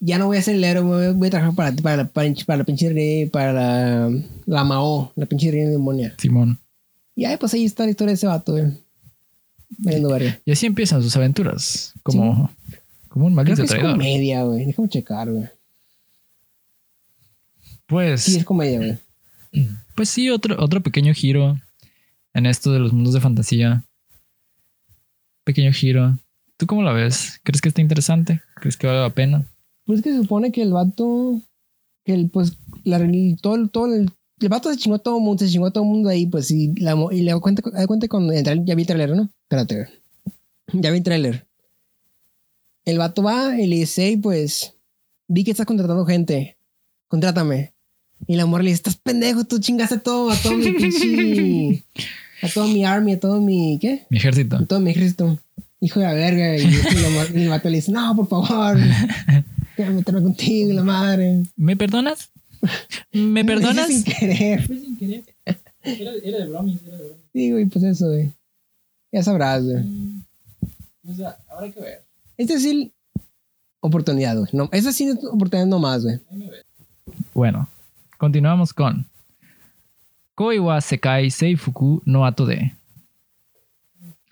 Ya 0.00 0.18
no 0.18 0.26
voy 0.26 0.36
a 0.36 0.42
ser 0.42 0.54
el 0.54 0.64
héroe, 0.64 0.82
voy 0.82 1.04
a, 1.06 1.12
voy 1.12 1.28
a 1.28 1.30
trabajar 1.30 1.54
para 1.54 1.72
para 1.76 1.96
la, 1.96 2.08
para, 2.08 2.32
para 2.46 2.58
la 2.58 2.64
pinche 2.64 2.92
rey, 2.92 3.26
para 3.26 3.52
la, 3.52 4.10
la 4.46 4.64
Mao, 4.64 5.12
la 5.16 5.26
pinche 5.26 5.50
rey 5.50 5.64
demonia. 5.64 6.14
Simón. 6.18 6.58
Y 7.16 7.24
ahí, 7.24 7.36
pues 7.36 7.52
ahí 7.54 7.64
está 7.64 7.84
la 7.84 7.90
historia 7.90 8.10
de 8.10 8.14
ese 8.14 8.28
vato, 8.28 8.52
güey. 8.52 8.72
Verga. 9.78 10.40
Y 10.44 10.52
así 10.52 10.66
empiezan 10.66 11.02
sus 11.02 11.16
aventuras. 11.16 11.92
Como, 12.02 12.50
como 13.08 13.26
un 13.26 13.34
maldito 13.34 13.56
Creo 13.56 13.68
que 13.68 13.74
es 13.74 13.92
comedia, 13.92 14.42
güey. 14.44 14.66
Déjame 14.66 14.88
checar, 14.88 15.30
güey. 15.30 15.48
Pues, 17.86 18.22
Sí, 18.22 18.36
es 18.36 18.44
comedia, 18.44 18.78
güey. 18.78 18.98
pues 19.96 20.08
sí, 20.08 20.30
otro, 20.30 20.56
otro 20.62 20.80
pequeño 20.80 21.12
giro 21.12 21.58
en 22.34 22.46
esto 22.46 22.72
de 22.72 22.78
los 22.78 22.92
mundos 22.92 23.14
de 23.14 23.20
fantasía. 23.20 23.84
Pequeño 25.44 25.72
giro. 25.72 26.18
¿Tú 26.56 26.66
cómo 26.66 26.82
la 26.82 26.92
ves? 26.92 27.40
¿Crees 27.42 27.60
que 27.60 27.68
está 27.68 27.80
interesante? 27.80 28.42
¿Crees 28.56 28.76
que 28.76 28.86
vale 28.86 29.00
la 29.00 29.10
pena? 29.10 29.44
Pues 29.88 30.00
es 30.00 30.04
que 30.04 30.12
se 30.12 30.18
supone 30.18 30.52
que 30.52 30.60
el 30.60 30.72
vato, 30.74 31.40
que 32.04 32.12
el, 32.12 32.28
pues, 32.28 32.58
la, 32.84 32.98
todo, 33.40 33.54
el- 33.56 33.70
todo 33.70 33.86
el, 33.94 34.10
el 34.40 34.48
vato 34.50 34.70
se 34.70 34.76
chingó 34.78 34.96
a 34.96 34.98
todo 34.98 35.16
el 35.16 35.22
mundo, 35.24 35.42
se 35.44 35.50
chingó 35.50 35.66
a 35.66 35.70
todo 35.70 35.82
el 35.84 35.90
mundo 35.90 36.10
ahí, 36.10 36.26
pues, 36.26 36.50
y, 36.50 36.74
la, 36.74 36.94
y 37.10 37.22
le 37.22 37.32
da 37.32 37.40
cuenta, 37.40 37.62
da 37.70 37.86
cuenta 37.86 38.06
cuando 38.06 38.34
entra, 38.34 38.54
ya 38.54 38.74
vi 38.74 38.82
el 38.82 38.86
trailer, 38.86 39.16
¿no? 39.16 39.30
Espérate. 39.44 39.88
Ya 40.74 40.90
vi 40.90 40.98
el 40.98 41.02
trailer. 41.02 41.46
El 42.84 42.98
vato 42.98 43.22
va 43.22 43.58
y 43.58 43.66
le 43.66 43.76
dice, 43.76 44.06
"Hey, 44.08 44.16
pues, 44.18 44.74
vi 45.26 45.42
que 45.44 45.52
estás 45.52 45.64
contratando 45.66 46.04
gente, 46.04 46.58
contrátame. 47.08 47.72
Y 48.26 48.36
la 48.36 48.44
morra 48.46 48.62
le 48.64 48.70
dice, 48.70 48.80
estás 48.80 48.96
pendejo, 48.96 49.44
tú 49.44 49.58
chingaste 49.58 49.98
todo, 49.98 50.30
a 50.30 50.36
todo 50.36 50.54
mi 50.56 51.82
a 52.42 52.48
todo 52.52 52.66
mi 52.68 52.84
army, 52.84 53.12
a 53.12 53.20
todo 53.20 53.40
mi, 53.40 53.78
¿qué? 53.80 54.06
Mi 54.10 54.18
ejército. 54.18 54.56
A 54.56 54.66
todo 54.66 54.80
mi 54.80 54.90
ejército. 54.90 55.38
Hijo 55.80 56.00
de 56.00 56.06
la 56.06 56.12
verga. 56.12 56.56
Y, 56.56 56.60
y 56.62 57.00
la 57.00 57.08
mor- 57.10 57.30
y 57.34 57.42
el 57.42 57.48
vato 57.48 57.68
le 57.70 57.76
dice, 57.76 57.90
no, 57.92 58.14
por 58.16 58.28
favor. 58.28 58.78
Quiero 59.78 59.92
meterme 59.92 60.22
contigo, 60.22 60.72
la 60.72 60.82
madre. 60.82 61.44
¿Me 61.54 61.76
perdonas? 61.76 62.32
¿Me 63.12 63.44
perdonas? 63.44 63.86
Sin 63.86 64.02
querer. 64.02 64.66
Fue 64.66 64.76
sin 64.76 64.96
querer. 64.96 65.22
Era, 65.82 66.10
era 66.24 66.38
de 66.38 66.46
bromis, 66.46 66.82
era 66.82 66.96
de 66.96 67.04
bromis. 67.04 67.22
Sí, 67.32 67.52
güey, 67.52 67.66
pues 67.66 67.84
eso, 67.84 68.08
güey. 68.08 68.32
Ya 69.12 69.22
sabrás, 69.22 69.62
güey. 69.62 69.84
O 71.08 71.14
sea, 71.14 71.36
habrá 71.48 71.70
que 71.70 71.80
ver. 71.80 72.02
Este 72.36 72.58
sí, 72.58 72.92
oportunidad, 73.78 74.36
güey. 74.36 74.48
No, 74.52 74.68
esa 74.72 74.90
sí 74.90 75.06
es 75.06 75.24
oportunidad 75.24 75.68
nomás, 75.68 76.02
güey. 76.02 76.18
Bueno, 77.32 77.68
continuamos 78.16 78.74
con 78.74 79.06
Koi 80.34 80.58
wa 80.58 80.80
Sekai 80.80 81.30
Seifuku 81.30 82.02
no 82.04 82.26
Ato 82.26 82.46
de. 82.46 82.72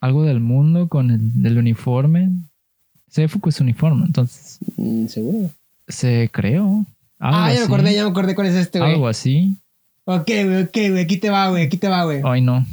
Algo 0.01 0.25
del 0.25 0.41
mundo 0.41 0.89
con 0.89 1.13
el 1.13 1.41
del 1.41 1.59
uniforme. 1.59 2.33
Seifuku 3.17 3.49
es 3.49 3.61
uniforme, 3.61 4.07
entonces 4.07 4.59
Mm, 4.77 5.07
Seguro. 5.09 5.51
se 5.89 6.31
creó. 6.33 6.85
Algo 7.19 7.39
Ah, 7.39 7.53
ya 7.53 7.61
me 7.61 7.65
acordé, 7.67 7.95
ya 7.95 8.05
me 8.05 8.11
acordé 8.11 8.35
cuál 8.35 8.47
es 8.49 8.55
este, 8.55 8.79
güey. 8.79 8.93
Algo 8.93 9.09
así. 9.09 9.57
Ok, 10.05 10.27
güey, 10.27 10.63
ok, 10.63 10.73
güey. 10.91 11.01
Aquí 11.01 11.17
te 11.17 11.31
va, 11.31 11.49
güey. 11.51 11.65
Aquí 11.65 11.77
te 11.79 11.89
va, 11.89 12.05
güey. 12.05 12.21
Ay, 12.25 12.41
no. 12.43 12.65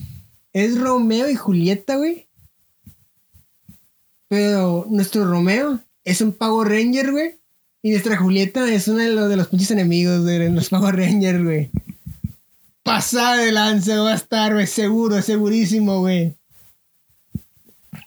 Es 0.52 0.80
Romeo 0.80 1.30
y 1.30 1.36
Julieta, 1.36 1.96
güey. 1.96 2.28
Pero 4.28 4.86
nuestro 4.90 5.26
Romeo 5.26 5.80
es 6.04 6.22
un 6.22 6.32
Power 6.34 6.68
Ranger, 6.70 7.12
güey. 7.12 7.36
Y 7.82 7.92
nuestra 7.92 8.18
Julieta 8.18 8.72
es 8.72 8.88
uno 8.88 9.00
de 9.00 9.10
los, 9.14 9.30
de 9.30 9.36
los 9.36 9.48
pinches 9.48 9.72
enemigos 9.72 10.24
de 10.26 10.50
los 10.50 10.70
Power 10.70 10.96
Rangers, 10.96 11.44
güey. 11.44 11.70
Pasada 12.84 13.38
de 13.38 13.52
lanza 13.52 14.02
va 14.02 14.12
a 14.12 14.16
estar, 14.16 14.54
güey. 14.54 14.68
Seguro, 14.68 15.22
segurísimo, 15.22 16.00
güey. 16.00 16.36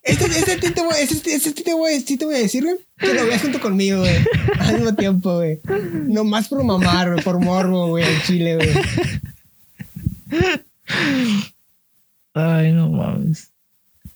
Este, 0.06 0.24
este, 0.26 0.68
sí 0.68 0.72
te 0.72 0.82
voy, 0.82 0.94
este, 1.00 1.34
este 1.34 1.62
te 1.64 1.74
voy, 1.74 2.00
sí 2.00 2.16
te 2.16 2.24
voy 2.24 2.36
a 2.36 2.38
decir, 2.38 2.62
güey. 2.62 2.76
Que 2.96 3.12
lo 3.12 3.26
veas 3.26 3.42
junto 3.42 3.60
conmigo, 3.60 3.98
güey. 3.98 4.14
Al 4.60 4.74
mismo 4.76 4.94
tiempo, 4.94 5.34
güey. 5.34 5.58
No 6.06 6.22
más 6.22 6.48
por 6.48 6.62
mamar, 6.62 7.10
güey. 7.10 7.24
Por 7.24 7.40
morbo, 7.40 7.88
güey. 7.88 8.04
En 8.04 8.22
Chile, 8.22 8.54
güey. 8.54 8.68
Ay, 12.34 12.72
no 12.72 12.88
mames. 12.88 13.52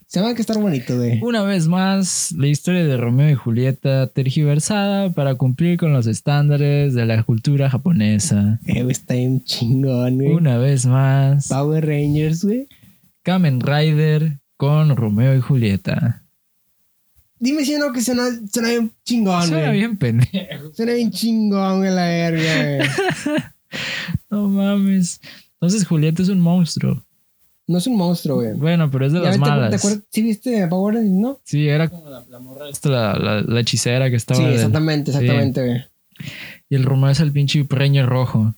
Se 0.07 0.20
va 0.20 0.28
a 0.28 0.32
estar 0.32 0.59
bonito, 0.59 0.97
güey. 0.97 1.20
Una 1.22 1.43
vez 1.43 1.66
más, 1.66 2.32
la 2.32 2.47
historia 2.47 2.84
de 2.84 2.97
Romeo 2.97 3.30
y 3.30 3.34
Julieta 3.34 4.07
tergiversada 4.09 5.12
para 5.12 5.34
cumplir 5.34 5.76
con 5.76 5.93
los 5.93 6.07
estándares 6.07 6.95
de 6.95 7.07
la 7.07 7.22
cultura 7.24 7.68
japonesa. 7.68 8.61
Eh, 8.66 8.84
está 8.88 9.14
bien 9.14 9.43
chingón, 9.45 10.16
güey. 10.16 10.32
Una 10.32 10.59
vez 10.59 10.86
más, 10.86 11.49
Power 11.49 11.86
Rangers, 11.86 12.45
güey. 12.45 12.68
Kamen 13.22 13.61
Rider 13.61 14.39
con 14.61 14.94
Romeo 14.94 15.34
y 15.34 15.40
Julieta. 15.40 16.22
Dime 17.38 17.64
si 17.64 17.78
no 17.78 17.90
que 17.94 18.02
suena, 18.02 18.24
suena 18.52 18.68
bien 18.68 18.92
chingón, 19.06 19.48
Suena 19.48 19.68
güey. 19.68 19.78
bien 19.78 19.96
pendejo. 19.96 20.74
Suena 20.74 20.92
bien 20.92 21.11
chingón, 21.11 21.78
güey, 21.78 21.90
la 21.90 22.04
verga, 22.04 22.76
güey. 22.76 23.40
No 24.30 24.48
mames. 24.48 25.20
Entonces 25.54 25.86
Julieta 25.86 26.22
es 26.22 26.28
un 26.28 26.40
monstruo. 26.40 27.02
No 27.66 27.78
es 27.78 27.86
un 27.86 27.96
monstruo, 27.96 28.36
güey. 28.36 28.52
Bueno, 28.52 28.90
pero 28.90 29.06
es 29.06 29.12
de 29.12 29.20
Ya 29.20 29.24
las 29.26 29.38
ves, 29.38 29.44
¿te, 29.44 29.50
malas. 29.50 29.70
te 29.70 29.76
acuerdas? 29.76 30.02
¿Sí 30.11 30.22
viste 30.22 30.66
Power 30.68 30.94
Rangers, 30.96 31.14
no? 31.14 31.40
Sí, 31.44 31.66
era 31.68 31.88
como 31.88 32.11
la, 32.11 32.24
la 32.28 32.38
morra 32.40 32.68
esta, 32.68 32.88
la, 32.90 33.14
la- 33.18 33.40
la 33.42 33.61
hechicera 33.61 34.11
que 34.11 34.16
estaba. 34.16 34.38
Sí, 34.40 34.44
exactamente, 34.44 35.11
exactamente, 35.12 35.64
güey. 35.66 35.84
Y 36.68 36.74
el 36.76 36.84
Romeo 36.84 37.11
es 37.11 37.20
el 37.20 37.32
pinche 37.32 37.64
preño 37.64 38.04
rojo. 38.06 38.54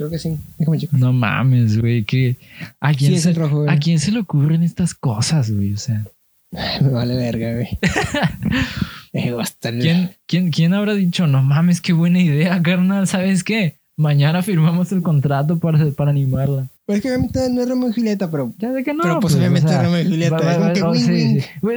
Creo 0.00 0.08
que 0.08 0.18
sí. 0.18 0.34
Déjame 0.56 0.78
checar. 0.78 0.98
No 0.98 1.12
mames, 1.12 1.78
güey. 1.78 2.04
¿qué- 2.04 2.38
¿A, 2.80 2.94
quién 2.94 3.12
Sí, 3.12 3.18
se, 3.20 3.28
el 3.28 3.34
rojo, 3.36 3.64
güey. 3.64 3.68
¿A 3.68 3.78
quién 3.78 3.98
se 3.98 4.10
le 4.10 4.20
ocurren 4.20 4.62
estas 4.62 4.94
cosas, 4.94 5.50
güey? 5.50 5.74
O 5.74 5.76
sea, 5.76 6.06
Me 6.80 6.88
vale 6.88 7.16
verga, 7.16 7.52
güey. 7.52 7.68
Eh, 9.12 9.34
¿Quién, 9.60 10.16
quién, 10.26 10.50
¿Quién 10.52 10.72
habrá 10.72 10.94
dicho, 10.94 11.26
no 11.26 11.42
mames, 11.42 11.80
qué 11.80 11.92
buena 11.92 12.20
idea, 12.20 12.62
carnal? 12.62 13.08
¿Sabes 13.08 13.42
qué? 13.42 13.79
Mañana 14.00 14.42
firmamos 14.42 14.90
el 14.92 15.02
contrato 15.02 15.58
para, 15.58 15.78
para 15.90 16.10
animarla. 16.10 16.68
Pues 16.86 16.96
es 16.98 17.02
que 17.02 17.08
obviamente 17.08 17.50
no 17.50 17.60
es 17.60 17.68
Romeo 17.68 17.90
y 17.90 17.92
Julieta, 17.92 18.30
pero 18.30 18.52
Ya 18.58 18.72
sé 18.72 18.82
que 18.82 18.94
no. 18.94 19.02
Pero, 19.02 19.20
pues, 19.20 19.34
obviamente 19.36 19.70
es 19.70 19.82
Romeo 19.84 20.00
y 20.00 20.04
Julieta, 20.08 20.36
va- 20.38 20.42
va- 20.42 20.72
es 20.72 20.80
como 20.80 20.92
va- 20.92 20.96
que 20.96 20.98
win, 20.98 21.00
sí, 21.06 21.12
win. 21.12 21.40
sí. 21.40 21.46
Güey, 21.60 21.76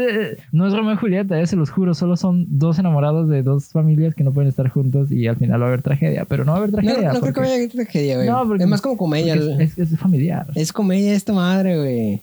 No 0.54 0.68
es 0.68 0.74
Romeo 0.74 0.94
y 0.94 0.98
Julieta, 0.98 1.40
eh, 1.42 1.46
se 1.48 1.56
los 1.58 1.70
juro. 1.70 1.94
Solo 1.94 2.16
son 2.16 2.46
dos 2.48 2.80
enamorados 2.80 3.28
de 3.28 3.44
dos 3.44 3.66
familias 3.68 4.16
que 4.16 4.24
no 4.24 4.32
pueden 4.32 4.48
estar 4.50 4.70
juntos 4.70 5.12
y 5.12 5.28
al 5.28 5.36
final 5.36 5.62
va 5.62 5.66
a 5.66 5.68
haber 5.68 5.82
tragedia. 5.82 6.24
Pero 6.26 6.46
no 6.46 6.54
va 6.54 6.60
a 6.60 6.62
haber 6.62 6.72
no, 6.72 6.78
tragedia. 6.78 7.12
no 7.14 7.20
creo 7.20 7.34
que 7.34 7.40
vaya 7.42 7.66
a 7.66 7.68
tragedia, 7.68 8.16
güey. 8.16 8.30
No, 8.30 8.48
porque- 8.48 8.64
es 8.64 8.70
más 8.70 8.82
como 8.82 8.96
comedia. 8.98 9.36
es, 9.36 9.78
es- 9.78 9.92
es 9.92 10.00
familiar. 10.00 10.48
Es 10.56 10.72
comedia 10.72 11.14
esta 11.14 11.34
madre, 11.34 11.78
güey. 11.78 12.22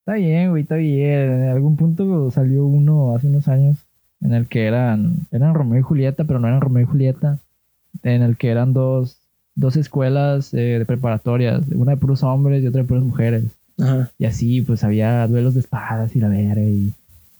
Está 0.00 0.14
bien, 0.14 0.50
güey, 0.50 0.62
está 0.62 0.76
bien. 0.76 1.42
En 1.44 1.48
algún 1.48 1.76
punto 1.76 2.30
salió 2.30 2.66
uno 2.66 3.16
hace 3.16 3.26
unos 3.26 3.48
años 3.48 3.78
en 4.20 4.34
el 4.34 4.46
que 4.48 4.66
eran, 4.66 5.26
eran 5.32 5.54
Romeo 5.54 5.78
y 5.80 5.82
Julieta, 5.82 6.24
pero 6.24 6.38
no 6.38 6.46
eran 6.48 6.60
Romeo 6.60 6.82
y 6.82 6.86
Julieta. 6.86 7.38
En 8.02 8.22
el 8.22 8.36
que 8.36 8.48
eran 8.50 8.72
dos, 8.72 9.16
dos 9.54 9.76
escuelas 9.76 10.52
eh, 10.54 10.78
de 10.78 10.84
preparatorias, 10.86 11.62
una 11.74 11.92
de 11.92 11.96
puros 11.98 12.22
hombres 12.22 12.62
y 12.62 12.66
otra 12.66 12.82
de 12.82 12.88
puras 12.88 13.04
mujeres. 13.04 13.44
Ajá. 13.80 14.10
Y 14.18 14.24
así, 14.26 14.60
pues 14.62 14.84
había 14.84 15.26
duelos 15.26 15.54
de 15.54 15.60
espadas 15.60 16.14
y 16.16 16.20
la 16.20 16.28
verga. 16.28 16.62
Y... 16.62 16.92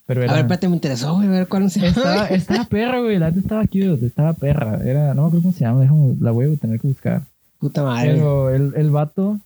Pero 0.06 0.20
A 0.20 0.24
era... 0.24 0.32
ver, 0.34 0.42
espérate, 0.42 0.68
me 0.68 0.74
interesó, 0.76 1.14
güey, 1.16 1.26
a 1.28 1.30
ver 1.30 1.48
cuál 1.48 1.70
se 1.70 1.86
Estaba, 1.86 2.26
estaba 2.30 2.64
perra, 2.64 3.00
güey. 3.00 3.18
La 3.18 3.28
neta 3.30 3.40
estaba 3.40 3.62
cute. 3.66 4.06
Estaba 4.06 4.32
perra. 4.34 4.80
Era, 4.84 5.14
no 5.14 5.22
me 5.22 5.28
acuerdo 5.28 5.42
cómo 5.42 5.52
se 5.52 5.61
llama. 5.64 5.82
déjame- 5.82 6.16
la 6.20 6.30
voy 6.30 6.52
a 6.52 6.56
tener 6.56 6.80
que 6.80 6.86
buscar. 6.88 7.22
Puta 7.59 7.82
madre. 7.82 8.12
Pero 8.14 8.50
el, 8.50 8.72
el 8.76 8.90
vato 8.90 9.38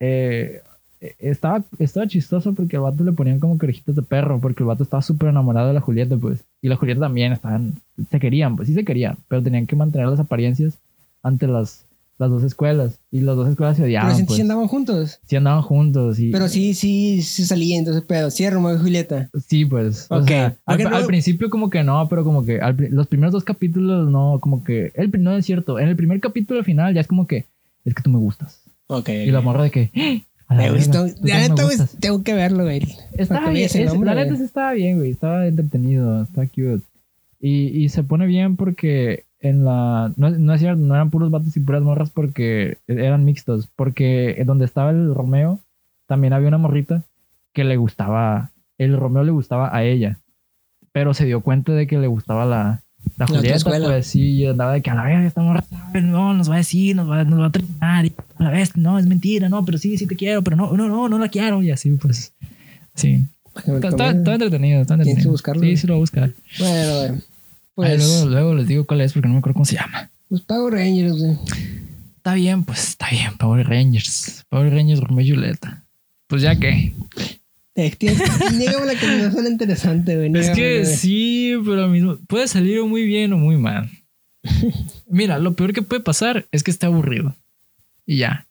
eh, 0.00 0.62
estaba, 1.18 1.62
estaba 1.78 2.06
chistoso 2.06 2.54
porque 2.54 2.76
al 2.76 2.82
vato 2.82 3.04
le 3.04 3.12
ponían 3.12 3.38
como 3.38 3.58
que 3.58 3.66
orejitas 3.66 3.94
de 3.94 4.02
perro. 4.02 4.40
Porque 4.40 4.62
el 4.62 4.66
vato 4.68 4.82
estaba 4.82 5.02
súper 5.02 5.28
enamorado 5.28 5.68
de 5.68 5.74
la 5.74 5.80
Julieta, 5.80 6.16
pues. 6.16 6.40
Y 6.62 6.68
la 6.68 6.76
Julieta 6.76 7.00
también 7.02 7.32
estaban. 7.32 7.74
Se 8.10 8.18
querían, 8.20 8.56
pues 8.56 8.68
sí 8.68 8.74
se 8.74 8.84
querían. 8.84 9.16
Pero 9.28 9.42
tenían 9.42 9.66
que 9.66 9.76
mantener 9.76 10.08
las 10.08 10.20
apariencias 10.20 10.74
ante 11.22 11.46
las, 11.46 11.84
las 12.18 12.30
dos 12.30 12.42
escuelas. 12.44 12.98
Y 13.10 13.20
las 13.20 13.36
dos 13.36 13.48
escuelas 13.48 13.76
se 13.76 13.84
odiaban. 13.84 14.08
Pero 14.08 14.18
sí, 14.18 14.24
pues. 14.24 14.36
sí 14.36 14.42
andaban 14.42 14.66
juntos. 14.68 15.18
Sí 15.26 15.36
andaban 15.36 15.62
juntos. 15.62 16.18
Y, 16.18 16.30
Pero 16.30 16.48
sí, 16.48 16.74
sí, 16.74 17.22
sí 17.22 17.44
salía 17.44 17.78
entonces 17.78 18.02
pedo. 18.02 18.30
Sí, 18.30 18.44
y 18.44 18.48
Julieta. 18.48 19.28
Sí, 19.46 19.64
pues. 19.64 20.06
O 20.10 20.18
Ok. 20.18 20.28
sea, 20.28 20.56
al, 20.66 20.82
no- 20.82 20.96
al 20.96 21.06
principio 21.06 21.50
como 21.50 21.68
que 21.70 21.84
no, 21.84 22.08
pero 22.08 22.24
como 22.24 22.44
que 22.44 22.60
al 22.60 22.76
los 22.90 23.06
primeros 23.06 23.32
dos 23.32 23.44
capítulos 23.44 24.10
no, 24.10 24.38
como 24.40 24.64
que... 24.64 24.92
El, 24.94 25.10
no 25.22 25.36
es 25.36 25.44
cierto. 25.46 25.78
En 25.78 25.88
el 25.88 25.96
primer 25.96 26.20
capítulo 26.20 26.62
final 26.64 26.94
ya 26.94 27.00
es 27.00 27.06
como 27.06 27.26
que... 27.26 27.44
Es 27.84 27.94
que 27.94 28.02
tú 28.02 28.10
me 28.10 28.18
gustas. 28.18 28.60
Ok. 28.88 29.08
Y 29.08 29.30
la 29.30 29.40
morra 29.40 29.62
de 29.64 29.70
que... 29.70 30.24
Tengo 32.00 32.22
que 32.22 32.34
verlo, 32.34 32.64
güey. 32.64 32.82
Estaba 33.12 33.50
bien. 33.50 33.54
veas 33.54 33.74
el 33.74 33.82
es- 33.82 33.92
nombre, 33.92 34.14
la 34.14 34.24
neta 34.24 34.36
sí 34.36 34.44
estaba 34.44 34.72
bien, 34.72 34.98
güey. 34.98 35.10
Estaba 35.10 35.46
entretenido. 35.46 36.22
Estaba 36.22 36.46
cute. 36.46 36.82
Y, 37.40 37.68
y 37.68 37.88
se 37.88 38.02
pone 38.02 38.26
bien 38.26 38.56
porque 38.56 39.24
en 39.40 39.64
la... 39.64 40.12
No, 40.16 40.30
no 40.30 40.54
es 40.54 40.60
cierto, 40.60 40.80
no 40.80 40.94
eran 40.94 41.10
puros 41.10 41.30
vatos 41.30 41.56
y 41.56 41.60
puras 41.60 41.82
morras 41.82 42.10
porque 42.10 42.78
eran 42.86 43.24
mixtos. 43.24 43.68
Porque 43.74 44.40
donde 44.46 44.64
estaba 44.64 44.90
el 44.90 45.14
Romeo 45.14 45.60
también 46.06 46.32
había 46.32 46.48
una 46.48 46.58
morrita 46.58 47.02
que 47.52 47.64
le 47.64 47.76
gustaba... 47.76 48.50
El 48.78 48.96
Romeo 48.96 49.24
le 49.24 49.32
gustaba 49.32 49.74
a 49.74 49.82
ella. 49.84 50.18
Pero 50.92 51.14
se 51.14 51.24
dio 51.26 51.40
cuenta 51.40 51.72
de 51.72 51.86
que 51.86 51.98
le 51.98 52.06
gustaba 52.06 52.44
la... 52.44 52.82
La 53.16 53.26
Julieta, 53.26 53.56
escuela. 53.56 53.86
pues 53.88 54.06
sí, 54.06 54.22
y 54.32 54.46
andaba 54.46 54.72
de 54.74 54.82
que 54.82 54.90
a 54.90 54.94
la 54.94 55.04
vez 55.04 55.24
esta 55.26 55.40
morra 55.40 55.64
no, 56.02 56.34
nos 56.34 56.50
va 56.50 56.54
a 56.54 56.58
decir, 56.58 56.94
nos 56.96 57.08
va, 57.10 57.24
nos 57.24 57.40
va 57.40 57.46
a 57.46 57.50
traicionar, 57.50 58.04
y 58.06 58.12
a 58.38 58.42
la 58.44 58.50
vez, 58.50 58.76
no, 58.76 58.98
es 58.98 59.06
mentira, 59.06 59.48
no, 59.48 59.64
pero 59.64 59.78
sí, 59.78 59.96
sí 59.96 60.06
te 60.06 60.16
quiero, 60.16 60.42
pero 60.42 60.56
no, 60.56 60.72
no, 60.76 60.88
no, 60.88 61.08
no 61.08 61.18
la 61.18 61.28
quiero, 61.28 61.62
y 61.62 61.70
así, 61.70 61.90
pues, 61.92 62.34
sí. 62.94 63.26
Está, 63.56 63.88
está- 63.88 64.10
está 64.10 64.32
entretenido, 64.34 64.82
está 64.82 64.94
entretenido. 64.94 65.22
que 65.22 65.28
buscarlo. 65.30 65.62
Sí, 65.62 65.76
sí 65.78 65.86
lo 65.86 65.94
voy 65.94 65.98
a 65.98 66.02
buscar. 66.02 66.32
Bueno, 66.58 66.94
güey. 66.98 67.08
Ahí 67.10 67.22
Pues, 67.74 68.06
luego, 68.06 68.26
luego 68.30 68.54
les 68.54 68.66
digo 68.68 68.84
cuál 68.86 69.00
es 69.00 69.12
porque 69.14 69.28
no 69.28 69.34
me 69.34 69.38
acuerdo 69.38 69.54
cómo 69.54 69.64
se 69.64 69.76
llama. 69.76 70.10
pues 70.28 70.42
Power 70.42 70.74
Rangers, 70.74 71.16
güey. 71.18 71.38
Está 72.16 72.34
bien, 72.34 72.64
pues 72.64 72.88
está 72.88 73.08
bien, 73.10 73.36
Power 73.38 73.66
Rangers. 73.66 74.44
Power 74.50 74.72
Rangers 74.74 75.00
Romeo 75.00 75.24
y 75.24 75.30
Julieta. 75.30 75.84
Pues 76.26 76.42
ya 76.42 76.56
que. 76.58 76.92
Eh, 77.76 77.94
tienes- 77.98 78.52
Niégame 78.56 78.86
la 78.86 78.94
que 78.94 79.30
suena 79.30 79.48
interesante, 79.50 80.16
güey. 80.16 80.32
Es 80.34 80.50
que 80.50 80.80
güey. 80.82 80.96
sí, 80.96 81.54
pero 81.64 81.88
mismo 81.88 82.16
puede 82.26 82.48
salir 82.48 82.82
muy 82.84 83.04
bien 83.06 83.32
o 83.34 83.38
muy 83.38 83.56
mal. 83.58 83.90
Mira, 85.08 85.38
lo 85.38 85.54
peor 85.54 85.72
que 85.72 85.82
puede 85.82 86.00
pasar 86.02 86.46
es 86.52 86.62
que 86.62 86.70
esté 86.70 86.86
aburrido. 86.86 87.34
Y 88.06 88.18
ya. 88.18 88.46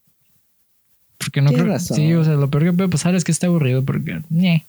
Porque 1.18 1.42
no 1.42 1.52
creo. 1.52 1.66
razón. 1.66 1.98
Sí, 1.98 2.14
o 2.14 2.24
sea, 2.24 2.34
lo 2.36 2.50
peor 2.52 2.66
que 2.66 2.74
puede 2.74 2.90
pasar 2.90 3.16
es 3.16 3.24
que 3.24 3.32
esté 3.32 3.46
aburrido 3.48 3.84
porque. 3.84 4.22
ñe. 4.30 4.66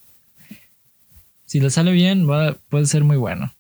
Si 1.45 1.61
le 1.61 1.71
sale 1.71 1.93
bien, 1.93 2.29
va, 2.29 2.57
puede 2.71 2.87
ser 2.87 3.05
muy 3.05 3.17
bueno. 3.17 3.53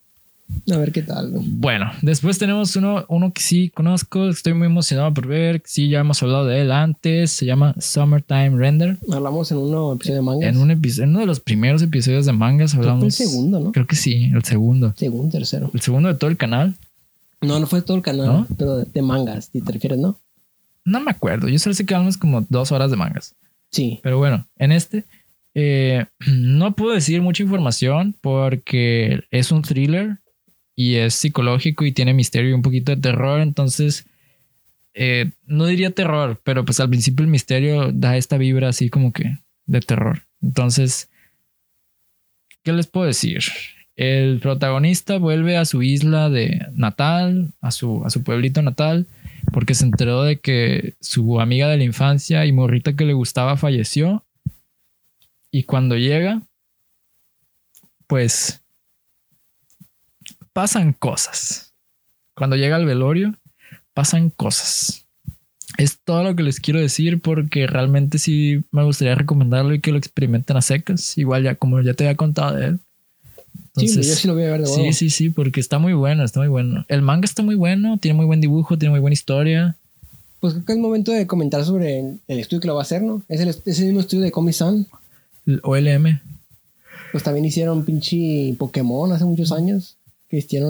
A 0.72 0.76
ver 0.78 0.92
qué 0.92 1.02
tal, 1.02 1.30
güey. 1.30 1.44
Bueno, 1.48 1.90
después 2.02 2.38
tenemos 2.38 2.74
uno, 2.76 3.04
uno 3.08 3.32
que 3.32 3.40
sí 3.42 3.68
conozco, 3.70 4.28
estoy 4.28 4.54
muy 4.54 4.66
emocionado 4.66 5.12
por 5.12 5.26
ver. 5.26 5.62
Sí, 5.64 5.88
ya 5.88 6.00
hemos 6.00 6.22
hablado 6.22 6.46
de 6.46 6.60
él 6.62 6.72
antes. 6.72 7.32
Se 7.32 7.46
llama 7.46 7.74
Summertime 7.80 8.50
Render. 8.56 8.98
Hablamos 9.12 9.50
en 9.50 9.58
un 9.58 9.94
episodio 9.96 10.16
de 10.16 10.22
manga. 10.22 10.48
En 10.48 10.58
un 10.58 10.70
episodio, 10.70 11.04
en 11.04 11.10
uno 11.10 11.20
de 11.20 11.26
los 11.26 11.40
primeros 11.40 11.82
episodios 11.82 12.26
de 12.26 12.32
mangas 12.32 12.72
Creo 12.72 12.82
que 12.82 12.88
hablamos. 12.88 13.04
el 13.20 13.26
segundo, 13.28 13.60
¿no? 13.60 13.72
Creo 13.72 13.86
que 13.86 13.96
sí, 13.96 14.30
el 14.34 14.44
segundo. 14.44 14.94
Segundo, 14.96 15.36
tercero. 15.36 15.70
El 15.74 15.80
segundo 15.80 16.08
de 16.08 16.14
todo 16.14 16.30
el 16.30 16.36
canal. 16.36 16.74
No, 17.40 17.58
no 17.60 17.66
fue 17.66 17.82
todo 17.82 17.96
el 17.96 18.02
canal, 18.02 18.26
¿No? 18.26 18.46
pero 18.56 18.78
de, 18.78 18.84
de 18.86 19.02
mangas, 19.02 19.50
si 19.52 19.60
te 19.60 19.72
refieres, 19.72 19.98
¿no? 19.98 20.18
No 20.84 21.00
me 21.00 21.10
acuerdo. 21.10 21.48
Yo 21.48 21.58
solo 21.58 21.74
sé 21.74 21.84
que 21.84 21.94
hablamos 21.94 22.16
como 22.16 22.46
dos 22.48 22.72
horas 22.72 22.90
de 22.90 22.96
mangas. 22.96 23.34
Sí. 23.70 24.00
Pero 24.02 24.18
bueno, 24.18 24.46
en 24.56 24.72
este 24.72 25.04
eh, 25.54 26.04
no 26.28 26.74
puedo 26.74 26.92
decir 26.94 27.22
mucha 27.22 27.42
información 27.42 28.14
porque 28.20 29.24
es 29.30 29.50
un 29.50 29.62
thriller 29.62 30.18
y 30.76 30.96
es 30.96 31.14
psicológico 31.14 31.86
y 31.86 31.92
tiene 31.92 32.12
misterio 32.12 32.50
y 32.50 32.52
un 32.52 32.62
poquito 32.62 32.94
de 32.94 33.00
terror. 33.00 33.40
Entonces, 33.40 34.06
eh, 34.92 35.32
no 35.46 35.66
diría 35.66 35.90
terror, 35.90 36.40
pero 36.44 36.64
pues 36.64 36.78
al 36.78 36.90
principio 36.90 37.24
el 37.24 37.30
misterio 37.30 37.90
da 37.92 38.16
esta 38.16 38.36
vibra 38.36 38.68
así 38.68 38.90
como 38.90 39.12
que 39.12 39.38
de 39.64 39.80
terror. 39.80 40.22
Entonces, 40.42 41.10
¿qué 42.62 42.72
les 42.72 42.86
puedo 42.86 43.06
decir? 43.06 43.40
El 43.96 44.38
protagonista 44.40 45.16
vuelve 45.16 45.56
a 45.56 45.64
su 45.64 45.82
isla 45.82 46.28
de 46.28 46.66
natal, 46.74 47.54
a 47.62 47.70
su, 47.70 48.04
a 48.04 48.10
su 48.10 48.22
pueblito 48.22 48.60
natal, 48.60 49.06
porque 49.52 49.74
se 49.74 49.86
enteró 49.86 50.22
de 50.22 50.38
que 50.38 50.94
su 51.00 51.40
amiga 51.40 51.68
de 51.68 51.78
la 51.78 51.84
infancia 51.84 52.44
y 52.44 52.52
morrita 52.52 52.94
que 52.94 53.06
le 53.06 53.14
gustaba 53.14 53.56
falleció. 53.56 54.24
Y 55.50 55.62
cuando 55.62 55.96
llega, 55.96 56.42
pues 58.06 58.62
pasan 60.56 60.94
cosas. 60.94 61.74
Cuando 62.34 62.56
llega 62.56 62.76
al 62.76 62.86
velorio, 62.86 63.34
pasan 63.92 64.30
cosas. 64.30 65.04
Es 65.76 65.98
todo 66.02 66.24
lo 66.24 66.34
que 66.34 66.42
les 66.42 66.60
quiero 66.60 66.80
decir 66.80 67.20
porque 67.20 67.66
realmente 67.66 68.16
sí 68.16 68.64
me 68.70 68.82
gustaría 68.82 69.14
recomendarlo 69.14 69.74
y 69.74 69.80
que 69.80 69.92
lo 69.92 69.98
experimenten 69.98 70.56
a 70.56 70.62
secas. 70.62 71.18
Igual 71.18 71.42
ya 71.42 71.56
como 71.56 71.82
ya 71.82 71.92
te 71.92 72.04
había 72.04 72.16
contado 72.16 72.56
de 72.56 72.68
él. 72.68 72.80
sí, 73.76 73.84
Entonces, 73.84 74.08
yo 74.08 74.14
sí 74.14 74.28
lo 74.28 74.32
voy 74.32 74.44
a 74.44 74.52
ver 74.52 74.62
de. 74.62 74.66
Sí, 74.66 74.94
sí, 74.94 75.10
sí, 75.10 75.28
porque 75.28 75.60
está 75.60 75.78
muy 75.78 75.92
bueno, 75.92 76.24
está 76.24 76.40
muy 76.40 76.48
bueno. 76.48 76.86
El 76.88 77.02
manga 77.02 77.26
está 77.26 77.42
muy 77.42 77.54
bueno, 77.54 77.98
tiene 77.98 78.16
muy 78.16 78.24
buen 78.24 78.40
dibujo, 78.40 78.78
tiene 78.78 78.92
muy 78.92 79.00
buena 79.00 79.12
historia. 79.12 79.76
Pues 80.40 80.54
creo 80.54 80.64
que 80.64 80.72
es 80.72 80.78
momento 80.78 81.12
de 81.12 81.26
comentar 81.26 81.66
sobre 81.66 82.00
el, 82.00 82.20
el 82.28 82.38
estudio 82.38 82.62
que 82.62 82.68
lo 82.68 82.76
va 82.76 82.80
a 82.80 82.84
hacer, 82.84 83.02
¿no? 83.02 83.22
Es 83.28 83.40
el, 83.40 83.48
es 83.48 83.78
el 83.78 83.86
mismo 83.88 84.00
estudio 84.00 84.22
de 84.22 84.32
Comic-San. 84.32 84.86
El 85.44 85.60
OLM. 85.62 86.18
Pues 87.12 87.22
también 87.22 87.44
hicieron 87.44 87.84
pinche 87.84 88.54
Pokémon 88.58 89.12
hace 89.12 89.26
muchos 89.26 89.52
años. 89.52 89.98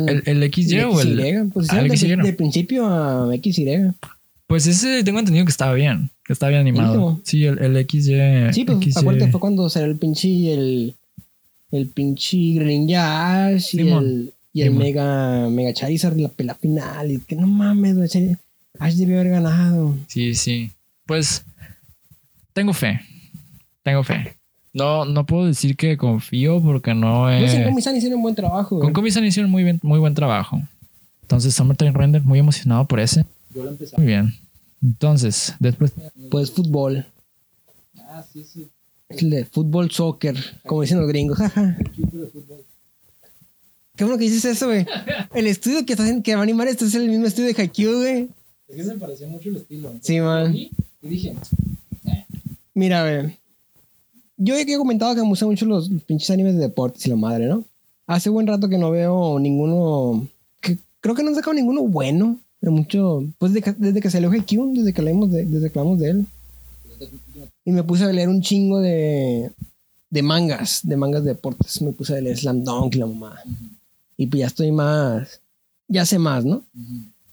¿El, 0.08 0.22
el 0.26 0.52
XY 0.52 0.80
o 0.80 1.00
el...? 1.00 1.50
Pues 1.52 1.68
Ah, 1.70 1.80
el 1.80 1.88
de, 1.88 1.96
XY. 1.96 2.16
de 2.16 2.32
principio 2.32 2.86
a 2.86 3.28
XY. 3.42 3.92
Pues 4.46 4.66
ese 4.66 5.02
tengo 5.04 5.18
entendido 5.18 5.44
que 5.44 5.50
estaba 5.50 5.74
bien, 5.74 6.10
que 6.24 6.32
estaba 6.32 6.50
bien 6.50 6.60
animado. 6.60 7.20
Sí, 7.24 7.44
el, 7.44 7.58
el 7.58 7.86
XY... 7.88 8.52
Sí, 8.52 8.64
pues 8.64 8.78
XY. 8.78 8.92
acuérdate, 8.96 9.30
fue 9.32 9.40
cuando 9.40 9.68
salió 9.68 9.88
el 9.90 9.96
pinche 9.98 10.52
el, 10.54 10.94
el 11.72 11.88
pinche 11.88 12.36
Greninja 12.54 13.46
Ash 13.48 13.74
y 13.74 13.78
Simón. 13.78 14.04
el, 14.04 14.32
y 14.52 14.62
el 14.62 14.68
Simón. 14.68 14.82
Mega, 14.84 15.48
Mega 15.50 15.72
Charizard 15.74 16.16
la, 16.16 16.30
la 16.38 16.54
final. 16.54 17.10
Y 17.10 17.18
que 17.18 17.34
no 17.34 17.46
mames, 17.48 17.96
güey, 17.96 18.08
Char- 18.08 18.38
Ash 18.78 18.94
debió 18.94 19.18
haber 19.20 19.32
ganado. 19.32 19.96
Sí, 20.06 20.34
sí. 20.34 20.70
Pues 21.06 21.44
tengo 22.52 22.72
fe. 22.72 23.00
Tengo 23.82 24.04
fe. 24.04 24.36
No, 24.77 25.05
no 25.07 25.24
puedo 25.24 25.47
decir 25.47 25.74
que 25.77 25.97
confío 25.97 26.61
porque 26.61 26.95
no 26.95 27.31
No 27.31 27.49
sé, 27.49 27.62
eh, 27.62 27.64
Comic-San 27.64 27.97
hicieron 27.97 28.18
un 28.18 28.22
buen 28.22 28.35
trabajo. 28.35 28.68
Con 28.77 28.81
güey. 28.81 28.93
Comisan 28.93 29.24
hicieron 29.24 29.51
muy, 29.51 29.64
bien, 29.64 29.81
muy 29.83 29.99
buen 29.99 30.14
trabajo. 30.14 30.61
Entonces, 31.22 31.55
Summertime 31.55 31.93
Render, 31.93 32.22
muy 32.22 32.39
emocionado 32.39 32.85
por 32.85 33.01
ese. 33.01 33.24
Muy 33.97 34.07
bien. 34.07 34.35
Entonces, 34.83 35.55
después. 35.59 35.93
Pues 36.31 36.51
fútbol. 36.51 37.07
El 39.09 39.31
de 39.31 39.45
fútbol, 39.47 39.91
soccer, 39.91 40.37
como 40.66 40.83
dicen 40.83 40.99
los 40.99 41.09
gringos. 41.09 41.39
Jaja. 41.39 41.77
Qué 43.97 44.05
bueno 44.05 44.18
que 44.18 44.24
dices 44.24 44.45
eso, 44.45 44.66
güey. 44.66 44.87
El 45.35 45.47
estudio 45.47 45.87
que, 45.87 45.95
está 45.95 46.03
haciendo- 46.03 46.22
que 46.22 46.35
va 46.35 46.41
a 46.41 46.45
animar 46.45 46.68
esto 46.68 46.85
es 46.85 46.95
el 46.95 47.09
mismo 47.09 47.24
estudio 47.27 47.49
de 47.55 47.62
Haikyuu, 47.62 47.97
güey. 48.01 48.29
Es 48.68 48.77
que 48.77 48.85
se 48.85 48.95
parecía 48.97 49.27
mucho 49.27 49.49
el 49.49 49.57
estilo. 49.57 49.95
Sí, 50.03 50.20
man. 50.20 50.55
Y 50.55 50.70
dije, 51.01 51.35
Mira, 52.74 53.03
güey. 53.03 53.39
Yo 54.37 54.57
ya 54.57 54.64
que 54.64 54.74
he 54.74 54.78
comentado 54.78 55.14
que 55.14 55.22
me 55.22 55.28
gustan 55.28 55.49
mucho 55.49 55.66
los, 55.66 55.89
los 55.91 56.03
pinches 56.03 56.30
animes 56.30 56.55
de 56.55 56.61
deportes 56.61 57.07
y 57.07 57.11
la 57.11 57.16
madre, 57.16 57.47
¿no? 57.47 57.64
Hace 58.07 58.30
buen 58.30 58.47
rato 58.47 58.68
que 58.68 58.78
no 58.78 58.91
veo 58.91 59.39
ninguno. 59.39 60.28
Que, 60.61 60.78
creo 61.01 61.14
que 61.14 61.22
no 61.22 61.30
han 61.30 61.34
sacado 61.34 61.55
ninguno 61.55 61.82
bueno. 61.82 62.39
De 62.61 62.70
mucho. 62.70 63.24
Pues 63.39 63.53
desde 63.53 63.64
que, 63.64 63.72
desde 63.78 64.01
que 64.01 64.11
salió 64.11 64.30
Haikyuu, 64.30 64.74
desde 64.74 64.93
que 64.93 65.01
hablamos 65.01 65.30
de, 65.30 65.45
desde 65.45 65.70
que 65.70 65.78
hablamos 65.78 65.99
de 65.99 66.11
él. 66.11 66.26
Y 67.64 67.72
me 67.72 67.82
puse 67.82 68.05
a 68.05 68.12
leer 68.12 68.28
un 68.28 68.41
chingo 68.43 68.80
de. 68.80 69.51
de 70.11 70.22
mangas, 70.22 70.80
de 70.82 70.97
mangas 70.97 71.24
de 71.24 71.30
deportes. 71.30 71.82
Me 71.82 71.93
puse 71.93 72.16
a 72.16 72.20
leer 72.20 72.37
Slam 72.37 72.62
Dunk 72.62 72.95
y 72.95 72.99
la 72.99 73.07
mamá. 73.07 73.41
Y 74.16 74.26
pues 74.26 74.41
ya 74.41 74.47
estoy 74.47 74.70
más. 74.70 75.41
Ya 75.89 76.07
sé 76.07 76.18
más, 76.18 76.45
¿no? 76.45 76.62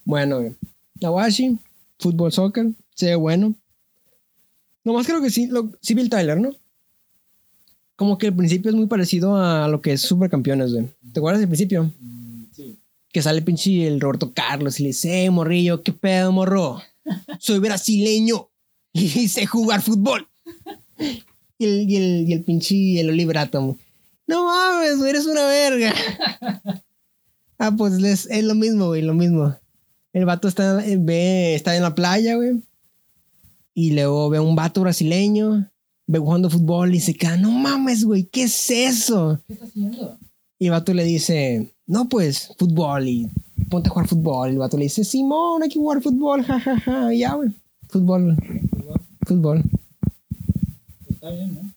Bueno. 0.05 0.39
Awashi, 1.01 1.57
fútbol, 1.99 2.31
soccer, 2.31 2.71
se 2.95 3.07
ve 3.07 3.15
bueno. 3.15 3.53
Nomás 4.83 5.05
creo 5.05 5.21
que 5.21 5.29
sí, 5.29 5.47
lo, 5.47 5.71
sí 5.81 5.93
vi 5.93 6.01
el 6.01 6.09
Tyler, 6.09 6.39
¿no? 6.39 6.51
Como 7.95 8.17
que 8.17 8.27
el 8.27 8.35
principio 8.35 8.71
es 8.71 8.75
muy 8.75 8.87
parecido 8.87 9.37
a 9.37 9.67
lo 9.67 9.81
que 9.81 9.93
es 9.93 10.01
Supercampeones, 10.01 10.73
güey. 10.73 10.87
¿Te 11.13 11.19
acuerdas 11.19 11.39
del 11.39 11.49
principio? 11.49 11.91
Sí. 12.51 12.79
Que 13.11 13.21
sale 13.21 13.41
pinche 13.41 13.87
el 13.87 14.01
Roberto 14.01 14.33
Carlos 14.33 14.79
y 14.79 14.83
le 14.83 14.89
dice, 14.89 15.25
eh, 15.25 15.29
morrillo, 15.29 15.83
¿qué 15.83 15.91
pedo, 15.93 16.31
morro? 16.31 16.81
Soy 17.39 17.59
brasileño 17.59 18.49
y 18.93 19.07
sé 19.27 19.45
jugar 19.45 19.81
fútbol. 19.81 20.27
Y 21.57 21.65
el, 21.65 21.89
y 21.89 21.95
el, 21.95 22.29
y 22.29 22.33
el 22.33 22.43
pinche 22.43 22.99
el 22.99 23.09
Oliver 23.09 23.37
Atom. 23.37 23.77
No 24.25 24.45
mames, 24.45 24.97
güey, 24.97 25.09
eres 25.09 25.25
una 25.25 25.45
verga. 25.45 25.93
ah, 27.59 27.71
pues 27.77 27.93
es, 27.95 28.27
es 28.27 28.43
lo 28.43 28.55
mismo, 28.55 28.87
güey, 28.87 29.01
lo 29.01 29.13
mismo. 29.13 29.55
El 30.13 30.25
vato 30.25 30.47
está, 30.47 30.85
eh, 30.85 30.97
ve, 30.99 31.55
está 31.55 31.75
en 31.75 31.83
la 31.83 31.95
playa, 31.95 32.35
güey. 32.35 32.63
Y 33.73 33.93
luego 33.93 34.29
ve 34.29 34.37
a 34.37 34.41
un 34.41 34.55
vato 34.55 34.81
brasileño, 34.81 35.69
jugando 36.07 36.49
fútbol 36.49 36.93
y 36.95 36.99
se 36.99 37.13
queda, 37.13 37.37
no 37.37 37.51
mames, 37.51 38.03
güey, 38.05 38.25
¿qué 38.25 38.43
es 38.43 38.69
eso? 38.69 39.41
¿Qué 39.47 39.53
está 39.53 39.65
haciendo? 39.65 40.17
Y 40.59 40.65
el 40.65 40.71
vato 40.71 40.93
le 40.93 41.03
dice, 41.03 41.73
no, 41.87 42.07
pues, 42.09 42.53
fútbol 42.57 43.07
y 43.07 43.27
ponte 43.69 43.89
a 43.89 43.91
jugar 43.91 44.07
fútbol. 44.07 44.49
Y 44.49 44.53
el 44.53 44.57
vato 44.59 44.77
le 44.77 44.83
dice, 44.83 45.03
Simón, 45.03 45.63
hay 45.63 45.69
que 45.69 45.79
jugar 45.79 46.01
fútbol, 46.01 46.43
jajaja. 46.43 47.13
Y 47.13 47.19
ya, 47.19 47.33
güey, 47.33 47.49
fútbol, 47.89 48.37
fútbol. 49.25 49.63
Está 51.09 51.29
bien, 51.31 51.53
¿no? 51.55 51.73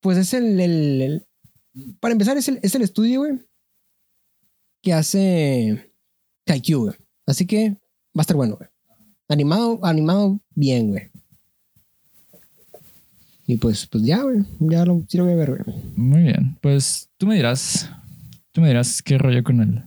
Pues 0.00 0.16
es 0.18 0.32
el, 0.34 0.60
el- 0.60 1.02
el- 1.02 1.26
para 2.00 2.12
empezar, 2.12 2.36
es 2.36 2.48
el, 2.48 2.58
es 2.62 2.74
el 2.74 2.82
estudio, 2.82 3.20
güey, 3.20 3.38
que 4.82 4.92
hace 4.92 5.92
Haikyuu, 6.46 6.82
güey. 6.86 6.94
Así 7.26 7.46
que 7.46 7.70
va 7.70 7.76
a 8.16 8.20
estar 8.22 8.36
bueno, 8.36 8.56
güey. 8.56 8.68
Animado, 9.28 9.78
animado 9.82 10.40
bien, 10.54 10.88
güey. 10.90 11.07
Y 13.48 13.56
pues, 13.56 13.86
pues 13.86 14.04
ya, 14.04 14.22
güey. 14.22 14.44
Ya 14.60 14.84
lo, 14.84 15.02
sí 15.08 15.16
lo 15.16 15.24
voy 15.24 15.32
a 15.32 15.36
ver, 15.36 15.64
güey. 15.64 15.76
Muy 15.96 16.22
bien. 16.22 16.58
Pues 16.60 17.08
tú 17.16 17.26
me 17.26 17.34
dirás. 17.34 17.90
Tú 18.52 18.60
me 18.60 18.68
dirás 18.68 19.02
qué 19.02 19.16
rollo 19.16 19.42
con 19.42 19.62
él. 19.62 19.82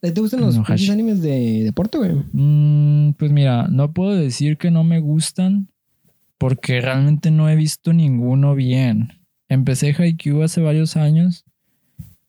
¿Te 0.00 0.18
gustan 0.18 0.40
los 0.40 0.56
No, 0.56 0.64
animes 0.90 1.20
de 1.20 1.64
deporte, 1.64 1.98
güey? 1.98 2.12
Mm, 2.32 3.12
pues 3.18 3.30
mira, 3.30 3.68
no 3.68 3.92
puedo 3.92 4.14
decir 4.14 4.56
que 4.56 4.70
no 4.70 4.84
me 4.84 5.00
gustan 5.00 5.68
porque 6.38 6.80
realmente 6.80 7.30
no 7.30 7.48
he 7.50 7.56
visto 7.56 7.92
ninguno 7.92 8.54
bien. 8.54 9.12
Empecé 9.50 9.94
Haikyuu 9.96 10.42
hace 10.42 10.62
varios 10.62 10.96
años, 10.96 11.44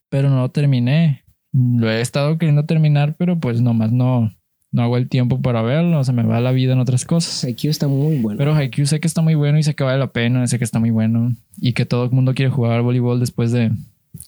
pero 0.09 0.29
no 0.29 0.41
lo 0.41 0.51
terminé. 0.51 1.23
Lo 1.53 1.89
he 1.89 2.01
estado 2.01 2.37
queriendo 2.37 2.65
terminar, 2.65 3.15
pero 3.17 3.39
pues 3.39 3.61
nomás 3.61 3.93
no, 3.93 4.33
no 4.75 4.83
hago 4.83 4.97
el 4.97 5.07
tiempo 5.07 5.41
para 5.41 5.61
verlo. 5.61 6.03
Se 6.03 6.11
me 6.11 6.23
va 6.23 6.41
la 6.41 6.51
vida 6.51 6.73
en 6.73 6.79
otras 6.79 7.05
cosas. 7.05 7.45
Haikyuu 7.45 7.71
está 7.71 7.87
muy 7.87 8.17
bueno. 8.17 8.37
Pero 8.37 8.53
Haikyuu 8.53 8.85
sé 8.85 8.99
que 8.99 9.07
está 9.07 9.21
muy 9.21 9.33
bueno 9.33 9.57
y 9.57 9.63
sé 9.63 9.73
que 9.73 9.85
vale 9.85 9.97
la 9.97 10.11
pena, 10.11 10.45
sé 10.47 10.57
que 10.57 10.65
está 10.65 10.79
muy 10.79 10.91
bueno 10.91 11.33
y 11.57 11.73
que 11.73 11.85
todo 11.85 12.03
el 12.03 12.11
mundo 12.11 12.33
quiere 12.33 12.51
jugar 12.51 12.81
voleibol 12.81 13.19
después 13.19 13.51
de 13.51 13.71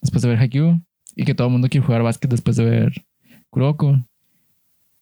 después 0.02 0.22
de 0.22 0.30
ver 0.30 0.40
Haikyuu 0.40 0.82
y 1.16 1.26
que 1.26 1.36
todo 1.36 1.48
el 1.48 1.52
mundo 1.52 1.68
quiere 1.68 1.86
jugar 1.86 2.02
básquet 2.02 2.32
después 2.32 2.56
de 2.56 2.64
ver 2.64 3.06
Kuroko. 3.50 4.00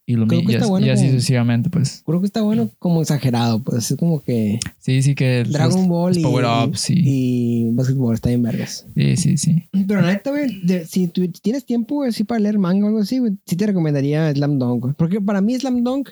Y, 0.07 0.15
lo 0.17 0.27
Creo 0.27 0.41
mi- 0.41 0.45
que 0.45 0.53
y 0.53 0.57
bueno 0.67 0.85
así 0.91 1.01
como- 1.05 1.13
sucesivamente, 1.15 1.69
pues. 1.71 2.03
Creo 2.05 2.19
que 2.19 2.27
está 2.27 2.43
bueno 2.43 2.69
como 2.77 3.01
exagerado, 3.01 3.63
pues 3.63 3.89
es 3.89 3.97
como 3.97 4.21
que 4.21 4.59
Sí, 4.79 5.01
sí 5.01 5.15
que 5.15 5.43
los- 5.43 5.51
Dragon 5.53 5.87
Ball 5.87 6.09
los 6.11 6.17
y, 6.19 6.21
power 6.21 6.45
ups 6.67 6.89
y, 6.91 7.01
y 7.03 7.69
básquetbol 7.71 8.13
está 8.13 8.29
bien 8.29 8.43
vergas. 8.43 8.85
sí, 8.95 9.17
sí, 9.17 9.37
sí. 9.37 9.63
Pero 9.87 10.01
la 10.01 10.13
neta, 10.13 10.29
güey, 10.29 10.61
de- 10.63 10.85
si 10.85 11.07
tú 11.07 11.27
tienes 11.41 11.65
tiempo, 11.65 11.95
güey, 11.95 12.09
así 12.09 12.23
para 12.23 12.39
leer 12.39 12.59
manga 12.59 12.85
o 12.85 12.87
algo 12.89 12.99
así, 12.99 13.17
güey, 13.17 13.33
sí 13.47 13.55
te 13.55 13.65
recomendaría 13.65 14.31
Slam 14.31 14.59
Dunk, 14.59 14.81
güey. 14.83 14.93
Porque 14.95 15.19
para 15.19 15.41
mí 15.41 15.55
Slam 15.57 15.83
Dunk 15.83 16.09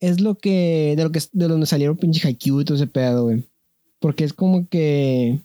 es 0.00 0.20
lo 0.22 0.36
que, 0.36 0.94
de 0.96 1.04
lo 1.04 1.12
que, 1.12 1.20
de 1.32 1.48
donde 1.48 1.66
salieron 1.66 1.98
pinche 1.98 2.26
Haikyuu 2.26 2.62
y 2.62 2.64
todo 2.64 2.76
ese 2.76 2.86
pedo, 2.86 3.24
güey. 3.24 3.44
Porque 4.00 4.24
es 4.24 4.32
como 4.32 4.66
que, 4.68 5.40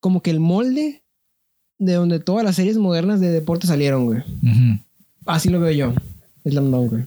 como 0.00 0.22
que 0.22 0.30
el 0.30 0.40
molde 0.40 1.02
de 1.78 1.92
donde 1.94 2.20
todas 2.20 2.44
las 2.44 2.56
series 2.56 2.78
modernas 2.78 3.20
de 3.20 3.30
deporte 3.30 3.66
salieron, 3.66 4.06
güey. 4.06 4.20
Ujú. 4.20 4.80
Así 5.28 5.48
lo 5.50 5.60
veo 5.60 5.70
yo, 5.72 5.94
Slam 6.48 6.70
Dunk. 6.70 7.04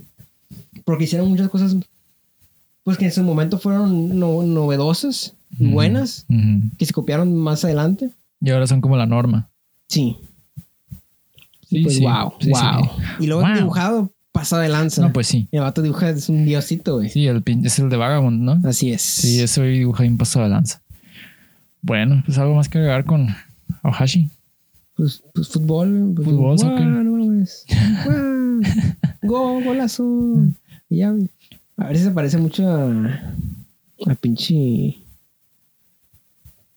Porque 0.86 1.04
hicieron 1.06 1.28
muchas 1.30 1.50
cosas, 1.50 1.76
pues 2.84 2.98
que 2.98 3.06
en 3.06 3.12
su 3.12 3.24
momento 3.24 3.58
fueron 3.60 4.18
no- 4.20 4.44
novedosas 4.44 5.34
y 5.58 5.66
Ujú. 5.66 5.74
buenas, 5.74 6.26
Ujú. 6.30 6.70
que 6.78 6.86
se 6.86 6.94
copiaron 6.94 7.36
más 7.36 7.64
adelante. 7.66 8.10
Y 8.40 8.50
ahora 8.52 8.68
son 8.68 8.80
como 8.82 8.96
la 8.98 9.06
norma. 9.06 9.50
Sí, 9.90 10.18
Sí, 11.68 11.84
pues 11.84 11.96
sí. 11.98 12.02
wow, 12.04 12.34
Sí, 12.40 12.46
sí. 12.48 12.52
wow. 12.52 12.90
Y 13.20 13.28
luego 13.28 13.44
Wow. 13.44 13.56
dibujado 13.56 14.12
pasado 14.34 14.62
de 14.62 14.70
lanza. 14.70 15.02
No, 15.02 15.14
pues 15.14 15.28
sí. 15.28 15.48
El 15.52 15.62
vato 15.62 15.82
dibuja 15.82 16.10
es 16.10 16.28
un 16.30 16.46
diosito, 16.46 16.96
güey. 16.98 17.10
Sí, 17.10 17.28
el 17.28 17.42
es 17.64 17.80
el 17.80 17.90
de 17.90 17.98
Vagabond, 17.98 18.42
¿no? 18.42 18.62
Así 18.68 18.92
es. 18.92 19.02
Sí, 19.02 19.42
eso 19.42 19.64
dibuja 19.64 20.04
bien 20.04 20.18
pasado 20.18 20.46
de 20.46 20.52
lanza. 20.52 20.82
Bueno, 21.82 22.22
pues 22.26 22.38
algo 22.38 22.56
más 22.56 22.68
que 22.70 22.78
agregar 22.78 23.06
con 23.06 23.28
Ohashi. 23.84 24.30
Pues, 25.02 25.24
pues 25.34 25.48
fútbol. 25.48 26.14
pues, 26.16 26.28
Fútbol, 26.28 26.60
soccer. 26.60 26.86
no. 26.86 27.46
Go, 29.24 29.60
golazo. 29.64 30.38
Y 30.92 30.98
ya. 30.98 31.16
A 31.78 31.88
ver 31.88 31.98
si 31.98 32.04
se 32.04 32.12
parece 32.12 32.38
mucho 32.38 32.68
a. 32.70 33.34
A 34.06 34.14
pinche. 34.14 34.96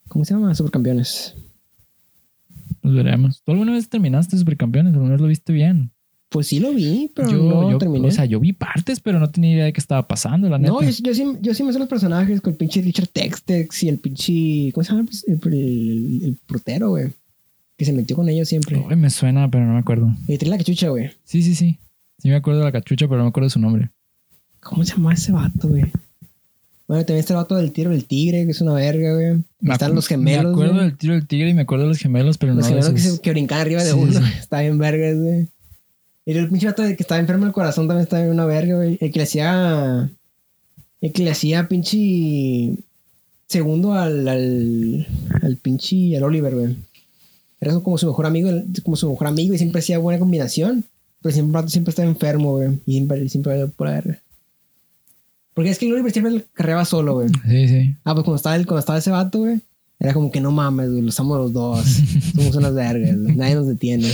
¿Cómo 0.09 0.25
se 0.25 0.33
llama? 0.33 0.55
Supercampeones. 0.55 1.35
Pues 2.81 2.95
veremos. 2.95 3.43
¿Tú 3.45 3.53
alguna 3.53 3.72
vez 3.72 3.91
terminaste 3.91 4.39
Supercampeones? 4.39 4.95
¿Alguna 4.95 5.12
vez 5.12 5.20
lo 5.20 5.27
viste 5.27 5.53
bien? 5.53 5.91
Pues 6.31 6.47
sí 6.47 6.61
lo 6.61 6.72
vi, 6.72 7.12
pero 7.14 7.31
yo, 7.31 7.37
no 7.43 7.72
yo- 7.72 7.79
terminé. 7.79 8.09
O 8.09 8.11
sea, 8.11 8.25
yo 8.25 8.41
vi 8.41 8.55
partes, 8.55 9.01
pero 9.01 9.20
no 9.20 9.31
tenía 9.31 9.53
idea 9.53 9.64
de 9.66 9.75
qué 9.75 9.81
estaba 9.81 10.09
pasando, 10.09 10.49
la 10.49 10.57
neta. 10.59 10.72
no, 10.72 10.81
yo, 10.83 10.89
yo 10.89 11.12
sí, 11.14 11.27
yo 11.43 11.53
sí 11.53 11.62
me 11.62 11.75
sé 11.75 11.79
los 11.79 11.89
personajes 11.89 12.41
con 12.41 12.53
el 12.53 12.57
pinche 12.57 12.81
Richard 12.81 13.09
Textex 13.09 13.83
y 13.83 13.89
el 13.91 13.99
pinche. 13.99 14.72
¿Cómo 14.72 14.83
se 14.83 14.93
llama? 14.93 15.09
El, 15.27 15.41
el, 15.53 16.20
el 16.25 16.39
portero, 16.47 16.89
güey. 16.89 17.12
Que 17.77 17.85
se 17.85 17.93
metió 17.93 18.14
con 18.16 18.29
ellos 18.29 18.49
siempre. 18.49 18.85
Ay, 18.89 18.97
me 18.97 19.11
suena, 19.11 19.51
pero 19.51 19.64
no 19.66 19.72
me 19.75 19.81
acuerdo. 19.81 20.14
Y 20.29 20.39
trae 20.39 20.51
la 20.51 20.59
cachucha, 20.59 20.89
güey. 20.91 21.11
Sí, 21.25 21.43
sí, 21.43 21.55
sí. 21.55 21.79
Sí 22.18 22.29
me 22.29 22.37
acuerdo 22.37 22.61
de 22.61 22.66
la 22.66 22.72
cachucha, 22.72 23.07
pero 23.07 23.18
no 23.18 23.25
me 23.25 23.29
acuerdo 23.31 23.47
de 23.47 23.51
su 23.51 23.59
nombre. 23.61 23.91
¿Cómo 24.61 24.85
se 24.85 24.93
llama 24.95 25.12
ese 25.14 25.33
vato, 25.33 25.68
güey? 25.68 25.85
Bueno, 26.87 27.05
también 27.05 27.20
está 27.20 27.33
el 27.35 27.39
vato 27.39 27.57
del 27.57 27.72
tiro 27.72 27.91
del 27.91 28.05
tigre, 28.05 28.45
que 28.45 28.51
es 28.53 28.61
una 28.61 28.75
verga, 28.75 29.15
güey. 29.15 29.43
Están 29.73 29.94
los 29.94 30.07
gemelos. 30.07 30.44
Me 30.44 30.51
acuerdo 30.51 30.74
güey. 30.74 30.85
del 30.86 30.97
tiro 30.97 31.15
del 31.15 31.27
tigre 31.27 31.48
y 31.51 31.55
me 31.55 31.62
acuerdo 31.62 31.85
de 31.85 31.89
los 31.89 31.98
gemelos, 31.98 32.39
pero 32.39 32.55
Los 32.55 32.69
no 32.70 32.77
de 32.77 32.82
gemelos 32.82 33.15
que, 33.16 33.23
que 33.23 33.31
brincan 33.31 33.61
arriba 33.61 33.82
de 33.82 33.90
Sí, 33.90 33.97
uno. 33.98 34.12
sí. 34.12 34.32
Está 34.39 34.61
bien 34.61 34.78
vergas, 34.78 35.16
güey. 35.19 35.48
Y 36.27 36.32
el 36.32 36.48
pinche 36.48 36.66
vato 36.66 36.82
de 36.82 36.97
que 36.97 37.03
estaba 37.03 37.20
enfermo 37.20 37.44
del 37.44 37.53
corazón 37.53 37.86
también 37.86 38.05
está 38.05 38.19
bien 38.19 38.31
una 38.31 38.47
verga, 38.47 38.77
güey. 38.77 38.97
El 39.01 39.11
que 39.12 39.19
le 39.19 39.23
hacía. 39.24 40.11
El 41.01 41.12
que 41.12 41.23
le 41.24 41.31
hacía 41.31 41.69
pinche. 41.69 42.78
Segundo 43.48 43.93
al. 43.94 44.27
al, 44.28 45.07
al 45.43 45.57
pinche. 45.59 46.16
al 46.16 46.23
Oliver, 46.23 46.55
güey. 46.55 46.77
Era 47.65 47.81
como 47.81 47.99
su 47.99 48.07
mejor 48.07 48.27
amigo, 48.27 48.51
como 48.82 48.97
su 48.97 49.09
mejor 49.09 49.27
amigo 49.27 49.55
y 49.55 49.59
siempre 49.59 49.81
hacía 49.81 49.99
buena 49.99 50.19
combinación. 50.19 50.85
Pero 51.23 51.32
siempre, 51.32 51.69
siempre 51.69 51.91
estaba 51.91 52.09
enfermo, 52.09 52.53
güey. 52.53 52.78
Y 52.85 52.93
siempre, 52.93 53.28
siempre 53.28 53.66
por 53.69 53.89
verga. 53.89 54.20
Porque 55.55 55.70
es 55.70 55.78
que 55.78 55.86
el 55.86 55.93
Oliver 55.93 56.12
siempre 56.12 56.45
carreaba 56.53 56.85
solo, 56.85 57.15
güey. 57.15 57.28
Sí, 57.49 57.69
sí. 57.69 57.97
Ah, 58.05 58.12
pues 58.15 58.24
cuando 58.24 58.36
estaba, 58.36 58.57
el, 58.57 58.66
cuando 58.66 58.81
estaba 58.81 58.99
ese 58.99 59.11
vato, 59.11 59.39
güey, 59.39 59.61
era 60.01 60.12
como 60.12 60.31
que 60.31 60.41
no 60.41 60.51
mames, 60.51 60.91
güey, 60.91 61.03
los 61.03 61.19
amo 61.20 61.36
los 61.36 61.53
dos. 61.53 61.86
Somos 62.35 62.57
unas 62.57 62.74
vergas, 62.74 63.16
nadie 63.16 63.55
nos 63.55 63.69
detiene. 63.69 64.11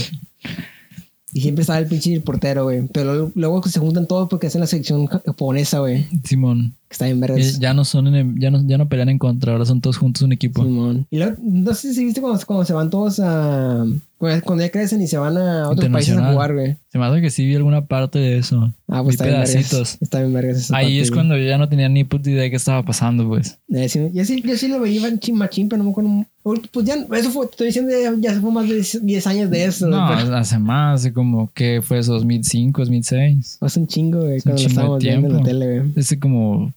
Y 1.33 1.41
siempre 1.41 1.61
estaba 1.61 1.79
el 1.79 1.87
pinche 1.87 2.19
portero, 2.19 2.63
güey. 2.65 2.87
Pero 2.91 3.31
luego, 3.35 3.63
se 3.63 3.79
juntan 3.79 4.05
todos 4.07 4.27
porque 4.29 4.47
hacen 4.47 4.61
la 4.61 4.67
selección 4.67 5.05
japonesa, 5.07 5.79
güey. 5.79 6.05
Simón. 6.25 6.73
Que 6.89 6.93
está 6.93 7.05
bien 7.05 7.17
Eh, 7.17 7.21
vergas. 7.21 7.59
Ya 7.59 7.73
no 7.73 7.85
son 7.85 8.07
enem- 8.07 8.35
ya 8.39 8.51
no, 8.51 8.61
ya 8.67 8.77
no 8.77 8.89
pelean 8.89 9.09
en 9.09 9.17
contra, 9.17 9.53
ahora 9.53 9.65
son 9.65 9.79
todos 9.79 9.97
juntos 9.97 10.23
un 10.23 10.33
equipo. 10.33 10.63
Simón. 10.63 11.07
Y 11.09 11.17
luego, 11.19 11.37
no 11.41 11.73
sé 11.73 11.93
si 11.93 12.03
viste 12.03 12.19
cuando, 12.21 12.43
cuando 12.45 12.65
se 12.65 12.73
van 12.73 12.89
todos 12.89 13.19
a. 13.21 13.85
Cuando 14.21 14.45
cuando 14.45 14.63
ya 14.63 14.69
crecen 14.69 15.01
y 15.01 15.07
se 15.07 15.17
van 15.17 15.35
a 15.35 15.67
otros 15.67 15.89
países 15.89 16.15
a 16.15 16.31
jugar, 16.31 16.53
güey. 16.53 16.77
Se 16.91 16.99
me 16.99 17.05
hace 17.05 17.21
que 17.21 17.31
sí 17.31 17.43
vi 17.43 17.55
alguna 17.55 17.87
parte 17.87 18.19
de 18.19 18.37
eso. 18.37 18.71
Ah, 18.87 18.99
Vi 18.99 19.05
pues 19.05 19.15
está 19.15 19.23
bien 19.25 19.35
pedacitos. 19.37 19.71
vergas. 19.71 19.97
Está 19.99 20.19
bien 20.19 20.33
vergas 20.33 20.57
esa 20.57 20.77
Ahí 20.77 20.83
parte, 20.85 20.99
es 21.01 21.09
güey. 21.09 21.17
cuando 21.17 21.37
yo 21.37 21.43
ya 21.45 21.57
no 21.57 21.67
tenía 21.67 21.89
ni 21.89 22.03
puta 22.03 22.29
idea 22.29 22.43
de 22.43 22.51
qué 22.51 22.55
estaba 22.55 22.85
pasando, 22.85 23.27
pues. 23.27 23.57
Eh, 23.73 23.89
sí, 23.89 23.99
yo, 24.13 24.23
sí, 24.23 24.43
yo 24.45 24.55
sí 24.55 24.67
lo 24.67 24.79
veía 24.79 25.07
en 25.07 25.17
chimachín, 25.19 25.69
pero 25.69 25.79
no 25.79 25.85
me 25.85 25.89
acuerdo. 25.91 26.23
Pues 26.71 26.85
ya, 26.85 26.95
eso 27.17 27.31
fue, 27.31 27.45
estoy 27.45 27.67
diciendo, 27.67 27.91
ya, 27.91 28.13
ya 28.19 28.39
fue 28.39 28.51
más 28.51 28.69
de 28.69 28.85
10 29.01 29.25
años 29.27 29.49
de 29.49 29.65
eso. 29.65 29.87
No, 29.87 30.07
pero- 30.07 30.35
hace 30.37 30.59
más, 30.59 31.01
hace 31.01 31.13
como 31.13 31.51
que 31.53 31.81
fue 31.81 31.97
eso, 31.97 32.13
2005, 32.13 32.79
2006. 32.81 33.57
Hace 33.59 33.79
un 33.79 33.87
chingo, 33.87 34.19
güey, 34.21 34.37
Hace 34.37 34.49
un 34.49 34.53
cuando 34.55 34.61
lo 34.61 34.67
estábamos 34.69 34.99
viendo 35.03 35.27
en 35.29 35.33
la 35.37 35.41
tele, 35.43 35.79
güey. 35.79 35.91
Ese 35.95 36.19
como 36.19 36.71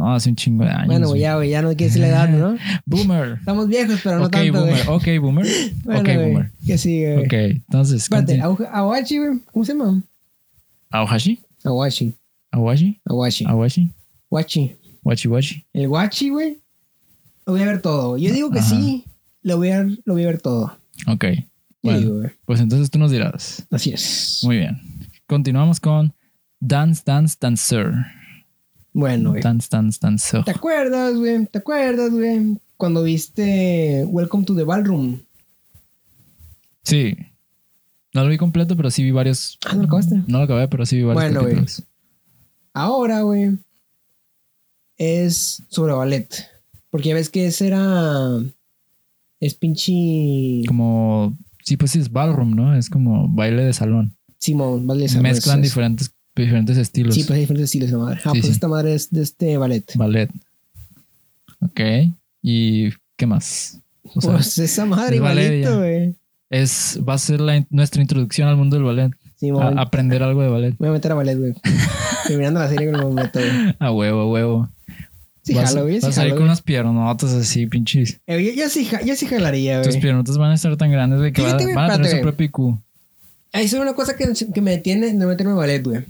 No, 0.00 0.14
hace 0.14 0.30
un 0.30 0.36
chingo 0.36 0.64
de 0.64 0.70
años. 0.70 0.86
Bueno, 0.86 1.08
güey, 1.08 1.20
ya, 1.20 1.36
güey, 1.36 1.50
ya 1.50 1.60
no 1.60 1.68
hay 1.68 1.76
que 1.76 1.84
decir 1.84 2.00
la 2.00 2.08
edad, 2.08 2.28
¿no? 2.30 2.56
Boomer. 2.86 3.36
Estamos 3.38 3.68
viejos, 3.68 4.00
pero 4.02 4.18
no 4.18 4.24
ok, 4.24 4.32
tanto, 4.32 4.58
boomer. 4.58 4.88
Ok, 4.88 5.04
boomer. 5.20 5.46
Bueno, 5.84 6.00
ok, 6.00 6.06
boomer. 6.16 6.50
Que 6.66 6.76
güey. 6.76 7.26
Ok, 7.26 7.32
entonces. 7.32 8.02
Espérate, 8.04 8.40
Awashi, 8.40 9.18
güey. 9.18 9.40
¿Cómo 9.52 9.64
se 9.66 9.74
llama? 9.74 10.02
¿Aohashi? 10.88 11.38
Awashi. 11.64 12.14
¿Awashi? 12.50 13.00
Awashi. 13.04 13.44
¿Awashi? 13.44 13.90
Wachi. 14.30 14.76
¿Wachi 15.02 15.28
Wachi? 15.28 15.66
El 15.74 15.88
Wachi, 15.88 16.30
güey. 16.30 16.58
Lo 17.44 17.52
voy 17.52 17.62
a 17.62 17.66
ver 17.66 17.82
todo. 17.82 18.16
Yo 18.16 18.32
digo 18.32 18.50
que 18.50 18.60
Ajá. 18.60 18.70
sí. 18.70 19.04
Lo 19.42 19.58
voy 19.58 19.68
a, 19.68 19.82
lo 19.82 20.14
voy 20.14 20.22
a 20.24 20.28
ver 20.28 20.40
todo. 20.40 20.78
Ok. 21.08 21.26
Bueno, 21.82 21.98
digo, 21.98 22.22
pues 22.46 22.60
entonces 22.60 22.90
tú 22.90 22.98
nos 22.98 23.10
dirás. 23.10 23.66
Así 23.70 23.92
es. 23.92 24.40
Muy 24.44 24.56
bien. 24.56 24.80
Continuamos 25.26 25.78
con 25.78 26.14
Dance, 26.58 27.02
Dance, 27.04 27.36
Dancer. 27.38 27.92
Bueno, 29.00 29.30
güey. 29.30 29.42
Dance, 29.42 29.68
Dance, 29.70 29.98
Dancer. 30.00 30.44
¿Te 30.44 30.50
acuerdas, 30.52 31.14
güey? 31.16 31.46
¿Te 31.46 31.58
acuerdas, 31.58 32.10
güey? 32.10 32.56
Cuando 32.76 33.02
viste 33.02 34.04
Welcome 34.06 34.44
to 34.44 34.54
the 34.54 34.64
Ballroom. 34.64 35.20
Sí. 36.82 37.16
No 38.12 38.24
lo 38.24 38.30
vi 38.30 38.38
completo, 38.38 38.76
pero 38.76 38.90
sí 38.90 39.02
vi 39.02 39.10
varios. 39.10 39.58
Ah, 39.66 39.72
¿no 39.74 39.82
lo 39.82 39.86
acabaste? 39.86 40.22
No 40.26 40.38
lo 40.38 40.44
acabé, 40.44 40.68
pero 40.68 40.84
sí 40.86 40.96
vi 40.96 41.02
varios 41.02 41.24
Bueno, 41.32 41.42
güey. 41.42 41.64
Ahora, 42.74 43.22
güey, 43.22 43.58
es 44.96 45.62
sobre 45.68 45.92
ballet. 45.92 46.28
Porque 46.90 47.08
ya 47.10 47.14
ves 47.14 47.30
que 47.30 47.46
ese 47.46 47.68
era. 47.68 48.28
Es 49.40 49.54
pinche. 49.54 50.62
Como. 50.66 51.36
Sí, 51.64 51.76
pues 51.76 51.92
sí, 51.92 52.00
es 52.00 52.10
ballroom, 52.12 52.54
¿no? 52.54 52.76
Es 52.76 52.90
como 52.90 53.28
baile 53.28 53.62
de 53.64 53.72
salón. 53.72 54.16
Simón, 54.38 54.86
ballet. 54.86 55.08
¿sabes? 55.08 55.22
Mezclan 55.22 55.60
Es- 55.60 55.64
diferentes, 55.64 56.14
diferentes 56.36 56.76
estilos. 56.78 57.14
Sí, 57.14 57.20
pues 57.24 57.30
hay 57.32 57.40
diferentes 57.40 57.64
estilos 57.66 57.90
de 57.90 57.96
madre. 57.96 58.16
Ah, 58.24 58.30
Sí, 58.32 58.38
pues 58.40 58.46
sí. 58.46 58.52
esta 58.52 58.68
madre 58.68 58.94
es 58.94 59.10
de 59.10 59.22
este 59.22 59.56
ballet. 59.58 59.84
Ballet. 59.96 60.30
Ok. 61.60 61.80
¿Y 62.42 62.90
qué 63.16 63.26
más? 63.26 63.78
O 64.14 64.20
sea, 64.20 64.32
pues 64.32 64.56
esa 64.58 64.86
madre 64.86 65.16
igualito, 65.16 65.78
güey. 65.78 66.14
es, 66.48 66.98
va 67.06 67.14
a 67.14 67.18
ser 67.18 67.40
la 67.40 67.64
nuestra 67.70 68.00
introducción 68.02 68.48
al 68.48 68.56
mundo 68.56 68.76
del 68.76 68.84
ballet. 68.84 69.12
A- 69.60 69.80
aprender 69.80 70.22
algo 70.22 70.42
de 70.42 70.48
ballet. 70.48 70.70
Me 70.78 70.88
voy 70.88 70.88
a 70.88 70.92
meter 70.92 71.12
a 71.12 71.14
ballet, 71.14 71.36
güey. 71.38 71.52
Terminando 72.26 72.60
la 72.60 72.68
serie 72.68 72.90
con 72.90 73.14
me 73.14 73.22
meto, 73.22 73.38
güey. 73.38 73.74
A 73.78 73.90
huevo, 73.92 74.20
a 74.20 74.26
huevo. 74.30 74.68
Sí, 75.42 75.54
vas 75.54 75.70
jalo, 75.70 75.82
güey. 75.84 76.00
Sí, 76.00 76.06
vas 76.06 76.18
a 76.18 76.24
ir 76.24 76.30
con 76.30 76.38
güey. 76.40 76.48
unas 76.48 76.62
piernotas 76.62 77.32
así, 77.32 77.66
pinches. 77.66 78.20
Eh, 78.26 78.42
yo, 78.54 78.62
yo 78.62 78.68
sí, 78.68 78.88
yo 79.06 79.16
sí 79.16 79.26
jalaría, 79.26 79.80
Tus 79.82 79.92
güey. 79.92 80.02
piernotas 80.02 80.36
van 80.38 80.50
a 80.50 80.54
estar 80.54 80.76
tan 80.76 80.90
grandes 80.90 81.20
de 81.20 81.32
que 81.32 81.42
va- 81.42 81.54
güey, 81.54 81.74
van 81.74 81.90
a 81.90 81.96
tener 81.96 82.10
su 82.16 82.20
propio 82.20 82.46
IQ. 82.46 82.78
Ahí 83.52 83.64
es 83.64 83.72
una 83.72 83.94
cosa 83.94 84.16
que, 84.16 84.32
que 84.54 84.60
me 84.60 84.70
detiene 84.72 85.12
de 85.12 85.26
meterme 85.26 85.54
ballet, 85.54 85.82
güey. 85.84 86.04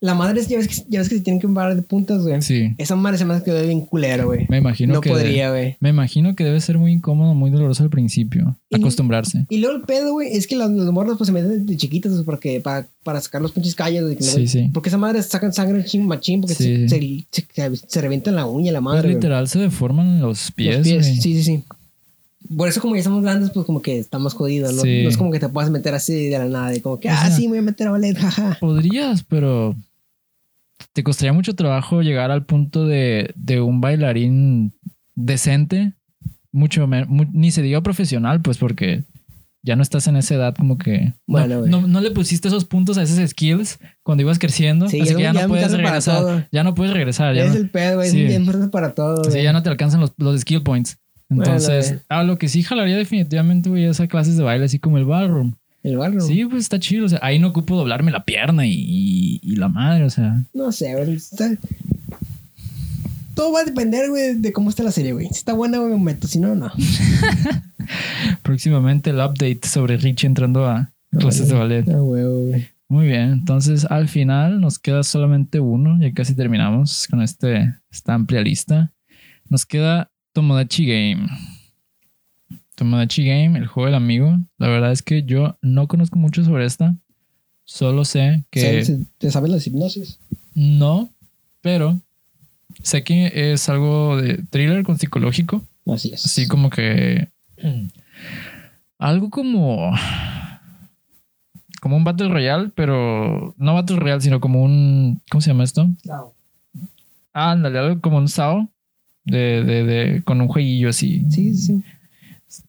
La 0.00 0.14
madre, 0.14 0.40
ya 0.46 0.58
ves, 0.58 0.68
que, 0.68 0.74
ya 0.88 1.00
ves 1.00 1.08
que 1.08 1.16
se 1.16 1.22
tienen 1.22 1.40
que 1.40 1.48
parar 1.48 1.74
de 1.74 1.82
puntas, 1.82 2.22
güey. 2.22 2.40
Sí. 2.40 2.72
Esa 2.78 2.94
madre 2.94 3.18
se 3.18 3.24
me 3.24 3.34
hace 3.34 3.44
que 3.44 3.62
bien 3.62 3.80
culero, 3.80 4.26
güey. 4.26 4.46
Me 4.48 4.58
imagino 4.58 4.94
No 4.94 5.00
que. 5.00 5.10
podría, 5.10 5.50
güey. 5.50 5.76
Me 5.80 5.88
imagino 5.88 6.36
que 6.36 6.44
debe 6.44 6.60
ser 6.60 6.78
muy 6.78 6.92
incómodo, 6.92 7.34
muy 7.34 7.50
doloroso 7.50 7.82
al 7.82 7.90
principio. 7.90 8.56
Y- 8.70 8.76
Acostumbrarse. 8.76 9.46
Y 9.48 9.58
luego 9.58 9.76
el 9.76 9.82
pedo, 9.82 10.12
güey, 10.12 10.28
es 10.36 10.46
que 10.46 10.54
los, 10.54 10.70
los 10.70 10.92
morros 10.92 11.16
pues 11.18 11.26
se 11.26 11.32
meten 11.32 11.66
de 11.66 11.76
chiquitos 11.76 12.12
pues, 12.12 12.24
porque 12.24 12.60
para, 12.60 12.86
para 13.02 13.20
sacar 13.20 13.42
los 13.42 13.50
pinches 13.50 13.74
callos. 13.74 14.04
güey, 14.04 14.16
que 14.16 14.24
no- 14.24 14.30
Sí, 14.30 14.46
sí. 14.46 14.70
Porque 14.72 14.88
esa 14.90 14.98
madre 14.98 15.20
sacan 15.22 15.52
sangre 15.52 15.84
ching 15.84 16.06
machín 16.06 16.42
porque 16.42 16.54
Sí. 16.54 16.88
se, 16.88 17.26
se, 17.32 17.46
se, 17.70 17.76
se 17.88 18.00
revientan 18.00 18.36
la 18.36 18.46
uña 18.46 18.70
la 18.70 18.78
Pues 18.80 18.94
madre. 18.94 19.02
güey. 19.08 19.14
literal 19.16 19.48
se 19.48 19.58
deforman 19.58 20.20
los 20.20 20.52
pies. 20.52 20.76
Los 20.78 20.86
pies. 20.86 21.06
Sí, 21.06 21.20
sí, 21.20 21.42
sí. 21.42 21.64
Por 22.56 22.68
eso 22.68 22.80
como 22.80 22.94
ya 22.94 23.00
estamos 23.00 23.22
grandes, 23.22 23.50
pues 23.50 23.66
como 23.66 23.82
que 23.82 23.98
estamos 23.98 24.34
jodidos, 24.34 24.74
¿no? 24.74 24.82
Sí. 24.82 25.02
No 25.02 25.08
es 25.10 25.16
como 25.16 25.30
que 25.30 25.38
te 25.40 25.48
puedas 25.48 25.70
meter 25.70 25.94
así 25.94 26.28
de 26.28 26.38
la 26.38 26.46
nada 26.46 26.74
y 26.74 26.80
como 26.80 26.98
que, 26.98 27.08
O 27.08 27.12
ah, 27.12 27.26
sea- 27.26 27.30
sí, 27.36 27.42
me 27.42 27.50
voy 27.50 27.58
a 27.58 27.62
meter 27.62 27.88
a 27.88 27.90
ballet, 27.90 28.14
jaja. 28.18 28.56
Podrías, 28.60 29.22
pero 29.24 29.74
te 30.92 31.02
costaría 31.02 31.32
mucho 31.32 31.54
trabajo 31.54 32.02
llegar 32.02 32.30
al 32.30 32.44
punto 32.44 32.86
de, 32.86 33.32
de 33.36 33.60
un 33.60 33.80
bailarín 33.80 34.72
decente. 35.14 35.92
Mucho 36.52 36.86
mu- 36.86 37.26
ni 37.32 37.50
se 37.50 37.62
diga 37.62 37.82
profesional, 37.82 38.40
pues 38.40 38.56
porque 38.58 39.04
ya 39.62 39.76
no 39.76 39.82
estás 39.82 40.06
en 40.06 40.16
esa 40.16 40.34
edad 40.34 40.54
como 40.56 40.78
que 40.78 40.98
no- 41.06 41.14
Bueno, 41.26 41.66
no, 41.66 41.86
no 41.86 42.00
le 42.00 42.10
pusiste 42.12 42.48
esos 42.48 42.64
puntos 42.64 42.96
a 42.96 43.02
esos 43.02 43.18
skills 43.30 43.78
cuando 44.02 44.22
ibas 44.22 44.38
creciendo. 44.38 44.88
Sí, 44.88 45.00
así 45.00 45.14
que 45.14 45.22
ya, 45.22 45.32
no 45.32 45.46
puedes 45.48 45.70
regresar. 45.72 46.48
Ya 46.50 46.64
no 46.64 46.74
puedes 46.74 46.94
regresar. 46.94 47.34
Ya 47.34 47.44
es 47.44 47.52
no- 47.52 47.58
el 47.58 47.68
pedo, 47.70 47.96
güey. 47.96 48.10
sí. 48.10 48.22
Es 48.22 48.28
bien 48.28 48.70
para 48.70 48.94
todo, 48.94 49.22
güey. 49.24 49.42
ya 49.42 49.52
no 49.52 49.62
te 49.62 49.68
alcanzan 49.68 50.00
los, 50.00 50.12
los 50.16 50.40
skill 50.40 50.62
points. 50.62 50.98
Bueno, 51.28 51.44
Entonces, 51.52 51.88
güey. 51.90 52.00
a 52.08 52.22
lo 52.24 52.38
que 52.38 52.48
sí 52.48 52.62
jalaría 52.62 52.96
definitivamente, 52.96 53.68
güey, 53.68 53.84
esas 53.84 54.08
clases 54.08 54.36
de 54.36 54.42
baile, 54.44 54.64
así 54.64 54.78
como 54.78 54.98
el 54.98 55.04
ballroom. 55.04 55.54
El 55.82 55.96
barro. 55.96 56.20
Sí, 56.20 56.44
pues 56.46 56.62
está 56.64 56.78
chido. 56.80 57.06
O 57.06 57.08
sea, 57.08 57.20
ahí 57.22 57.38
no 57.38 57.48
ocupo 57.48 57.76
doblarme 57.76 58.10
la 58.10 58.24
pierna 58.24 58.66
y, 58.66 58.72
y- 58.74 59.40
y 59.42 59.56
la 59.56 59.68
madre, 59.68 60.04
o 60.04 60.10
sea. 60.10 60.42
No 60.52 60.72
sé, 60.72 60.94
güey. 60.94 61.14
está- 61.14 61.50
Todo 63.34 63.52
va 63.52 63.60
a 63.60 63.64
depender, 63.64 64.08
güey, 64.10 64.34
de 64.34 64.52
cómo 64.52 64.70
está 64.70 64.82
la 64.82 64.90
serie, 64.90 65.12
güey. 65.12 65.26
Si 65.28 65.34
está 65.34 65.52
buena, 65.52 65.78
güey, 65.78 65.92
me 65.92 65.98
meto. 65.98 66.26
Si 66.26 66.40
no, 66.40 66.54
no. 66.56 66.72
Próximamente 68.42 69.10
el 69.10 69.16
update 69.16 69.60
sobre 69.64 69.96
Richie 69.96 70.26
entrando 70.26 70.66
a 70.66 70.92
clases 71.18 71.48
de 71.48 71.54
ballet. 71.54 71.88
Ah, 71.88 72.02
huevo, 72.02 72.46
güey. 72.46 72.66
Muy 72.88 73.06
bien, 73.06 73.30
entonces 73.32 73.84
al 73.84 74.08
final 74.08 74.60
nos 74.60 74.78
queda 74.78 75.02
solamente 75.02 75.60
uno, 75.60 75.98
ya 76.00 76.10
casi 76.14 76.34
terminamos 76.34 77.06
con 77.08 77.20
este, 77.20 77.74
esta 77.90 78.14
amplia 78.14 78.40
lista. 78.40 78.92
Nos 79.48 79.66
queda 79.66 80.10
Tomodachi 80.42 80.86
Game. 80.86 81.26
Tomodachi 82.76 83.24
Game, 83.26 83.58
el 83.58 83.66
juego 83.66 83.86
del 83.86 83.96
amigo. 83.96 84.38
La 84.56 84.68
verdad 84.68 84.92
es 84.92 85.02
que 85.02 85.24
yo 85.24 85.56
no 85.62 85.88
conozco 85.88 86.16
mucho 86.16 86.44
sobre 86.44 86.64
esta. 86.64 86.94
Solo 87.64 88.04
sé 88.04 88.44
que 88.50 88.84
¿Sabes- 88.84 89.00
¿Te 89.18 89.30
sabes 89.32 89.50
las 89.50 89.66
hipnosis? 89.66 90.20
no, 90.54 91.10
pero 91.60 92.00
sé 92.84 93.02
que 93.02 93.52
es 93.52 93.68
algo 93.68 94.16
de 94.16 94.44
thriller 94.48 94.84
con 94.84 94.96
psicológico. 94.96 95.64
Así 95.86 96.12
es. 96.14 96.24
Así 96.24 96.46
como 96.46 96.70
que. 96.70 97.28
Algo 98.98 99.30
como. 99.30 99.92
Como 101.80 101.96
un 101.96 102.04
Battle 102.04 102.28
Royale, 102.28 102.70
pero. 102.76 103.54
No 103.58 103.74
Battle 103.74 103.96
Royale, 103.96 104.20
sino 104.20 104.38
como 104.40 104.62
un. 104.62 105.20
¿Cómo 105.32 105.40
se 105.40 105.50
llama 105.50 105.64
esto? 105.64 105.88
Claro. 106.02 106.32
Ah, 107.32 107.50
ándale, 107.50 107.78
algo 107.80 108.00
como 108.00 108.18
un 108.18 108.28
SAO. 108.28 108.68
De, 109.30 109.62
de, 109.64 109.84
de, 109.84 110.22
con 110.22 110.40
un 110.40 110.48
jueguillo 110.48 110.88
así. 110.88 111.24
Sí, 111.30 111.54
sí. 111.54 111.82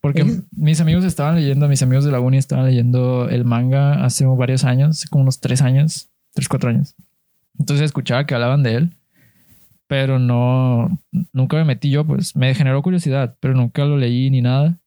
Porque 0.02 0.22
Es- 0.24 0.42
mis 0.56 0.82
amigos 0.82 1.06
estaban 1.06 1.36
leyendo, 1.36 1.68
mis 1.68 1.82
amigos 1.82 2.04
de 2.06 2.12
la 2.12 2.20
uni 2.20 2.38
estaban 2.38 2.66
leyendo 2.66 3.30
el 3.30 3.46
manga 3.46 4.04
hace 4.04 4.26
varios 4.26 4.64
años, 4.66 5.06
como 5.10 5.24
unos 5.24 5.40
tres 5.40 5.62
años, 5.62 6.10
tres, 6.34 6.48
cuatro 6.50 6.70
años. 6.70 6.96
Entonces 7.58 7.86
escuchaba 7.86 8.26
que 8.26 8.34
hablaban 8.36 8.64
de 8.64 8.76
él, 8.76 8.90
pero 9.88 10.20
no, 10.20 11.00
nunca 11.34 11.58
me 11.58 11.66
metí 11.66 11.90
yo, 11.90 12.06
pues 12.06 12.36
me 12.36 12.54
generó 12.56 12.82
curiosidad, 12.82 13.36
pero 13.40 13.54
nunca 13.54 13.86
lo 13.86 13.98
leí 13.98 14.30
ni 14.30 14.42
nada. 14.42 14.78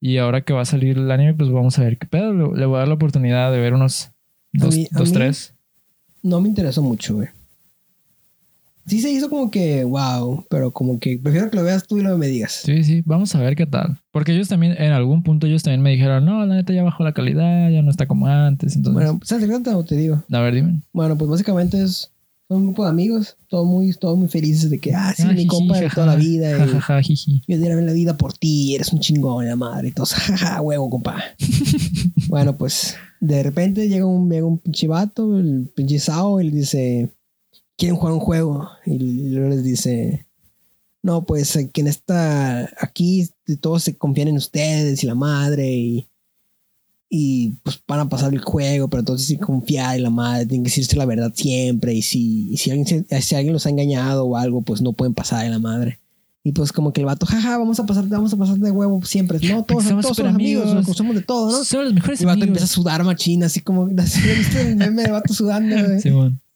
Y 0.00 0.18
ahora 0.18 0.40
que 0.42 0.52
va 0.52 0.62
a 0.62 0.66
salir 0.66 0.98
el 0.98 1.10
anime, 1.10 1.34
pues 1.34 1.50
vamos 1.50 1.78
a 1.78 1.82
ver 1.84 1.96
qué 1.96 2.06
pedo. 2.06 2.32
Le, 2.54 2.66
voy 2.66 2.76
a 2.76 2.78
dar 2.80 2.88
la 2.88 2.94
oportunidad 2.94 3.52
de 3.52 3.60
ver 3.60 3.72
unos 3.74 4.10
dos, 4.52 4.74
mí- 4.76 4.88
dos 4.90 5.12
tres. 5.12 5.54
No 6.22 6.40
me 6.40 6.48
interesó 6.48 6.82
mucho, 6.82 7.14
güey. 7.14 7.28
Sí 8.86 9.00
se 9.00 9.10
hizo 9.10 9.30
como 9.30 9.50
que, 9.50 9.84
wow, 9.84 10.44
pero 10.50 10.72
como 10.72 10.98
que 10.98 11.18
prefiero 11.22 11.50
que 11.50 11.56
lo 11.56 11.62
veas 11.64 11.86
tú 11.86 11.98
y 11.98 12.02
luego 12.02 12.18
me 12.18 12.26
digas. 12.26 12.62
Sí, 12.64 12.82
sí, 12.82 13.02
vamos 13.04 13.34
a 13.34 13.40
ver 13.40 13.54
qué 13.54 13.66
tal. 13.66 13.98
Porque 14.10 14.34
ellos 14.34 14.48
también, 14.48 14.74
en 14.78 14.92
algún 14.92 15.22
punto, 15.22 15.46
ellos 15.46 15.62
también 15.62 15.82
me 15.82 15.90
dijeron, 15.90 16.24
no, 16.24 16.44
la 16.44 16.56
neta 16.56 16.72
ya 16.72 16.82
bajó 16.82 17.04
la 17.04 17.12
calidad, 17.12 17.70
ya 17.70 17.82
no 17.82 17.90
está 17.90 18.06
como 18.06 18.26
antes. 18.26 18.74
Entonces, 18.76 18.94
Bueno, 18.94 19.20
¿sabes 19.24 19.42
de 19.42 19.48
cuánto 19.50 19.84
te 19.84 19.96
digo? 19.96 20.22
a 20.30 20.40
ver, 20.40 20.54
dime. 20.54 20.82
Bueno, 20.92 21.16
pues 21.16 21.30
básicamente 21.30 21.82
es 21.82 22.12
son 22.48 22.58
un 22.58 22.66
grupo 22.66 22.84
de 22.84 22.90
amigos, 22.90 23.36
todos 23.48 23.66
muy, 23.66 23.92
todos 23.94 24.18
muy 24.18 24.28
felices 24.28 24.68
de 24.68 24.78
que, 24.78 24.94
ah, 24.94 25.14
sí, 25.16 25.22
Ah, 25.26 25.32
mi 25.32 25.46
compa 25.46 25.78
de 25.78 25.88
toda 25.88 26.06
la 26.06 26.16
vida. 26.16 26.50
y 26.50 26.58
jajaja, 26.58 27.00
jiji. 27.00 27.42
yo 27.48 27.56
la 27.56 27.92
vida 27.92 28.16
por 28.16 28.32
ti, 28.34 28.74
eres 28.74 28.92
un 28.92 29.00
chingón, 29.00 29.46
la 29.46 29.56
madre. 29.56 29.88
Y 29.88 29.92
todos, 29.92 30.12
jaja, 30.14 30.60
huevo, 30.60 30.90
compa. 30.90 31.16
bueno, 32.28 32.56
pues 32.58 32.96
de 33.20 33.42
repente 33.42 33.88
llega 33.88 34.04
un, 34.04 34.28
llega 34.28 34.46
un 34.46 34.58
pinche 34.58 34.86
vato, 34.88 35.38
el 35.38 35.70
pinche 35.74 35.98
Sao, 35.98 36.40
y 36.40 36.50
le 36.50 36.56
dice, 36.58 37.10
¿quieren 37.82 37.96
jugar 37.96 38.14
un 38.14 38.20
juego? 38.20 38.68
Y 38.86 39.30
luego 39.30 39.48
les 39.50 39.64
dice, 39.64 40.24
no, 41.02 41.24
pues 41.24 41.56
eh, 41.56 41.68
quien 41.72 41.88
está 41.88 42.70
aquí, 42.80 43.28
todos 43.60 43.82
se 43.82 43.96
confían 43.96 44.28
en 44.28 44.36
ustedes 44.36 45.02
y 45.02 45.06
la 45.08 45.16
madre, 45.16 45.68
y, 45.74 46.06
y 47.10 47.50
pues 47.64 47.82
van 47.88 47.98
a 47.98 48.08
pasar 48.08 48.32
el 48.32 48.40
juego, 48.40 48.86
pero 48.88 49.00
entonces 49.00 49.26
sí 49.26 49.36
confiar 49.36 49.96
en 49.96 50.04
la 50.04 50.10
madre, 50.10 50.46
tienen 50.46 50.62
que 50.62 50.70
decirse 50.70 50.96
la 50.96 51.06
verdad 51.06 51.32
siempre, 51.34 51.92
y 51.92 52.02
si, 52.02 52.50
y 52.52 52.56
si, 52.56 52.70
alguien, 52.70 52.86
se- 53.08 53.20
si 53.22 53.34
alguien 53.34 53.52
los 53.52 53.66
ha 53.66 53.70
engañado 53.70 54.26
o 54.26 54.36
algo, 54.36 54.62
pues 54.62 54.80
no 54.80 54.92
pueden 54.92 55.12
pasar 55.14 55.44
en 55.44 55.50
la 55.50 55.58
madre. 55.58 55.98
Y 56.44 56.52
pues 56.52 56.72
como 56.72 56.92
que 56.92 57.00
el 57.00 57.06
vato, 57.06 57.26
jaja, 57.26 57.58
vamos 57.58 57.80
a 57.80 57.86
pasar, 57.86 58.06
vamos 58.08 58.32
a 58.32 58.36
pasar 58.36 58.58
de 58.58 58.70
huevo 58.70 59.04
siempre. 59.04 59.38
No, 59.48 59.64
todos, 59.64 59.84
somos 59.84 60.02
todos 60.04 60.16
somos 60.16 60.34
amigos, 60.34 60.62
amigos. 60.64 60.74
nos 60.76 60.84
conocemos 60.86 61.14
de 61.16 61.22
todo, 61.22 61.50
¿no? 61.52 61.64
Son 61.64 61.84
los 61.84 61.94
mejores 61.94 62.20
Y 62.20 62.22
el 62.22 62.26
vato 62.26 62.34
amigos. 62.34 62.48
empieza 62.48 62.64
a 62.64 62.68
sudar 62.68 63.04
machina, 63.04 63.46
así 63.46 63.60
como, 63.60 63.86
¿viste 63.86 64.60
el 64.62 64.76
meme 64.76 65.02
de 65.02 65.10
vato 65.10 65.34
sudando, 65.34 65.74
güey? 65.76 66.00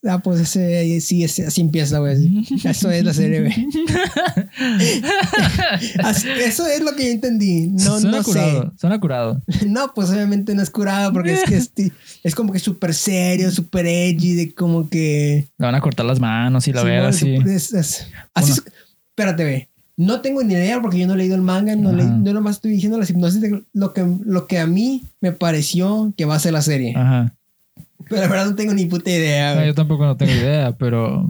Ah, 0.08 0.20
pues 0.22 0.40
ese, 0.40 1.00
sí, 1.00 1.24
ese- 1.24 1.46
así 1.46 1.60
empieza, 1.60 1.98
güey. 1.98 2.44
Eso 2.64 2.90
es 2.90 3.04
la 3.04 3.12
serie, 3.14 3.40
güey. 3.40 3.52
Eso 6.44 6.66
es 6.66 6.82
lo 6.82 6.94
que 6.94 7.06
yo 7.06 7.12
entendí. 7.12 7.68
No, 7.68 8.00
suena 8.00 8.18
no 8.18 8.22
curado. 8.24 8.72
Suena 8.78 9.00
curado. 9.00 9.42
sé. 9.48 9.66
No, 9.68 9.92
pues 9.94 10.10
obviamente 10.10 10.54
no 10.54 10.62
es 10.62 10.70
curado 10.70 11.12
porque 11.12 11.34
es 11.34 11.42
que 11.44 11.56
es, 11.56 11.72
es 12.22 12.34
como 12.34 12.52
que 12.52 12.58
súper 12.58 12.94
serio, 12.94 13.50
súper 13.50 13.86
edgy, 13.86 14.34
de 14.34 14.54
como 14.54 14.88
que... 14.88 15.48
Le 15.58 15.66
van 15.66 15.74
a 15.74 15.80
cortar 15.80 16.06
las 16.06 16.20
manos 16.20 16.66
y 16.68 16.72
la 16.72 16.80
Sí, 16.82 16.86
bueno, 16.86 17.06
así. 17.08 17.34
es- 17.46 17.72
es- 17.74 18.06
así 18.34 18.52
es- 18.52 18.62
Espérate, 19.10 19.44
güey. 19.44 19.68
No 19.98 20.20
tengo 20.20 20.42
ni 20.42 20.52
idea 20.52 20.82
porque 20.82 20.98
yo 20.98 21.06
no 21.06 21.14
he 21.14 21.16
leído 21.16 21.36
el 21.36 21.40
manga, 21.40 21.74
no, 21.74 21.90
leí, 21.90 22.06
yo 22.22 22.34
nomás 22.34 22.56
estoy 22.56 22.72
diciendo 22.72 22.98
la 22.98 23.06
hipnosis 23.08 23.40
de 23.40 23.62
lo 23.72 23.94
que, 23.94 24.06
lo 24.26 24.46
que 24.46 24.58
a 24.58 24.66
mí 24.66 25.02
me 25.22 25.32
pareció 25.32 26.12
que 26.18 26.26
va 26.26 26.34
a 26.34 26.38
ser 26.38 26.52
la 26.52 26.60
serie. 26.60 26.92
Ajá. 26.94 27.34
Pero 28.08 28.20
la 28.22 28.28
verdad 28.28 28.46
no 28.46 28.54
tengo 28.54 28.72
ni 28.74 28.86
puta 28.86 29.10
idea, 29.10 29.54
No, 29.56 29.64
yo 29.66 29.74
tampoco 29.74 30.04
no 30.04 30.16
tengo 30.16 30.32
idea, 30.32 30.72
pero. 30.78 31.28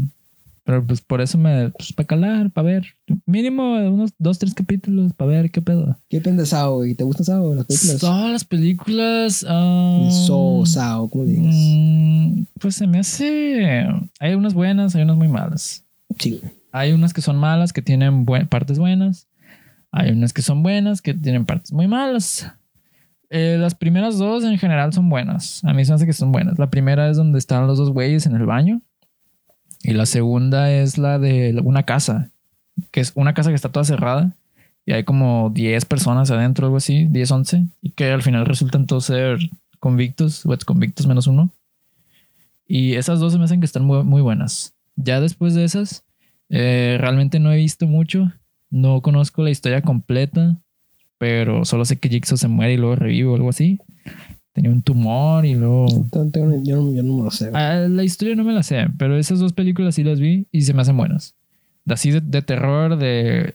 Pero 0.64 0.84
pues 0.84 1.00
por 1.00 1.20
eso 1.20 1.38
me. 1.38 1.70
Pues 1.70 1.92
para 1.92 2.06
calar, 2.08 2.50
para 2.50 2.66
ver. 2.66 2.86
Mínimo 3.24 3.74
unos 3.88 4.10
dos, 4.18 4.38
tres 4.40 4.52
capítulos 4.52 5.12
para 5.12 5.30
ver 5.30 5.50
qué 5.52 5.62
pedo. 5.62 5.96
¿Qué 6.10 6.20
piensas, 6.20 6.48
Sao, 6.48 6.76
güey? 6.76 6.94
¿Te 6.96 7.04
gustan 7.04 7.24
Sao 7.24 7.54
las 7.54 7.66
películas? 7.66 8.00
Todas 8.00 8.32
las 8.32 8.44
películas. 8.44 9.46
ah, 9.48 10.08
So, 10.26 10.66
Sao, 10.66 11.08
como 11.08 11.24
le 11.24 11.30
digas. 11.34 11.54
mm, 11.56 12.42
pues 12.60 12.74
se 12.74 12.86
me 12.88 12.98
hace. 12.98 13.86
Hay 14.18 14.34
unas 14.34 14.54
buenas, 14.54 14.96
hay 14.96 15.02
unas 15.02 15.16
muy 15.16 15.28
malas. 15.28 15.84
Sí. 16.18 16.40
Hay 16.72 16.92
unas 16.92 17.14
que 17.14 17.22
son 17.22 17.36
malas, 17.36 17.72
que 17.72 17.80
tienen 17.82 18.24
buen- 18.26 18.48
partes 18.48 18.78
buenas. 18.80 19.28
Hay 19.92 20.10
unas 20.10 20.32
que 20.32 20.42
son 20.42 20.62
buenas, 20.64 21.00
que 21.00 21.14
tienen 21.14 21.46
partes 21.46 21.72
muy 21.72 21.86
malas. 21.86 22.50
Eh, 23.30 23.56
las 23.58 23.74
primeras 23.74 24.18
dos 24.18 24.44
en 24.44 24.58
general 24.58 24.92
son 24.92 25.08
buenas. 25.08 25.64
A 25.64 25.72
mí 25.72 25.84
se 25.84 25.92
me 25.92 25.96
hace 25.96 26.06
que 26.06 26.12
son 26.12 26.32
buenas. 26.32 26.58
La 26.58 26.70
primera 26.70 27.08
es 27.08 27.16
donde 27.16 27.38
están 27.38 27.66
los 27.66 27.78
dos 27.78 27.90
güeyes 27.90 28.26
en 28.26 28.36
el 28.36 28.46
baño. 28.46 28.82
Y 29.82 29.92
la 29.92 30.06
segunda 30.06 30.70
es 30.72 30.98
la 30.98 31.18
de 31.18 31.60
una 31.64 31.84
casa. 31.84 32.30
Que 32.90 33.00
es 33.00 33.12
una 33.14 33.34
casa 33.34 33.50
que 33.50 33.56
está 33.56 33.70
toda 33.70 33.84
cerrada. 33.84 34.32
Y 34.84 34.92
hay 34.92 35.04
como 35.04 35.50
10 35.52 35.84
personas 35.86 36.30
adentro, 36.30 36.66
algo 36.66 36.76
así. 36.76 37.06
10, 37.06 37.30
11. 37.30 37.66
Y 37.82 37.90
que 37.90 38.10
al 38.10 38.22
final 38.22 38.46
resultan 38.46 38.86
todos 38.86 39.06
ser 39.06 39.38
convictos. 39.80 40.46
O 40.46 40.54
ex 40.54 40.64
convictos 40.64 41.06
menos 41.06 41.26
uno. 41.26 41.50
Y 42.66 42.94
esas 42.94 43.20
dos 43.20 43.32
se 43.32 43.38
me 43.38 43.44
hacen 43.44 43.60
que 43.60 43.66
están 43.66 43.84
muy, 43.84 44.02
muy 44.04 44.22
buenas. 44.22 44.74
Ya 44.96 45.20
después 45.20 45.54
de 45.54 45.64
esas, 45.64 46.04
eh, 46.48 46.96
realmente 47.00 47.38
no 47.38 47.52
he 47.52 47.56
visto 47.56 47.86
mucho. 47.86 48.32
No 48.70 49.00
conozco 49.02 49.42
la 49.42 49.50
historia 49.50 49.82
completa. 49.82 50.56
Pero 51.18 51.64
solo 51.64 51.84
sé 51.84 51.96
que 51.96 52.08
Jigsaw 52.08 52.36
se 52.36 52.48
muere 52.48 52.74
y 52.74 52.76
luego 52.76 52.96
revive 52.96 53.28
o 53.28 53.34
algo 53.34 53.48
así. 53.48 53.80
Tenía 54.52 54.70
un 54.70 54.82
tumor 54.82 55.44
y 55.44 55.54
luego... 55.54 55.86
Yo, 55.88 56.46
no, 56.46 56.94
yo 56.94 57.02
no 57.02 57.16
me 57.18 57.24
lo 57.24 57.30
sé. 57.30 57.50
Ah, 57.52 57.86
la 57.88 58.04
historia 58.04 58.34
no 58.34 58.44
me 58.44 58.52
la 58.52 58.62
sé, 58.62 58.86
pero 58.98 59.16
esas 59.18 59.38
dos 59.38 59.52
películas 59.52 59.94
sí 59.94 60.02
las 60.02 60.18
vi 60.18 60.46
y 60.50 60.62
se 60.62 60.72
me 60.72 60.82
hacen 60.82 60.96
buenas. 60.96 61.34
De 61.84 61.94
Así 61.94 62.10
de, 62.10 62.20
de 62.20 62.42
terror, 62.42 62.96
de 62.96 63.54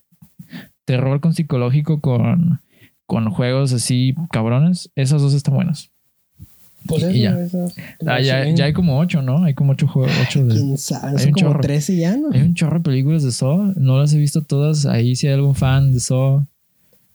terror 0.85 1.19
con 1.19 1.33
psicológico, 1.33 2.01
con, 2.01 2.59
con 3.07 3.29
juegos 3.31 3.73
así 3.73 4.15
cabrones. 4.31 4.91
Esas 4.95 5.21
dos 5.21 5.33
están 5.33 5.55
buenas. 5.55 5.89
Pues 6.85 7.03
y 7.13 7.21
ya. 7.21 7.39
eso, 7.39 7.67
Ah, 8.05 8.19
ya, 8.19 8.47
ya 8.49 8.65
hay 8.65 8.73
como 8.73 8.99
ocho, 8.99 9.21
¿no? 9.21 9.43
Hay 9.43 9.53
como 9.53 9.73
ocho 9.73 9.87
juegos. 9.87 10.11
Ocho 10.27 10.45
de, 10.45 10.55
¿Quién 10.55 10.77
sabe? 10.77 11.19
hay 11.19 11.27
un 11.27 11.31
como 11.31 11.47
chorro. 11.47 11.61
13 11.61 11.95
ya, 11.97 12.17
¿no? 12.17 12.29
hay 12.31 12.41
un 12.41 12.53
chorro 12.53 12.77
de 12.79 12.83
películas 12.83 13.23
de 13.23 13.31
Saw. 13.31 13.73
No 13.75 13.99
las 13.99 14.13
he 14.13 14.17
visto 14.17 14.41
todas. 14.43 14.85
Ahí 14.85 15.15
si 15.15 15.27
hay 15.27 15.33
algún 15.33 15.55
fan 15.55 15.93
de 15.93 15.99
Saw, 15.99 16.43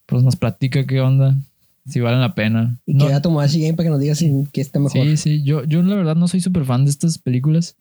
pues 0.06 0.22
nos 0.22 0.36
platica 0.36 0.86
qué 0.86 1.00
onda. 1.00 1.36
Si 1.88 2.00
valen 2.00 2.20
la 2.20 2.34
pena. 2.34 2.76
Y 2.86 2.94
No- 2.94 3.06
que 3.06 3.20
Tomodachi 3.20 3.60
Game 3.60 3.74
para 3.74 3.86
que 3.86 3.90
nos 3.90 4.00
diga 4.00 4.14
si 4.16 4.32
que 4.52 4.60
está 4.60 4.80
mejor. 4.80 5.06
Sí, 5.06 5.16
sí. 5.16 5.42
Yo, 5.44 5.62
yo 5.64 5.82
la 5.82 5.94
verdad 5.94 6.16
no 6.16 6.26
soy 6.26 6.40
súper 6.40 6.64
fan 6.64 6.84
de 6.84 6.90
estas 6.90 7.18
películas 7.18 7.76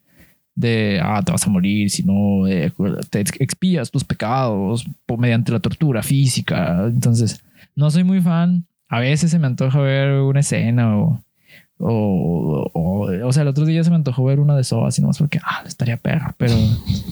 de, 0.54 1.00
ah, 1.02 1.20
te 1.24 1.32
vas 1.32 1.44
a 1.46 1.50
morir 1.50 1.90
si 1.90 2.02
no 2.04 2.46
eh, 2.46 2.72
te 3.10 3.20
ex- 3.20 3.40
expías 3.40 3.90
tus 3.90 4.04
pecados 4.04 4.86
por- 5.06 5.18
mediante 5.18 5.50
la 5.52 5.58
tortura 5.60 6.02
física. 6.04 6.84
Entonces, 6.86 7.42
no 7.74 7.90
soy 7.90 8.04
muy 8.04 8.20
fan. 8.20 8.64
A 8.88 9.00
veces 9.00 9.32
se 9.32 9.38
me 9.40 9.48
antoja 9.48 9.80
ver 9.80 10.20
una 10.20 10.40
escena 10.40 10.96
o, 10.98 11.20
o, 11.78 12.70
o, 12.72 13.26
o 13.26 13.32
sea, 13.32 13.42
el 13.42 13.48
otro 13.48 13.64
día 13.66 13.84
se 13.84 13.90
me 13.90 13.96
antojó 13.96 14.24
ver 14.24 14.40
una 14.40 14.56
de 14.56 14.64
Saw 14.64 14.86
así 14.86 15.02
nomás 15.02 15.18
porque, 15.18 15.38
ah, 15.44 15.62
estaría 15.66 15.96
perra. 15.96 16.34
Pero 16.38 16.54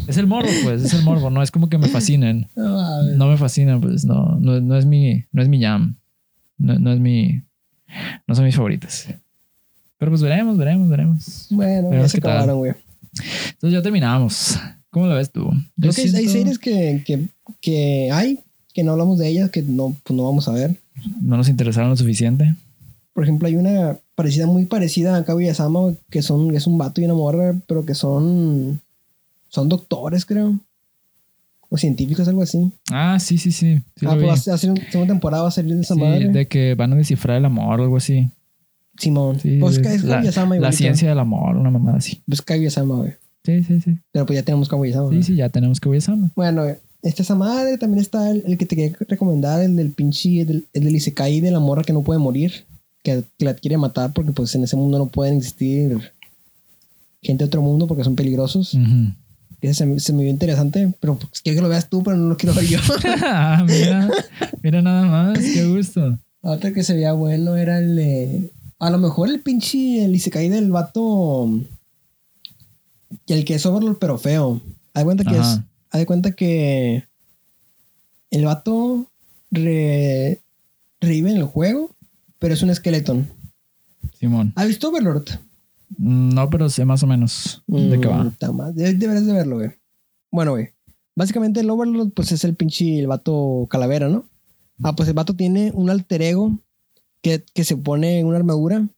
es 0.07 0.17
el 0.17 0.27
morbo, 0.27 0.49
pues, 0.63 0.83
es 0.83 0.95
el 0.95 1.03
morbo. 1.05 1.31
No 1.31 1.43
es 1.43 1.51
como 1.51 1.69
que 1.69 1.79
me 1.79 1.89
fascinen. 1.89 2.49
No, 2.57 3.27
me 3.29 3.37
fascinan, 3.37 3.81
pues, 3.81 4.05
no, 4.05 4.37
no, 4.41 4.61
no 4.61 4.77
es 4.77 4.87
mi, 4.87 5.25
no 5.33 5.43
es 5.43 5.49
mi 5.49 5.61
jam. 5.61 5.97
No, 6.59 6.79
no 6.79 6.93
es 6.93 7.01
mi, 7.01 7.43
no 8.27 8.35
son 8.35 8.45
mis 8.45 8.55
favoritas. 8.57 9.07
Pero 9.99 10.11
pues 10.11 10.23
veremos, 10.23 10.57
veremos, 10.57 10.89
veremos. 10.89 11.47
Bueno, 11.51 11.83
ya 11.85 11.89
Veremos 11.91 12.11
se 12.11 12.19
qué 12.19 12.23
tal. 12.23 12.31
acabaron, 12.33 12.59
güey. 12.59 12.73
Entonces 13.51 13.73
ya 13.73 13.83
terminamos. 13.83 14.59
¿Cómo 14.91 15.07
lo 15.07 15.15
ves 15.15 15.31
tú? 15.31 15.51
Yo 15.77 15.91
Creo 15.91 15.93
que 15.93 16.17
hay- 16.17 16.29
series 16.29 16.59
que, 16.59 17.03
que, 17.07 17.29
que 17.61 18.11
hay 18.13 18.41
que 18.73 18.83
no 18.83 18.93
hablamos 18.93 19.19
de 19.19 19.29
ellas, 19.29 19.51
que 19.51 19.63
no, 19.63 19.97
pues 20.03 20.17
no 20.17 20.25
vamos 20.25 20.49
a 20.49 20.53
ver. 20.53 20.77
no 21.23 21.37
nos 21.37 21.49
interesaron 21.49 21.91
lo 21.91 21.97
suficiente. 21.97 22.55
Por 23.15 23.25
ejemplo, 23.25 23.49
hay 23.49 23.57
una 23.57 23.97
parecida, 24.15 24.47
muy 24.47 24.67
parecida 24.67 25.17
a 25.17 25.25
Kaguya-sama, 25.25 25.95
que 26.11 26.21
son, 26.21 26.55
es 26.55 26.67
un 26.67 26.77
vato 26.77 27.01
y 27.01 27.05
una 27.05 27.15
morra, 27.15 27.55
pero 27.67 27.85
que 27.87 27.95
son, 27.95 28.81
son 29.49 29.69
doctores, 29.69 30.27
creo. 30.27 30.59
O 31.71 31.79
científicos, 31.79 32.29
algo 32.29 32.43
así. 32.43 32.71
Ah, 32.91 33.19
sí, 33.19 33.39
sí, 33.39 33.51
sí. 33.51 33.81
sí 33.97 34.07
ah, 34.07 34.17
pues 34.21 34.47
hace 34.49 34.71
una 34.71 34.91
segunda 34.91 35.15
temporada 35.15 35.45
va 35.45 35.49
a 35.49 35.53
salir 35.53 35.75
de 35.75 35.81
esa 35.81 35.95
Sí, 35.95 36.01
madre. 36.01 36.29
de 36.29 36.47
que 36.47 36.75
van 36.75 36.93
a 36.93 36.97
descifrar 36.97 37.39
el 37.39 37.45
amor 37.45 37.81
o 37.81 37.85
algo 37.85 37.97
así. 37.97 38.29
Simón. 38.99 39.41
Sí, 39.41 39.59
pues 39.61 39.79
es 39.79 40.05
la, 40.05 40.17
Kaguya-sama 40.17 40.57
la 40.57 40.73
ciencia 40.73 41.09
del 41.09 41.19
amor, 41.19 41.57
una 41.57 41.71
mamada 41.71 41.99
así. 41.99 42.23
Pues 42.27 42.43
Kaguya-sama, 42.43 42.97
güey. 42.97 43.13
Sí, 43.45 43.63
sí, 43.65 43.81
sí. 43.81 43.97
Pero 44.13 44.27
pues 44.27 44.39
ya 44.39 44.45
tenemos 44.45 44.69
Kaguya-sama. 44.69 45.11
Sí, 45.11 45.23
sí, 45.23 45.37
ya 45.37 45.49
tenemos 45.49 45.81
esa. 45.95 46.17
Bueno, 46.37 46.65
está 47.03 47.23
esa 47.23 47.35
madre. 47.35 47.77
También 47.79 48.01
está 48.01 48.31
el, 48.31 48.45
el 48.47 48.59
que 48.59 48.67
te 48.67 48.77
quería 48.77 48.97
recomendar, 49.09 49.61
el 49.63 49.77
del 49.77 49.91
pinche, 49.91 50.41
el 50.43 50.47
del, 50.47 50.67
el 50.73 50.85
del 50.85 50.97
Isekai 50.97 51.41
de 51.41 51.51
la 51.51 51.61
morra 51.61 51.83
que 51.83 51.93
no 51.93 52.03
puede 52.03 52.21
morir. 52.21 52.65
Que, 53.05 53.23
que 53.39 53.45
la 53.45 53.55
quiere 53.55 53.77
matar 53.77 54.13
porque 54.13 54.33
pues 54.33 54.53
en 54.57 54.65
ese 54.65 54.75
mundo 54.77 54.99
no 54.99 55.07
pueden 55.07 55.37
existir 55.37 56.13
gente 57.23 57.45
de 57.45 57.49
otro 57.49 57.63
mundo 57.63 57.87
porque 57.87 58.03
son 58.03 58.17
peligrosos. 58.17 58.75
Ujú. 58.75 59.13
Ese 59.61 59.75
se, 59.75 59.87
me- 59.87 60.01
se 60.01 60.13
me 60.13 60.23
vio 60.23 60.31
interesante, 60.31 60.93
pero 61.01 61.17
pues, 61.17 61.41
quiero 61.43 61.57
que 61.59 61.63
lo 61.63 61.69
veas 61.69 61.89
tú, 61.89 62.03
pero 62.03 62.17
no 62.17 62.29
lo 62.31 62.37
quiero 62.37 62.55
ver 62.55 62.65
yo. 62.67 62.79
Ah, 63.23 63.65
mira, 63.67 64.09
mira 64.63 64.83
nada 64.83 65.05
más, 65.07 65.39
qué 65.39 65.65
gusto. 65.67 66.19
La 66.43 66.51
otra 66.51 66.73
que 66.73 66.83
se 66.83 66.95
veía 66.95 67.13
bueno 67.13 67.57
era 67.57 67.79
el 67.79 67.95
de... 67.97 68.51
A 68.79 68.91
lo 68.91 68.99
mejor 68.99 69.29
el 69.31 69.41
pinche, 69.41 70.05
el 70.05 70.15
Isekai 70.15 70.49
del 70.51 70.71
vato... 70.71 71.49
El 73.27 73.45
que 73.45 73.55
es 73.55 73.65
Overlord, 73.67 73.99
pero 73.99 74.19
feo. 74.19 74.61
Haz 74.93 75.01
de 75.03 75.05
cuenta 75.05 75.25
que 75.25 75.35
es... 75.37 75.41
Ajá. 75.47 75.65
De 75.99 76.07
cuenta 76.07 76.33
que... 76.33 77.05
El 78.31 78.45
vato 78.45 79.07
re- 79.51 80.41
revive 81.01 81.31
en 81.31 81.37
el 81.39 81.45
juego, 81.45 81.91
pero 82.39 82.55
es 82.55 82.63
un 82.63 82.71
esqueleto. 82.71 83.17
Simón. 84.19 84.53
¿Has 84.57 84.69
visto 84.69 84.89
Overlord? 84.89 85.25
No, 85.99 86.51
pero 86.51 86.69
sé 86.69 86.85
más 86.85 87.03
o 87.03 87.07
menos 87.07 87.63
de 87.67 88.01
qué 88.01 88.09
Mm, 88.09 88.11
va. 88.11 88.53
mal. 88.53 88.75
De- 88.75 88.95
Deberías 88.95 89.27
de 89.27 89.33
verlo, 89.33 89.57
güey. 89.57 89.71
Bueno, 90.31 90.53
güey. 90.53 90.71
Básicamente 91.17 91.61
el 91.61 91.71
Overlord, 91.71 92.11
pues 92.13 92.33
es 92.33 92.43
el 92.45 92.55
pinche 92.57 92.99
el 92.99 93.07
vato 93.07 93.67
calavera, 93.71 94.09
¿no? 94.09 94.29
Ah, 94.83 94.97
pues 94.97 95.09
el 95.09 95.15
vato 95.15 95.35
tiene 95.35 95.71
un 95.75 95.89
alter 95.91 96.23
ego 96.23 96.59
que, 97.23 97.45
que 97.55 97.65
se 97.65 97.77
pone 97.77 98.25
una 98.25 98.37
armadura 98.37 98.89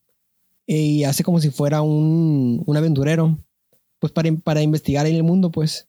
y 0.67 1.05
hace 1.05 1.23
como 1.23 1.39
si 1.41 1.51
fuera 1.51 1.83
un, 1.83 2.63
un 2.65 2.77
aventurero. 2.77 3.39
Pues 3.99 4.13
para, 4.13 4.31
para 4.37 4.63
investigar 4.63 5.07
en 5.07 5.15
el 5.17 5.23
mundo, 5.23 5.51
pues. 5.51 5.89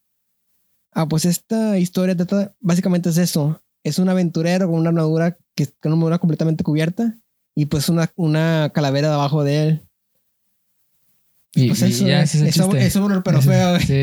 Ah, 0.91 1.07
pues 1.07 1.26
esta 1.26 1.78
historia 1.80 2.15
trata, 2.15 2.56
básicamente 2.60 3.10
es 3.10 3.18
eso. 3.18 3.61
Es 3.84 3.99
un 3.99 4.10
aventurero 4.10 4.68
con 4.68 4.80
una 4.80 4.90
armadura 4.90 5.38
que 5.56 5.68
con 5.68 5.91
una 5.91 5.94
armadura 5.94 6.19
completamente 6.19 6.64
cubierta 6.64 7.18
y 7.59 7.65
pues 7.65 7.89
una, 7.89 8.11
una 8.15 8.69
calavera 8.73 9.09
debajo 9.09 9.43
de 9.43 9.63
él. 9.67 9.81
Y, 11.55 11.69
Pues 11.69 11.81
y 11.81 11.85
eso, 11.85 12.05
ya 12.05 12.13
güey. 12.17 12.23
ese 12.25 12.47
es 12.47 12.57
es, 12.57 12.73
es 12.75 12.95
Overlord, 12.95 13.23
pero 13.23 13.41
feo, 13.41 13.71
güey. 13.71 13.81
Sí. 13.85 13.93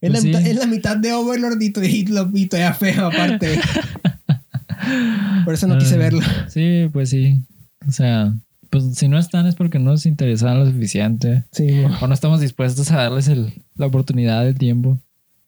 Es, 0.00 0.10
Pues 0.10 0.12
la 0.12 0.20
sí. 0.20 0.26
mitad, 0.28 0.46
es 0.46 0.56
la 0.56 0.66
mitad 0.66 0.96
de 0.96 1.12
Overlord 1.12 1.60
y, 1.62 1.72
y, 1.86 2.06
lo- 2.06 2.30
y 2.34 2.46
todavía 2.46 2.74
feo 2.74 3.06
aparte. 3.06 3.60
Por 5.44 5.54
eso 5.54 5.66
no 5.66 5.78
quise 5.78 5.94
Ah, 5.94 5.98
verlo. 5.98 6.20
Sí, 6.48 6.88
pues 6.92 7.10
sí. 7.10 7.40
O 7.86 7.92
sea, 7.92 8.34
pues 8.70 8.84
si 8.94 9.06
no 9.08 9.18
están 9.18 9.46
es 9.46 9.54
porque 9.54 9.78
no 9.78 9.92
nos 9.92 10.06
interesan 10.06 10.58
lo 10.58 10.66
suficiente. 10.66 11.44
Sí. 11.52 11.82
O 12.00 12.06
no 12.08 12.14
estamos 12.14 12.40
dispuestos 12.40 12.90
a 12.90 12.96
darles 12.96 13.28
el- 13.28 13.52
la 13.76 13.86
oportunidad 13.86 14.44
del 14.44 14.58
tiempo. 14.58 14.98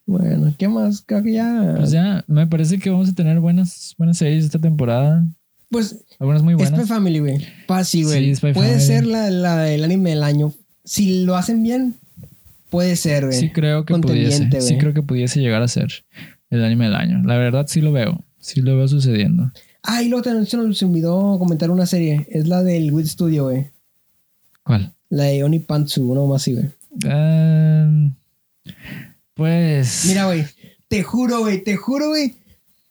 bueno, 0.07 0.55
¿qué 0.57 0.69
más? 0.69 1.03
Creo 1.05 1.23
que 1.23 1.32
ya. 1.32 1.74
Pues 1.78 1.90
ya, 1.90 2.24
me 2.28 2.47
parece 2.47 2.78
que 2.78 2.90
vamos 2.90 3.09
a 3.09 3.15
tener 3.15 3.40
buenas, 3.40 3.95
buenas 3.99 4.19
series 4.19 4.45
esta 4.45 4.59
temporada. 4.59 5.27
Pues 5.70 6.05
Algunas 6.19 6.43
muy 6.43 6.55
Spy 6.55 6.65
buenas. 6.70 6.89
Family, 6.89 7.19
güey. 7.19 7.47
Fácil, 7.66 8.07
güey. 8.07 8.24
Sí, 8.27 8.36
Spy 8.36 8.53
puede 8.55 8.69
Family. 8.70 8.86
ser 8.86 9.07
la, 9.07 9.31
la 9.31 9.57
del 9.62 9.85
anime 9.85 10.11
del 10.11 10.23
año. 10.23 10.53
Si 10.85 11.24
lo 11.24 11.36
hacen 11.36 11.62
bien, 11.62 11.97
puede 12.70 12.97
ser, 12.97 13.27
güey. 13.27 13.39
Sí 13.39 13.51
creo 13.51 13.85
que 13.85 13.95
pudiese. 13.95 14.39
Contendiente, 14.39 14.61
Sí 14.62 14.78
creo 14.78 14.95
que 14.95 15.03
pudiese 15.03 15.40
llegar 15.40 15.62
a 15.62 15.69
ser 15.69 16.05
el 16.51 16.65
anime 16.65 16.86
del 16.86 16.95
año. 16.95 17.23
La 17.24 17.36
verdad 17.36 17.66
sí 17.69 17.81
lo 17.82 17.93
veo. 17.93 18.24
Sí 18.40 18.62
lo 18.62 18.77
veo 18.77 18.89
sucediendo. 18.89 19.53
Ah, 19.82 20.03
y 20.03 20.09
luego 20.09 20.23
también 20.23 20.47
se 20.47 20.57
nos 20.57 20.82
olvidó 20.82 21.39
comentar 21.39 21.70
una 21.70 21.85
serie. 21.86 22.27
Es 22.31 22.49
la 22.49 22.62
del 22.62 22.93
Wit 22.93 23.07
Studio, 23.07 23.45
güey. 23.45 23.66
¿Cuál? 24.62 24.93
La 25.11 25.24
de 25.24 25.45
Oni 25.45 25.59
Pantsu, 25.59 26.11
una 26.11 26.23
más 26.23 26.43
así, 26.43 26.55
güey. 26.55 26.66
Ah, 27.07 28.09
pues. 29.35 30.05
Mira, 30.07 30.27
güey. 30.27 30.45
Te 30.89 31.03
juro, 31.03 31.40
güey. 31.40 31.62
Te 31.62 31.77
juro, 31.77 32.09
güey. 32.09 32.35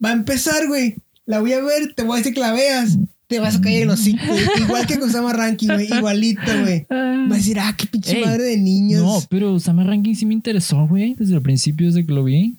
Va 0.03 0.09
a 0.09 0.13
empezar, 0.13 0.67
güey. 0.67 0.95
La 1.27 1.39
voy 1.41 1.53
a 1.53 1.61
ver. 1.63 1.93
Te 1.93 2.01
voy 2.03 2.15
a 2.15 2.17
decir 2.17 2.33
que 2.33 2.39
la 2.39 2.53
veas. 2.53 2.97
Te 3.27 3.39
vas 3.39 3.57
a 3.57 3.61
caer 3.61 3.81
en 3.81 3.89
los 3.89 3.99
cinco, 3.99 4.23
Igual 4.57 4.87
que 4.87 4.97
con 4.97 5.11
Sama 5.11 5.33
Ranking, 5.33 5.67
güey. 5.67 5.87
Igualito, 5.93 6.41
güey. 6.61 6.87
Va 6.89 7.33
a 7.33 7.37
decir, 7.37 7.59
ah, 7.59 7.75
qué 7.77 7.85
pinche 7.85 8.17
Ey, 8.19 8.23
madre 8.25 8.43
de 8.43 8.57
niños. 8.57 9.01
No, 9.03 9.19
pero 9.29 9.59
Summer 9.59 9.85
Ranking 9.85 10.15
sí 10.15 10.25
me 10.25 10.33
interesó, 10.33 10.87
güey. 10.87 11.13
Desde 11.13 11.35
el 11.35 11.41
principio, 11.41 11.87
desde 11.87 12.05
que 12.05 12.13
lo 12.13 12.23
vi. 12.23 12.57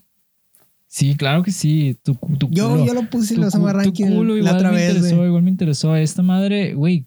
Sí, 0.87 1.15
claro 1.17 1.43
que 1.43 1.53
sí. 1.53 1.97
Tu, 2.03 2.15
tu 2.39 2.49
yo, 2.51 2.69
culo. 2.71 2.87
yo 2.87 2.93
lo 2.93 3.09
puse 3.09 3.35
en 3.35 3.41
los 3.41 3.53
Sama 3.53 3.73
Ranking 3.73 4.05
la 4.43 4.53
otra 4.55 4.71
vez, 4.71 4.91
interesó, 4.91 5.17
güey. 5.17 5.29
igual 5.29 5.43
me 5.43 5.51
interesó. 5.51 5.97
Esta 5.97 6.21
madre, 6.23 6.75
güey, 6.75 7.07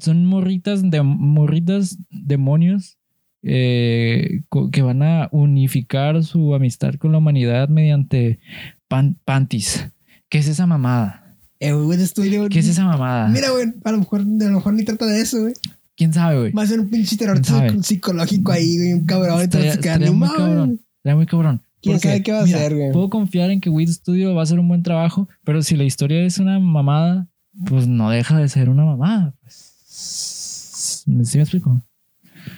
son 0.00 0.24
morritas 0.24 0.82
de 0.90 1.02
morritas 1.02 1.98
demonios 2.10 2.96
eh, 3.42 4.40
que 4.72 4.80
van 4.82 5.02
a 5.02 5.28
unificar 5.32 6.24
su 6.24 6.54
amistad 6.54 6.94
con 6.94 7.12
la 7.12 7.18
humanidad 7.18 7.68
mediante 7.68 8.38
pan- 8.88 9.18
panties. 9.26 9.86
¿Qué 10.28 10.38
es 10.38 10.48
esa 10.48 10.66
mamada? 10.66 11.36
Eh, 11.58 11.72
güey, 11.72 11.98
¿Qué 12.50 12.58
es 12.58 12.68
esa 12.68 12.84
mamada? 12.84 13.28
Mira, 13.28 13.50
güey, 13.50 13.72
a 13.84 13.92
lo 13.92 13.98
mejor, 13.98 14.20
a 14.20 14.24
lo 14.24 14.50
mejor 14.52 14.74
ni 14.74 14.84
trata 14.84 15.06
de 15.06 15.20
eso, 15.20 15.40
güey. 15.40 15.54
¿Quién 15.96 16.12
sabe, 16.12 16.38
güey? 16.38 16.52
Va 16.52 16.62
a 16.62 16.66
ser 16.66 16.80
un 16.80 16.90
pinche 16.90 17.16
terror 17.16 17.40
psicológico 17.82 18.52
ahí, 18.52 18.76
güey, 18.76 18.92
un 18.92 19.06
cabrón. 19.06 19.40
Estaría, 19.40 19.72
se 19.72 19.80
quedan, 19.80 20.02
estaría 20.02 20.12
"No 20.12 20.18
muy 20.18 20.28
mames". 20.28 20.38
cabrón. 20.46 20.80
Estaría 20.98 21.16
muy 21.16 21.26
cabrón. 21.26 21.62
¿Quién 21.80 22.00
sabe 22.00 22.22
qué 22.22 22.32
va 22.32 22.40
a 22.40 22.44
mira, 22.44 22.58
hacer, 22.58 22.74
güey? 22.74 22.92
Puedo 22.92 23.08
confiar 23.10 23.50
en 23.50 23.60
que 23.60 23.70
Weed 23.70 23.88
Studio 23.88 24.34
va 24.34 24.40
a 24.40 24.44
hacer 24.44 24.58
un 24.58 24.68
buen 24.68 24.82
trabajo, 24.82 25.28
pero 25.44 25.62
si 25.62 25.76
la 25.76 25.84
historia 25.84 26.22
es 26.24 26.38
una 26.38 26.58
mamada, 26.58 27.28
pues 27.64 27.86
no 27.86 28.10
deja 28.10 28.38
de 28.38 28.48
ser 28.48 28.68
una 28.68 28.84
mamada. 28.84 29.34
Pues, 29.40 29.54
¿Sí 29.86 31.38
me 31.38 31.42
explico? 31.42 31.80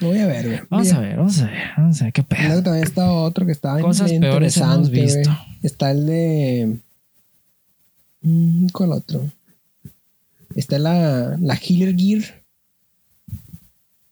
Voy 0.00 0.18
a 0.18 0.26
ver, 0.26 0.46
güey. 0.46 0.60
Vamos 0.70 0.86
Mira, 0.86 0.98
a 0.98 1.00
ver, 1.00 1.16
vamos 1.16 1.40
a 1.40 1.46
ver, 1.46 1.62
vamos 1.76 2.00
a 2.00 2.04
ver 2.04 2.12
qué 2.12 2.22
pedo. 2.22 2.46
Luego 2.46 2.62
también 2.62 2.84
está 2.84 3.10
otro 3.12 3.46
que 3.46 3.52
está 3.52 3.80
Cosas 3.80 4.12
peores 4.12 4.56
hemos 4.56 4.90
visto. 4.90 5.30
Está 5.62 5.90
el 5.90 6.06
de. 6.06 6.78
Mm, 8.22 8.66
¿Cuál 8.72 8.92
otro? 8.92 9.30
Está 10.54 10.78
la, 10.78 11.36
la 11.40 11.54
Healer 11.56 11.94
Gear. 11.96 12.22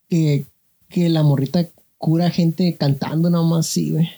Que, 0.09 0.45
que 0.89 1.09
la 1.09 1.23
morrita 1.23 1.67
cura 1.97 2.29
gente 2.29 2.75
cantando 2.79 3.29
nomás, 3.29 3.65
sí, 3.67 3.91
güey. 3.91 4.09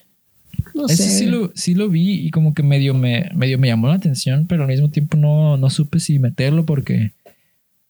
No 0.75 0.85
Ese 0.85 1.03
sé. 1.03 1.19
sí 1.19 1.25
lo, 1.25 1.51
sí 1.55 1.73
lo 1.73 1.89
vi 1.89 2.25
y 2.27 2.31
como 2.31 2.53
que 2.53 2.61
medio 2.63 2.93
me, 2.93 3.29
medio 3.35 3.57
me 3.57 3.67
llamó 3.67 3.87
la 3.87 3.95
atención, 3.95 4.45
pero 4.47 4.63
al 4.63 4.69
mismo 4.69 4.89
tiempo 4.91 5.17
no, 5.17 5.57
no 5.57 5.69
supe 5.69 5.99
si 5.99 6.19
meterlo 6.19 6.65
porque 6.65 7.13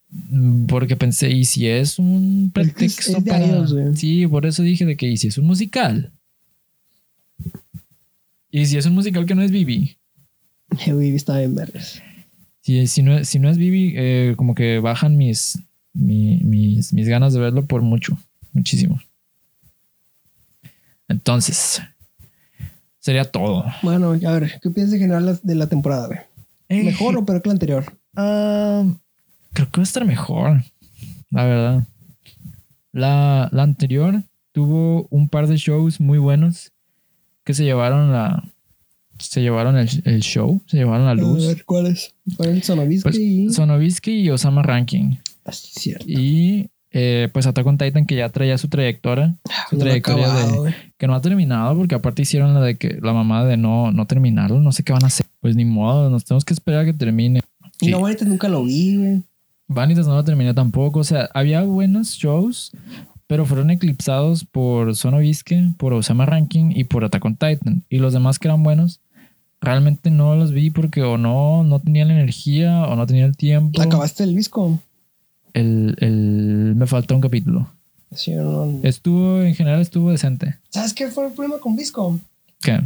mm, 0.10 0.66
porque 0.68 0.96
pensé, 0.96 1.30
¿y 1.32 1.44
si 1.46 1.68
es 1.68 2.00
un 2.00 2.46
es- 2.48 2.54
pretexto 2.54 3.18
es 3.18 3.24
para...? 3.26 3.68
sí, 3.96 4.26
por 4.28 4.46
eso 4.46 4.64
dije 4.64 4.86
de 4.86 4.96
que, 4.96 5.08
¿y 5.08 5.18
si 5.18 5.28
es 5.28 5.38
un 5.38 5.46
musical? 5.48 6.14
¿Y 8.52 8.66
si 8.66 8.78
es 8.78 8.86
un 8.86 8.94
musical 8.94 9.26
que 9.26 9.36
no 9.36 9.42
es 9.44 9.52
Bibi? 9.52 9.98
Eh, 10.86 10.94
güey, 10.94 11.16
está 11.16 11.38
bien 11.40 11.56
vergas. 11.56 12.02
Si, 12.62 12.86
si, 12.88 13.02
no, 13.04 13.24
si 13.26 13.40
no 13.40 13.50
es 13.50 13.58
Bibi, 13.58 13.94
eh, 13.96 14.34
como 14.38 14.54
que 14.56 14.80
bajan 14.80 15.18
mis, 15.18 15.60
mi- 15.94 16.40
mis, 16.44 16.94
mis 16.94 17.08
ganas 17.08 17.34
de 17.34 17.40
verlo 17.40 17.66
por 17.66 17.82
mucho, 17.82 18.18
muchísimo. 18.54 19.00
Entonces, 21.08 21.82
sería 23.00 23.26
todo. 23.26 23.66
Bueno, 23.82 24.12
a 24.12 24.32
ver, 24.40 24.60
¿qué 24.62 24.70
piensas 24.70 24.94
en 24.96 25.00
general 25.02 25.40
de 25.42 25.56
la 25.56 25.68
temporada, 25.68 26.08
güey? 26.08 26.20
¿Mejor 26.86 27.18
o 27.18 27.26
peor 27.26 27.42
que 27.42 27.50
la 27.50 27.54
anterior? 27.54 27.86
Ah, 28.16 28.84
creo 29.54 29.70
que 29.72 29.80
va 29.80 29.84
a 29.84 29.84
estar 29.84 30.06
mejor, 30.06 30.64
la 31.32 31.46
verdad. 31.46 31.88
La, 32.92 33.50
la 33.52 33.64
anterior 33.64 34.24
tuvo 34.52 35.08
un 35.10 35.30
par 35.30 35.48
de 35.48 35.58
shows 35.58 36.00
muy 36.00 36.20
buenos 36.20 36.72
que 37.44 37.54
se 37.56 37.64
llevaron 37.64 38.12
la 38.12 38.44
se 39.20 39.42
llevaron 39.42 39.78
el, 39.78 39.90
el 40.06 40.22
show, 40.22 40.62
se 40.66 40.78
llevaron 40.78 41.06
la 41.06 41.12
A 41.12 41.16
luz. 41.16 41.46
ver, 41.48 41.66
¿cuál 41.66 41.88
es? 41.88 42.14
¿Cuál 42.38 42.50
es 42.50 42.56
el 42.56 42.64
Sonovisky? 42.64 43.04
Pues, 43.04 43.18
y... 43.20 43.50
Sonovisky 43.50 44.12
y 44.22 44.30
Osama 44.30 44.64
Ranking. 44.64 45.16
Así 45.46 45.68
es 45.76 45.82
cierto. 45.82 46.06
Y 46.08 46.70
eh, 46.92 47.30
pues 47.32 47.46
Attack 47.48 47.66
on 47.68 47.78
Titan 47.78 48.06
que 48.06 48.16
ya 48.16 48.30
traía 48.30 48.58
su 48.58 48.68
trayectoria, 48.68 49.36
su 49.70 49.76
No 49.78 49.84
lo 49.86 49.92
he 49.92 50.02
trayectoria 50.02 50.26
acabado, 50.26 50.52
de, 50.52 50.58
güey. 50.60 50.74
que 50.98 51.08
no 51.08 51.14
ha 51.16 51.22
terminado 51.22 51.78
porque 51.78 51.96
aparte 51.96 52.24
hicieron 52.24 52.54
la 52.54 52.62
de 52.62 52.78
que 52.78 52.98
la 53.02 53.14
mamá 53.14 53.46
de 53.46 53.58
no, 53.58 53.92
no 53.92 54.08
terminarlo, 54.08 54.60
no 54.60 54.72
sé 54.72 54.84
qué 54.84 54.94
van 54.94 55.04
a 55.04 55.08
hacer. 55.08 55.26
Pues 55.40 55.56
ni 55.56 55.66
modo, 55.66 56.10
nos 56.10 56.26
tenemos 56.26 56.46
que 56.46 56.54
esperar 56.54 56.82
a 56.82 56.86
que 56.86 56.94
termine. 56.94 57.42
Y 57.82 57.86
Sí. 57.86 57.92
no, 57.92 57.98
ahorita 58.00 58.26
nunca 58.26 58.50
lo 58.50 58.64
vi, 58.64 58.98
güey. 58.98 59.22
Vanitas 59.68 60.08
no 60.08 60.16
lo 60.16 60.24
terminé 60.24 60.54
tampoco. 60.54 61.00
O 61.00 61.04
sea, 61.04 61.30
había 61.34 61.62
buenos 61.62 62.10
shows, 62.16 62.72
pero 63.28 63.46
fueron 63.46 63.70
eclipsados 63.70 64.44
por 64.44 64.96
Sonovisque, 64.96 65.64
por 65.78 65.94
Osama 65.94 66.26
Ranking 66.26 66.72
y 66.76 66.86
por 66.86 67.06
Attack 67.06 67.24
on 67.24 67.36
Titan. 67.36 67.86
Y 67.88 68.00
los 68.00 68.12
demás 68.14 68.40
que 68.40 68.48
eran 68.48 68.64
buenos, 68.64 69.00
realmente 69.62 70.10
no 70.12 70.36
los 70.36 70.52
vi 70.52 70.70
porque 70.70 71.02
o 71.04 71.18
no, 71.18 71.64
no 71.64 71.80
tenía 71.80 72.06
la 72.06 72.14
energía 72.14 72.84
o 72.84 72.96
no 72.96 73.06
tenía 73.08 73.26
el 73.26 73.36
tiempo. 73.36 73.82
¿Acabaste 73.82 74.24
el 74.24 74.36
disco? 74.36 74.80
El, 75.54 75.96
el- 76.00 76.74
me 76.76 76.88
faltó 76.88 77.16
un 77.16 77.22
capítulo. 77.22 77.70
Sí, 78.16 78.34
o 78.36 78.44
no. 78.44 78.80
Estuvo, 78.84 79.42
en 79.42 79.54
general 79.56 79.82
estuvo 79.82 80.12
decente. 80.12 80.56
¿Sabes 80.70 80.94
qué 80.94 81.08
fue 81.10 81.28
el 81.28 81.34
problema 81.34 81.60
con 81.60 81.76
Visco? 81.76 82.20
¿Qué? 82.62 82.80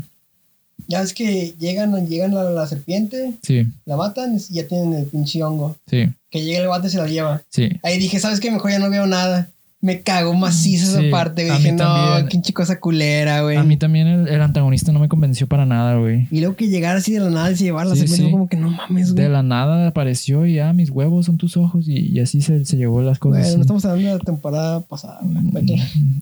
Ya 0.88 1.02
es 1.02 1.14
que 1.14 1.54
llegan, 1.60 2.08
llegan 2.08 2.36
a 2.36 2.44
la 2.44 2.68
serpiente, 2.68 3.34
Sí, 3.42 3.66
la 3.86 3.96
matan 3.96 4.36
y 4.36 4.54
ya 4.54 4.68
tienen 4.68 4.94
el 4.94 5.06
pinche 5.06 5.42
hongo. 5.42 5.78
sí, 5.88 6.10
Que 6.30 6.44
llega 6.44 6.60
el 6.62 6.68
bate 6.68 6.88
y 6.88 6.90
se 6.90 6.98
la 6.98 7.08
lleva. 7.08 7.42
sí. 7.50 7.70
Ahí 7.84 7.98
dije, 8.00 8.20
¿sabes 8.20 8.40
qué? 8.42 8.52
Mejor 8.52 8.72
ya 8.72 8.80
no 8.80 8.90
veo 8.90 9.06
nada. 9.08 9.48
Me 9.84 10.02
cago 10.02 10.34
macizo 10.34 10.98
Sí, 10.98 11.08
esa 11.08 11.12
parte, 11.12 11.46
güey. 11.46 11.58
Dije, 11.58 11.74
no, 11.74 12.26
pinche 12.30 12.54
cosa 12.54 12.80
culera, 12.80 13.42
güey. 13.42 13.58
A 13.58 13.64
mí 13.64 13.76
también 13.76 14.08
el, 14.08 14.28
el 14.30 14.42
antagonista 14.42 14.94
no 14.94 15.00
me 15.00 15.10
convenció 15.10 15.46
para 15.46 15.66
nada, 15.66 15.98
güey. 15.98 16.26
Y 16.32 16.40
luego 16.40 16.56
que 16.56 16.70
llegara 16.70 17.00
así 17.00 17.12
de 17.12 17.20
la 17.20 17.30
nada 17.30 17.52
y 17.52 17.58
se 17.58 17.66
llevara 17.66 17.90
la 17.90 17.96
Sí, 17.96 18.00
serpiente, 18.08 18.26
sí. 18.28 18.32
como 18.32 18.48
que 18.48 18.56
no 18.56 18.70
mames, 18.70 19.12
güey. 19.12 19.24
De 19.26 19.30
la 19.30 19.44
nada 19.44 19.86
apareció 19.86 20.46
y 20.46 20.58
ah, 20.60 20.72
mis 20.72 20.90
huevos 20.90 21.26
son 21.26 21.36
tus 21.38 21.58
ojos 21.58 21.90
y, 21.90 22.00
y 22.14 22.20
así 22.22 22.42
se, 22.42 22.64
se 22.64 22.78
llevó 22.78 23.02
las 23.02 23.20
cosas. 23.20 23.42
Bueno, 23.42 23.56
no 23.58 23.62
estamos 23.64 23.84
hablando 23.84 24.10
de 24.12 24.18
la 24.20 24.24
temporada 24.24 24.80
pasada, 24.80 25.20
güey. 25.22 25.52
¿Para 25.52 25.66
qué? 25.66 25.74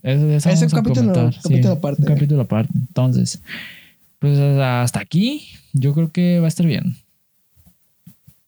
Ese 0.02 0.50
vamos 0.50 0.64
a 0.74 0.78
capítulo- 0.78 1.32
capítulo 1.44 1.74
aparte, 1.74 2.02
Un 2.02 2.08
capítulo 2.08 2.42
aparte. 2.42 2.74
Entonces, 2.76 3.44
pues 4.18 4.40
hasta 4.40 5.00
aquí 5.02 5.48
yo 5.74 5.94
creo 5.94 6.12
que 6.12 6.40
va 6.40 6.46
a 6.46 6.48
estar 6.48 6.66
bien. 6.66 6.96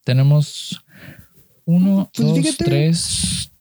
Tenemos 0.04 0.82
uno, 1.66 2.10
Pues 2.16 2.28
dos, 2.28 2.38
fíjate. 2.40 2.64
tres, 2.66 3.52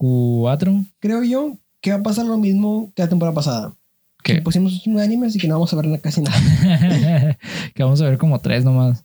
cuatro. 0.00 0.82
Creo 0.98 1.22
yo 1.22 1.58
que 1.82 1.90
va 1.90 1.98
a 1.98 2.02
pasar 2.02 2.24
lo 2.24 2.38
mismo 2.38 2.90
que 2.96 3.02
la 3.02 3.08
temporada 3.10 3.34
pasada. 3.34 3.74
Que 4.22 4.40
pusimos 4.40 4.86
un 4.86 4.98
animes 4.98 5.36
y 5.36 5.38
que 5.38 5.46
no 5.46 5.54
vamos 5.54 5.72
a 5.74 5.76
ver 5.76 6.00
casi 6.00 6.22
nada. 6.22 6.38
que 7.74 7.82
vamos 7.82 8.00
a 8.00 8.06
ver 8.06 8.16
como 8.16 8.38
tres 8.40 8.64
nomás. 8.64 9.04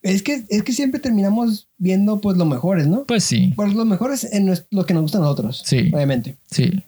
Es 0.00 0.22
que, 0.22 0.44
es 0.48 0.62
que 0.62 0.72
siempre 0.72 1.00
terminamos 1.00 1.68
viendo 1.76 2.20
pues 2.20 2.36
los 2.38 2.46
mejores, 2.48 2.86
¿no? 2.86 3.04
Pues 3.04 3.24
sí, 3.24 3.52
Pues 3.54 3.74
los 3.74 3.86
mejores 3.86 4.24
en 4.24 4.52
lo 4.70 4.86
que 4.86 4.94
nos 4.94 5.02
gusta 5.02 5.18
a 5.18 5.20
nosotros. 5.20 5.62
Sí. 5.66 5.90
Obviamente. 5.92 6.36
sí, 6.50 6.82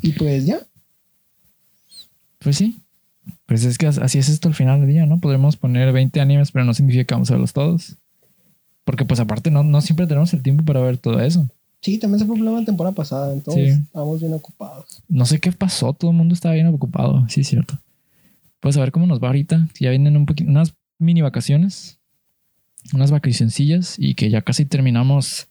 Y 0.00 0.12
pues 0.12 0.46
ya. 0.46 0.60
pues 2.38 2.56
sí. 2.56 2.78
Pues 3.46 3.64
es 3.64 3.76
que 3.76 3.86
así 3.88 4.18
es 4.18 4.28
esto 4.28 4.48
al 4.48 4.54
final 4.54 4.80
del 4.80 4.88
día, 4.88 5.04
¿no? 5.06 5.18
Podremos 5.18 5.56
poner 5.56 5.92
20 5.92 6.20
animes, 6.20 6.52
pero 6.52 6.64
no 6.64 6.74
significa 6.74 7.04
que 7.04 7.14
vamos 7.14 7.30
a 7.30 7.34
verlos 7.34 7.52
todos. 7.52 7.96
Porque 8.84 9.04
pues 9.04 9.20
aparte 9.20 9.50
no, 9.50 9.62
no 9.62 9.80
siempre 9.80 10.06
tenemos 10.06 10.32
el 10.32 10.42
tiempo 10.42 10.64
para 10.64 10.80
ver 10.80 10.96
todo 10.96 11.20
eso. 11.20 11.48
Sí, 11.82 11.98
también 11.98 12.20
se 12.20 12.26
fue 12.26 12.36
problema 12.36 12.60
la 12.60 12.64
temporada 12.64 12.94
pasada. 12.94 13.32
Entonces 13.32 13.74
Sí. 13.74 13.80
estábamos 13.82 14.20
bien 14.20 14.32
ocupados. 14.32 15.02
No 15.08 15.26
sé 15.26 15.40
qué 15.40 15.52
pasó, 15.52 15.92
todo 15.92 16.12
el 16.12 16.16
mundo 16.16 16.32
estaba 16.32 16.54
bien 16.54 16.68
ocupado, 16.68 17.26
sí 17.28 17.40
es 17.40 17.48
cierto. 17.48 17.78
Pues 18.60 18.76
a 18.76 18.80
ver 18.80 18.92
cómo 18.92 19.06
nos 19.06 19.20
va 19.20 19.26
ahorita. 19.26 19.68
Ya 19.80 19.90
vienen 19.90 20.16
un 20.16 20.24
poquito, 20.24 20.48
unas 20.48 20.74
mini 20.98 21.20
vacaciones, 21.20 21.98
unas 22.94 23.10
vacacioncillas 23.10 23.96
y 23.98 24.14
que 24.14 24.30
ya 24.30 24.42
casi 24.42 24.64
terminamos. 24.64 25.48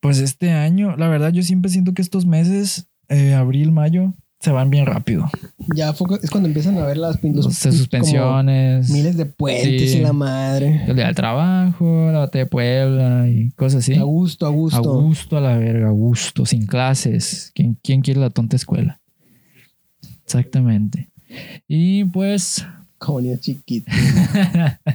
Pues 0.00 0.18
este 0.18 0.50
año, 0.50 0.96
la 0.96 1.08
verdad, 1.08 1.32
yo 1.32 1.42
siempre 1.42 1.70
siento 1.70 1.92
que 1.94 2.02
estos 2.02 2.24
meses, 2.26 2.86
eh, 3.08 3.34
abril, 3.34 3.70
mayo, 3.72 4.14
se 4.44 4.50
van 4.52 4.68
bien 4.68 4.84
rápido. 4.84 5.30
Ya 5.74 5.88
es 5.90 6.30
cuando 6.30 6.48
empiezan 6.48 6.76
a 6.76 6.84
ver 6.84 6.98
las 6.98 7.18
los- 7.24 7.54
suspensiones, 7.56 8.90
miles 8.90 9.16
de 9.16 9.24
puentes 9.24 9.92
Sí. 9.92 9.98
y 9.98 10.02
la 10.02 10.12
madre. 10.12 10.84
el 10.86 10.94
día 10.96 11.06
del 11.06 11.14
trabajo, 11.14 12.10
la 12.12 12.18
batalla 12.18 12.44
de 12.44 12.50
Puebla 12.50 13.26
y 13.28 13.50
cosas 13.52 13.78
así. 13.78 13.94
A 13.94 14.02
gusto, 14.02 14.44
a 14.46 14.50
gusto. 14.50 14.78
A 14.78 15.02
gusto 15.02 15.38
a 15.38 15.40
la 15.40 15.56
verga, 15.56 15.88
a 15.88 15.92
gusto, 15.92 16.44
sin 16.44 16.66
clases. 16.66 17.52
¿Quién, 17.54 17.78
quién 17.82 18.02
quiere 18.02 18.20
la 18.20 18.28
tonta 18.28 18.56
escuela? 18.56 19.00
Exactamente. 20.24 21.08
Y 21.66 22.04
pues, 22.04 22.66
Como 22.98 23.22
niño 23.22 23.38
chiquito. 23.40 23.90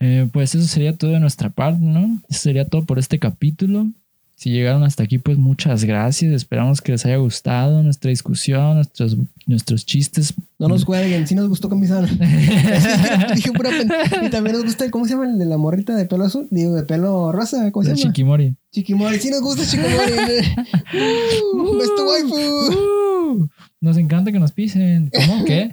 eh, 0.00 0.28
pues 0.32 0.54
eso 0.54 0.66
sería 0.68 0.96
todo 0.96 1.12
de 1.12 1.20
nuestra 1.20 1.50
parte, 1.50 1.80
¿no? 1.82 2.20
Eso 2.28 2.40
sería 2.40 2.66
todo 2.68 2.84
por 2.84 2.98
este 2.98 3.18
capítulo. 3.18 3.86
Si 4.44 4.50
llegaron 4.50 4.82
hasta 4.82 5.02
aquí, 5.02 5.16
pues 5.16 5.38
muchas 5.38 5.84
gracias. 5.84 6.30
Esperamos 6.34 6.82
que 6.82 6.92
les 6.92 7.06
haya 7.06 7.16
gustado 7.16 7.82
nuestra 7.82 8.10
discusión, 8.10 8.74
nuestros, 8.74 9.16
nuestros 9.46 9.86
chistes. 9.86 10.34
No 10.58 10.68
nos 10.68 10.84
jueguen, 10.84 11.26
sí 11.26 11.34
nos 11.34 11.48
gustó 11.48 11.70
Bizarro. 11.70 12.08
Dije 13.34 13.52
pura 13.52 13.70
Y 14.22 14.28
también 14.28 14.56
nos 14.56 14.66
gusta, 14.66 14.84
el- 14.84 14.90
¿cómo 14.90 15.06
se 15.06 15.12
llama 15.12 15.24
el 15.30 15.38
de 15.38 15.46
la 15.46 15.56
morrita 15.56 15.96
de 15.96 16.04
pelo 16.04 16.26
azul? 16.26 16.46
Digo, 16.50 16.74
de 16.74 16.82
pelo 16.82 17.32
rosa, 17.32 17.72
¿cómo 17.72 17.84
se 17.84 17.96
llama? 17.96 18.02
Chiquimori. 18.02 18.54
Chiquimori, 18.70 19.18
sí 19.18 19.30
nos 19.30 19.40
gusta 19.40 19.64
Chiquimori. 19.64 20.12
uh, 21.54 21.74
nuestro 21.76 22.06
waifu. 22.06 22.36
Uh, 22.36 23.48
nos 23.80 23.96
encanta 23.96 24.30
que 24.30 24.40
nos 24.40 24.52
pisen. 24.52 25.10
¿Cómo? 25.10 25.46
¿Qué? 25.46 25.72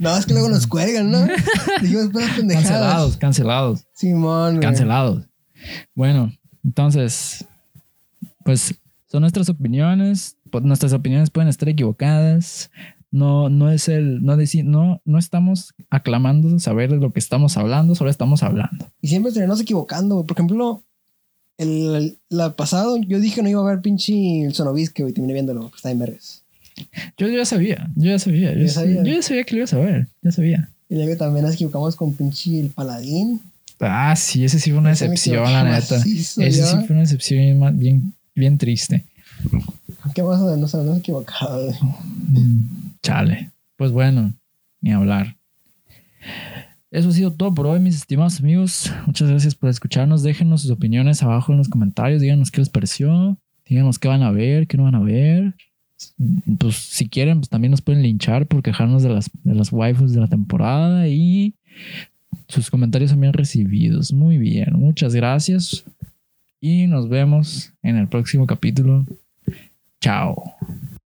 No, 0.00 0.18
es 0.18 0.26
que 0.26 0.32
luego 0.32 0.48
nos 0.48 0.66
cuelgan, 0.66 1.12
¿no? 1.12 1.24
Dijimos 1.80 2.08
puras 2.08 2.30
pendejadas. 2.30 2.68
Cancelados, 2.68 3.16
cancelados, 3.16 3.84
Simón, 3.94 4.58
cancelados. 4.58 5.22
Bueno, 5.94 6.32
entonces, 6.64 7.44
pues 8.44 8.74
son 9.08 9.20
nuestras 9.22 9.48
opiniones. 9.48 10.36
Pues, 10.50 10.64
nuestras 10.64 10.92
opiniones 10.92 11.30
pueden 11.30 11.48
estar 11.48 11.68
equivocadas. 11.68 12.70
No, 13.10 13.50
no 13.50 13.70
es 13.70 13.88
el, 13.88 14.22
no 14.24 14.36
decir, 14.38 14.64
no, 14.64 15.00
no 15.04 15.18
estamos 15.18 15.74
aclamando 15.90 16.58
saber 16.58 16.90
de 16.90 16.96
lo 16.96 17.12
que 17.12 17.18
estamos 17.18 17.56
hablando, 17.58 17.94
solo 17.94 18.08
estamos 18.10 18.42
hablando. 18.42 18.90
Y 19.02 19.08
siempre 19.08 19.32
terminamos 19.32 19.60
equivocando. 19.60 20.24
Por 20.24 20.34
ejemplo, 20.36 20.82
el, 21.58 21.94
el- 21.94 22.18
la 22.30 22.56
pasado 22.56 22.96
yo 22.96 23.20
dije 23.20 23.36
que 23.36 23.42
no 23.42 23.50
iba 23.50 23.60
a 23.60 23.64
ver 23.74 23.82
pinche 23.82 24.44
el 24.44 24.54
Sonovisque, 24.54 25.02
güey. 25.02 25.12
Terminé 25.12 25.34
viéndolo, 25.34 25.70
que 25.70 25.76
está 25.76 25.90
en 25.90 25.98
vergas. 25.98 26.42
Yo 27.18 27.28
ya 27.28 27.44
sabía, 27.44 27.90
yo 27.96 28.10
ya 28.12 28.18
sabía, 28.18 28.54
yo, 28.54 28.60
Ya 28.62 28.68
sabía. 28.68 29.02
yo 29.02 29.12
ya 29.12 29.20
sabía 29.22 29.44
que 29.44 29.54
lo 29.54 29.58
ibas 29.58 29.74
a 29.74 29.78
ver, 29.78 30.08
ya 30.22 30.32
sabía. 30.32 30.70
Y 30.88 30.94
luego 30.94 31.14
también 31.18 31.44
nos 31.44 31.54
equivocamos 31.54 31.96
con 31.96 32.14
pinche 32.14 32.58
el 32.60 32.70
Paladín. 32.70 33.42
Ah, 33.90 34.14
sí, 34.16 34.44
ese 34.44 34.58
sí 34.60 34.70
fue 34.70 34.78
una 34.78 34.92
Ese 34.92 35.06
excepción, 35.06 35.44
la 35.52 35.64
neta. 35.64 35.96
macizo, 35.96 36.40
Ese 36.40 36.62
sí 36.64 36.76
fue 36.86 36.94
una 36.94 37.02
excepción 37.02 37.40
bien, 37.40 37.78
bien, 37.78 38.14
bien 38.34 38.58
triste. 38.58 39.04
¿Qué 40.14 40.22
más 40.22 40.40
nos 40.40 40.74
hemos 40.74 40.98
equivocado? 40.98 41.72
Mm, 42.28 42.60
Chale. 43.02 43.50
Pues 43.76 43.90
bueno, 43.92 44.32
ni 44.80 44.92
hablar. 44.92 45.36
Eso 46.90 47.08
ha 47.08 47.12
sido 47.12 47.32
todo 47.32 47.54
por 47.54 47.66
hoy, 47.66 47.80
mis 47.80 47.96
estimados 47.96 48.38
amigos. 48.40 48.92
Muchas 49.06 49.28
gracias 49.30 49.54
por 49.54 49.70
escucharnos. 49.70 50.22
Déjenos 50.22 50.62
sus 50.62 50.70
opiniones 50.70 51.22
abajo 51.22 51.52
en 51.52 51.58
los 51.58 51.68
comentarios. 51.68 52.20
Díganos 52.20 52.50
qué 52.50 52.60
les 52.60 52.68
pareció. 52.68 53.38
Díganos 53.66 53.98
qué 53.98 54.08
van 54.08 54.22
a 54.22 54.30
ver, 54.30 54.66
qué 54.66 54.76
no 54.76 54.84
van 54.84 54.94
a 54.96 55.00
ver. 55.00 55.54
Pues 56.58 56.76
si 56.76 57.08
quieren, 57.08 57.38
pues 57.38 57.48
también 57.48 57.70
nos 57.70 57.80
pueden 57.80 58.02
linchar 58.02 58.46
por 58.46 58.62
quejarnos 58.62 59.02
de 59.02 59.08
las, 59.08 59.30
de 59.42 59.54
las 59.54 59.72
waifus 59.72 60.12
de 60.12 60.20
la 60.20 60.26
temporada. 60.28 61.08
Y 61.08 61.54
sus 62.48 62.70
comentarios 62.70 63.10
son 63.10 63.20
bien 63.20 63.32
recibidos. 63.32 64.12
Muy 64.12 64.38
bien. 64.38 64.74
Muchas 64.74 65.14
gracias. 65.14 65.84
Y 66.60 66.86
nos 66.86 67.08
vemos 67.08 67.72
en 67.82 67.96
el 67.96 68.08
próximo 68.08 68.46
capítulo. 68.46 69.04
Chao. 70.00 70.54